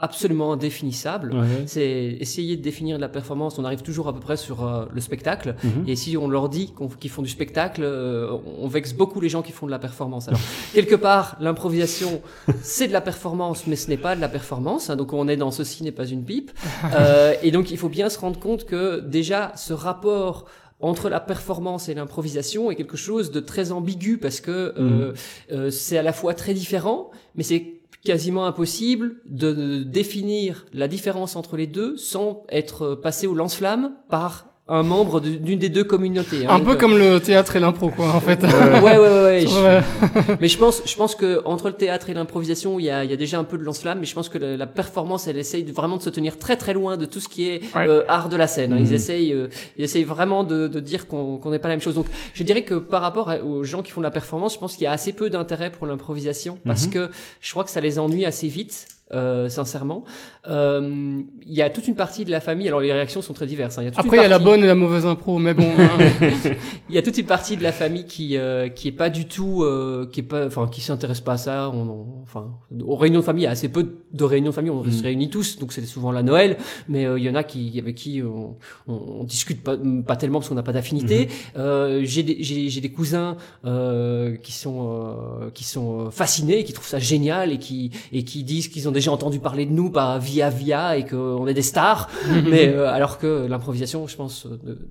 absolument 0.00 0.52
indéfinissable. 0.52 1.32
Ouais. 1.32 1.46
C'est 1.66 2.16
essayer 2.20 2.56
de 2.56 2.62
définir 2.62 2.96
de 2.96 3.00
la 3.00 3.08
performance. 3.08 3.58
On 3.60 3.64
arrive 3.64 3.82
toujours 3.82 4.08
à 4.08 4.12
peu 4.12 4.18
près 4.20 4.36
sur 4.36 4.66
euh, 4.66 4.86
le 4.92 5.00
spectacle. 5.00 5.54
Mhm. 5.62 5.84
Et 5.86 5.94
si 5.94 6.16
on 6.16 6.26
leur 6.28 6.48
dit 6.48 6.74
qu'ils 7.00 7.10
font 7.10 7.22
du 7.22 7.28
spectacle, 7.28 7.82
euh, 7.84 8.36
on 8.60 8.66
vexe 8.66 8.92
beaucoup 8.92 9.20
les 9.20 9.28
gens 9.28 9.40
qui 9.40 9.52
font 9.52 9.66
de 9.66 9.70
la 9.70 9.78
performance. 9.78 10.26
Alors, 10.28 10.40
quelque 10.74 10.96
part, 10.96 11.36
l'improvisation, 11.40 12.20
c'est 12.60 12.88
de 12.88 12.92
la 12.92 13.00
performance, 13.00 13.66
mais 13.68 13.76
ce 13.76 13.88
n'est 13.88 13.96
pas 13.96 14.16
de 14.16 14.20
la 14.20 14.28
performance. 14.28 14.90
hein. 14.90 14.96
donc, 14.96 15.12
on 15.12 15.28
est 15.28 15.36
dans 15.36 15.52
ceci 15.52 15.84
n'est 15.84 15.92
pas 15.92 16.06
une 16.06 16.24
pipe. 16.24 16.50
Euh, 16.96 17.34
et 17.42 17.50
donc, 17.50 17.70
il 17.70 17.78
faut 17.78 17.88
bien 17.88 18.08
se 18.10 18.18
rendre 18.18 18.38
compte 18.38 18.64
que 18.66 19.00
déjà, 19.00 19.52
ce 19.56 19.72
rapport 19.72 20.44
entre 20.80 21.08
la 21.08 21.20
performance 21.20 21.88
et 21.88 21.94
l'improvisation 21.94 22.70
est 22.70 22.76
quelque 22.76 22.96
chose 22.96 23.30
de 23.30 23.40
très 23.40 23.72
ambigu 23.72 24.18
parce 24.18 24.40
que 24.40 24.74
euh, 24.76 25.12
euh, 25.52 25.70
c'est 25.70 25.96
à 25.96 26.02
la 26.02 26.12
fois 26.12 26.34
très 26.34 26.54
différent, 26.54 27.10
mais 27.34 27.42
c'est 27.42 27.80
quasiment 28.04 28.46
impossible 28.46 29.16
de, 29.26 29.52
de 29.52 29.82
définir 29.82 30.66
la 30.72 30.88
différence 30.88 31.36
entre 31.36 31.56
les 31.56 31.66
deux 31.66 31.96
sans 31.96 32.44
être 32.50 32.94
passé 32.94 33.26
au 33.26 33.34
lance-flamme 33.34 33.94
par 34.10 34.53
un 34.66 34.82
membre 34.82 35.20
d'une 35.20 35.58
des 35.58 35.68
deux 35.68 35.84
communautés. 35.84 36.46
hein. 36.46 36.50
Un 36.50 36.58
Donc, 36.58 36.66
peu 36.68 36.72
euh, 36.72 36.76
comme 36.76 36.96
le 36.96 37.20
théâtre 37.20 37.54
et 37.56 37.60
l'impro, 37.60 37.90
quoi, 37.90 38.06
en 38.14 38.20
fait. 38.20 38.42
ouais, 38.42 38.80
ouais, 38.80 38.98
ouais, 38.98 39.22
ouais. 39.22 39.44
je- 39.46 40.32
mais 40.40 40.48
je 40.48 40.56
pense, 40.56 40.80
je 40.86 40.96
pense 40.96 41.14
que 41.14 41.42
entre 41.44 41.66
le 41.68 41.74
théâtre 41.74 42.08
et 42.08 42.14
l'improvisation, 42.14 42.78
il 42.78 42.86
y 42.86 42.90
a, 42.90 43.04
il 43.04 43.10
y 43.10 43.12
a 43.12 43.16
déjà 43.16 43.38
un 43.38 43.44
peu 43.44 43.58
de 43.58 43.62
lance-flamme, 43.62 43.98
mais 44.00 44.06
je 44.06 44.14
pense 44.14 44.30
que 44.30 44.38
la, 44.38 44.56
la 44.56 44.66
performance, 44.66 45.26
elle 45.28 45.36
essaye 45.36 45.64
de, 45.64 45.72
vraiment 45.72 45.98
de 45.98 46.02
se 46.02 46.08
tenir 46.08 46.38
très 46.38 46.56
très 46.56 46.72
loin 46.72 46.96
de 46.96 47.04
tout 47.04 47.20
ce 47.20 47.28
qui 47.28 47.46
est 47.46 47.60
Ouais. 47.76 47.86
euh, 47.86 48.04
art 48.08 48.30
de 48.30 48.36
la 48.36 48.46
scène. 48.46 48.72
hein. 48.72 48.78
Ils 48.78 48.86
Mhm. 48.88 48.94
essayent, 48.94 49.32
euh, 49.34 49.48
ils 49.76 49.84
essayent 49.84 50.04
vraiment 50.04 50.44
de, 50.44 50.66
de 50.66 50.80
dire 50.80 51.08
qu'on 51.08 51.40
n'est 51.50 51.58
pas 51.58 51.68
la 51.68 51.74
même 51.74 51.82
chose. 51.82 51.94
Donc, 51.96 52.06
je 52.32 52.42
dirais 52.42 52.62
que 52.62 52.74
par 52.76 53.02
rapport 53.02 53.28
à- 53.28 53.40
aux 53.40 53.64
gens 53.64 53.82
qui 53.82 53.90
font 53.92 54.00
de 54.00 54.06
la 54.06 54.10
performance, 54.10 54.54
je 54.54 54.58
pense 54.58 54.76
qu'il 54.76 54.84
y 54.84 54.86
a 54.86 54.92
assez 54.92 55.12
peu 55.12 55.28
d'intérêt 55.28 55.70
pour 55.72 55.86
l'improvisation 55.86 56.58
parce 56.64 56.86
Mhm. 56.86 56.92
que 56.92 57.10
je 57.42 57.50
crois 57.50 57.64
que 57.64 57.70
ça 57.70 57.82
les 57.82 57.98
ennuie 57.98 58.24
assez 58.24 58.48
vite. 58.48 58.86
Euh, 59.12 59.50
sincèrement, 59.50 60.02
euh, 60.48 61.20
il 61.46 61.52
y 61.52 61.60
a 61.62 61.68
toute 61.68 61.86
une 61.88 61.94
partie 61.94 62.24
de 62.24 62.30
la 62.30 62.40
famille. 62.40 62.66
Alors 62.68 62.80
les 62.80 62.90
réactions 62.92 63.20
sont 63.22 63.34
très 63.34 63.46
diverses. 63.46 63.76
hein. 63.78 63.82
Il 63.82 63.84
y 63.84 63.88
a 63.88 63.90
toute 63.90 64.00
Après, 64.00 64.16
il 64.16 64.22
y 64.22 64.24
a 64.24 64.28
la 64.28 64.38
bonne 64.38 64.64
et 64.64 64.66
la 64.66 64.74
mauvaise 64.74 65.04
impro, 65.04 65.38
mais 65.38 65.52
bon. 65.54 65.68
hein. 65.78 65.98
il 66.88 66.94
y 66.94 66.98
a 66.98 67.02
toute 67.02 67.18
une 67.18 67.26
partie 67.26 67.56
de 67.58 67.62
la 67.62 67.70
famille 67.72 68.06
qui 68.06 68.36
euh, 68.38 68.68
qui 68.70 68.88
est 68.88 68.92
pas 68.92 69.10
du 69.10 69.26
tout 69.26 69.62
euh, 69.62 70.08
qui 70.10 70.20
est 70.20 70.24
pas 70.24 70.46
enfin 70.46 70.68
qui 70.68 70.80
s'intéresse 70.80 71.20
pas 71.20 71.32
à 71.34 71.36
ça 71.36 71.70
on, 71.72 71.82
on- 71.82 72.22
enfin 72.22 72.52
aux 72.84 72.96
réunions 72.96 73.20
de 73.20 73.24
famille 73.24 73.42
il 73.42 73.46
y 73.46 73.48
a 73.48 73.52
assez 73.52 73.68
peu 73.68 73.98
de 74.12 74.24
réunions 74.24 74.50
de 74.50 74.54
famille 74.54 74.70
on 74.70 74.82
se 74.84 75.00
Mm. 75.00 75.02
réunit 75.02 75.28
tous 75.30 75.58
donc 75.58 75.72
c'est 75.72 75.84
souvent 75.84 76.10
la 76.10 76.22
Noël 76.22 76.56
mais 76.88 77.04
euh, 77.04 77.18
il 77.18 77.24
y 77.24 77.28
en 77.30 77.34
a 77.34 77.44
qui 77.44 77.78
avec 77.78 77.94
qui 77.96 78.22
on, 78.22 78.56
on, 78.88 78.94
on 79.20 79.24
discute 79.24 79.62
pas 79.62 79.76
pas 80.06 80.16
tellement 80.16 80.38
parce 80.38 80.48
qu'on 80.48 80.54
n'a 80.54 80.62
pas 80.62 80.72
d'affinité 80.72 81.28
euh, 81.58 82.00
j'ai 82.04 82.22
des 82.22 82.38
j'ai 82.42 82.80
des 82.80 82.90
cousins 82.90 83.36
euh, 83.66 84.36
qui 84.36 84.52
sont 84.52 84.78
euh, 84.88 85.50
qui 85.52 85.64
sont 85.64 86.10
fascinés 86.10 86.64
qui 86.64 86.72
trouvent 86.72 86.86
ça 86.88 86.98
génial 86.98 87.52
et 87.52 87.58
qui 87.58 87.90
et 88.12 88.24
qui 88.24 88.44
disent 88.44 88.68
qu'ils 88.68 88.88
ont 88.88 88.92
déjà 88.92 89.03
entendu 89.10 89.38
parler 89.40 89.66
de 89.66 89.72
nous 89.72 89.90
par 89.90 90.18
via 90.18 90.50
via 90.50 90.96
et 90.96 91.04
qu'on 91.06 91.46
est 91.46 91.54
des 91.54 91.62
stars 91.62 92.08
mais 92.50 92.68
euh, 92.68 92.88
alors 92.88 93.18
que 93.18 93.46
l'improvisation 93.46 94.06
je 94.06 94.16
pense 94.16 94.46
euh, 94.46 94.58
de- 94.64 94.88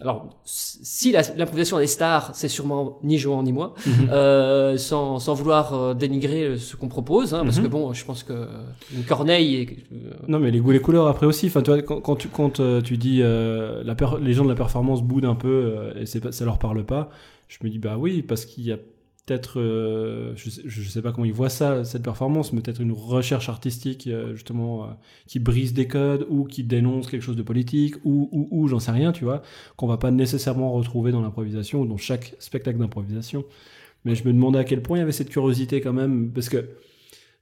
alors, 0.00 0.30
si 0.44 1.12
l'improvisation 1.12 1.78
des 1.78 1.86
stars, 1.86 2.30
c'est 2.34 2.48
sûrement 2.48 2.98
ni 3.04 3.18
Johan 3.18 3.44
ni 3.44 3.52
moi, 3.52 3.74
Mhm. 3.86 4.08
euh, 4.10 4.76
sans, 4.78 5.20
sans 5.20 5.34
vouloir 5.34 5.94
dénigrer 5.94 6.56
ce 6.58 6.74
qu'on 6.74 6.88
propose, 6.88 7.34
hein, 7.34 7.44
parce 7.44 7.58
Mhm. 7.58 7.62
que 7.64 7.68
bon, 7.68 7.92
je 7.92 8.04
pense 8.04 8.24
que 8.24 8.48
une 8.92 9.04
Corneille 9.04 9.54
et 9.54 9.78
euh, 9.92 10.10
Non, 10.26 10.40
mais 10.40 10.50
les 10.50 10.58
goûts, 10.58 10.72
les 10.72 10.80
couleurs 10.80 11.06
après 11.06 11.26
aussi. 11.26 11.46
Enfin, 11.46 11.62
tu 11.62 11.70
vois, 11.70 11.82
quand, 11.82 12.00
quand 12.00 12.16
tu, 12.16 12.26
quand, 12.26 12.58
euh, 12.58 12.80
tu 12.80 12.96
dis 12.96 13.18
la 13.20 13.94
per- 13.94 14.18
les 14.20 14.32
gens 14.32 14.42
de 14.42 14.48
la 14.48 14.56
performance 14.56 15.02
boudent 15.04 15.28
un 15.30 15.36
peu 15.36 15.92
et 16.00 16.04
ça 16.06 16.44
leur 16.44 16.58
parle 16.58 16.84
pas, 16.84 17.10
je 17.46 17.58
me 17.62 17.68
dis 17.70 17.78
bah 17.78 17.96
oui, 17.96 18.22
parce 18.22 18.44
qu'il 18.44 18.64
y 18.64 18.72
a 18.72 18.78
peut-être, 19.26 19.60
euh, 19.60 20.32
je, 20.36 20.50
je 20.64 20.88
sais 20.88 21.02
pas 21.02 21.10
comment 21.12 21.24
ils 21.24 21.32
voient 21.32 21.48
ça, 21.48 21.84
cette 21.84 22.04
performance, 22.04 22.52
mais 22.52 22.60
peut-être 22.60 22.80
une 22.80 22.92
recherche 22.92 23.48
artistique 23.48 24.06
euh, 24.06 24.34
justement 24.34 24.84
euh, 24.84 24.86
qui 25.26 25.40
brise 25.40 25.74
des 25.74 25.88
codes 25.88 26.26
ou 26.30 26.44
qui 26.44 26.62
dénonce 26.62 27.08
quelque 27.08 27.22
chose 27.22 27.36
de 27.36 27.42
politique 27.42 27.96
ou 28.04 28.28
ou, 28.30 28.48
ou 28.52 28.68
j'en 28.68 28.78
sais 28.78 28.92
rien, 28.92 29.10
tu 29.12 29.24
vois, 29.24 29.42
qu'on 29.76 29.88
va 29.88 29.96
pas 29.98 30.12
nécessairement 30.12 30.72
retrouver 30.72 31.10
dans 31.10 31.20
l'improvisation 31.22 31.82
ou 31.82 31.86
dans 31.86 31.96
chaque 31.96 32.36
spectacle 32.38 32.78
d'improvisation. 32.78 33.44
Mais 34.04 34.14
je 34.14 34.24
me 34.24 34.32
demandais 34.32 34.60
à 34.60 34.64
quel 34.64 34.80
point 34.82 34.98
il 34.98 35.00
y 35.00 35.02
avait 35.02 35.12
cette 35.12 35.30
curiosité 35.30 35.80
quand 35.80 35.92
même, 35.92 36.30
parce 36.32 36.48
que 36.48 36.64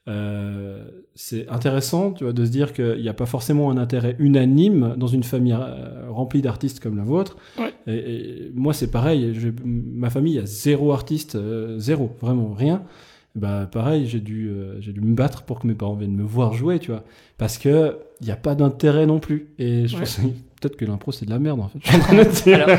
euh, 0.09 0.85
c'est 1.15 1.49
intéressant, 1.49 2.13
tu 2.13 2.25
vois, 2.25 2.33
de 2.33 2.45
se 2.45 2.51
dire 2.51 2.73
qu'il 2.73 3.01
n'y 3.01 3.09
a 3.09 3.15
pas 3.15 3.27
forcément 3.27 3.71
un 3.71 3.77
intérêt 3.79 4.17
unanime 4.19 4.95
dans 4.99 5.07
une 5.07 5.23
famille 5.23 5.55
euh, 5.59 6.11
remplie 6.11 6.43
d'artistes 6.43 6.81
comme 6.81 6.97
la 6.97 7.05
vôtre. 7.05 7.37
Ouais. 7.59 7.73
Et, 7.87 7.97
et 7.97 8.53
moi, 8.55 8.73
c'est 8.75 8.91
pareil. 8.91 9.35
Je- 9.35 9.49
ma 9.65 10.11
famille, 10.11 10.35
il 10.35 10.37
y 10.37 10.41
a 10.43 10.47
zéro 10.47 10.93
artiste, 10.93 11.37
euh, 11.37 11.79
zéro, 11.79 12.11
vraiment 12.21 12.53
rien. 12.53 12.83
Bah, 13.35 13.69
pareil, 13.71 14.07
j'ai 14.07 14.21
dû, 14.21 14.49
j'ai 14.79 14.93
dû 14.93 15.01
me 15.01 15.15
battre 15.17 15.43
pour 15.43 15.59
que 15.59 15.67
mes 15.67 15.75
parents 15.75 15.95
viennent 15.95 16.15
me 16.15 16.23
voir 16.23 16.53
jouer, 16.53 16.79
tu 16.79 16.93
vois, 16.93 17.03
parce 17.37 17.59
que 17.59 17.99
il 18.21 18.27
n'y 18.27 18.31
a 18.33 18.37
pas 18.37 18.55
d'intérêt 18.55 19.07
non 19.07 19.19
plus. 19.19 19.49
Et 19.59 19.89
je 19.89 19.95
Ouais. 19.95 20.01
pense 20.03 20.17
que 20.19 20.23
peut-être 20.69 20.77
que 20.77 20.85
l'impro 20.85 21.13
c'est 21.13 21.27
de 21.27 21.31
la 21.31 21.39
merde 21.39 21.61
en 21.61 21.69
fait. 21.69 21.79
Je 21.85 21.89
suis 21.91 21.97
en 21.97 22.01
train 22.01 22.17
de 22.17 22.25
dire. 22.25 22.55
Alors, 22.65 22.79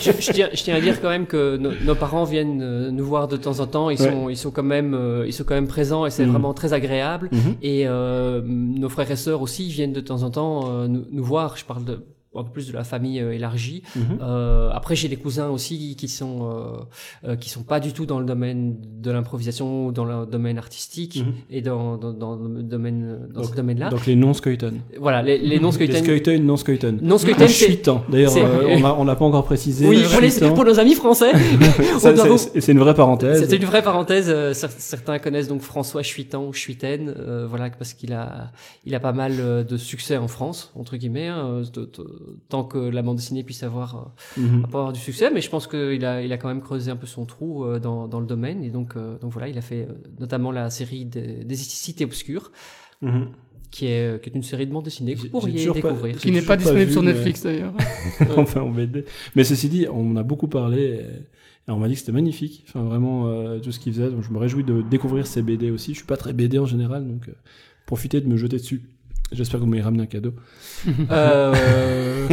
je, 0.00 0.10
je 0.20 0.32
tiens, 0.32 0.48
je 0.52 0.62
tiens 0.62 0.76
à 0.76 0.80
dire 0.80 1.00
quand 1.00 1.08
même 1.08 1.26
que 1.26 1.56
nos, 1.56 1.72
nos 1.84 1.94
parents 1.94 2.24
viennent 2.24 2.60
euh, 2.62 2.90
nous 2.90 3.04
voir 3.04 3.28
de 3.28 3.36
temps 3.36 3.60
en 3.60 3.66
temps. 3.66 3.90
Ils 3.90 4.00
Ouais. 4.00 4.10
sont, 4.10 4.28
ils 4.28 4.36
sont 4.36 4.50
quand 4.50 4.62
même, 4.62 4.94
euh, 4.94 5.24
ils 5.26 5.32
sont 5.32 5.44
quand 5.44 5.54
même 5.54 5.66
présents 5.68 6.06
et 6.06 6.10
c'est 6.10 6.24
Mhm. 6.24 6.30
vraiment 6.32 6.54
très 6.54 6.72
agréable. 6.72 7.28
Mhm. 7.32 7.54
Et 7.62 7.86
euh, 7.88 8.42
nos 8.44 8.88
frères 8.88 9.10
et 9.10 9.16
sœurs 9.16 9.42
aussi 9.42 9.68
viennent 9.68 9.92
de 9.92 10.00
temps 10.00 10.22
en 10.22 10.30
temps 10.30 10.64
euh, 10.70 10.86
nous, 10.88 11.04
nous 11.10 11.24
voir. 11.24 11.56
Je 11.56 11.64
parle 11.64 11.84
de 11.84 12.04
un 12.38 12.44
peu 12.44 12.50
plus 12.50 12.68
de 12.68 12.72
la 12.72 12.84
famille 12.84 13.20
euh, 13.20 13.32
élargie. 13.34 13.82
Euh, 14.20 14.70
après, 14.72 14.96
j'ai 14.96 15.08
des 15.08 15.16
cousins 15.16 15.48
aussi 15.48 15.96
qui 15.96 16.08
sont 16.08 16.50
euh, 17.24 17.28
euh, 17.30 17.36
qui 17.36 17.48
sont 17.50 17.62
pas 17.62 17.80
du 17.80 17.92
tout 17.92 18.06
dans 18.06 18.20
le 18.20 18.26
domaine 18.26 18.76
de 19.00 19.10
l'improvisation 19.10 19.86
ou 19.86 19.92
dans 19.92 20.04
le 20.04 20.26
domaine 20.26 20.58
artistique 20.58 21.16
Mhm. 21.24 21.32
et 21.50 21.62
dans, 21.62 21.96
dans, 21.96 22.12
dans 22.12 22.36
le 22.36 22.62
domaine 22.62 23.28
dans 23.32 23.40
Donc- 23.42 23.50
ce 23.50 23.56
domaine-là. 23.56 23.90
Donc 23.90 24.06
les 24.06 24.16
non-Skeuten. 24.16 24.80
Voilà, 24.98 25.22
les, 25.22 25.38
les 25.38 25.58
non 25.60 25.68
Les 25.68 25.72
skeuten 25.74 26.04
Skeuten, 26.04 26.44
non-Skeuten. 26.44 26.98
Non-Skeuten, 27.02 27.48
c'est-. 27.48 27.82
D'ailleurs, 28.10 28.30
c'est- 28.30 28.42
on 28.84 29.04
l'a 29.04 29.16
pas 29.16 29.24
encore 29.24 29.44
précisé. 29.44 29.86
Oui, 29.86 30.02
pour, 30.10 30.20
les, 30.20 30.30
pour 30.54 30.64
nos 30.64 30.78
amis 30.78 30.94
français. 30.94 31.30
C'est- 31.98 32.60
C'est 32.60 32.72
une 32.72 32.78
vraie 32.78 32.94
parenthèse. 32.94 33.40
C'était 33.40 33.56
une 33.56 33.64
vraie 33.64 33.82
parenthèse. 33.82 34.30
cer- 34.30 34.70
Certains 34.78 35.18
connaissent 35.18 35.48
donc 35.48 35.60
François 35.60 36.02
Chuitan 36.02 36.44
ou 36.46 36.52
Chuitaine, 36.52 37.14
euh, 37.18 37.46
voilà, 37.48 37.70
parce 37.70 37.94
qu'il 37.94 38.12
a, 38.12 38.52
il 38.84 38.94
a 38.94 39.00
pas 39.00 39.12
mal 39.12 39.66
de 39.66 39.76
succès 39.76 40.16
en 40.16 40.28
France, 40.28 40.72
entre 40.74 40.96
guillemets, 40.96 41.28
hein, 41.28 41.62
de- 41.72 41.80
de- 41.82 41.88
tant 42.48 42.64
que 42.64 42.78
la 42.78 43.02
bande 43.02 43.16
dessinée 43.16 43.42
puisse 43.42 43.62
avoir, 43.62 44.12
euh, 44.38 44.40
Mhm. 44.40 44.64
avoir 44.64 44.92
du 44.92 45.00
succès. 45.00 45.30
Mais 45.32 45.40
je 45.40 45.50
pense 45.50 45.66
qu'il 45.66 46.04
a, 46.04 46.22
il 46.22 46.32
a 46.32 46.38
quand 46.38 46.48
même 46.48 46.60
creusé 46.62 46.90
un 46.90 46.96
peu 46.96 47.06
son 47.06 47.24
trou 47.26 47.64
euh, 47.64 47.78
dans, 47.78 48.08
dans 48.08 48.20
le 48.20 48.26
domaine, 48.26 48.62
et 48.64 48.70
donc, 48.70 48.96
euh, 48.96 49.18
donc 49.18 49.32
voilà, 49.32 49.48
il 49.48 49.58
a 49.58 49.62
fait 49.62 49.86
euh, 49.88 49.94
notamment 50.20 50.52
la 50.52 50.70
série 50.70 51.04
des, 51.04 51.44
des 51.44 51.54
cités 51.56 52.04
obscures, 52.04 52.52
Mhm. 53.02 53.28
qui 53.70 53.86
est, 53.86 54.22
qui 54.22 54.30
est 54.30 54.34
une 54.34 54.42
série 54.42 54.66
de 54.66 54.72
bande 54.72 54.84
dessinée 54.84 55.14
que 55.14 55.20
vous 55.22 55.28
pourriez 55.28 55.66
pas- 55.66 55.72
découvrir. 55.74 56.16
Qui 56.18 56.30
n'est 56.30 56.42
pas 56.42 56.56
disponible 56.56 56.84
vu, 56.86 56.92
sur 56.92 57.02
mais- 57.02 57.12
Netflix 57.12 57.42
d'ailleurs. 57.42 57.74
enfin 58.36 58.62
en 58.62 58.70
BD. 58.70 59.04
Mais 59.34 59.44
ceci 59.44 59.68
dit, 59.68 59.86
on 59.92 60.12
en 60.12 60.16
a 60.16 60.22
beaucoup 60.22 60.48
parlé 60.48 60.82
et, 60.82 61.00
et 61.68 61.70
on 61.70 61.78
m'a 61.78 61.88
dit 61.88 61.94
que 61.94 62.00
c'était 62.00 62.12
magnifique. 62.12 62.64
Enfin 62.68 62.84
vraiment 62.84 63.26
euh, 63.26 63.58
tout 63.58 63.72
ce 63.72 63.80
qu'il 63.80 63.92
faisait. 63.92 64.10
Donc 64.10 64.22
je 64.22 64.30
me 64.30 64.38
réjouis 64.38 64.64
de 64.64 64.82
découvrir 64.82 65.26
ces 65.26 65.42
BD 65.42 65.70
aussi. 65.70 65.92
Je 65.92 65.98
suis 65.98 66.06
pas 66.06 66.16
très 66.16 66.32
BD 66.32 66.58
en 66.58 66.64
général, 66.66 67.06
donc 67.06 67.28
euh, 67.28 67.32
profitez 67.86 68.20
de 68.20 68.28
me 68.28 68.36
jeter 68.36 68.56
dessus. 68.56 68.82
J'espère 69.32 69.60
que 69.60 69.64
vous 69.64 69.70
m'avez 69.70 69.82
ramené 69.82 70.04
un 70.04 70.06
cadeau. 70.06 70.34
Euh, 71.10 72.28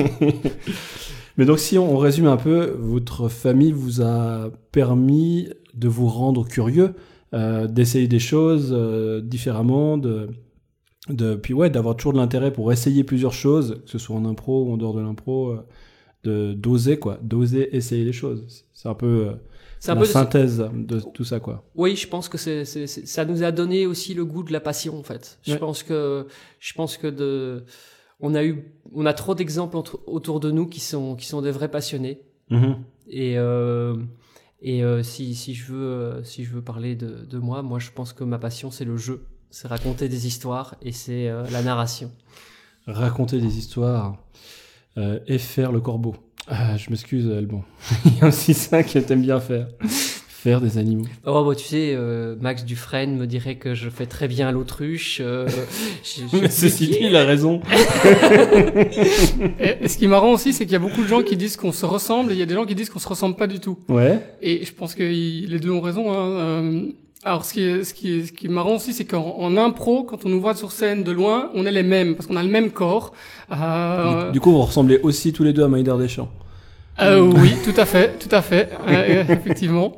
Mais 1.37 1.45
donc 1.45 1.57
si 1.57 1.79
on, 1.79 1.97
résume 1.97 2.27
un 2.27 2.37
peu, 2.37 2.75
votre 2.79 3.27
famille 3.27 3.71
vous 3.71 4.01
a 4.01 4.51
permis 4.71 5.49
de 5.73 5.87
vous 5.87 6.07
rendre 6.07 6.47
curieux, 6.47 6.93
euh, 7.33 7.67
d'essayer 7.67 8.07
des 8.07 8.19
choses 8.19 8.69
euh, 8.71 9.21
différemment, 9.21 9.97
de, 9.97 10.29
de 11.09 11.33
puis 11.33 11.55
ouais, 11.55 11.71
d'avoir 11.71 11.95
toujours 11.95 12.13
de 12.13 12.19
l'intérêt 12.19 12.53
pour 12.53 12.71
essayer 12.71 13.03
plusieurs 13.03 13.33
choses, 13.33 13.81
que 13.83 13.89
ce 13.89 13.97
soit 13.97 14.15
en 14.15 14.25
impro 14.25 14.65
ou 14.65 14.73
en 14.73 14.77
dehors 14.77 14.93
de 14.93 15.01
l'impro, 15.01 15.55
de 16.23 16.53
d'oser 16.53 16.97
quoi, 16.97 17.17
d'oser 17.23 17.75
essayer 17.75 18.05
les 18.05 18.13
choses. 18.13 18.65
C'est 18.73 18.87
un 18.87 18.93
peu 18.93 19.31
la 19.93 19.99
peu 20.01 20.05
synthèse 20.05 20.63
de 20.73 20.99
tout 21.13 21.23
ça 21.25 21.39
quoi. 21.39 21.63
Oui, 21.75 21.95
je 21.95 22.07
pense 22.07 22.29
que 22.29 22.37
c'est, 22.37 22.63
c'est, 22.65 22.87
c'est- 22.87 23.05
ça 23.05 23.25
nous 23.25 23.43
a 23.43 23.51
donné 23.51 23.85
aussi 23.85 24.13
le 24.13 24.23
goût 24.25 24.43
de 24.43 24.51
la 24.53 24.59
passion 24.61 24.97
en 24.99 25.03
fait. 25.03 25.39
Je 25.43 25.53
Ouais. 25.53 25.59
pense 25.59 25.83
que 25.83 26.27
je 26.59 26.73
pense 26.73 26.97
que 26.97 27.07
de 27.07 27.63
on 28.19 28.35
a 28.35 28.43
eu 28.43 28.63
on 28.93 29.05
a 29.05 29.13
trop 29.13 29.35
d'exemples 29.35 29.75
autour 30.07 30.39
de 30.39 30.51
nous 30.51 30.67
qui 30.67 30.79
sont 30.79 31.15
qui 31.15 31.25
sont 31.27 31.41
des 31.41 31.51
vrais 31.51 31.69
passionnés 31.71 32.21
et 33.07 33.37
euh, 33.37 33.97
et 34.61 34.83
euh, 34.83 35.03
si 35.03 35.35
si 35.35 35.53
je 35.53 35.71
veux 35.73 36.21
si 36.23 36.43
je 36.45 36.51
veux 36.51 36.61
parler 36.61 36.95
de 36.95 37.25
de 37.25 37.37
moi, 37.37 37.61
moi 37.61 37.79
je 37.79 37.89
pense 37.91 38.13
que 38.13 38.23
ma 38.23 38.37
passion 38.39 38.71
c'est 38.71 38.85
le 38.85 38.95
jeu, 38.97 39.25
c'est 39.49 39.67
raconter 39.67 40.07
des 40.07 40.27
histoires 40.27 40.75
et 40.81 40.91
c'est 40.93 41.27
euh, 41.27 41.43
la 41.51 41.61
narration. 41.63 42.11
Raconter 42.85 43.39
des 43.39 43.57
histoires 43.57 44.17
euh, 44.97 45.19
et 45.27 45.37
faire 45.37 45.71
le 45.71 45.81
corbeau. 45.81 46.15
Ah, 46.47 46.77
je 46.77 46.89
m'excuse, 46.89 47.29
Alban. 47.31 47.63
Il 48.05 48.17
y 48.17 48.21
a 48.21 48.27
aussi 48.27 48.53
ça 48.53 48.83
que 48.83 48.99
t'aimes 48.99 49.21
bien 49.21 49.39
faire. 49.39 49.67
Faire 50.27 50.59
des 50.59 50.77
animaux. 50.77 51.05
Oh 51.25 51.45
bah 51.45 51.55
tu 51.55 51.63
sais, 51.63 51.93
euh, 51.95 52.35
Max 52.41 52.65
Dufresne 52.65 53.15
me 53.15 53.25
dirait 53.25 53.55
que 53.55 53.75
je 53.75 53.89
fais 53.89 54.07
très 54.07 54.27
bien 54.27 54.51
l'autruche. 54.51 55.21
euh, 55.21 55.47
ceci 56.03 56.87
dit, 56.87 56.97
il 56.99 57.15
a 57.15 57.23
raison. 57.23 57.61
Et, 59.57 59.87
ce 59.87 59.97
qui 59.97 60.03
est 60.03 60.09
marrant 60.09 60.33
aussi, 60.33 60.51
c'est 60.51 60.65
qu'il 60.65 60.73
y 60.73 60.75
a 60.75 60.79
beaucoup 60.79 61.01
de 61.01 61.07
gens 61.07 61.23
qui 61.23 61.37
disent 61.37 61.55
qu'on 61.55 61.71
se 61.71 61.85
ressemble 61.85 62.33
et 62.33 62.35
il 62.35 62.39
y 62.39 62.43
a 62.43 62.45
des 62.45 62.55
gens 62.55 62.65
qui 62.65 62.75
disent 62.75 62.89
qu'on 62.89 62.99
se 62.99 63.07
ressemble 63.07 63.37
pas 63.37 63.47
du 63.47 63.61
tout. 63.61 63.79
Ouais. 63.87 64.19
Et 64.41 64.65
je 64.65 64.73
pense 64.73 64.95
que 64.95 65.03
les 65.03 65.59
deux 65.59 65.71
ont 65.71 65.79
raison. 65.79 66.11
Hein. 66.11 66.89
Alors, 67.25 67.45
ce 67.45 67.53
qui 67.53 67.63
est, 67.63 67.83
ce 67.85 67.93
qui 67.93 68.19
est, 68.19 68.25
ce 68.25 68.31
qui 68.33 68.47
est 68.47 68.49
marrant 68.49 68.75
aussi, 68.75 68.93
c'est 68.93 69.05
qu'en 69.05 69.35
en 69.39 69.55
impro, 69.55 70.03
quand 70.03 70.25
on 70.25 70.29
nous 70.29 70.41
voit 70.41 70.55
sur 70.55 70.71
scène 70.73 71.03
de 71.03 71.11
loin, 71.11 71.49
on 71.55 71.65
est 71.65 71.71
les 71.71 71.83
mêmes 71.83 72.15
parce 72.15 72.27
qu'on 72.27 72.35
a 72.35 72.43
le 72.43 72.49
même 72.49 72.71
corps. 72.71 73.13
Euh, 73.51 74.25
Du, 74.27 74.33
du 74.33 74.39
coup, 74.41 74.51
vous 74.51 74.61
ressemblez 74.61 74.99
aussi 75.03 75.31
tous 75.31 75.43
les 75.43 75.53
deux 75.53 75.63
à 75.63 75.67
Maïder 75.69 75.93
Deschamps. 75.97 76.29
euh, 77.01 77.21
oui, 77.21 77.53
tout 77.63 77.73
à 77.79 77.85
fait, 77.85 78.19
tout 78.19 78.33
à 78.35 78.41
fait, 78.41 78.69
euh, 78.87 79.23
effectivement. 79.29 79.93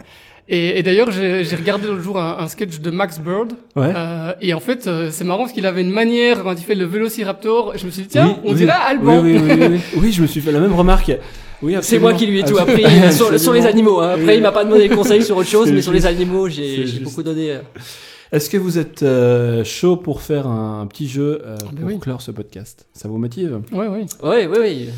Et, 0.47 0.77
et 0.79 0.83
d'ailleurs, 0.83 1.09
j'ai 1.11 1.43
j'ai 1.43 1.55
regardé 1.55 1.87
l'autre 1.87 2.01
jour 2.03 2.19
un, 2.19 2.37
un 2.39 2.47
sketch 2.47 2.79
de 2.79 2.91
Max 2.91 3.19
Bird. 3.19 3.53
Ouais. 3.75 3.91
Euh, 3.95 4.33
et 4.41 4.53
en 4.53 4.59
fait, 4.59 4.85
euh, 4.85 5.09
c'est 5.11 5.23
marrant 5.23 5.41
parce 5.43 5.53
qu'il 5.53 5.65
avait 5.65 5.81
une 5.81 5.89
manière 5.91 6.43
quand 6.43 6.53
il 6.53 6.63
fait 6.63 6.75
le 6.75 6.85
Vélociraptor. 6.85 7.73
Je 7.75 7.85
me 7.85 7.91
suis 7.91 8.03
dit, 8.03 8.09
tiens, 8.09 8.27
Oui, 8.27 8.41
on 8.45 8.49
oui. 8.51 8.55
dirait 8.57 8.73
Alban. 8.87 9.21
Oui, 9.21 9.37
oui, 9.37 9.41
oui, 9.43 9.57
oui, 9.59 9.67
oui. 9.71 9.79
Oui, 10.01 10.11
je 10.11 10.21
me 10.21 10.27
suis 10.27 10.41
fait 10.41 10.51
la 10.51 10.59
même 10.59 10.73
remarque. 10.73 11.11
Oui, 11.63 11.75
C'est 11.81 11.97
moi 11.99 12.13
qui 12.13 12.27
lui 12.27 12.41
ai 12.41 12.43
tout 12.43 12.57
appris 12.59 12.85
euh, 12.85 13.09
sur, 13.11 13.39
sur 13.39 13.53
les 13.53 13.65
animaux. 13.65 14.01
Hein. 14.01 14.09
Après, 14.11 14.25
Oui. 14.25 14.33
il 14.35 14.41
m'a 14.41 14.51
pas 14.51 14.63
demandé 14.65 14.87
des 14.87 14.95
conseils 14.95 15.23
sur 15.23 15.37
autre 15.37 15.49
chose, 15.49 15.67
C'est 15.67 15.73
mais 15.73 15.81
sur 15.81 15.93
les 15.93 16.05
animaux, 16.05 16.47
j'ai 16.49 16.85
beaucoup 17.01 17.23
donné. 17.23 17.51
euh. 17.53 17.59
Est-ce 18.31 18.49
que 18.49 18.57
vous 18.57 18.77
êtes 18.77 19.01
euh, 19.03 19.63
chaud 19.63 19.95
pour 19.97 20.21
faire 20.21 20.45
un, 20.47 20.81
un 20.81 20.85
petit 20.87 21.07
jeu 21.07 21.41
euh, 21.45 21.55
ben 21.71 21.79
pour 21.79 21.87
oui. 21.87 21.99
clore 21.99 22.21
ce 22.21 22.31
podcast? 22.31 22.85
Ça 22.93 23.07
vous 23.07 23.17
motive? 23.17 23.61
Ouais, 23.71 23.87
ouais. 23.87 24.05
Oui, 24.21 24.37
oui, 24.51 24.57
oui. 24.59 24.89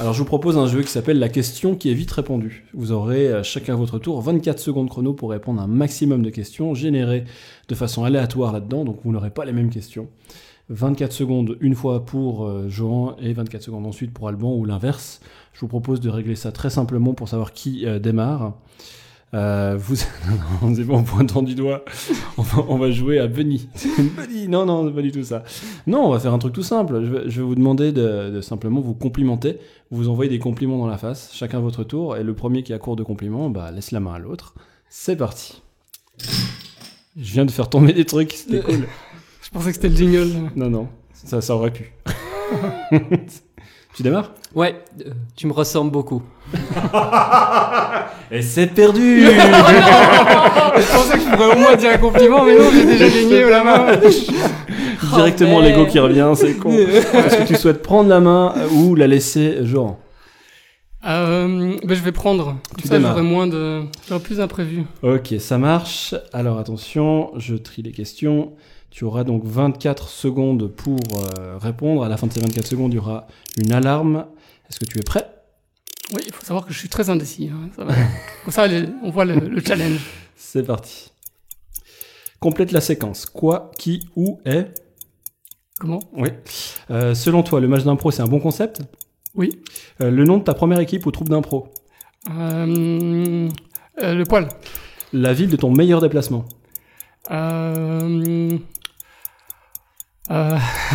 Alors, 0.00 0.14
je 0.14 0.20
vous 0.20 0.24
propose 0.24 0.56
un 0.56 0.66
jeu 0.66 0.80
qui 0.80 0.88
s'appelle 0.88 1.18
La 1.18 1.28
question 1.28 1.74
qui 1.74 1.90
est 1.90 1.94
vite 1.94 2.10
répondue. 2.10 2.64
Vous 2.72 2.90
aurez 2.90 3.28
euh, 3.28 3.42
chacun 3.42 3.74
à 3.74 3.76
votre 3.76 3.98
tour 3.98 4.22
24 4.22 4.58
secondes 4.58 4.88
chrono 4.88 5.12
pour 5.12 5.28
répondre 5.28 5.60
à 5.60 5.64
un 5.64 5.66
maximum 5.66 6.22
de 6.22 6.30
questions 6.30 6.72
générées 6.72 7.24
de 7.68 7.74
façon 7.74 8.02
aléatoire 8.04 8.54
là-dedans, 8.54 8.86
donc 8.86 9.00
vous 9.04 9.12
n'aurez 9.12 9.28
pas 9.28 9.44
les 9.44 9.52
mêmes 9.52 9.68
questions. 9.68 10.08
24 10.70 11.12
secondes 11.12 11.58
une 11.60 11.74
fois 11.74 12.06
pour 12.06 12.46
euh, 12.46 12.66
Johan 12.70 13.14
et 13.20 13.34
24 13.34 13.62
secondes 13.62 13.86
ensuite 13.86 14.14
pour 14.14 14.26
Alban 14.26 14.54
ou 14.54 14.64
l'inverse. 14.64 15.20
Je 15.52 15.60
vous 15.60 15.68
propose 15.68 16.00
de 16.00 16.08
régler 16.08 16.34
ça 16.34 16.50
très 16.50 16.70
simplement 16.70 17.12
pour 17.12 17.28
savoir 17.28 17.52
qui 17.52 17.84
euh, 17.84 17.98
démarre. 17.98 18.54
Euh, 19.32 19.76
vous, 19.78 19.94
c'est 20.74 20.84
bon, 20.84 20.98
en 20.98 21.02
pointant 21.04 21.42
du 21.42 21.54
doigt, 21.54 21.84
on 22.36 22.42
va, 22.42 22.64
on 22.68 22.90
jouer 22.90 23.18
à 23.18 23.28
Bunny. 23.28 23.68
Bunny, 24.16 24.48
non, 24.48 24.66
non, 24.66 24.88
c'est 24.88 24.94
pas 24.94 25.02
du 25.02 25.12
tout 25.12 25.22
ça. 25.22 25.44
Non, 25.86 26.06
on 26.06 26.10
va 26.10 26.18
faire 26.18 26.34
un 26.34 26.38
truc 26.38 26.52
tout 26.52 26.64
simple. 26.64 27.04
Je 27.04 27.40
vais, 27.40 27.46
vous 27.46 27.54
demander 27.54 27.92
de, 27.92 28.30
de 28.30 28.40
simplement 28.40 28.80
vous 28.80 28.94
complimenter. 28.94 29.58
Vous 29.92 30.08
envoyez 30.08 30.30
des 30.30 30.38
compliments 30.38 30.78
dans 30.78 30.86
la 30.86 30.98
face, 30.98 31.30
chacun 31.34 31.58
à 31.58 31.60
votre 31.60 31.82
tour, 31.82 32.16
et 32.16 32.22
le 32.22 32.32
premier 32.32 32.62
qui 32.62 32.72
a 32.72 32.78
court 32.78 32.94
de 32.94 33.02
compliments, 33.02 33.50
bah, 33.50 33.72
laisse 33.72 33.90
la 33.90 33.98
main 33.98 34.14
à 34.14 34.18
l'autre. 34.20 34.54
C'est 34.88 35.16
parti. 35.16 35.62
Je 37.16 37.32
viens 37.32 37.44
de 37.44 37.50
faire 37.50 37.68
tomber 37.68 37.92
des 37.92 38.04
trucs, 38.04 38.32
c'était 38.32 38.60
cool. 38.60 38.86
Je 39.42 39.50
pensais 39.50 39.70
que 39.70 39.74
c'était 39.74 39.88
le 39.88 39.96
jingle. 39.96 40.52
Non, 40.54 40.70
non, 40.70 40.88
ça, 41.12 41.40
ça 41.40 41.56
aurait 41.56 41.72
pu. 41.72 41.92
tu 43.94 44.04
démarres? 44.04 44.32
Ouais, 44.54 44.80
euh, 45.04 45.10
tu 45.34 45.48
me 45.48 45.52
ressembles 45.52 45.90
beaucoup. 45.90 46.22
Et 48.30 48.42
c'est 48.42 48.68
perdu 48.68 49.26
je 50.80 50.92
pensais 50.92 51.18
que 51.18 51.24
je 51.24 51.30
pourrais 51.30 51.56
au 51.56 51.58
moins 51.58 51.76
dire 51.76 51.90
un 51.90 51.98
compliment, 51.98 52.44
mais 52.44 52.56
non, 52.56 52.70
j'ai 52.72 52.84
déjà 52.84 53.08
gagné 53.08 53.50
la 53.50 53.64
main. 53.64 53.86
Directement 55.02 55.56
Oh, 55.56 55.62
l'ego 55.62 55.78
merde. 55.80 55.90
qui 55.90 55.98
revient, 55.98 56.32
c'est 56.36 56.54
con. 56.56 56.70
Est-ce 56.72 57.36
que 57.42 57.46
tu 57.48 57.56
souhaites 57.56 57.82
prendre 57.82 58.08
la 58.08 58.20
main 58.20 58.54
ou 58.74 58.94
la 58.94 59.06
laisser 59.06 59.58
Jean 59.66 59.98
Euh, 61.06 61.76
ben, 61.84 61.94
je 61.94 62.02
vais 62.02 62.12
prendre. 62.12 62.44
Comme 62.68 62.80
Tu 62.82 62.88
ça, 62.88 63.00
j'aurai 63.00 63.22
moins 63.22 63.46
de, 63.46 63.82
j'aurai 64.08 64.20
plus 64.22 64.36
d'imprévus. 64.38 64.84
Ok, 65.02 65.34
ça 65.38 65.56
marche. 65.58 66.14
Alors 66.32 66.58
attention, 66.58 67.30
je 67.38 67.54
trie 67.56 67.82
les 67.82 67.92
questions. 67.92 68.52
Tu 68.90 69.04
auras 69.04 69.24
donc 69.24 69.44
24 69.44 70.08
secondes 70.08 70.66
pour 70.68 70.98
euh, 71.38 71.56
répondre. 71.58 72.02
À 72.04 72.08
la 72.08 72.16
fin 72.16 72.26
de 72.26 72.32
ces 72.32 72.40
24 72.40 72.66
secondes, 72.66 72.92
il 72.92 72.96
y 72.96 72.98
aura 72.98 73.26
une 73.56 73.72
alarme. 73.72 74.26
Est-ce 74.68 74.78
que 74.80 74.84
tu 74.84 74.98
es 74.98 75.02
prêt? 75.02 75.26
Oui, 76.12 76.22
il 76.26 76.32
faut 76.32 76.44
savoir 76.44 76.66
que 76.66 76.72
je 76.72 76.78
suis 76.78 76.88
très 76.88 77.08
indécis. 77.08 77.50
hein, 77.52 77.68
ça 77.76 77.84
va. 77.84 77.94
Comme 78.44 78.52
ça, 78.52 78.66
on 79.04 79.10
voit 79.10 79.24
le, 79.24 79.36
le 79.36 79.60
challenge. 79.64 80.00
C'est 80.36 80.64
parti. 80.64 81.12
Complète 82.40 82.72
la 82.72 82.80
séquence. 82.80 83.26
Quoi, 83.26 83.70
qui, 83.78 84.00
où, 84.16 84.40
est 84.44 84.66
Comment? 85.80 86.00
Oui. 86.12 86.28
Euh, 86.90 87.14
selon 87.14 87.42
toi, 87.42 87.58
le 87.60 87.66
match 87.66 87.84
d'impro, 87.84 88.10
c'est 88.10 88.20
un 88.22 88.26
bon 88.28 88.38
concept? 88.38 88.82
Oui. 89.34 89.60
Euh, 90.02 90.10
Le 90.10 90.24
nom 90.24 90.36
de 90.38 90.44
ta 90.44 90.52
première 90.54 90.78
équipe 90.80 91.06
ou 91.06 91.10
troupe 91.10 91.28
d'impro? 91.30 91.68
Euh, 92.30 93.48
euh, 94.02 94.14
le 94.14 94.24
poil. 94.24 94.46
La 95.14 95.32
ville 95.32 95.48
de 95.48 95.56
ton 95.56 95.70
meilleur 95.74 96.00
déplacement? 96.02 96.44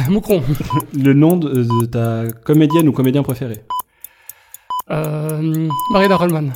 Moucron. 0.09 0.43
Le 0.93 1.13
nom 1.13 1.35
de, 1.37 1.63
de 1.81 1.85
ta 1.85 2.23
comédienne 2.43 2.87
ou 2.87 2.91
comédien 2.91 3.23
préféré? 3.23 3.63
Marina 4.89 6.15
Rollman. 6.15 6.49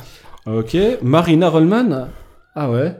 Ok. 0.46 0.76
Marina 1.02 1.48
Rollman? 1.48 2.08
Ah 2.54 2.70
ouais 2.70 2.96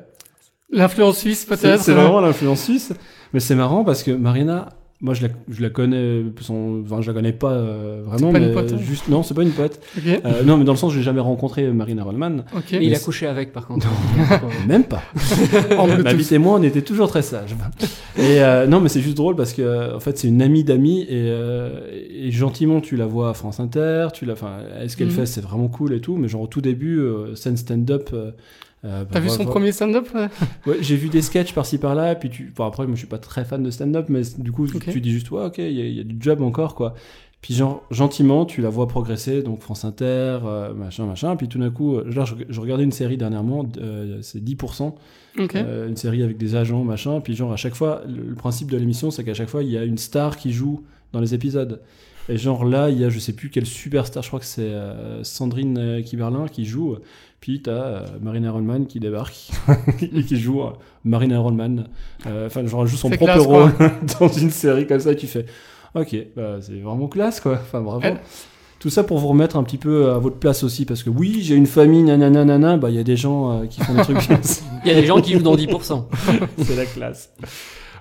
L'influence 0.72 1.18
suisse, 1.18 1.44
peut-être. 1.44 1.82
c'est 1.82 1.92
vraiment 1.92 2.20
l'influence 2.20 2.62
suisse. 2.64 2.92
Mais 3.32 3.40
c'est 3.40 3.54
marrant 3.54 3.84
parce 3.84 4.02
que 4.02 4.10
Marina, 4.12 4.68
Moi, 5.02 5.14
je 5.14 5.22
la, 5.26 5.28
je 5.48 5.62
la 5.62 5.70
connais, 5.70 6.22
son, 6.42 6.82
enfin, 6.84 7.00
je 7.00 7.06
la 7.06 7.14
connais 7.14 7.32
pas 7.32 7.52
euh, 7.52 8.02
vraiment, 8.04 8.32
pas 8.32 8.38
une 8.38 8.48
mais 8.48 8.52
pote, 8.52 8.72
hein 8.74 8.78
juste, 8.78 9.08
non, 9.08 9.22
c'est 9.22 9.32
pas 9.32 9.42
une 9.42 9.52
pote. 9.52 9.80
Euh, 10.06 10.42
non, 10.44 10.58
mais 10.58 10.64
dans 10.64 10.72
le 10.72 10.78
sens, 10.78 10.92
j'ai 10.92 11.00
jamais 11.00 11.20
rencontré 11.20 11.66
Marina 11.72 12.04
Rollman. 12.04 12.44
Ok. 12.54 12.74
Et 12.74 12.84
il 12.84 12.94
a 12.94 12.98
couché 12.98 13.26
avec, 13.26 13.50
par 13.54 13.66
contre. 13.66 13.86
Même 14.68 14.84
pas. 14.84 15.00
En 15.78 15.86
Ma 15.86 16.12
vie 16.12 16.34
et 16.34 16.38
moi, 16.38 16.58
on 16.60 16.62
était 16.62 16.82
toujours 16.82 17.08
très 17.08 17.22
sages. 17.22 17.56
Et 18.18 18.42
euh, 18.42 18.66
non, 18.66 18.80
mais 18.80 18.90
c'est 18.90 19.00
juste 19.00 19.16
drôle 19.16 19.36
parce 19.36 19.54
que 19.54 19.62
euh, 19.62 19.96
en 19.96 20.00
fait, 20.00 20.18
c'est 20.18 20.28
une 20.28 20.42
amie 20.42 20.64
d'amis 20.64 21.00
et, 21.02 21.06
euh, 21.30 21.80
et 22.10 22.30
gentiment, 22.30 22.82
tu 22.82 22.96
la 22.96 23.06
vois 23.06 23.30
à 23.30 23.34
France 23.34 23.58
Inter, 23.58 24.08
tu 24.12 24.26
la, 24.26 24.34
enfin, 24.34 24.58
ce 24.86 24.96
qu'elle 24.98 25.06
Mhm. 25.08 25.14
fait, 25.14 25.24
c'est 25.26 25.40
vraiment 25.40 25.68
cool 25.68 25.94
et 25.94 26.00
tout. 26.00 26.16
Mais 26.16 26.28
genre 26.28 26.42
au 26.42 26.46
tout 26.46 26.60
début, 26.60 26.98
euh, 27.00 27.34
scène 27.36 27.56
stand-up. 27.56 28.10
Euh, 28.84 29.02
bah, 29.04 29.08
T'as 29.12 29.20
vu 29.20 29.26
voilà, 29.26 29.36
son 29.38 29.44
voilà. 29.44 29.50
premier 29.50 29.72
stand-up 29.72 30.08
ouais 30.66 30.76
j'ai 30.80 30.96
vu 30.96 31.08
des 31.08 31.22
sketchs 31.22 31.52
par-ci 31.52 31.78
par-là, 31.78 32.14
puis 32.14 32.30
tu. 32.30 32.52
Bon, 32.56 32.64
après, 32.64 32.86
moi, 32.86 32.94
je 32.94 33.00
suis 33.00 33.06
pas 33.08 33.18
très 33.18 33.44
fan 33.44 33.62
de 33.62 33.70
stand-up, 33.70 34.06
mais 34.08 34.22
du 34.38 34.52
coup, 34.52 34.66
tu 34.66 35.00
dis 35.00 35.10
juste, 35.10 35.30
ouais, 35.30 35.44
ok, 35.44 35.58
il 35.58 35.72
y, 35.72 35.80
a- 35.80 35.86
il 35.86 35.94
y 35.94 36.00
a 36.00 36.04
du 36.04 36.16
job 36.20 36.42
encore, 36.42 36.74
quoi. 36.74 36.94
Puis, 37.42 37.54
genre, 37.54 37.82
gentiment, 37.90 38.44
tu 38.44 38.60
la 38.60 38.68
vois 38.68 38.86
progresser, 38.86 39.42
donc 39.42 39.60
France 39.60 39.86
Inter, 39.86 40.40
euh, 40.44 40.74
machin, 40.74 41.06
machin. 41.06 41.36
Puis 41.36 41.48
tout 41.48 41.58
d'un 41.58 41.70
coup, 41.70 41.96
euh, 41.96 42.10
genre, 42.10 42.26
je, 42.26 42.34
je 42.46 42.60
regardais 42.60 42.84
une 42.84 42.92
série 42.92 43.16
dernièrement, 43.16 43.64
euh, 43.78 44.18
c'est 44.20 44.44
10%, 44.44 44.94
Ok. 45.38 45.54
euh, 45.56 45.88
une 45.88 45.96
série 45.96 46.22
avec 46.22 46.36
des 46.36 46.54
agents, 46.54 46.84
machin. 46.84 47.20
Puis, 47.20 47.34
genre, 47.34 47.50
à 47.50 47.56
chaque 47.56 47.74
fois, 47.74 48.02
le, 48.06 48.22
le 48.28 48.34
principe 48.34 48.70
de 48.70 48.76
l'émission, 48.76 49.10
c'est 49.10 49.24
qu'à 49.24 49.32
chaque 49.32 49.48
fois, 49.48 49.62
il 49.62 49.70
y 49.70 49.78
a 49.78 49.84
une 49.84 49.96
star 49.96 50.36
qui 50.36 50.52
joue 50.52 50.82
dans 51.14 51.20
les 51.20 51.32
épisodes. 51.32 51.80
Et 52.30 52.38
genre 52.38 52.64
là, 52.64 52.88
il 52.90 52.98
y 53.00 53.04
a 53.04 53.08
je 53.10 53.18
sais 53.18 53.32
plus 53.32 53.50
quelle 53.50 53.66
superstar, 53.66 54.22
je 54.22 54.28
crois 54.28 54.40
que 54.40 54.46
c'est 54.46 54.60
euh, 54.62 55.24
Sandrine 55.24 55.76
euh, 55.78 56.02
Kiberlin 56.02 56.46
qui 56.48 56.64
joue. 56.64 56.96
Puis 57.40 57.62
t'as 57.62 57.70
euh, 57.72 58.06
Marina 58.22 58.52
Rollman 58.52 58.84
qui 58.84 59.00
débarque 59.00 59.50
et 60.00 60.22
qui 60.22 60.36
joue 60.38 60.62
euh, 60.62 60.70
Marina 61.04 61.38
Rollman. 61.40 61.84
Euh, 62.26 62.46
Enfin, 62.46 62.64
genre 62.66 62.82
elle 62.82 62.88
joue 62.88 62.96
son 62.96 63.08
propre 63.10 63.24
classe, 63.24 63.42
rôle 63.46 63.72
dans 64.20 64.28
une 64.28 64.50
série 64.50 64.86
comme 64.86 65.00
ça. 65.00 65.12
Et 65.12 65.16
tu 65.16 65.26
fais, 65.26 65.46
ok, 65.94 66.16
bah, 66.36 66.58
c'est 66.60 66.78
vraiment 66.80 67.08
classe 67.08 67.40
quoi. 67.40 67.54
Enfin 67.60 67.80
bravo. 67.80 68.00
Elle- 68.04 68.20
Tout 68.78 68.90
ça 68.90 69.02
pour 69.04 69.18
vous 69.18 69.28
remettre 69.28 69.56
un 69.56 69.62
petit 69.64 69.76
peu 69.78 70.10
à 70.10 70.18
votre 70.18 70.36
place 70.36 70.62
aussi, 70.62 70.84
parce 70.86 71.02
que 71.02 71.10
oui, 71.10 71.40
j'ai 71.42 71.54
une 71.54 71.66
famille, 71.66 72.02
nanana, 72.02 72.44
nanana, 72.44 72.76
bah 72.76 72.90
il 72.90 72.96
y 72.96 72.98
a 72.98 73.02
des 73.04 73.16
gens 73.16 73.62
euh, 73.62 73.66
qui 73.66 73.80
font 73.82 73.94
des 73.94 74.02
trucs 74.02 74.26
bien. 74.28 74.40
Il 74.84 74.88
y 74.92 74.94
a 74.94 75.00
des 75.00 75.06
gens 75.06 75.20
qui 75.20 75.32
jouent 75.32 75.42
dans 75.42 75.56
10%. 75.56 76.04
C'est 76.58 76.76
la 76.76 76.86
classe. 76.86 77.32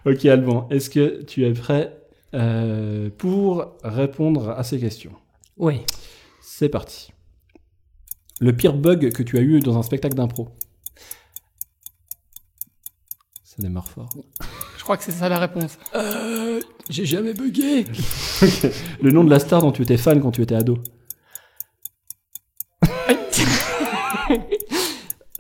Ok, 0.06 0.24
Alban, 0.26 0.68
est-ce 0.70 0.90
que 0.90 1.24
tu 1.24 1.46
es 1.46 1.52
prêt 1.52 1.99
euh, 2.34 3.10
pour 3.18 3.74
répondre 3.84 4.50
à 4.50 4.64
ces 4.64 4.80
questions 4.80 5.14
Oui. 5.58 5.82
C'est 6.42 6.70
parti. 6.70 7.12
Le 8.40 8.56
pire 8.56 8.74
bug 8.74 9.12
que 9.12 9.24
tu 9.24 9.38
as 9.38 9.42
eu 9.42 9.60
dans 9.60 9.78
un 9.78 9.84
spectacle 9.84 10.16
d'impro 10.16 10.50
Ça 13.44 13.56
démarre 13.60 13.88
fort. 13.90 14.10
Je 14.78 14.84
crois 14.84 14.96
que 14.98 15.04
c'est 15.04 15.12
ça 15.12 15.28
la 15.30 15.40
réponse. 15.40 15.78
Euh, 15.96 16.60
j'ai 16.90 17.06
jamais 17.06 17.34
bugué. 17.34 17.86
Le 19.02 19.12
nom 19.12 19.24
de 19.24 19.30
la 19.30 19.40
star 19.40 19.62
dont 19.62 19.72
tu 19.72 19.82
étais 19.84 19.98
fan 19.98 20.22
quand 20.22 20.32
tu 20.32 20.42
étais 20.42 20.56
ado 20.56 20.78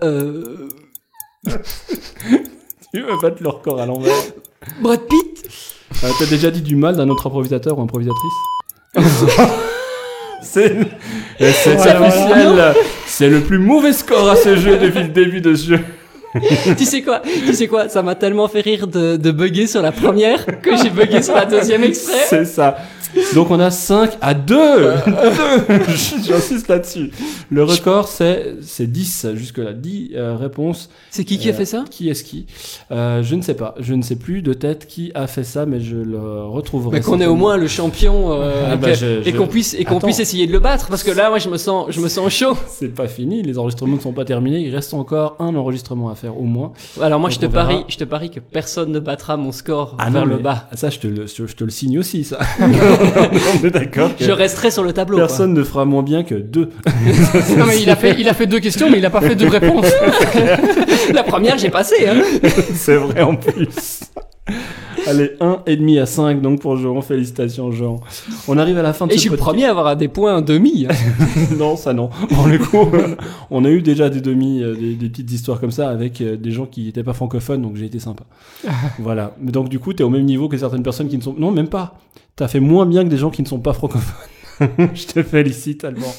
Euh, 0.01 0.69
Tu 2.93 3.01
veux 3.01 3.19
battre 3.21 3.43
le 3.43 3.49
record 3.49 3.79
à 3.81 3.85
l'envers 3.85 4.15
Brad 4.81 5.01
Pitt? 5.07 5.49
Euh, 6.03 6.09
T'as 6.17 6.25
déjà 6.25 6.51
dit 6.51 6.61
du 6.61 6.75
mal 6.75 6.95
d'un 6.95 7.09
autre 7.09 7.27
improvisateur 7.27 7.77
ou 7.77 7.81
improvisatrice 7.81 8.33
C'est 10.41 10.75
c'est 11.39 11.75
officiel. 11.75 12.73
C'est 13.05 13.29
le 13.29 13.41
plus 13.41 13.59
mauvais 13.59 13.93
score 13.93 14.29
à 14.29 14.35
ce 14.35 14.55
jeu 14.55 14.77
depuis 14.77 15.03
le 15.03 15.09
début 15.09 15.41
de 15.41 15.53
ce 15.53 15.67
jeu. 15.71 15.79
tu 16.77 16.85
sais 16.85 17.01
quoi 17.01 17.21
Tu 17.23 17.53
sais 17.53 17.67
quoi 17.67 17.89
Ça 17.89 18.01
m'a 18.03 18.15
tellement 18.15 18.47
fait 18.47 18.61
rire 18.61 18.87
de, 18.87 19.17
de 19.17 19.31
bugger 19.31 19.67
sur 19.67 19.81
la 19.81 19.91
première 19.91 20.45
que 20.61 20.77
j'ai 20.77 20.89
bugué 20.89 21.21
sur 21.21 21.33
la 21.35 21.45
deuxième 21.45 21.83
exprès. 21.83 22.25
C'est 22.27 22.45
ça. 22.45 22.77
Donc 23.33 23.49
on 23.49 23.59
a 23.59 23.71
5 23.71 24.11
à 24.21 24.35
2 24.35 24.55
J'insiste 26.23 26.67
là-dessus. 26.67 27.11
Le 27.49 27.63
record, 27.63 28.07
c'est 28.07 28.55
c'est 28.61 28.85
10 28.91 29.27
jusque-là. 29.33 29.73
10 29.73 30.11
euh, 30.15 30.35
réponses. 30.35 30.89
C'est 31.09 31.23
qui 31.23 31.37
qui 31.39 31.49
a 31.49 31.53
Euh, 31.53 31.55
fait 31.55 31.65
ça 31.65 31.85
Qui 31.89 32.09
est-ce 32.09 32.23
qui 32.23 32.45
Euh, 32.91 33.23
Je 33.23 33.33
ne 33.35 33.41
sais 33.41 33.55
pas. 33.55 33.73
Je 33.79 33.93
ne 33.95 34.01
sais 34.03 34.15
plus 34.15 34.41
de 34.43 34.53
tête 34.53 34.85
qui 34.87 35.11
a 35.15 35.25
fait 35.25 35.43
ça, 35.43 35.65
mais 35.65 35.79
je 35.79 35.95
le 35.97 36.19
retrouverai. 36.45 36.97
Mais 36.97 37.01
qu'on 37.03 37.19
ait 37.19 37.25
au 37.25 37.35
moins 37.35 37.57
le 37.57 37.67
champion 37.67 38.31
euh, 38.33 38.67
Ah 38.69 38.73
et 38.75 38.77
bah, 38.77 38.93
je- 38.93 39.27
et 39.27 39.33
qu'on 39.33 39.47
puisse 39.47 39.73
et 39.73 39.83
qu'on 39.85 39.97
Attends. 39.97 40.07
puisse 40.07 40.19
essayer 40.19 40.45
de 40.45 40.51
le 40.51 40.59
battre 40.59 40.87
parce 40.89 41.03
que 41.03 41.11
là 41.11 41.29
moi 41.29 41.39
je 41.39 41.49
me 41.49 41.57
sens 41.57 41.87
je 41.89 41.99
me 42.01 42.07
sens 42.09 42.31
chaud. 42.31 42.55
C'est 42.67 42.93
pas 42.93 43.07
fini. 43.07 43.41
Les 43.41 43.57
enregistrements 43.57 43.95
ne 43.95 44.01
sont 44.01 44.13
pas 44.13 44.25
terminés. 44.25 44.59
Il 44.59 44.73
reste 44.75 44.93
encore 44.93 45.35
un 45.39 45.55
enregistrement 45.55 46.09
à 46.09 46.15
faire 46.15 46.18
au 46.27 46.43
moins. 46.43 46.73
Alors 47.01 47.19
moi 47.19 47.29
Donc 47.29 47.35
je 47.39 47.45
te 47.45 47.51
verra. 47.51 47.65
parie 47.67 47.85
je 47.87 47.97
te 47.97 48.03
parie 48.03 48.29
que 48.29 48.39
personne 48.39 48.91
ne 48.91 48.99
battra 48.99 49.37
mon 49.37 49.51
score 49.51 49.95
Ah 49.99 50.09
vers 50.09 50.25
non, 50.25 50.35
le 50.35 50.37
bas. 50.37 50.67
Ça, 50.73 50.89
je 50.89 50.99
te 50.99 51.07
le, 51.07 51.25
je 51.27 51.43
te 51.55 51.63
le 51.63 51.69
signe 51.69 51.97
aussi, 51.99 52.23
ça. 52.23 52.39
on 52.59 53.65
est 53.65 53.71
d'accord. 53.71 54.11
Je 54.19 54.31
resterai 54.31 54.71
sur 54.71 54.83
le 54.83 54.93
tableau. 54.93 55.17
quoi. 55.17 55.27
Personne 55.27 55.53
ne 55.53 55.63
fera 55.63 55.85
moins 55.85 56.03
bien 56.03 56.23
que 56.23 56.35
deux. 56.35 56.69
Non 57.57 57.65
mais 57.65 57.81
il 57.81 57.89
a 57.89 57.95
fait, 57.95 58.15
il 58.19 58.27
a 58.29 58.33
fait 58.33 58.47
deux 58.47 58.59
questions, 58.59 58.89
mais 58.89 58.97
il 58.99 59.05
a 59.05 59.09
pas 59.09 59.21
fait 59.21 59.35
deux 59.35 59.47
réponses. 59.47 59.87
La 61.13 61.23
première 61.23 61.57
j'ai 61.57 61.69
passé. 61.69 62.07
Hein. 62.07 62.21
C'est 62.73 62.95
vrai 62.97 63.21
en 63.21 63.35
plus. 63.35 64.01
Allez, 65.07 65.31
1,5 65.39 66.01
à 66.01 66.05
5 66.05 66.41
donc 66.41 66.59
pour 66.61 66.75
Jean. 66.77 67.01
Félicitations 67.01 67.71
Jean. 67.71 67.99
On 68.47 68.57
arrive 68.57 68.77
à 68.77 68.81
la 68.81 68.93
fin 68.93 69.07
de 69.07 69.11
Et 69.11 69.15
je 69.15 69.21
suis 69.21 69.29
le 69.29 69.37
podcast. 69.37 69.49
premier 69.51 69.65
à 69.65 69.69
avoir 69.71 69.95
des 69.95 70.07
points 70.07 70.35
en 70.37 70.41
demi. 70.41 70.87
hein. 70.89 70.93
non, 71.57 71.75
ça 71.75 71.93
non. 71.93 72.09
Pour 72.29 72.47
le 72.47 72.57
coup, 72.57 72.87
on 73.49 73.63
a 73.65 73.69
eu 73.69 73.81
déjà 73.81 74.09
des 74.09 74.21
demi, 74.21 74.61
euh, 74.61 74.75
des, 74.75 74.95
des 74.95 75.09
petites 75.09 75.31
histoires 75.31 75.59
comme 75.59 75.71
ça 75.71 75.89
avec 75.89 76.21
euh, 76.21 76.35
des 76.35 76.51
gens 76.51 76.65
qui 76.65 76.83
n'étaient 76.85 77.03
pas 77.03 77.13
francophones, 77.13 77.61
donc 77.61 77.75
j'ai 77.75 77.85
été 77.85 77.99
sympa. 77.99 78.23
voilà. 78.99 79.35
Mais 79.39 79.51
donc 79.51 79.69
du 79.69 79.79
coup, 79.79 79.93
t'es 79.93 80.03
au 80.03 80.09
même 80.09 80.25
niveau 80.25 80.49
que 80.49 80.57
certaines 80.57 80.83
personnes 80.83 81.07
qui 81.09 81.17
ne 81.17 81.23
sont... 81.23 81.33
Non, 81.37 81.51
même 81.51 81.69
pas. 81.69 81.97
T'as 82.35 82.47
fait 82.47 82.59
moins 82.59 82.85
bien 82.85 83.03
que 83.03 83.09
des 83.09 83.17
gens 83.17 83.29
qui 83.29 83.41
ne 83.41 83.47
sont 83.47 83.59
pas 83.59 83.73
francophones. 83.73 84.15
Je 84.93 85.05
te 85.05 85.23
félicite, 85.23 85.85
Alban. 85.85 86.13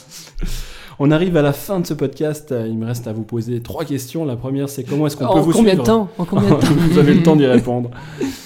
On 1.03 1.11
arrive 1.11 1.36
à 1.38 1.42
la 1.42 1.55
fin 1.55 1.80
de 1.80 1.86
ce 1.86 1.94
podcast. 1.94 2.55
Il 2.68 2.76
me 2.76 2.84
reste 2.84 3.07
à 3.07 3.12
vous 3.14 3.22
poser 3.22 3.61
trois 3.62 3.84
questions. 3.86 4.26
La 4.26 4.36
première, 4.36 4.68
c'est 4.68 4.84
comment 4.84 5.07
est-ce 5.07 5.16
qu'on 5.16 5.32
peut 5.32 5.40
vous 5.40 5.53
combien 5.53 5.70
suivre 5.72 5.82
de 5.82 5.86
temps? 5.86 6.09
En 6.18 6.24
combien 6.26 6.51
de 6.51 6.55
temps? 6.61 6.66
Vous 6.90 6.98
avez 6.98 7.14
le 7.14 7.22
temps 7.22 7.36
d'y 7.36 7.46
répondre. 7.46 7.90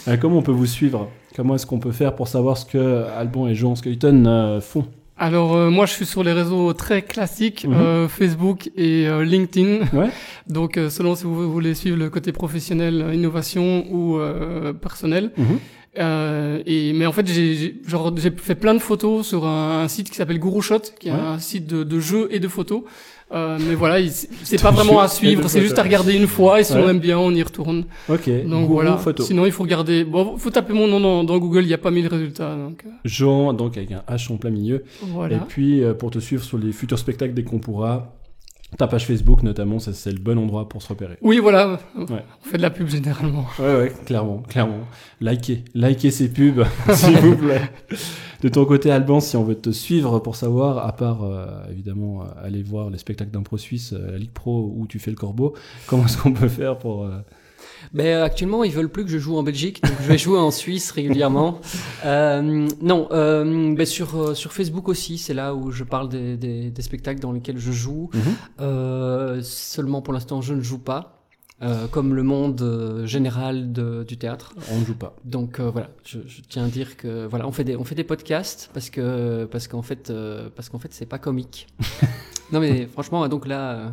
Euh, 0.07 0.17
comment 0.17 0.39
on 0.39 0.43
peut 0.43 0.53
vous 0.53 0.67
suivre? 0.67 1.09
Comment 1.35 1.57
est-ce 1.57 1.67
qu'on 1.67 1.81
peut 1.81 1.91
faire 1.91 2.15
pour 2.15 2.29
savoir 2.29 2.57
ce 2.57 2.65
que 2.65 3.05
Alban 3.19 3.49
et 3.49 3.57
Jean 3.57 3.75
Skuyten 3.75 4.27
euh, 4.29 4.61
font? 4.61 4.85
Alors 5.17 5.55
euh, 5.55 5.71
moi 5.71 5.87
je 5.87 5.93
suis 5.93 6.07
sur 6.07 6.23
les 6.25 6.33
réseaux 6.33 6.73
très 6.75 7.03
classiques, 7.03 7.67
Mhm. 7.69 7.75
euh, 7.75 8.09
Facebook 8.09 8.71
et 8.77 9.07
euh, 9.09 9.25
LinkedIn. 9.25 9.87
Ouais. 9.93 10.11
Donc 10.49 10.77
euh, 10.77 10.91
selon 10.91 11.15
si 11.17 11.25
vous 11.25 11.51
voulez 11.53 11.75
suivre 11.75 11.97
le 11.97 12.09
côté 12.11 12.31
professionnel, 12.33 13.11
innovation 13.15 13.85
ou 13.93 14.17
euh, 14.19 14.73
personnel. 14.73 15.31
Mhm. 15.37 15.59
Euh, 15.99 16.61
et 16.67 16.93
mais 16.93 17.07
en 17.07 17.13
fait 17.13 17.27
j'ai 17.27 17.77
genre 17.87 18.13
j'ai 18.17 18.33
fait 18.37 18.57
plein 18.57 18.75
de 18.75 18.81
photos 18.81 19.27
sur 19.29 19.47
un, 19.47 19.83
un 19.85 19.89
site 19.89 20.11
qui 20.11 20.17
s'appelle 20.17 20.39
Gurushot, 20.41 20.81
qui 20.99 21.09
est 21.09 21.13
Ouais. 21.13 21.19
un 21.19 21.39
site 21.39 21.67
de, 21.69 21.85
de 21.85 22.01
jeux 22.01 22.29
et 22.33 22.41
de 22.41 22.49
photos. 22.49 22.83
Euh, 23.33 23.59
mais 23.61 23.75
voilà, 23.75 24.01
il- 24.01 24.11
c'est 24.11 24.61
pas 24.61 24.71
vraiment 24.77 25.01
à 25.01 25.09
suivre, 25.09 25.49
c'est 25.49 25.61
juste 25.63 25.79
à 25.79 25.83
regarder 25.83 26.15
une 26.15 26.27
fois 26.27 26.61
et 26.61 26.65
si 26.65 26.73
Ouais. 26.75 26.83
on 26.85 26.89
aime 26.89 26.99
bien, 26.99 27.19
on 27.19 27.31
y 27.33 27.43
retourne. 27.43 27.85
Ok. 28.09 28.29
Donc 28.47 28.69
voilà. 28.69 28.97
photo. 28.97 29.23
Sinon 29.23 29.47
il 29.47 29.53
faut 29.53 29.63
regarder. 29.63 30.05
Bon, 30.05 30.37
faut 30.37 30.51
taper 30.51 30.73
mon 30.73 30.89
nom 30.89 30.99
dans, 31.01 31.23
dans 31.25 31.39
Google, 31.39 31.63
il 31.63 31.69
y 31.69 31.75
a 31.75 31.79
pas 31.79 31.91
mille 31.93 32.09
résultats. 32.09 32.57
Donc 32.57 32.83
euh, 32.85 32.91
Jean, 33.05 33.53
donc 33.53 33.77
avec 33.77 33.93
un 33.93 34.03
H 34.13 34.33
en 34.33 34.37
plein 34.37 34.51
milieu. 34.51 34.85
voilà. 35.03 35.37
Et 35.37 35.41
puis, 35.47 35.83
euh, 35.83 35.95
pour 35.95 36.11
te 36.11 36.19
suivre 36.19 36.43
sur 36.43 36.59
les 36.59 36.73
futurs 36.73 36.99
spectacles 36.99 37.35
dès 37.35 37.45
qu'on 37.45 37.59
pourra, 37.61 38.15
ta 38.77 38.87
page 38.87 39.07
Facebook 39.07 39.43
notamment, 39.43 39.79
ça, 39.79 39.93
c'est 39.93 40.13
le 40.13 40.19
bon 40.19 40.39
endroit 40.39 40.69
pour 40.69 40.83
se 40.83 40.89
repérer. 40.89 41.17
Oui, 41.23 41.39
voilà. 41.39 41.79
Ouais. 41.97 42.07
On 42.45 42.49
fait 42.49 42.57
de 42.57 42.63
la 42.63 42.71
pub 42.71 42.89
généralement. 42.89 43.47
Ouais, 43.59 43.77
ouais, 43.77 43.93
clairement, 44.05 44.39
clairement. 44.49 44.81
Likez, 45.21 45.65
likez 45.75 46.11
ces 46.11 46.29
pubs, 46.29 46.65
s'il 46.93 47.17
vous 47.19 47.37
plaît. 47.37 47.63
De 48.43 48.49
ton 48.49 48.65
côté, 48.67 48.91
Alban, 48.91 49.21
si 49.21 49.37
on 49.37 49.45
veut 49.45 49.55
te 49.55 49.71
suivre 49.71 50.19
pour 50.19 50.37
savoir, 50.37 50.87
à 50.87 50.93
part 50.95 51.23
euh, 51.25 51.47
évidemment 51.71 52.23
euh, 52.23 52.25
aller 52.47 52.63
voir 52.63 52.91
les 52.91 52.99
spectacles 52.99 53.31
d'impro 53.31 53.57
suisse, 53.57 53.93
euh, 53.95 54.13
la 54.13 54.19
Ligue 54.19 54.33
Pro 54.33 54.73
où 54.77 54.87
tu 54.87 54.99
fais 54.99 55.11
le 55.11 55.17
corbeau, 55.17 55.55
comment 55.87 56.05
est-ce 56.05 56.19
qu'on 56.19 56.33
peut 56.33 56.49
faire 56.49 56.77
pour. 56.79 57.05
euh, 57.05 57.19
Mais 57.95 58.13
euh, 58.13 58.25
actuellement, 58.25 58.65
ils 58.65 58.73
veulent 58.73 58.91
plus 58.91 59.05
que 59.05 59.11
je 59.11 59.19
joue 59.19 59.37
en 59.37 59.43
Belgique, 59.43 59.81
donc 59.83 59.95
je 60.03 60.09
vais 60.09 60.19
jouer 60.19 60.39
en 60.39 60.51
Suisse 60.51 60.91
régulièrement. 60.91 61.61
Euh, 62.05 62.69
non, 62.83 63.09
euh, 63.13 63.75
ben 63.75 63.87
sur 63.87 64.15
euh, 64.21 64.35
sur 64.35 64.53
Facebook 64.53 64.89
aussi, 64.89 65.17
c'est 65.17 65.33
là 65.33 65.55
où 65.55 65.71
je 65.71 65.85
parle 65.85 66.11
des, 66.11 66.37
des, 66.37 66.71
des 66.71 66.83
spectacles 66.83 67.21
dans 67.21 67.33
lesquels 67.33 67.57
je 67.59 67.73
joue. 67.73 68.11
Euh, 68.61 69.41
seulement 69.43 70.03
pour 70.03 70.13
l'instant, 70.13 70.43
je 70.43 70.53
ne 70.53 70.61
joue 70.61 70.79
pas, 70.79 71.23
euh, 71.63 71.87
comme 71.87 72.15
le 72.15 72.23
monde 72.23 72.61
euh, 72.61 73.07
général 73.07 73.73
de, 73.73 74.05
du 74.05 74.19
théâtre. 74.19 74.55
On 74.71 74.81
ne 74.81 74.85
joue 74.85 74.97
pas. 74.97 75.17
Donc 75.25 75.61
euh, 75.61 75.71
voilà, 75.71 75.89
je, 76.05 76.19
je 76.27 76.43
tiens 76.47 76.65
à 76.65 76.69
dire 76.69 76.97
que 76.99 77.27
voilà, 77.27 77.47
on 77.47 77.53
fait 77.53 77.65
des 77.65 77.77
on 77.77 77.85
fait 77.85 77.95
des 77.95 78.05
podcasts 78.05 78.71
parce 78.75 78.91
que 78.91 79.45
parce 79.47 79.67
qu'en 79.67 79.83
fait 79.83 80.11
euh, 80.11 80.51
parce 80.55 80.69
qu'en 80.69 80.79
fait 80.79 80.93
c'est 80.93 81.07
pas 81.07 81.19
comique. 81.19 81.69
non 82.53 82.61
mais 82.61 82.87
franchement, 82.87 83.27
donc 83.29 83.47
là, 83.47 83.73
euh, 83.73 83.89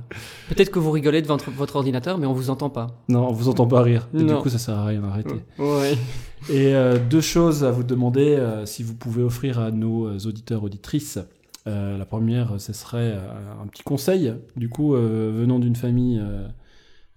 peut-être 0.50 0.72
que 0.72 0.80
vous 0.80 0.92
rigolez 0.92 1.22
devant 1.22 1.38
votre, 1.38 1.76
ordinateur, 1.78 2.18
mais 2.18 2.26
on 2.28 2.34
vous 2.34 2.50
entend 2.50 2.70
pas. 2.70 2.88
Non, 3.10 3.28
on 3.30 3.32
vous 3.32 3.50
entend 3.50 3.66
pas 3.68 3.82
rire. 3.82 4.08
Et 4.14 4.18
du 4.18 4.24
Non. 4.26 4.42
coup, 4.42 4.50
ça 4.50 4.58
sert 4.60 4.78
à 4.78 4.86
rien 4.86 5.02
d'arrêter. 5.02 5.36
Ouais. 5.58 5.98
Et 6.50 6.74
euh, 6.76 6.98
deux 6.98 7.22
choses 7.22 7.64
à 7.64 7.72
vous 7.72 7.84
demander, 7.84 8.36
euh, 8.36 8.66
si 8.66 8.82
vous 8.84 8.96
pouvez 8.96 9.22
offrir 9.24 9.60
à 9.60 9.72
nos 9.72 10.08
euh, 10.08 10.18
auditeurs, 10.26 10.64
auditrices. 10.64 11.20
Euh, 11.68 11.96
la 11.98 12.06
première, 12.06 12.60
ce 12.60 12.74
serait 12.74 13.14
euh, 13.16 13.62
un 13.64 13.68
petit 13.68 13.84
conseil, 13.84 14.34
du 14.56 14.68
coup, 14.68 14.96
euh, 14.96 15.32
venant 15.34 15.60
d'une 15.60 15.76
famille 15.76 16.20
euh, 16.20 16.48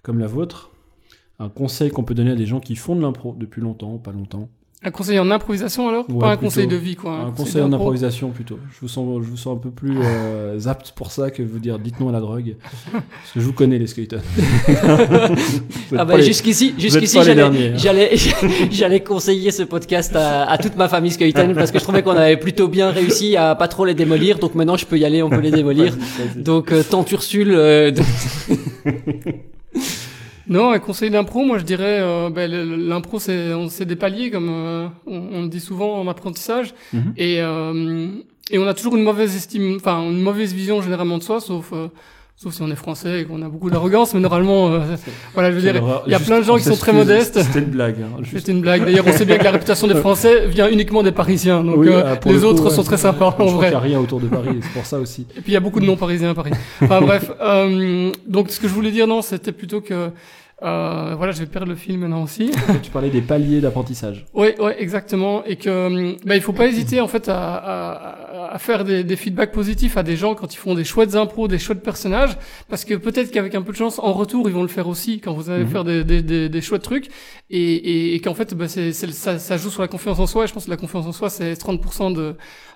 comme 0.03 0.19
la 0.19 0.27
vôtre. 0.27 0.71
Un 1.39 1.49
conseil 1.49 1.91
qu'on 1.91 2.05
peut 2.05 2.15
donner 2.15 2.33
à 2.33 2.37
des 2.37 2.45
gens 2.47 2.61
qui 2.61 2.77
font 2.77 2.95
de 2.95 3.01
l'impro 3.01 3.35
depuis 3.39 3.63
longtemps, 3.63 3.97
pas 3.99 4.13
longtemps. 4.13 4.51
Un 4.87 4.91
conseil 4.91 5.19
en 5.19 5.31
improvisation 5.31 5.89
alors 5.89 6.05
Ouais, 6.11 6.19
Pas 6.19 6.27
un 6.27 6.37
plutôt. 6.37 6.45
conseil 6.53 6.67
de 6.67 6.77
vie 6.77 6.95
quoi. 6.95 7.13
Un 7.13 7.31
conseil 7.31 7.63
en 7.63 7.73
improvisation 7.73 8.29
plutôt. 8.31 8.59
Je 8.71 8.81
vous 8.83 8.89
sens, 8.89 9.23
je 9.25 9.31
vous 9.31 9.37
sens 9.39 9.57
un 9.57 9.59
peu 9.59 9.71
plus 9.71 9.97
euh, 10.03 10.59
apte 10.67 10.93
pour 10.93 11.11
ça 11.11 11.31
que 11.31 11.43
vous 11.43 11.59
dire 11.59 11.79
dites 11.79 11.99
non 12.01 12.11
à 12.11 12.13
la 12.13 12.21
drogue. 12.21 12.57
Parce 12.93 13.33
que 13.33 13.41
je 13.41 13.45
vous 13.47 13.55
connais 13.55 13.79
les 13.79 13.87
skaters. 13.87 14.21
Ah 15.97 16.05
bah, 16.05 16.21
jusqu'ici, 16.21 16.75
jusqu'ici, 16.77 17.19
j'allais, 17.23 17.43
hein. 17.43 17.53
j'allais, 17.77 18.11
j'allais 18.71 19.01
conseiller 19.01 19.51
ce 19.53 19.63
podcast 19.63 20.15
à, 20.17 20.45
à 20.51 20.59
toute 20.59 20.77
ma 20.77 20.89
famille 20.89 21.13
Skuyten 21.13 21.55
parce 21.55 21.71
que 21.71 21.79
je 21.79 21.85
trouvais 21.85 22.03
qu'on 22.03 22.17
avait 22.17 22.37
plutôt 22.37 22.67
bien 22.69 22.91
réussi 22.91 23.37
à 23.37 23.55
pas 23.55 23.69
trop 23.69 23.85
les 23.85 23.95
démolir. 23.95 24.39
Donc 24.39 24.55
maintenant, 24.55 24.77
je 24.77 24.87
peux 24.87 24.99
y 24.99 25.05
aller, 25.05 25.23
on 25.23 25.31
peut 25.31 25.41
les 25.41 25.51
démolir. 25.53 25.97
Donc, 26.37 26.73
euh, 26.73 26.83
tante 26.83 27.11
Ursule, 27.13 27.53
euh, 27.55 27.91
de- 27.93 28.03
Non, 30.49 30.71
un 30.73 30.79
conseil 30.79 31.11
d'impro, 31.11 31.45
moi 31.45 31.59
je 31.59 31.65
dirais, 31.65 31.99
euh, 32.01 32.29
ben, 32.31 32.51
l'impro 32.51 33.19
c'est 33.19 33.55
on- 33.55 33.69
c'est 33.69 33.87
des 33.87 33.97
paliers 33.97 34.31
comme 34.31 34.49
euh, 34.51 34.87
on, 35.07 35.23
on 35.33 35.43
le 35.43 35.49
dit 35.49 35.61
souvent 35.61 35.99
en 36.01 36.07
apprentissage, 36.09 36.75
Mhm. 36.93 37.15
et 37.17 37.41
euh, 37.41 38.09
et 38.51 38.59
on 38.59 38.67
a 38.67 38.75
toujours 38.75 38.95
une 38.97 39.05
mauvaise 39.05 39.35
estime, 39.35 39.77
enfin 39.77 40.03
une 40.03 40.21
mauvaise 40.21 40.53
vision 40.53 40.83
généralement 40.83 41.17
de 41.19 41.23
soi, 41.23 41.41
sauf 41.41 41.71
euh, 41.73 41.89
sauf 42.37 42.53
si 42.53 42.63
on 42.63 42.71
est 42.71 42.75
français 42.77 43.21
et 43.21 43.25
qu'on 43.25 43.41
a 43.43 43.49
beaucoup 43.49 43.71
d'arrogance, 43.71 44.13
mais 44.13 44.21
normalement, 44.21 44.69
euh, 44.69 44.81
voilà, 45.35 45.51
je 45.51 45.57
veux 45.57 45.63
dire, 45.63 45.83
il 46.07 46.13
y 46.13 46.15
a 46.15 46.19
plein 46.21 46.41
de 46.41 46.45
gens 46.45 46.57
qui 46.57 46.65
sont 46.65 46.77
très 46.77 46.93
modestes. 46.93 47.41
C'était 47.41 47.61
une 47.61 47.67
blague. 47.67 47.97
hein. 48.03 48.23
C'est 48.31 48.49
une 48.49 48.61
blague. 48.61 48.85
D'ailleurs, 48.85 49.05
on 49.07 49.13
sait 49.13 49.25
bien 49.25 49.39
que 49.39 49.45
la 49.45 49.53
réputation 49.53 49.87
des 49.87 49.95
Français 49.95 50.47
vient 50.49 50.69
uniquement 50.69 51.03
des 51.03 51.13
Parisiens, 51.13 51.63
donc 51.63 51.77
Oui, 51.79 51.89
euh, 51.89 52.03
ah, 52.05 52.17
pour 52.17 52.33
les 52.33 52.39
le 52.39 52.43
coup, 52.43 52.49
autres 52.51 52.65
ouais, 52.65 52.75
sont 52.75 52.83
très 52.83 52.99
sympas 52.99 53.35
en 53.39 53.47
vrai. 53.47 53.69
qu'il 53.69 53.79
n'y 53.79 53.83
a 53.83 53.87
rien 53.87 54.01
autour 54.01 54.21
de 54.21 54.27
Paris, 54.27 54.59
c'est 54.63 54.73
pour 54.73 54.85
ça 54.85 54.99
aussi. 54.99 55.27
Et 55.37 55.41
puis 55.41 55.53
il 55.53 55.55
y 55.55 55.57
a 55.57 55.61
beaucoup 55.61 55.81
de 55.81 55.87
non-parisiens 55.87 56.31
à 56.31 56.35
Paris. 56.35 56.51
Enfin 56.83 57.01
bref, 57.01 57.31
euh, 57.41 58.11
donc 58.27 58.51
ce 58.51 58.59
que 58.61 58.69
je 58.69 58.75
voulais 58.75 58.91
dire, 58.91 59.07
non, 59.07 59.23
c'était 59.23 59.53
plutôt 59.53 59.81
que, 59.81 60.11
euh, 60.65 61.15
voilà, 61.17 61.33
je 61.33 61.41
vais 61.41 61.47
perdre 61.47 61.69
le 61.69 61.75
film 61.77 62.01
maintenant 62.01 62.23
aussi. 62.23 62.51
tu 62.83 62.91
parlais 62.91 63.11
des 63.11 63.21
paliers 63.21 63.61
d'apprentissage. 63.61 64.25
Oui, 64.35 64.49
ouais, 64.59 64.77
exactement. 64.83 65.45
Et 65.45 65.57
que, 65.57 65.87
hum, 65.87 66.17
bah, 66.25 66.37
il 66.37 66.43
faut 66.43 66.53
pas 66.53 66.67
hésiter 66.67 67.01
en 67.01 67.09
fait 67.09 67.29
à, 67.29 67.55
à, 67.55 68.55
à 68.55 68.59
faire 68.59 68.85
des, 68.85 69.05
des 69.05 69.17
feedbacks 69.17 69.53
positifs 69.53 69.97
à 69.97 70.03
des 70.03 70.17
gens 70.17 70.35
quand 70.35 70.53
ils 70.55 70.59
font 70.59 70.75
des 70.75 70.85
chouettes 70.85 71.15
impros, 71.17 71.49
des 71.49 71.59
chouettes 71.59 71.83
personnages, 71.83 72.37
parce 72.69 72.85
que 72.85 72.95
peut-être 72.95 73.31
qu'avec 73.31 73.55
un 73.55 73.63
peu 73.63 73.73
de 73.73 73.77
chance, 73.77 73.99
en 73.99 74.13
retour, 74.13 74.49
ils 74.49 74.55
vont 74.55 74.63
le 74.63 74.69
faire 74.69 74.89
aussi 74.89 75.21
quand 75.21 75.33
vous 75.35 75.51
allez 75.51 75.65
Mhm. 75.65 75.71
faire 75.71 75.85
des, 75.85 76.05
des, 76.05 76.23
des, 76.23 76.49
des 76.49 76.61
chouettes 76.61 76.83
trucs, 76.83 77.09
et, 77.51 77.59
et, 77.75 78.15
et 78.15 78.21
qu'en 78.21 78.35
fait, 78.35 78.55
bah, 78.55 78.69
c'est, 78.69 78.93
c'est, 78.93 79.11
ça, 79.13 79.39
ça 79.39 79.57
joue 79.57 79.71
sur 79.71 79.83
la 79.83 79.89
confiance 79.89 80.19
en 80.19 80.27
soi. 80.27 80.45
Et 80.45 80.47
je 80.47 80.53
pense 80.53 80.65
que 80.65 80.71
la 80.71 80.77
confiance 80.77 81.07
en 81.07 81.13
soi, 81.13 81.31
c'est 81.31 81.53
30% 81.55 82.15
de, 82.15 82.35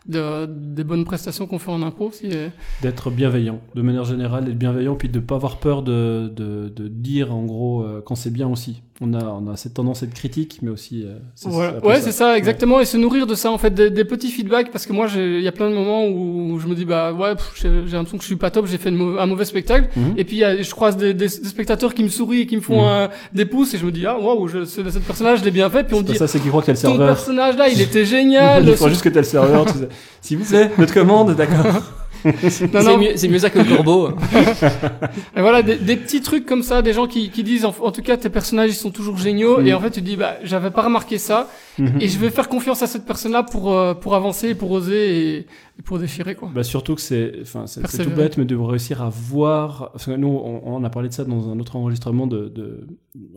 de, 0.09 0.47
des 0.47 0.85
bonnes 0.85 1.05
prestations 1.05 1.47
qu'on 1.47 1.59
fait 1.59 1.71
en 1.71 1.83
impro. 1.83 2.11
Si, 2.13 2.31
euh, 2.33 2.49
D'être 2.83 3.11
bienveillant, 3.11 3.61
de 3.75 3.83
manière 3.83 4.05
générale, 4.05 4.45
d'être 4.45 4.59
bienveillant, 4.59 4.97
puis 4.97 5.09
de 5.09 5.21
pas 5.21 5.37
avoir 5.37 5.59
peur 5.59 5.83
de 5.83 6.73
dire 6.91 7.35
en 7.35 7.45
gros 7.45 7.83
euh, 7.83 8.03
quand 8.05 8.15
c'est 8.15 8.33
bien 8.33 8.49
aussi. 8.49 8.83
On 9.01 9.15
a, 9.15 9.25
on 9.25 9.47
a 9.49 9.57
cette 9.57 9.75
tendance 9.75 10.03
à 10.03 10.07
être 10.07 10.15
critique, 10.15 10.59
mais 10.61 10.71
aussi. 10.71 11.05
euh, 11.07 11.19
Voilà. 11.45 11.79
Ouais, 11.87 12.01
c'est 12.01 12.11
ça, 12.11 12.37
exactement, 12.37 12.81
et 12.81 12.85
se 12.85 12.97
nourrir 12.97 13.29
de 13.29 13.37
ça, 13.37 13.49
en 13.53 13.57
fait, 13.57 13.71
des, 13.73 13.91
des 13.91 14.05
petits 14.05 14.29
feedbacks, 14.33 14.73
parce 14.73 14.87
que 14.87 14.93
moi, 14.93 15.07
il 15.15 15.41
y 15.41 15.47
a 15.47 15.53
plein 15.53 15.71
de 15.71 15.75
moments 15.77 16.05
où 16.09 16.59
je 16.59 16.67
me 16.67 16.75
dis, 16.75 16.85
bah 16.85 17.13
ouais, 17.13 17.35
j'ai 17.63 17.69
l'impression 17.69 18.17
que 18.17 18.23
je 18.23 18.27
suis 18.27 18.35
pas 18.35 18.51
top, 18.51 18.67
j'ai 18.67 18.77
fait 18.77 18.89
une 18.89 19.17
un 19.21 19.27
mauvais 19.27 19.45
spectacle, 19.45 19.89
Mhm. 19.95 20.15
et 20.17 20.25
puis 20.25 20.37
il 20.37 20.41
y 20.41 20.45
a- 20.45 20.61
je 20.61 20.71
croise 20.73 20.97
des, 20.97 21.15
des, 21.15 21.27
des 21.27 21.29
spectateurs 21.29 21.95
qui 21.95 22.03
me 22.03 22.09
sourient 22.09 22.41
et 22.41 22.47
qui 22.49 22.57
me 22.57 22.61
font 22.61 22.83
Mhm. 22.83 22.89
un- 22.89 23.09
des 23.33 23.45
pouces, 23.45 23.73
et 23.75 23.79
je 23.79 23.87
me 23.87 23.93
dis, 23.93 24.05
ah 24.05 24.19
waouh, 24.19 24.49
cette 24.67 25.05
personnage, 25.05 25.39
je 25.41 25.45
l'ai 25.45 25.53
bien 25.53 25.71
fait, 25.71 25.85
puis 25.85 25.95
on 25.95 26.03
dit, 26.03 26.17
ça, 26.17 26.27
c'est 26.27 26.41
qu'il 26.41 26.49
croit 26.51 26.63
qu'il 26.63 26.75
y 26.75 26.77
a 26.77 26.81
le 26.81 26.83
ton 26.83 26.89
serveur. 26.89 27.07
personnage 27.15 27.57
là, 27.57 27.69
il 27.69 27.81
était 27.81 28.05
génial. 28.05 28.67
Il 28.69 28.75
faut 28.77 28.89
juste 28.89 29.03
que 29.03 29.11
t'as 29.11 29.21
le 29.21 29.25
serveur. 29.27 29.65
tu 29.67 29.75
sais. 29.79 29.89
S'il 30.23 30.39
vous 30.39 30.45
plaît, 30.45 30.73
notre 30.77 30.93
commande, 30.93 31.37
d'accord. 31.37 31.83
non, 32.25 32.33
c'est 32.51 32.73
non, 32.83 32.99
mieux, 32.99 33.11
c'est 33.17 33.29
mieux 33.29 33.39
ça 33.39 33.51
que 33.51 33.59
le 33.59 33.65
corbeau. 33.65 34.11
Et 35.37 35.41
voilà, 35.41 35.63
des, 35.63 35.77
des 35.77 35.97
petits 35.97 36.21
trucs 36.21 36.47
comme 36.47 36.63
ça, 36.63 36.83
des 36.83 36.93
gens 36.93 37.07
qui, 37.07 37.31
qui 37.31 37.43
disent, 37.43 37.65
en, 37.65 37.75
en 37.81 37.93
tout 37.93 38.03
cas, 38.03 38.17
tes 38.17 38.31
personnages, 38.31 38.71
ils 38.71 38.75
sont 38.75 38.91
toujours 38.91 39.17
géniaux, 39.19 39.61
et 39.61 39.73
en 39.75 39.81
fait, 39.81 39.91
tu 39.91 40.01
te 40.01 40.05
dis, 40.07 40.17
bah, 40.17 40.37
j'avais 40.43 40.71
pas 40.71 40.83
remarqué 40.83 41.19
ça, 41.19 41.49
Mhm. 41.79 41.99
et 42.01 42.09
je 42.09 42.19
vais 42.19 42.31
faire 42.31 42.49
confiance 42.49 42.83
à 42.83 42.89
cette 42.89 43.05
personne-là 43.05 43.45
pour, 43.45 43.73
euh, 43.73 43.95
pour 43.95 44.17
avancer, 44.17 44.55
pour 44.57 44.71
oser, 44.73 45.37
et, 45.37 45.39
et 45.79 45.83
pour 45.85 45.99
déchirer, 46.01 46.35
quoi. 46.35 46.51
Bah 46.53 46.65
surtout 46.65 46.97
que 46.97 47.01
c'est, 47.01 47.35
enfin, 47.43 47.69
c'est 47.69 47.87
c'est 47.87 48.03
tout 48.05 48.11
bête, 48.11 48.37
mais 48.37 48.45
de 48.45 48.57
réussir 48.57 49.01
à 49.01 49.09
voir. 49.11 49.91
Parce 49.93 50.07
que 50.07 50.11
nous, 50.11 50.27
on, 50.29 50.61
on 50.65 50.83
a 50.83 50.91
parlé 50.91 51.09
de 51.09 51.15
ça 51.15 51.25
dans 51.25 51.49
un 51.51 51.61
autre 51.61 51.77
enregistrement. 51.77 52.27
De, 52.27 52.49
de, 52.49 52.87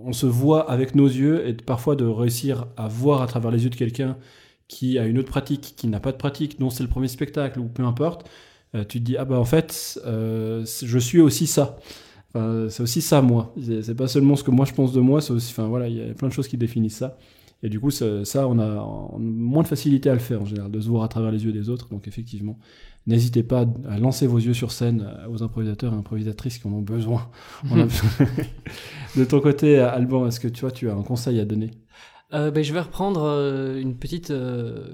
on 0.04 0.12
se 0.12 0.26
voit 0.26 0.72
avec 0.72 0.96
nos 0.96 1.06
yeux 1.06 1.48
et 1.48 1.54
parfois 1.54 1.96
de 1.96 2.06
réussir 2.06 2.66
à 2.78 2.88
voir 2.88 3.22
à 3.22 3.28
travers 3.28 3.52
les 3.52 3.64
yeux 3.64 3.70
de 3.70 3.76
quelqu'un 3.76 4.18
qui 4.68 4.98
a 4.98 5.06
une 5.06 5.20
autre 5.20 5.30
pratique, 5.30 5.74
qui 5.78 5.88
n'a 5.88 6.00
pas 6.00 6.12
de 6.12 6.18
pratique, 6.18 6.60
dont 6.60 6.72
c'est 6.72 6.82
le 6.84 6.90
premier 6.90 7.10
spectacle 7.10 7.60
ou 7.60 7.66
peu 7.66 7.84
importe. 7.84 8.28
Euh, 8.76 8.86
tu 8.88 9.00
te 9.00 9.04
dis 9.06 9.18
ah 9.18 9.26
bah 9.26 9.40
en 9.40 9.46
fait, 9.46 10.00
euh, 10.06 10.66
je 10.66 11.00
suis 11.00 11.20
aussi 11.20 11.48
ça. 11.48 11.78
Enfin, 12.34 12.68
c'est 12.70 12.84
aussi 12.84 13.02
ça 13.02 13.22
moi. 13.22 13.54
C'est 13.82 13.96
pas 13.96 14.08
seulement 14.08 14.36
ce 14.36 14.44
que 14.44 14.52
moi 14.52 14.66
je 14.66 14.74
pense 14.74 14.94
de 14.94 15.02
moi, 15.02 15.22
c'est 15.22 15.34
aussi. 15.34 15.52
Enfin 15.52 15.68
voilà, 15.68 15.88
il 15.88 15.98
y 15.98 16.10
a 16.10 16.14
plein 16.14 16.30
de 16.30 16.34
choses 16.34 16.48
qui 16.48 16.58
définissent 16.58 16.98
ça. 16.98 17.18
Et 17.64 17.70
du 17.70 17.80
coup, 17.80 17.92
ça, 17.92 18.26
ça, 18.26 18.48
on, 18.48 18.58
a, 18.58 18.66
on 18.66 19.18
a 19.18 19.20
moins 19.20 19.62
de 19.62 19.68
facilité 19.68 20.10
à 20.10 20.14
le 20.14 20.20
faire 20.20 20.42
en 20.42 20.46
général, 20.46 20.72
de 20.72 20.80
se 20.80 20.88
voir 20.88 21.04
à 21.04 21.08
travers 21.08 21.32
les 21.32 21.46
yeux 21.46 21.52
des 21.52 21.70
autres. 21.70 21.90
Donc 21.90 22.08
effectivement, 22.08 22.58
n'hésitez 23.06 23.44
pas 23.44 23.66
à 23.88 24.00
lancer 24.00 24.26
vos 24.26 24.40
yeux 24.40 24.54
sur 24.54 24.72
scène 24.72 25.06
euh, 25.08 25.28
aux 25.30 25.44
improvisateurs 25.44 25.94
et 25.94 25.98
improvisatrices 25.98 26.58
qui 26.58 26.68
en 26.68 26.74
ont 26.74 26.82
besoin. 26.82 27.30
On 27.70 27.80
a 27.80 27.84
besoin. 27.86 28.28
de 29.16 29.26
ton 29.26 29.42
côté, 29.42 29.78
Alban, 29.80 30.26
est-ce 30.28 30.40
que 30.40 30.48
tu 30.48 30.62
vois, 30.62 30.72
tu 30.72 30.90
as 30.90 30.94
un 30.94 31.04
conseil 31.04 31.40
à 31.40 31.46
donner? 31.46 31.72
Euh, 32.34 32.50
ben, 32.50 32.64
je 32.64 32.72
vais 32.72 32.80
reprendre 32.80 33.24
euh, 33.26 33.78
une 33.82 33.94
petite 33.98 34.32
euh, 34.32 34.86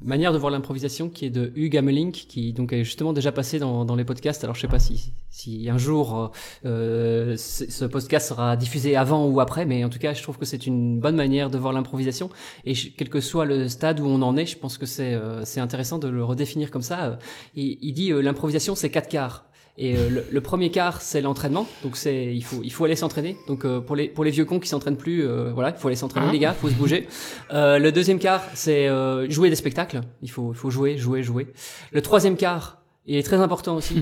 manière 0.00 0.32
de 0.32 0.38
voir 0.38 0.52
l'improvisation 0.52 1.08
qui 1.08 1.24
est 1.26 1.30
de 1.30 1.50
Hugues 1.56 1.76
Amelink, 1.76 2.12
qui 2.14 2.52
donc 2.52 2.72
est 2.72 2.84
justement 2.84 3.12
déjà 3.12 3.32
passé 3.32 3.58
dans, 3.58 3.84
dans 3.84 3.96
les 3.96 4.04
podcasts. 4.04 4.44
Alors 4.44 4.54
je 4.54 4.60
sais 4.60 4.68
pas 4.68 4.78
si, 4.78 5.12
si 5.28 5.68
un 5.68 5.76
jour 5.76 6.30
euh, 6.64 7.36
ce 7.36 7.84
podcast 7.84 8.28
sera 8.28 8.56
diffusé 8.56 8.94
avant 8.94 9.26
ou 9.26 9.40
après, 9.40 9.66
mais 9.66 9.82
en 9.82 9.88
tout 9.88 9.98
cas 9.98 10.14
je 10.14 10.22
trouve 10.22 10.38
que 10.38 10.44
c'est 10.44 10.66
une 10.68 11.00
bonne 11.00 11.16
manière 11.16 11.50
de 11.50 11.58
voir 11.58 11.72
l'improvisation. 11.72 12.30
Et 12.64 12.74
je- 12.74 12.90
quel 12.96 13.08
que 13.08 13.20
soit 13.20 13.44
le 13.44 13.68
stade 13.68 13.98
où 13.98 14.06
on 14.06 14.22
en 14.22 14.36
est, 14.36 14.46
je 14.46 14.56
pense 14.56 14.78
que 14.78 14.86
c'est 14.86 15.18
c'est 15.42 15.60
intéressant 15.60 15.98
de 15.98 16.06
le 16.06 16.22
redéfinir 16.22 16.70
comme 16.70 16.82
ça. 16.82 17.18
Il, 17.56 17.92
dit 17.92 18.10
l'improvisation 18.10 18.76
c'est 18.76 18.90
quatre 18.90 19.08
quarts. 19.08 19.47
Et 19.80 19.96
euh, 19.96 20.08
le, 20.10 20.24
le 20.30 20.40
premier 20.40 20.70
quart, 20.70 21.00
c'est 21.00 21.20
l'entraînement. 21.20 21.66
Donc 21.84 21.96
c'est, 21.96 22.34
il 22.34 22.42
faut, 22.42 22.60
il 22.64 22.72
faut 22.72 22.84
aller 22.84 22.96
s'entraîner. 22.96 23.36
Donc 23.46 23.64
euh, 23.64 23.80
pour 23.80 23.94
les 23.94 24.08
pour 24.08 24.24
les 24.24 24.32
vieux 24.32 24.44
cons 24.44 24.58
qui 24.58 24.68
s'entraînent 24.68 24.96
plus, 24.96 25.24
euh, 25.24 25.52
voilà, 25.54 25.70
il 25.70 25.76
faut 25.80 25.86
aller 25.88 25.96
s'entraîner 25.96 26.26
Hein 26.26 26.32
les 26.32 26.38
gars, 26.40 26.52
faut 26.52 26.68
se 26.68 26.74
bouger. 26.74 27.06
Euh, 27.52 27.78
le 27.78 27.92
deuxième 27.92 28.18
quart, 28.18 28.42
c'est 28.54 28.88
euh, 28.88 29.30
jouer 29.30 29.50
des 29.50 29.56
spectacles. 29.56 30.00
Il 30.20 30.30
faut, 30.30 30.52
il 30.52 30.56
faut 30.56 30.70
jouer, 30.70 30.98
jouer, 30.98 31.22
jouer. 31.22 31.46
Le 31.92 32.02
troisième 32.02 32.36
quart, 32.36 32.82
il 33.08 33.16
est 33.16 33.22
très 33.22 33.40
important 33.40 33.74
aussi. 33.76 33.96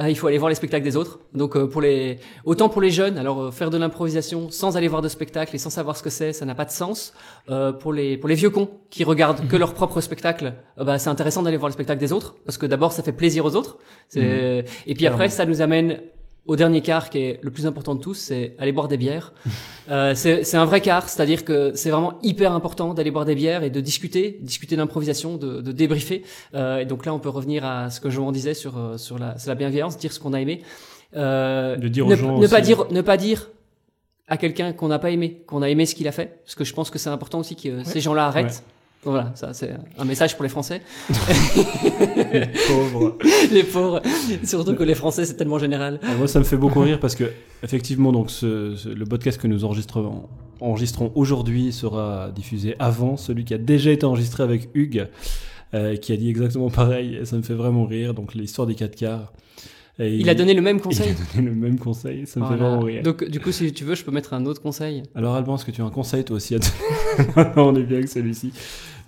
Ah, 0.00 0.08
il 0.08 0.16
faut 0.16 0.28
aller 0.28 0.38
voir 0.38 0.48
les 0.48 0.54
spectacles 0.54 0.84
des 0.84 0.96
autres. 0.96 1.18
Donc 1.34 1.56
euh, 1.56 1.66
pour 1.66 1.80
les 1.80 2.20
autant 2.44 2.68
pour 2.68 2.80
les 2.80 2.92
jeunes, 2.92 3.18
alors 3.18 3.40
euh, 3.40 3.50
faire 3.50 3.68
de 3.68 3.76
l'improvisation 3.78 4.48
sans 4.48 4.76
aller 4.76 4.86
voir 4.86 5.02
de 5.02 5.08
spectacle 5.08 5.56
et 5.56 5.58
sans 5.58 5.70
savoir 5.70 5.96
ce 5.96 6.04
que 6.04 6.10
c'est, 6.10 6.32
ça 6.32 6.44
n'a 6.44 6.54
pas 6.54 6.64
de 6.64 6.70
sens. 6.70 7.14
Euh, 7.50 7.72
pour 7.72 7.92
les 7.92 8.16
pour 8.16 8.28
les 8.28 8.36
vieux 8.36 8.50
cons 8.50 8.68
qui 8.90 9.02
regardent 9.02 9.48
que 9.48 9.56
leur 9.56 9.74
propre 9.74 10.00
spectacle, 10.00 10.54
euh, 10.78 10.84
bah 10.84 11.00
c'est 11.00 11.08
intéressant 11.08 11.42
d'aller 11.42 11.56
voir 11.56 11.68
le 11.68 11.72
spectacle 11.72 11.98
des 11.98 12.12
autres 12.12 12.36
parce 12.44 12.58
que 12.58 12.66
d'abord 12.66 12.92
ça 12.92 13.02
fait 13.02 13.12
plaisir 13.12 13.44
aux 13.44 13.56
autres. 13.56 13.78
C'est 14.08 14.64
et 14.86 14.94
puis 14.94 15.08
après 15.08 15.30
ça 15.30 15.46
nous 15.46 15.62
amène 15.62 15.98
au 16.48 16.56
dernier 16.56 16.80
quart 16.80 17.10
qui 17.10 17.18
est 17.18 17.40
le 17.42 17.50
plus 17.50 17.66
important 17.66 17.94
de 17.94 18.00
tous, 18.00 18.14
c'est 18.14 18.54
aller 18.58 18.72
boire 18.72 18.88
des 18.88 18.96
bières. 18.96 19.32
Euh, 19.90 20.14
c'est 20.14 20.44
c'est 20.44 20.56
un 20.56 20.64
vrai 20.64 20.80
quart, 20.80 21.08
c'est-à-dire 21.08 21.44
que 21.44 21.72
c'est 21.74 21.90
vraiment 21.90 22.18
hyper 22.22 22.52
important 22.52 22.94
d'aller 22.94 23.10
boire 23.10 23.26
des 23.26 23.34
bières 23.34 23.62
et 23.62 23.70
de 23.70 23.80
discuter, 23.80 24.38
discuter 24.40 24.74
d'improvisation, 24.76 25.36
de, 25.36 25.60
de 25.60 25.72
débriefer. 25.72 26.24
Euh, 26.54 26.78
et 26.78 26.86
donc 26.86 27.06
là, 27.06 27.14
on 27.14 27.18
peut 27.18 27.28
revenir 27.28 27.64
à 27.64 27.90
ce 27.90 28.00
que 28.00 28.10
Johan 28.10 28.32
disait 28.32 28.54
sur 28.54 28.76
euh, 28.78 28.96
sur 28.96 29.18
la, 29.18 29.38
sur 29.38 29.50
la 29.50 29.54
bienveillance, 29.54 29.98
dire 29.98 30.12
ce 30.12 30.20
qu'on 30.20 30.32
a 30.32 30.40
aimé. 30.40 30.62
Euh, 31.16 31.76
De 31.76 31.88
dire 31.88 32.06
aux 32.06 32.10
ne, 32.10 32.16
gens 32.16 32.38
ne 32.38 32.46
pas 32.46 32.60
dire 32.62 32.86
ne 32.90 33.02
pas 33.02 33.16
dire 33.16 33.50
à 34.26 34.36
quelqu'un 34.36 34.72
qu'on 34.72 34.88
n'a 34.88 34.98
pas 34.98 35.10
aimé, 35.10 35.42
qu'on 35.46 35.62
a 35.62 35.68
aimé 35.68 35.84
ce 35.86 35.94
qu'il 35.94 36.08
a 36.08 36.12
fait, 36.12 36.40
parce 36.44 36.54
que 36.54 36.64
je 36.64 36.74
pense 36.74 36.90
que 36.90 36.98
c'est 36.98 37.10
important 37.10 37.38
aussi 37.40 37.56
que 37.56 37.84
ces 37.84 38.00
gens-là 38.00 38.26
arrêtent. 38.26 38.62
Voilà, 39.04 39.32
ça 39.36 39.54
c'est 39.54 39.70
un 39.96 40.04
message 40.04 40.34
pour 40.34 40.42
les 40.42 40.48
Français, 40.48 40.82
Pauvre. 42.68 43.16
les 43.52 43.62
pauvres. 43.64 44.02
Surtout 44.44 44.74
que 44.74 44.82
les 44.82 44.94
Français 44.94 45.24
c'est 45.24 45.34
tellement 45.34 45.58
général. 45.58 46.00
Euh, 46.04 46.16
moi, 46.18 46.28
ça 46.28 46.38
me 46.38 46.44
fait 46.44 46.56
beaucoup 46.56 46.80
rire 46.80 46.98
parce 47.00 47.14
que, 47.14 47.30
effectivement, 47.62 48.12
donc, 48.12 48.30
ce, 48.30 48.74
ce- 48.76 48.88
le 48.88 49.04
podcast 49.04 49.40
que 49.40 49.46
nous 49.46 49.64
enregistrons, 49.64 50.28
enregistrons 50.60 51.12
aujourd'hui 51.14 51.72
sera 51.72 52.30
diffusé 52.34 52.74
avant 52.78 53.16
celui 53.16 53.44
qui 53.44 53.54
a 53.54 53.58
déjà 53.58 53.90
été 53.92 54.04
enregistré 54.04 54.42
avec 54.42 54.68
Hugues, 54.74 55.06
euh, 55.74 55.96
qui 55.96 56.12
a 56.12 56.16
dit 56.16 56.28
exactement 56.28 56.70
pareil. 56.70 57.16
Et 57.20 57.24
ça 57.24 57.36
me 57.36 57.42
fait 57.42 57.54
vraiment 57.54 57.84
rire. 57.86 58.14
Donc, 58.14 58.34
l'histoire 58.34 58.66
des 58.66 58.74
4 58.74 58.96
quarts. 58.96 59.32
Et 60.00 60.16
Il 60.16 60.28
a 60.30 60.34
donné 60.34 60.54
le 60.54 60.62
même 60.62 60.80
conseil. 60.80 61.08
Il 61.08 61.22
a 61.22 61.36
donné 61.36 61.48
le 61.48 61.56
même 61.56 61.78
conseil. 61.78 62.26
Ça 62.26 62.38
me 62.38 62.46
fait 62.46 62.56
vraiment 62.56 62.80
rire. 62.80 63.02
Donc, 63.02 63.24
du 63.24 63.40
coup, 63.40 63.50
si 63.50 63.72
tu 63.72 63.84
veux, 63.84 63.94
je 63.96 64.04
peux 64.04 64.12
mettre 64.12 64.32
un 64.32 64.46
autre 64.46 64.62
conseil. 64.62 65.02
Alors, 65.14 65.34
Alban, 65.34 65.56
est-ce 65.56 65.64
que 65.64 65.70
tu 65.72 65.82
as 65.82 65.84
un 65.84 65.90
conseil 65.90 66.24
toi 66.24 66.36
aussi 66.36 66.54
à 66.54 66.58
donner 66.58 67.48
On 67.56 67.74
est 67.74 67.82
bien 67.82 67.98
avec 67.98 68.08
celui-ci. 68.08 68.52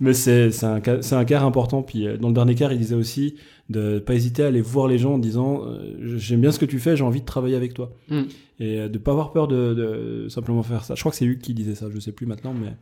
Mais 0.01 0.13
c'est 0.13 0.51
un, 0.63 0.81
un 1.11 1.25
quart 1.25 1.45
important. 1.45 1.81
Puis, 1.81 2.07
euh, 2.07 2.17
dans 2.17 2.27
le 2.27 2.33
dernier 2.33 2.55
quart, 2.55 2.73
il 2.73 2.79
disait 2.79 2.95
aussi 2.95 3.35
de 3.69 3.99
pas 3.99 4.15
hésiter 4.15 4.43
à 4.43 4.47
aller 4.47 4.59
voir 4.59 4.87
les 4.87 4.97
gens 4.97 5.13
en 5.13 5.17
disant 5.17 5.61
euh, 5.65 6.17
J'aime 6.17 6.41
bien 6.41 6.51
ce 6.51 6.59
que 6.59 6.65
tu 6.65 6.79
fais, 6.79 6.97
j'ai 6.97 7.03
envie 7.03 7.21
de 7.21 7.25
travailler 7.25 7.55
avec 7.55 7.73
toi. 7.73 7.93
Hmm. 8.09 8.23
Et 8.59 8.79
euh, 8.79 8.89
de 8.89 8.97
pas 8.97 9.11
avoir 9.11 9.31
peur 9.31 9.47
de, 9.47 9.73
de 9.73 10.27
simplement 10.27 10.61
faire 10.63 10.83
ça. 10.83 10.95
Je 10.95 10.99
crois 10.99 11.11
que 11.11 11.17
c'est 11.17 11.25
Hugues 11.25 11.39
qui 11.39 11.53
disait 11.53 11.75
ça, 11.75 11.85
je 11.93 11.99
sais 11.99 12.11
plus 12.11 12.25
maintenant, 12.25 12.53
mais 12.53 12.73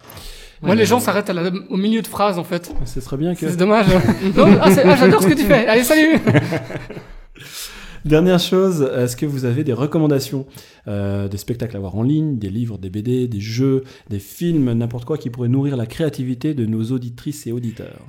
Moi, 0.61 0.75
les 0.75 0.85
gens 0.85 0.99
s'arrêtent 0.99 1.31
au 1.69 1.77
milieu 1.77 2.01
de 2.01 2.07
phrases, 2.07 2.39
en 2.39 2.43
fait. 2.43 2.73
ce 2.85 3.01
serait 3.01 3.17
bien 3.17 3.35
que. 3.35 3.47
C'est 3.47 3.57
dommage. 3.57 3.87
non, 4.35 4.57
ah, 4.61 4.69
ah, 4.83 4.95
j'adore 4.95 5.21
ce 5.21 5.27
que 5.27 5.35
tu 5.35 5.43
fais. 5.43 5.67
Allez, 5.67 5.83
salut! 5.83 6.17
Dernière 8.05 8.39
chose, 8.39 8.89
est-ce 8.95 9.17
que 9.17 9.25
vous 9.25 9.43
avez 9.43 9.65
des 9.65 9.73
recommandations 9.73 10.45
euh, 10.87 11.27
Des 11.27 11.37
spectacles 11.37 11.75
à 11.75 11.79
voir 11.79 11.95
en 11.95 12.03
ligne, 12.03 12.37
des 12.37 12.49
livres, 12.49 12.77
des 12.77 12.89
BD, 12.89 13.27
des 13.27 13.41
jeux, 13.41 13.83
des 14.09 14.19
films, 14.19 14.71
n'importe 14.71 15.03
quoi 15.03 15.17
qui 15.17 15.29
pourrait 15.29 15.49
nourrir 15.49 15.75
la 15.75 15.85
créativité 15.85 16.53
de 16.53 16.65
nos 16.65 16.91
auditrices 16.91 17.45
et 17.45 17.51
auditeurs? 17.51 18.05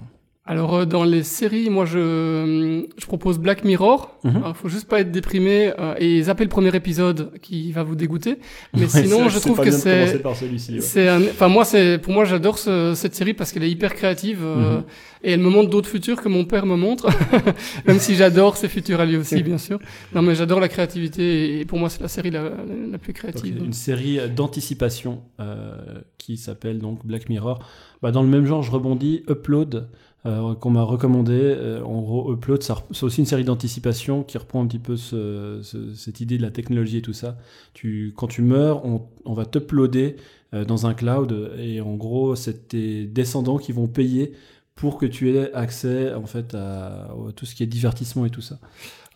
Alors 0.51 0.75
euh, 0.75 0.85
dans 0.85 1.05
les 1.05 1.23
séries, 1.23 1.71
moi 1.71 1.85
je, 1.85 2.85
je 2.99 3.07
propose 3.07 3.39
Black 3.39 3.63
Mirror. 3.65 4.19
Mhm. 4.25 4.37
Alors, 4.39 4.57
faut 4.57 4.69
juste 4.69 4.89
pas 4.89 5.01
être 5.01 5.13
déprimé 5.13 5.73
euh, 5.79 5.95
et 5.99 6.23
zapper 6.25 6.43
le 6.45 6.51
premier 6.51 6.75
épisode 6.75 7.31
qui 7.41 7.71
va 7.71 7.83
vous 7.85 7.95
dégoûter. 7.95 8.39
Mais 8.75 8.81
Ouais, 8.83 8.89
sinon, 8.89 9.29
je 9.29 9.39
trouve 9.39 9.61
que 9.61 9.71
c'est 9.71 10.21
par 10.23 10.35
celui-ci. 10.35 10.75
ouais. 10.75 10.81
c'est 10.81 11.09
enfin 11.11 11.47
moi 11.49 11.65
c'est 11.65 11.99
pour 11.99 12.13
moi 12.13 12.25
j'adore 12.25 12.59
ce- 12.59 12.95
cette 12.97 13.15
série 13.15 13.35
parce 13.35 13.53
qu'elle 13.53 13.63
est 13.63 13.71
hyper 13.71 13.95
créative 13.95 14.41
euh, 14.43 14.79
Mhm. 14.79 14.85
et 15.23 15.31
elle 15.33 15.41
me 15.41 15.51
montre 15.51 15.71
d'autres 15.71 15.89
futurs 15.89 16.21
que 16.21 16.29
mon 16.29 16.45
père 16.45 16.67
me 16.67 16.77
montre 16.77 17.07
même 17.87 17.99
si 18.01 18.15
j'adore 18.17 18.57
ses 18.57 18.69
futurs 18.69 18.99
à 19.01 19.07
lui 19.07 19.17
aussi 19.19 19.43
bien 19.43 19.59
sûr 19.59 19.79
non 20.15 20.23
mais 20.23 20.35
j'adore 20.35 20.59
la 20.61 20.69
créativité 20.69 21.61
et 21.61 21.65
pour 21.65 21.79
moi 21.79 21.89
c'est 21.91 22.01
la 22.03 22.09
série 22.09 22.31
la, 22.31 22.43
la, 22.43 22.51
la 22.93 22.99
plus 22.99 23.13
Donc, 23.13 23.17
créative 23.23 23.63
une 23.65 23.73
série 23.73 24.19
d'anticipation 24.35 25.21
euh, 25.39 25.75
qui 26.19 26.37
s'appelle 26.37 26.79
donc 26.81 27.07
Black 27.07 27.29
Mirror. 27.29 27.59
Bah, 28.03 28.13
dans 28.13 28.23
le 28.23 28.29
même 28.29 28.47
genre, 28.47 28.63
je 28.63 28.71
rebondis, 28.71 29.25
Upload, 29.29 29.89
euh, 30.27 30.55
qu'on 30.55 30.71
m'a 30.71 30.83
recommandé. 30.83 31.33
Euh, 31.41 31.83
en 31.83 32.01
gros, 32.03 32.33
Upload, 32.35 32.63
c'est 32.63 33.03
aussi 33.05 33.21
une 33.21 33.27
série 33.27 33.45
d'anticipation 33.45 34.23
qui 34.23 34.37
reprend 34.39 34.63
un 34.63 34.67
petit 34.67 34.79
peu 34.79 34.97
ce- 34.97 35.61
ce- 35.63 35.95
cette 35.95 36.21
idée 36.21 36.37
de 36.37 36.43
la 36.43 36.51
technologie 36.51 36.99
et 36.99 37.03
tout 37.03 37.13
ça. 37.13 37.39
Tu, 37.75 38.13
quand 38.17 38.27
tu 38.27 38.43
meurs, 38.43 38.85
on, 38.85 39.03
on 39.25 39.35
va 39.35 39.47
t'uploader 39.47 40.17
euh, 40.55 40.65
dans 40.65 40.87
un 40.87 40.95
cloud 40.95 41.53
et 41.59 41.81
en 41.81 41.95
gros, 41.95 42.35
c'est 42.37 42.69
tes 42.69 43.07
descendants 43.07 43.59
qui 43.59 43.73
vont 43.73 43.87
payer 43.87 44.33
pour 44.81 44.97
que 44.99 45.05
tu 45.07 45.37
aies 45.37 45.53
accès 45.53 46.13
en 46.15 46.25
fait 46.27 46.55
à, 46.55 47.05
à 47.05 47.33
tout 47.37 47.45
ce 47.47 47.55
qui 47.55 47.63
est 47.63 47.67
divertissement 47.67 48.25
et 48.27 48.31
tout 48.31 48.41
ça. 48.41 48.59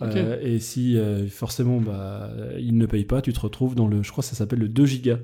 Euh, 0.02 0.38
et 0.42 0.58
si 0.58 0.98
euh, 0.98 1.26
forcément 1.28 1.78
bah, 1.80 2.28
ils 2.58 2.76
ne 2.76 2.84
payent 2.84 3.04
pas, 3.04 3.22
tu 3.22 3.32
te 3.32 3.40
retrouves 3.40 3.74
dans 3.74 3.86
le, 3.86 4.02
je 4.02 4.10
crois 4.10 4.22
que 4.22 4.28
ça 4.28 4.34
s'appelle 4.36 4.58
le 4.58 4.68
2 4.68 4.84
gigas. 4.86 5.18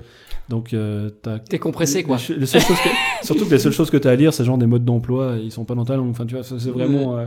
Donc 0.48 0.72
euh, 0.72 1.10
t'as 1.22 1.38
T'es 1.40 1.58
compressé, 1.58 2.02
quoi. 2.04 2.16
les- 2.28 2.36
les 2.36 2.46
seules 2.46 2.62
choses 2.62 2.78
que- 2.78 2.88
surtout 3.26 3.44
que 3.46 3.50
les 3.50 3.58
seules 3.58 3.72
choses 3.72 3.90
que 3.90 3.96
tu 3.98 4.08
as 4.08 4.12
à 4.12 4.16
lire, 4.16 4.32
c'est 4.32 4.44
genre 4.44 4.58
des 4.58 4.66
modes 4.66 4.84
d'emploi, 4.84 5.36
ils 5.42 5.52
sont 5.52 5.64
pas 5.64 5.74
dans 5.74 5.84
ta 5.84 5.96
langue. 5.96 6.10
Enfin, 6.10 6.24
tu 6.24 6.34
vois, 6.36 6.44
c'est 6.44 6.70
vraiment 6.70 7.18
euh, 7.18 7.26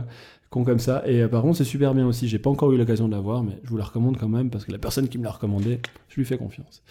con 0.50 0.64
comme 0.64 0.78
ça. 0.80 1.02
Et 1.06 1.26
par 1.28 1.42
contre, 1.42 1.58
c'est 1.58 1.64
super 1.64 1.94
bien 1.94 2.06
aussi. 2.06 2.28
J'ai 2.28 2.38
pas 2.40 2.50
encore 2.50 2.72
eu 2.72 2.78
l'occasion 2.78 3.06
de 3.08 3.12
la 3.14 3.20
voir, 3.20 3.42
mais 3.44 3.58
je 3.62 3.68
vous 3.70 3.76
la 3.76 3.84
recommande 3.84 4.16
quand 4.18 4.28
même 4.28 4.50
parce 4.50 4.64
que 4.64 4.72
la 4.72 4.78
personne 4.78 5.08
qui 5.08 5.18
me 5.18 5.24
l'a 5.24 5.30
recommandé, 5.30 5.80
je 6.08 6.16
lui 6.16 6.24
fais 6.24 6.38
confiance. 6.38 6.82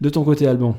De 0.00 0.08
ton 0.08 0.22
côté, 0.24 0.46
Alban? 0.46 0.76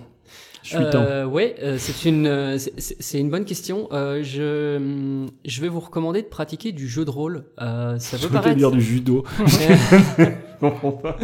Euh, 0.74 1.26
ouais, 1.26 1.56
euh, 1.62 1.78
c'est 1.80 2.08
une 2.10 2.28
euh, 2.28 2.58
c'est- 2.58 3.20
une 3.20 3.30
bonne 3.30 3.46
question. 3.46 3.88
Euh, 3.92 4.22
je 4.24 5.26
je 5.46 5.62
vais 5.62 5.68
vous 5.70 5.80
recommander 5.80 6.22
de 6.22 6.28
pratiquer 6.28 6.72
du 6.72 6.88
jeu 6.88 7.06
de 7.06 7.10
rôle. 7.10 7.46
Euh, 7.62 7.98
ça 8.00 8.18
Je 8.18 8.28
peut 8.28 8.34
paraître 8.34 8.58
dire 8.58 8.72
du 8.72 8.82
judo. 8.82 9.24
Pas. 10.60 11.18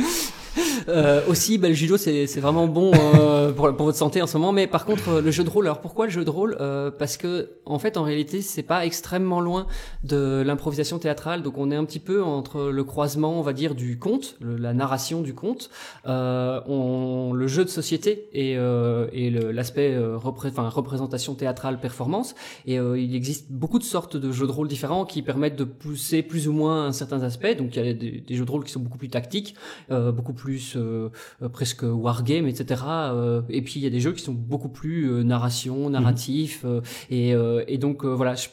Euh, 0.90 1.22
aussi, 1.28 1.58
bah, 1.58 1.70
le 1.70 1.74
judo, 1.74 1.98
c'est 1.98 2.40
vraiment 2.40 2.68
bon 2.68 2.92
euh, 2.94 3.52
pour, 3.52 3.74
pour 3.76 3.86
votre 3.86 3.98
santé 3.98 4.22
en 4.22 4.28
ce 4.28 4.38
moment. 4.38 4.52
Mais 4.52 4.68
par 4.68 4.86
contre, 4.86 5.10
euh, 5.10 5.22
le 5.22 5.32
jeu 5.32 5.44
de 5.44 5.50
rôle. 5.50 5.66
Alors 5.66 5.82
pourquoi 5.82 6.06
le 6.06 6.12
jeu 6.12 6.26
de 6.26 6.30
rôle? 6.30 6.58
Euh, 6.60 6.92
Parce 6.92 7.18
que 7.18 7.52
en 7.66 7.80
fait, 7.80 7.98
en 7.98 8.04
réalité, 8.04 8.42
c'est 8.42 8.64
pas 8.64 8.86
extrêmement 8.86 9.40
loin 9.40 9.68
de 10.04 10.44
l'improvisation 10.46 11.00
théâtrale. 11.00 11.44
Donc, 11.44 11.58
on 11.58 11.72
est 11.72 11.76
un 11.76 11.86
petit 11.86 12.00
peu 12.00 12.24
entre 12.24 12.70
le 12.70 12.84
croisement, 12.84 13.40
on 13.40 13.42
va 13.42 13.54
dire, 13.54 13.76
du 13.76 13.98
conte, 13.98 14.38
la 14.42 14.74
narration 14.74 15.22
du 15.22 15.34
conte, 15.34 15.70
euh, 16.08 16.60
on, 16.68 17.34
le 17.34 17.48
jeu 17.48 17.64
de 17.64 17.70
société 17.70 18.28
et, 18.34 18.58
euh, 18.58 19.08
et 19.14 19.30
l'aspect 19.30 19.98
repré- 19.98 20.52
représentation 20.56 21.36
théâtrale, 21.36 21.80
performance. 21.80 22.36
Et 22.66 22.76
il 22.76 23.16
existe 23.16 23.52
beaucoup 23.52 23.80
de 23.80 23.84
sortes 23.84 24.18
de 24.18 24.32
jeux 24.32 24.48
de 24.48 24.52
rôle 24.52 24.68
différents 24.68 25.06
qui 25.06 25.22
permettent 25.22 25.56
de 25.56 25.64
pousser 25.64 26.22
plus 26.24 26.48
ou 26.48 26.54
moins 26.54 26.92
certains 26.92 27.24
aspects. 27.24 27.56
Donc, 27.58 27.76
il 27.76 27.86
y 27.86 27.90
a 27.90 27.94
des, 27.94 28.24
des 28.26 28.36
jeux 28.36 28.46
de 28.46 28.52
rôle 28.52 28.64
qui 28.64 28.72
sont 28.72 28.80
beaucoup 28.80 28.98
plus 28.98 29.10
tactiques, 29.10 29.56
beaucoup 29.90 30.34
plus 30.34 30.73
euh, 30.76 31.10
euh, 31.42 31.50
presque 31.50 31.84
wargame, 31.84 32.48
etc. 32.48 32.84
Euh, 32.88 33.42
et 33.50 33.62
puis 33.62 33.80
il 33.80 33.84
y 33.84 33.88
a 33.88 33.90
des 33.90 34.00
jeux 34.00 34.14
qui 34.14 34.24
sont 34.24 34.34
beaucoup 34.34 34.70
plus 34.70 35.12
euh, 35.12 35.24
narration, 35.24 35.90
narratif, 35.90 36.64
euh, 36.66 36.82
et, 37.10 37.34
euh, 37.34 37.64
et 37.68 37.78
donc 37.78 38.06
euh, 38.06 38.10
voilà. 38.10 38.36
Je 38.36 38.48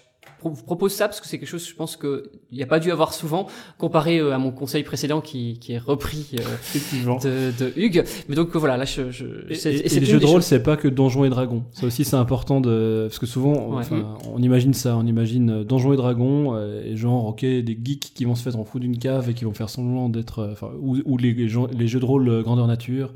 vous 0.48 0.62
propose 0.64 0.92
ça 0.92 1.06
parce 1.06 1.20
que 1.20 1.26
c'est 1.28 1.38
quelque 1.38 1.48
chose, 1.48 1.66
je 1.68 1.74
pense 1.74 1.96
que 1.96 2.30
il 2.50 2.56
n'y 2.56 2.62
a 2.62 2.66
pas 2.66 2.80
dû 2.80 2.90
avoir 2.90 3.12
souvent 3.12 3.46
comparé 3.78 4.18
euh, 4.18 4.32
à 4.34 4.38
mon 4.38 4.50
conseil 4.50 4.82
précédent 4.82 5.20
qui, 5.20 5.58
qui 5.60 5.72
est 5.74 5.78
repris 5.78 6.30
euh, 6.34 7.18
de, 7.22 7.64
de 7.64 7.72
Hugues. 7.76 8.04
Mais 8.28 8.34
donc 8.34 8.54
voilà, 8.56 8.76
là 8.76 8.84
je, 8.84 9.10
je 9.10 9.26
Et, 9.50 9.54
c'est- 9.54 9.74
et- 9.74 10.00
les 10.00 10.06
jeux 10.06 10.18
de 10.20 10.26
rôle, 10.26 10.42
c'est 10.42 10.62
pas 10.62 10.76
que 10.76 10.88
Donjons 10.88 11.24
et 11.24 11.30
Dragons. 11.30 11.64
Ça 11.72 11.86
aussi, 11.86 12.04
c'est 12.04 12.16
important 12.16 12.60
de 12.60 13.06
parce 13.08 13.18
que 13.18 13.26
souvent, 13.26 13.52
on, 13.52 13.70
Ouais. 13.76 13.80
enfin, 13.80 14.16
on 14.32 14.42
imagine 14.42 14.72
ça, 14.74 14.96
on 14.96 15.06
imagine 15.06 15.50
euh, 15.50 15.64
Donjons 15.64 15.92
et 15.92 15.96
Dragons 15.96 16.56
et 16.84 16.96
genre, 16.96 17.26
ok, 17.26 17.40
des 17.42 17.78
geeks 17.84 18.12
qui 18.14 18.24
vont 18.24 18.34
se 18.34 18.42
faire 18.42 18.56
en 18.58 18.64
fou 18.64 18.78
d'une 18.78 18.98
cave 18.98 19.28
et 19.30 19.34
qui 19.34 19.44
vont 19.44 19.52
faire 19.54 19.68
semblant 19.70 20.08
d'être, 20.08 20.48
enfin, 20.52 20.70
ou, 20.80 20.96
ou 21.04 21.16
les, 21.18 21.32
les 21.34 21.48
jeux 21.88 22.00
de 22.00 22.04
rôle 22.04 22.42
grandeur 22.42 22.66
nature. 22.66 23.12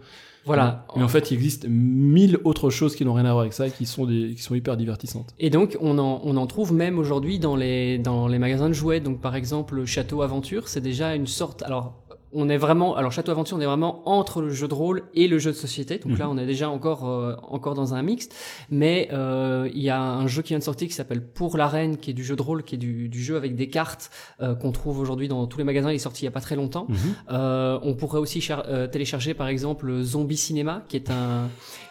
Voilà. 0.47 0.87
Mais 0.97 1.03
en 1.03 1.09
fait, 1.09 1.31
il 1.31 1.35
existe 1.35 1.67
mille 1.69 2.39
autres 2.45 2.71
choses 2.71 2.95
qui 2.97 3.05
n'ont 3.05 3.15
rien 3.15 3.25
à 3.25 3.33
voir 3.33 3.41
avec 3.41 3.53
ça 3.53 3.67
et 3.67 3.71
qui 3.71 3.87
sont 3.87 4.05
des, 4.05 4.35
qui 4.35 4.43
sont 4.43 4.55
hyper 4.55 4.77
divertissantes. 4.77 5.35
Et 5.39 5.51
donc 5.51 5.79
on 5.81 5.99
en, 5.99 6.21
on 6.23 6.37
en 6.37 6.47
trouve 6.47 6.73
même 6.73 6.99
aujourd'hui 6.99 7.39
dans 7.39 7.57
les, 7.57 7.99
dans 7.99 8.29
les 8.29 8.39
magasins 8.39 8.69
de 8.69 8.75
jouets. 8.75 9.01
Donc 9.01 9.21
par 9.21 9.37
exemple 9.37 9.77
le 9.77 9.87
Château 9.87 10.23
Aventure, 10.23 10.69
c'est 10.69 10.81
déjà 10.81 11.15
une 11.15 11.27
sorte... 11.27 11.63
Alors 11.63 11.95
on 12.35 12.49
est 12.49 12.57
vraiment... 12.57 12.97
Alors 12.97 13.13
Château 13.13 13.33
Aventure, 13.33 13.57
on 13.57 13.61
est 13.61 13.67
vraiment 13.67 14.09
entre 14.09 14.43
le 14.43 14.51
jeu 14.51 14.69
de 14.69 14.75
rôle 14.75 15.05
et 15.15 15.29
le 15.29 15.39
jeu 15.39 15.53
de 15.53 15.57
société. 15.57 15.99
Donc 15.99 16.19
là 16.19 16.29
on 16.29 16.37
est 16.37 16.47
déjà 16.47 16.69
encore, 16.69 17.09
euh, 17.09 17.37
encore 17.49 17.75
dans 17.75 17.95
un 17.95 18.03
mixte. 18.03 18.35
Mais 18.71 19.09
euh, 19.13 19.69
il 19.73 19.83
y 19.83 19.91
a 19.91 20.01
un 20.01 20.27
jeu 20.27 20.43
qui 20.43 20.49
vient 20.49 20.59
de 20.59 20.65
sortir 20.65 20.89
qui 20.89 20.95
s'appelle 20.95 21.23
Pour 21.23 21.57
l'arène, 21.57 21.97
qui 21.97 22.11
est 22.11 22.15
du 22.15 22.25
jeu 22.25 22.37
de 22.37 22.43
rôle, 22.43 22.63
qui 22.63 22.75
est 22.75 22.79
du, 22.79 23.09
du 23.09 23.23
jeu 23.23 23.37
avec 23.37 23.55
des 23.55 23.69
cartes 23.69 24.11
euh, 24.41 24.55
qu'on 24.55 24.73
trouve 24.73 24.99
aujourd'hui 24.99 25.29
dans 25.29 25.47
tous 25.47 25.59
les 25.59 25.65
magasins. 25.65 25.91
Il 25.91 25.97
est 25.97 25.99
sorti 25.99 26.23
il 26.23 26.25
y 26.27 26.29
a 26.29 26.33
pas 26.33 26.41
très 26.41 26.57
longtemps. 26.57 26.87
Euh, 27.31 27.79
on 27.83 27.95
pourrait 27.95 28.19
aussi 28.19 28.47
euh, 28.51 28.87
télécharger 28.87 29.35
par 29.35 29.49
exemple 29.49 30.03
Zombie 30.03 30.37
Cinéma, 30.37 30.83
qui 30.89 30.97
est 30.97 31.11
un 31.11 31.49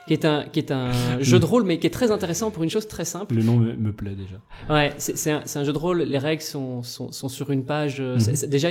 qui 0.07 0.13
est 0.13 0.25
un 0.25 0.43
qui 0.51 0.59
est 0.59 0.71
un 0.71 0.91
jeu 1.21 1.39
de 1.39 1.45
rôle, 1.45 1.63
mais 1.63 1.79
qui 1.79 1.87
est 1.87 1.89
très 1.91 2.11
intéressant 2.11 2.51
pour 2.51 2.63
une 2.63 2.69
chose 2.69 2.87
très 2.87 3.05
simple. 3.05 3.35
Le 3.35 3.43
nom 3.43 3.55
me, 3.57 3.73
me 3.73 3.91
plaît 3.93 4.15
déjà. 4.15 4.37
Ouais, 4.73 4.91
c'est 4.97 5.17
c'est 5.17 5.31
un, 5.31 5.43
un 5.55 5.63
jeu 5.63 5.71
de 5.73 5.77
rôle. 5.77 6.01
Les 6.01 6.17
règles 6.17 6.41
sont 6.43 6.83
sont, 6.83 7.11
sont 7.11 7.29
sur 7.29 7.51
une 7.51 7.63
page. 7.65 7.97
euh, 7.99 8.19
c'est- 8.19 8.47
déjà, 8.47 8.69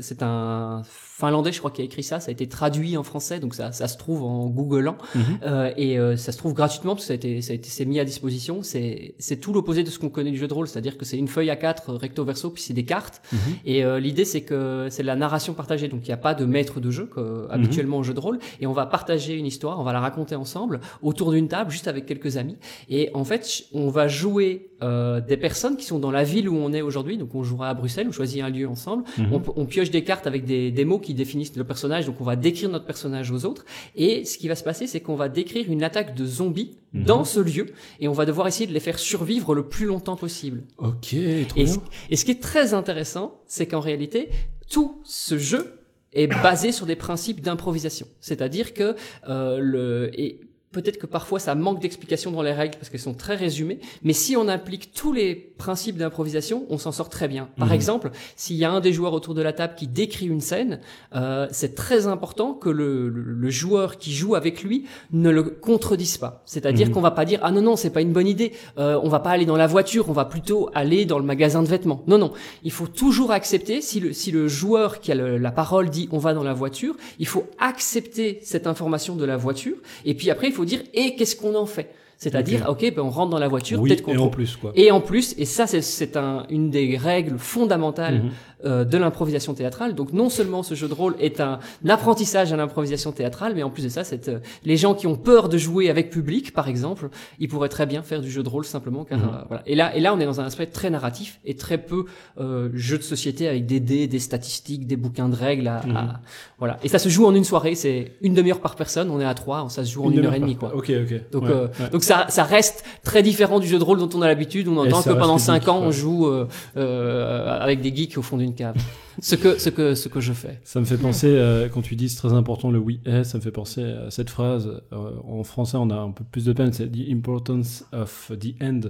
c'est 0.00 0.22
un 0.22 0.82
finlandais, 0.84 1.52
je 1.52 1.58
crois, 1.58 1.70
qui 1.70 1.82
a 1.82 1.84
écrit 1.84 2.02
ça. 2.02 2.18
Ça 2.18 2.30
a 2.30 2.32
été 2.32 2.48
traduit 2.48 2.96
en 2.96 3.04
français, 3.04 3.38
donc 3.38 3.54
ça 3.54 3.70
ça 3.70 3.86
se 3.86 3.96
trouve 3.96 4.22
en 4.24 4.46
googlant 4.48 4.96
euh, 5.44 5.70
et 5.76 5.98
euh, 5.98 6.16
ça 6.16 6.32
se 6.32 6.38
trouve 6.38 6.52
gratuitement 6.54 6.94
parce 6.94 7.04
que 7.04 7.08
ça 7.08 7.12
a 7.12 7.16
été 7.16 7.40
ça 7.42 7.52
a 7.52 7.54
été 7.54 7.68
c'est 7.68 7.84
mis 7.84 8.00
à 8.00 8.04
disposition. 8.04 8.62
C'est 8.62 9.14
c'est 9.20 9.36
tout 9.36 9.52
l'opposé 9.52 9.84
de 9.84 9.90
ce 9.90 9.98
qu'on 10.00 10.08
connaît 10.08 10.30
du 10.32 10.38
jeu 10.38 10.48
de 10.48 10.54
rôle, 10.54 10.66
c'est-à-dire 10.66 10.98
que 10.98 11.04
c'est 11.04 11.16
une 11.18 11.28
feuille 11.28 11.50
à 11.50 11.56
quatre 11.56 11.92
recto 11.94 12.24
verso 12.24 12.50
puis 12.50 12.62
c'est 12.62 12.74
des 12.74 12.84
cartes. 12.84 13.22
Et 13.64 13.84
euh, 13.84 14.00
l'idée 14.00 14.24
c'est 14.24 14.42
que 14.42 14.88
c'est 14.90 15.02
de 15.02 15.06
la 15.06 15.16
narration 15.16 15.54
partagée, 15.54 15.86
donc 15.88 16.00
il 16.04 16.08
n'y 16.08 16.14
a 16.14 16.16
pas 16.16 16.34
de 16.34 16.44
maître 16.44 16.80
de 16.80 16.90
jeu 16.90 17.06
que, 17.06 17.46
habituellement 17.50 17.98
au 17.98 18.02
jeu 18.02 18.14
de 18.14 18.20
rôle, 18.20 18.38
et 18.60 18.66
on 18.66 18.72
va 18.72 18.86
partager 18.86 19.34
une 19.36 19.46
histoire, 19.46 19.78
on 19.78 19.84
va 19.84 19.92
la 19.92 20.00
raconter 20.00 20.34
ensemble 20.34 20.71
autour 21.02 21.32
d'une 21.32 21.48
table, 21.48 21.70
juste 21.70 21.88
avec 21.88 22.06
quelques 22.06 22.36
amis. 22.36 22.56
Et 22.88 23.10
en 23.14 23.24
fait, 23.24 23.64
on 23.72 23.88
va 23.88 24.08
jouer 24.08 24.70
euh, 24.82 25.20
des 25.20 25.36
personnes 25.36 25.76
qui 25.76 25.84
sont 25.84 25.98
dans 25.98 26.10
la 26.10 26.24
ville 26.24 26.48
où 26.48 26.56
on 26.56 26.72
est 26.72 26.82
aujourd'hui, 26.82 27.16
donc 27.18 27.34
on 27.34 27.42
jouera 27.42 27.68
à 27.68 27.74
Bruxelles, 27.74 28.06
on 28.08 28.12
choisit 28.12 28.42
un 28.42 28.50
lieu 28.50 28.68
ensemble, 28.68 29.04
on, 29.30 29.38
p- 29.40 29.50
on 29.54 29.64
pioche 29.66 29.90
des 29.90 30.02
cartes 30.04 30.26
avec 30.26 30.44
des, 30.44 30.70
des 30.72 30.84
mots 30.84 30.98
qui 30.98 31.14
définissent 31.14 31.54
le 31.56 31.64
personnage, 31.64 32.06
donc 32.06 32.20
on 32.20 32.24
va 32.24 32.34
décrire 32.36 32.68
notre 32.68 32.84
personnage 32.84 33.30
aux 33.30 33.44
autres. 33.44 33.64
Et 33.94 34.24
ce 34.24 34.38
qui 34.38 34.48
va 34.48 34.54
se 34.56 34.64
passer, 34.64 34.86
c'est 34.86 35.00
qu'on 35.00 35.14
va 35.14 35.28
décrire 35.28 35.70
une 35.70 35.84
attaque 35.84 36.14
de 36.16 36.26
zombies 36.26 36.76
dans 36.92 37.24
ce 37.24 37.40
lieu, 37.40 37.66
et 38.00 38.08
on 38.08 38.12
va 38.12 38.26
devoir 38.26 38.46
essayer 38.48 38.66
de 38.66 38.72
les 38.74 38.80
faire 38.80 38.98
survivre 38.98 39.54
le 39.54 39.66
plus 39.68 39.86
longtemps 39.86 40.16
possible. 40.16 40.64
Ok, 40.78 41.14
trop 41.48 41.60
Et, 41.60 41.64
bien. 41.64 41.66
ce- 41.74 41.78
et 42.10 42.16
ce 42.16 42.24
qui 42.24 42.32
est 42.32 42.42
très 42.42 42.74
intéressant, 42.74 43.40
c'est 43.46 43.66
qu'en 43.66 43.80
réalité, 43.80 44.28
tout 44.70 45.00
ce 45.04 45.38
jeu 45.38 45.78
est 46.12 46.26
basé 46.26 46.72
sur 46.72 46.84
des 46.84 46.96
principes 46.96 47.40
d'improvisation. 47.40 48.06
C'est-à-dire 48.20 48.74
que 48.74 48.94
euh, 49.28 49.58
le 49.58 50.10
et 50.20 50.40
peut-être 50.72 50.98
que 50.98 51.06
parfois 51.06 51.38
ça 51.38 51.54
manque 51.54 51.80
d'explication 51.80 52.30
dans 52.32 52.42
les 52.42 52.52
règles 52.52 52.76
parce 52.76 52.88
qu'elles 52.90 53.00
sont 53.00 53.14
très 53.14 53.34
résumées, 53.36 53.78
mais 54.02 54.12
si 54.12 54.36
on 54.36 54.48
applique 54.48 54.92
tous 54.92 55.12
les 55.12 55.34
principes 55.34 55.96
d'improvisation, 55.96 56.66
on 56.70 56.78
s'en 56.78 56.92
sort 56.92 57.08
très 57.08 57.28
bien. 57.28 57.48
Par 57.58 57.68
Mhm. 57.68 57.74
exemple, 57.74 58.10
s'il 58.36 58.56
y 58.56 58.64
a 58.64 58.70
un 58.72 58.80
des 58.80 58.92
joueurs 58.92 59.12
autour 59.12 59.34
de 59.34 59.42
la 59.42 59.52
table 59.52 59.74
qui 59.76 59.86
décrit 59.86 60.26
une 60.26 60.40
scène, 60.40 60.80
euh, 61.14 61.46
c'est 61.52 61.74
très 61.74 62.06
important 62.06 62.54
que 62.54 62.68
le, 62.70 63.08
le, 63.08 63.22
le 63.22 63.50
joueur 63.50 63.98
qui 63.98 64.12
joue 64.12 64.34
avec 64.34 64.62
lui 64.62 64.86
ne 65.12 65.30
le 65.30 65.42
contredise 65.44 66.16
pas. 66.18 66.42
C'est-à-dire 66.46 66.88
Mhm. 66.88 66.94
qu'on 66.94 67.00
va 67.00 67.10
pas 67.12 67.24
dire 67.24 67.38
ah 67.42 67.50
non 67.52 67.60
non 67.62 67.76
c'est 67.76 67.90
pas 67.90 68.00
une 68.00 68.12
bonne 68.12 68.26
idée, 68.26 68.52
euh, 68.78 68.98
on 69.02 69.08
va 69.08 69.20
pas 69.20 69.30
aller 69.30 69.46
dans 69.46 69.56
la 69.56 69.66
voiture, 69.66 70.08
on 70.08 70.12
va 70.12 70.24
plutôt 70.24 70.70
aller 70.74 71.04
dans 71.04 71.18
le 71.18 71.24
magasin 71.24 71.62
de 71.62 71.68
vêtements. 71.68 72.02
Non 72.06 72.18
non, 72.18 72.32
il 72.64 72.72
faut 72.72 72.86
toujours 72.86 73.30
accepter 73.32 73.80
si 73.82 74.00
le 74.00 74.12
si 74.12 74.30
le 74.32 74.48
joueur 74.48 75.00
qui 75.00 75.12
a 75.12 75.14
le- 75.14 75.38
la 75.38 75.52
parole 75.52 75.90
dit 75.90 76.08
on 76.12 76.18
va 76.18 76.34
dans 76.34 76.42
la 76.44 76.54
voiture, 76.54 76.96
il 77.18 77.26
faut 77.26 77.44
accepter 77.58 78.38
cette 78.42 78.66
information 78.66 79.16
de 79.16 79.24
la 79.24 79.36
voiture 79.36 79.76
et 80.04 80.14
puis 80.14 80.30
après 80.30 80.48
il 80.48 80.52
faut 80.52 80.61
dire 80.64 80.82
et 80.94 81.16
qu'est-ce 81.16 81.36
qu'on 81.36 81.54
en 81.54 81.66
fait? 81.66 81.94
C'est-à-dire, 82.22 82.66
ok, 82.68 82.92
ben 82.94 83.02
on 83.02 83.10
rentre 83.10 83.30
dans 83.30 83.38
la 83.40 83.48
voiture, 83.48 83.80
Oui, 83.80 83.88
peut-être 83.88 84.02
qu'on 84.02 84.12
et 84.14 84.16
en 84.18 84.28
plus, 84.28 84.56
quoi. 84.56 84.70
et 84.76 84.90
en 84.92 85.00
plus, 85.00 85.34
et 85.38 85.44
ça 85.44 85.66
c'est- 85.66 86.16
un, 86.16 86.44
une 86.50 86.70
des 86.70 86.96
règles 86.96 87.36
fondamentales 87.38 88.22
Mhm. 88.22 88.30
euh, 88.64 88.84
de 88.84 88.96
l'improvisation 88.96 89.54
théâtrale. 89.54 89.94
Donc 89.96 90.12
non 90.12 90.28
seulement 90.30 90.62
ce 90.62 90.74
jeu 90.76 90.86
de 90.86 90.94
rôle 90.94 91.16
est 91.18 91.40
un, 91.40 91.58
apprentissage 91.88 92.52
à 92.52 92.56
l'improvisation 92.56 93.10
théâtrale, 93.10 93.54
mais 93.56 93.62
en 93.64 93.70
plus 93.70 93.82
de 93.84 93.88
ça, 93.88 94.04
c'est, 94.04 94.28
euh, 94.28 94.38
les 94.64 94.76
gens 94.76 94.94
qui 94.94 95.06
ont 95.08 95.16
peur 95.16 95.48
de 95.48 95.58
jouer 95.58 95.90
avec 95.90 96.10
public, 96.10 96.52
par 96.52 96.68
exemple, 96.68 97.08
ils 97.40 97.48
pourraient 97.48 97.68
très 97.68 97.86
bien 97.86 98.02
faire 98.02 98.20
du 98.20 98.30
jeu 98.30 98.42
de 98.44 98.48
rôle 98.48 98.64
simplement. 98.64 99.04
Car, 99.04 99.18
Mhm. 99.18 99.24
euh, 99.24 99.38
voilà. 99.48 99.62
Et 99.66 99.74
là, 99.74 99.96
et 99.96 100.00
là, 100.00 100.14
on 100.14 100.20
est 100.20 100.24
dans 100.26 100.40
un 100.40 100.44
aspect 100.44 100.66
très 100.66 100.90
narratif 100.90 101.40
et 101.44 101.54
très 101.56 101.78
peu 101.78 102.04
euh, 102.40 102.68
jeu 102.74 102.98
de 102.98 103.02
société 103.02 103.48
avec 103.48 103.66
des 103.66 103.80
dés, 103.80 104.06
des 104.06 104.18
statistiques, 104.20 104.86
des 104.86 104.96
bouquins 104.96 105.28
de 105.28 105.34
règles. 105.34 105.66
À, 105.66 105.82
Mhm. 105.84 105.96
à- 105.96 106.20
voilà. 106.58 106.78
Et 106.84 106.88
ça 106.88 106.98
se 107.00 107.08
joue 107.08 107.26
en 107.26 107.34
une 107.34 107.44
soirée. 107.44 107.74
C'est 107.74 108.12
une 108.22 108.34
demi-heure 108.34 108.60
par 108.60 108.76
personne. 108.76 109.10
On 109.10 109.20
est 109.20 109.24
à 109.24 109.34
trois. 109.34 109.66
Ça 109.70 109.84
se 109.84 109.90
joue 109.92 110.04
en 110.04 110.10
une, 110.12 110.24
heure 110.24 110.34
et 110.34 110.40
demie, 110.40 110.54
par- 110.54 110.70
quoi. 110.70 110.78
Ok, 110.78 110.90
ok. 110.90 111.30
Donc, 111.32 111.42
Ouais, 111.44 111.50
euh, 111.50 111.66
ouais. 111.80 111.90
donc 111.90 112.04
ça, 112.12 112.26
ça 112.28 112.44
reste 112.44 112.84
très 113.02 113.22
différent 113.22 113.58
du 113.58 113.66
jeu 113.66 113.78
de 113.78 113.84
rôle 113.84 113.98
dont 113.98 114.10
on 114.14 114.22
a 114.22 114.26
l'habitude. 114.26 114.68
On 114.68 114.76
entend 114.76 115.02
que 115.02 115.10
pendant 115.10 115.34
reste 115.34 115.46
cinq 115.46 115.54
ludique, 115.54 115.68
ans, 115.68 115.80
on 115.82 115.90
joue 115.90 116.26
euh, 116.26 116.46
euh, 116.76 117.58
avec 117.58 117.80
des 117.80 117.94
geeks 117.94 118.18
au 118.18 118.22
fond 118.22 118.36
d'une 118.36 118.54
cave. 118.54 118.76
ce 119.20 119.34
que, 119.34 119.58
ce 119.58 119.70
que, 119.70 119.94
ce 119.94 120.08
que 120.08 120.20
je 120.20 120.32
fais. 120.32 120.60
Ça 120.64 120.80
me 120.80 120.84
fait 120.84 120.98
penser, 120.98 121.28
euh, 121.28 121.68
quand 121.68 121.82
tu 121.82 121.96
dis 121.96 122.08
c'est 122.08 122.18
très 122.18 122.32
important 122.34 122.70
le 122.70 122.78
oui 122.78 123.00
est, 123.06 123.24
ça 123.24 123.38
me 123.38 123.42
fait 123.42 123.50
penser 123.50 123.82
à 123.82 124.10
cette 124.10 124.30
phrase. 124.30 124.82
en 124.92 125.42
français, 125.44 125.78
on 125.80 125.90
a 125.90 125.96
un 125.96 126.10
peu 126.10 126.24
plus 126.24 126.44
de 126.44 126.52
peine, 126.52 126.72
c'est 126.72 126.90
the 126.90 127.10
importance 127.10 127.84
of 127.92 128.30
the 128.38 128.54
end. 128.62 128.80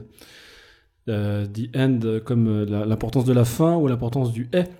Euh, 1.08 1.46
the 1.46 1.76
end 1.76 1.98
comme 2.24 2.46
euh, 2.46 2.86
l'importance 2.86 3.24
de 3.24 3.32
la 3.32 3.44
fin 3.44 3.74
ou 3.76 3.88
l'importance 3.88 4.30
du 4.32 4.48
est. 4.52 4.70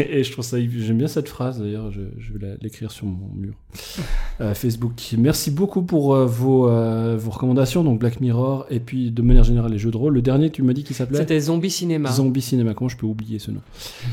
et, 0.00 0.18
et 0.18 0.24
je 0.24 0.32
trouve 0.32 0.44
ça, 0.44 0.56
j'aime 0.60 0.98
bien 0.98 1.06
cette 1.06 1.28
phrase 1.28 1.60
d'ailleurs, 1.60 1.92
je, 1.92 2.00
je 2.18 2.32
vais 2.32 2.56
l'écrire 2.60 2.90
sur 2.90 3.06
mon 3.06 3.28
mur 3.34 3.54
Euh, 4.40 4.52
Facebook. 4.52 5.14
Merci 5.16 5.50
beaucoup 5.50 5.80
pour 5.80 6.14
euh, 6.14 6.26
vos, 6.26 6.68
euh, 6.68 7.16
vos 7.18 7.30
recommandations, 7.30 7.82
donc 7.82 7.98
Black 8.00 8.20
Mirror 8.20 8.66
et 8.68 8.80
puis 8.80 9.10
de 9.10 9.22
manière 9.22 9.44
générale 9.44 9.72
les 9.72 9.78
jeux 9.78 9.90
de 9.90 9.96
rôle. 9.96 10.12
Le 10.12 10.20
dernier, 10.20 10.50
tu 10.50 10.62
m'as 10.62 10.74
dit 10.74 10.84
qu'il 10.84 10.94
s'appelait? 10.94 11.16
C'était 11.20 11.40
Zombie 11.40 11.70
Cinéma. 11.70 12.10
Zombie 12.10 12.42
Cinéma, 12.42 12.74
comment 12.74 12.90
je 12.90 12.98
peux 12.98 13.06
oublier 13.06 13.38
ce 13.38 13.50
nom? 13.50 13.60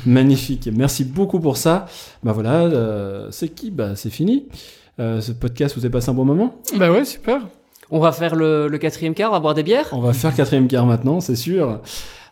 Magnifique, 0.05 0.69
merci 0.73 1.03
beaucoup 1.03 1.41
pour 1.41 1.57
ça. 1.57 1.87
Bah 2.23 2.31
voilà, 2.31 2.61
euh, 2.61 3.27
c'est 3.31 3.49
qui? 3.49 3.69
Bah 3.69 3.97
c'est 3.97 4.09
fini. 4.11 4.45
Euh, 4.99 5.19
ce 5.19 5.33
podcast, 5.33 5.75
vous 5.75 5.83
avez 5.83 5.91
passé 5.91 6.09
un 6.09 6.13
bon 6.13 6.23
moment? 6.25 6.55
Bah 6.77 6.89
ouais, 6.91 7.03
super. 7.03 7.41
On 7.95 7.99
va 7.99 8.11
faire 8.11 8.35
le, 8.35 8.75
quatrième 8.79 9.13
quart, 9.13 9.29
on 9.29 9.33
va 9.33 9.39
boire 9.39 9.53
des 9.53 9.61
bières. 9.61 9.89
On 9.91 10.01
va 10.01 10.13
faire 10.13 10.35
quatrième 10.35 10.67
quart 10.67 10.87
maintenant, 10.87 11.19
c'est 11.19 11.35
sûr. 11.35 11.79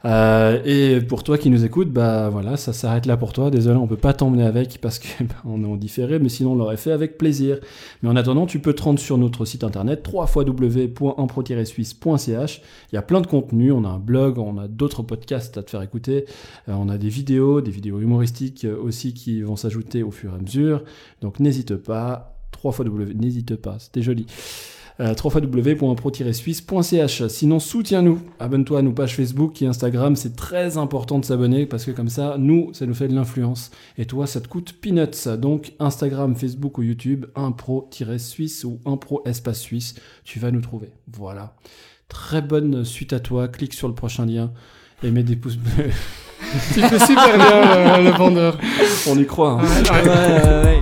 Euh, 0.05 0.59
et 0.65 1.01
pour 1.01 1.23
toi 1.23 1.37
qui 1.37 1.51
nous 1.51 1.63
écoutes, 1.63 1.91
bah 1.91 2.29
voilà, 2.29 2.57
ça 2.57 2.73
s'arrête 2.73 3.05
là 3.05 3.15
pour 3.15 3.31
toi. 3.31 3.51
Désolé, 3.51 3.77
on 3.77 3.85
peut 3.85 3.95
pas 3.95 4.13
t'emmener 4.13 4.43
avec 4.43 4.81
parce 4.81 4.97
que 4.97 5.05
bah, 5.23 5.35
on 5.45 5.63
est 5.63 5.67
en 5.67 5.75
différé, 5.75 6.17
mais 6.17 6.29
sinon 6.29 6.53
on 6.53 6.55
l'aurait 6.55 6.77
fait 6.77 6.91
avec 6.91 7.19
plaisir. 7.19 7.59
Mais 8.01 8.09
en 8.09 8.15
attendant, 8.15 8.47
tu 8.47 8.57
peux 8.57 8.73
te 8.73 8.81
rendre 8.81 8.97
sur 8.97 9.19
notre 9.19 9.45
site 9.45 9.63
internet 9.63 10.03
www.impro-suisse.ch. 10.11 12.61
Il 12.91 12.95
y 12.95 12.97
a 12.97 13.03
plein 13.03 13.21
de 13.21 13.27
contenus, 13.27 13.71
on 13.71 13.85
a 13.85 13.89
un 13.89 13.99
blog, 13.99 14.39
on 14.39 14.57
a 14.57 14.67
d'autres 14.67 15.03
podcasts 15.03 15.59
à 15.59 15.63
te 15.63 15.69
faire 15.69 15.83
écouter, 15.83 16.25
Euh, 16.69 16.73
on 16.75 16.89
a 16.89 16.97
des 16.97 17.09
vidéos, 17.09 17.61
des 17.61 17.69
vidéos 17.69 17.99
humoristiques 17.99 18.65
aussi 18.83 19.13
qui 19.13 19.43
vont 19.43 19.57
s'ajouter 19.57 20.01
au 20.01 20.09
fur 20.09 20.33
et 20.33 20.37
à 20.37 20.39
mesure. 20.39 20.81
Donc 21.21 21.39
n'hésite 21.39 21.75
pas, 21.75 22.35
3 22.49 22.71
w 22.71 23.13
n'hésite 23.13 23.57
pas, 23.57 23.77
c'était 23.77 24.01
joli 24.01 24.25
euh, 24.99 25.13
www.pro-suisse.ch. 25.23 27.27
Sinon, 27.27 27.59
soutiens-nous. 27.59 28.19
Abonne-toi 28.39 28.79
à 28.79 28.81
nos 28.81 28.91
pages 28.91 29.15
Facebook 29.15 29.61
et 29.61 29.67
Instagram. 29.67 30.15
C'est 30.15 30.35
très 30.35 30.77
important 30.77 31.19
de 31.19 31.25
s'abonner 31.25 31.65
parce 31.65 31.85
que 31.85 31.91
comme 31.91 32.09
ça, 32.09 32.35
nous, 32.37 32.69
ça 32.73 32.85
nous 32.85 32.93
fait 32.93 33.07
de 33.07 33.15
l'influence. 33.15 33.71
Et 33.97 34.05
toi, 34.05 34.27
ça 34.27 34.41
te 34.41 34.47
coûte 34.47 34.73
peanuts. 34.81 35.37
Donc, 35.39 35.73
Instagram, 35.79 36.35
Facebook 36.35 36.77
ou 36.77 36.83
YouTube, 36.83 37.25
impro-suisse 37.35 38.63
ou 38.63 38.79
impro 38.85 39.21
espace 39.25 39.59
suisse. 39.59 39.95
Tu 40.23 40.39
vas 40.39 40.51
nous 40.51 40.61
trouver. 40.61 40.91
Voilà. 41.13 41.55
Très 42.09 42.41
bonne 42.41 42.83
suite 42.83 43.13
à 43.13 43.19
toi. 43.19 43.47
Clique 43.47 43.73
sur 43.73 43.87
le 43.87 43.95
prochain 43.95 44.25
lien 44.25 44.51
et 45.03 45.11
mets 45.11 45.23
des 45.23 45.35
pouces 45.35 45.57
bleus. 45.57 45.91
Tu 46.73 46.81
fais 46.81 46.99
super 46.99 47.37
bien, 47.37 47.97
le, 47.99 48.03
le 48.03 48.09
vendeur. 48.17 48.57
On 49.07 49.17
y 49.17 49.25
croit. 49.25 49.61
hein. 49.61 49.63
Ouais, 49.63 50.09
ouais, 50.09 50.63
ouais. 50.65 50.81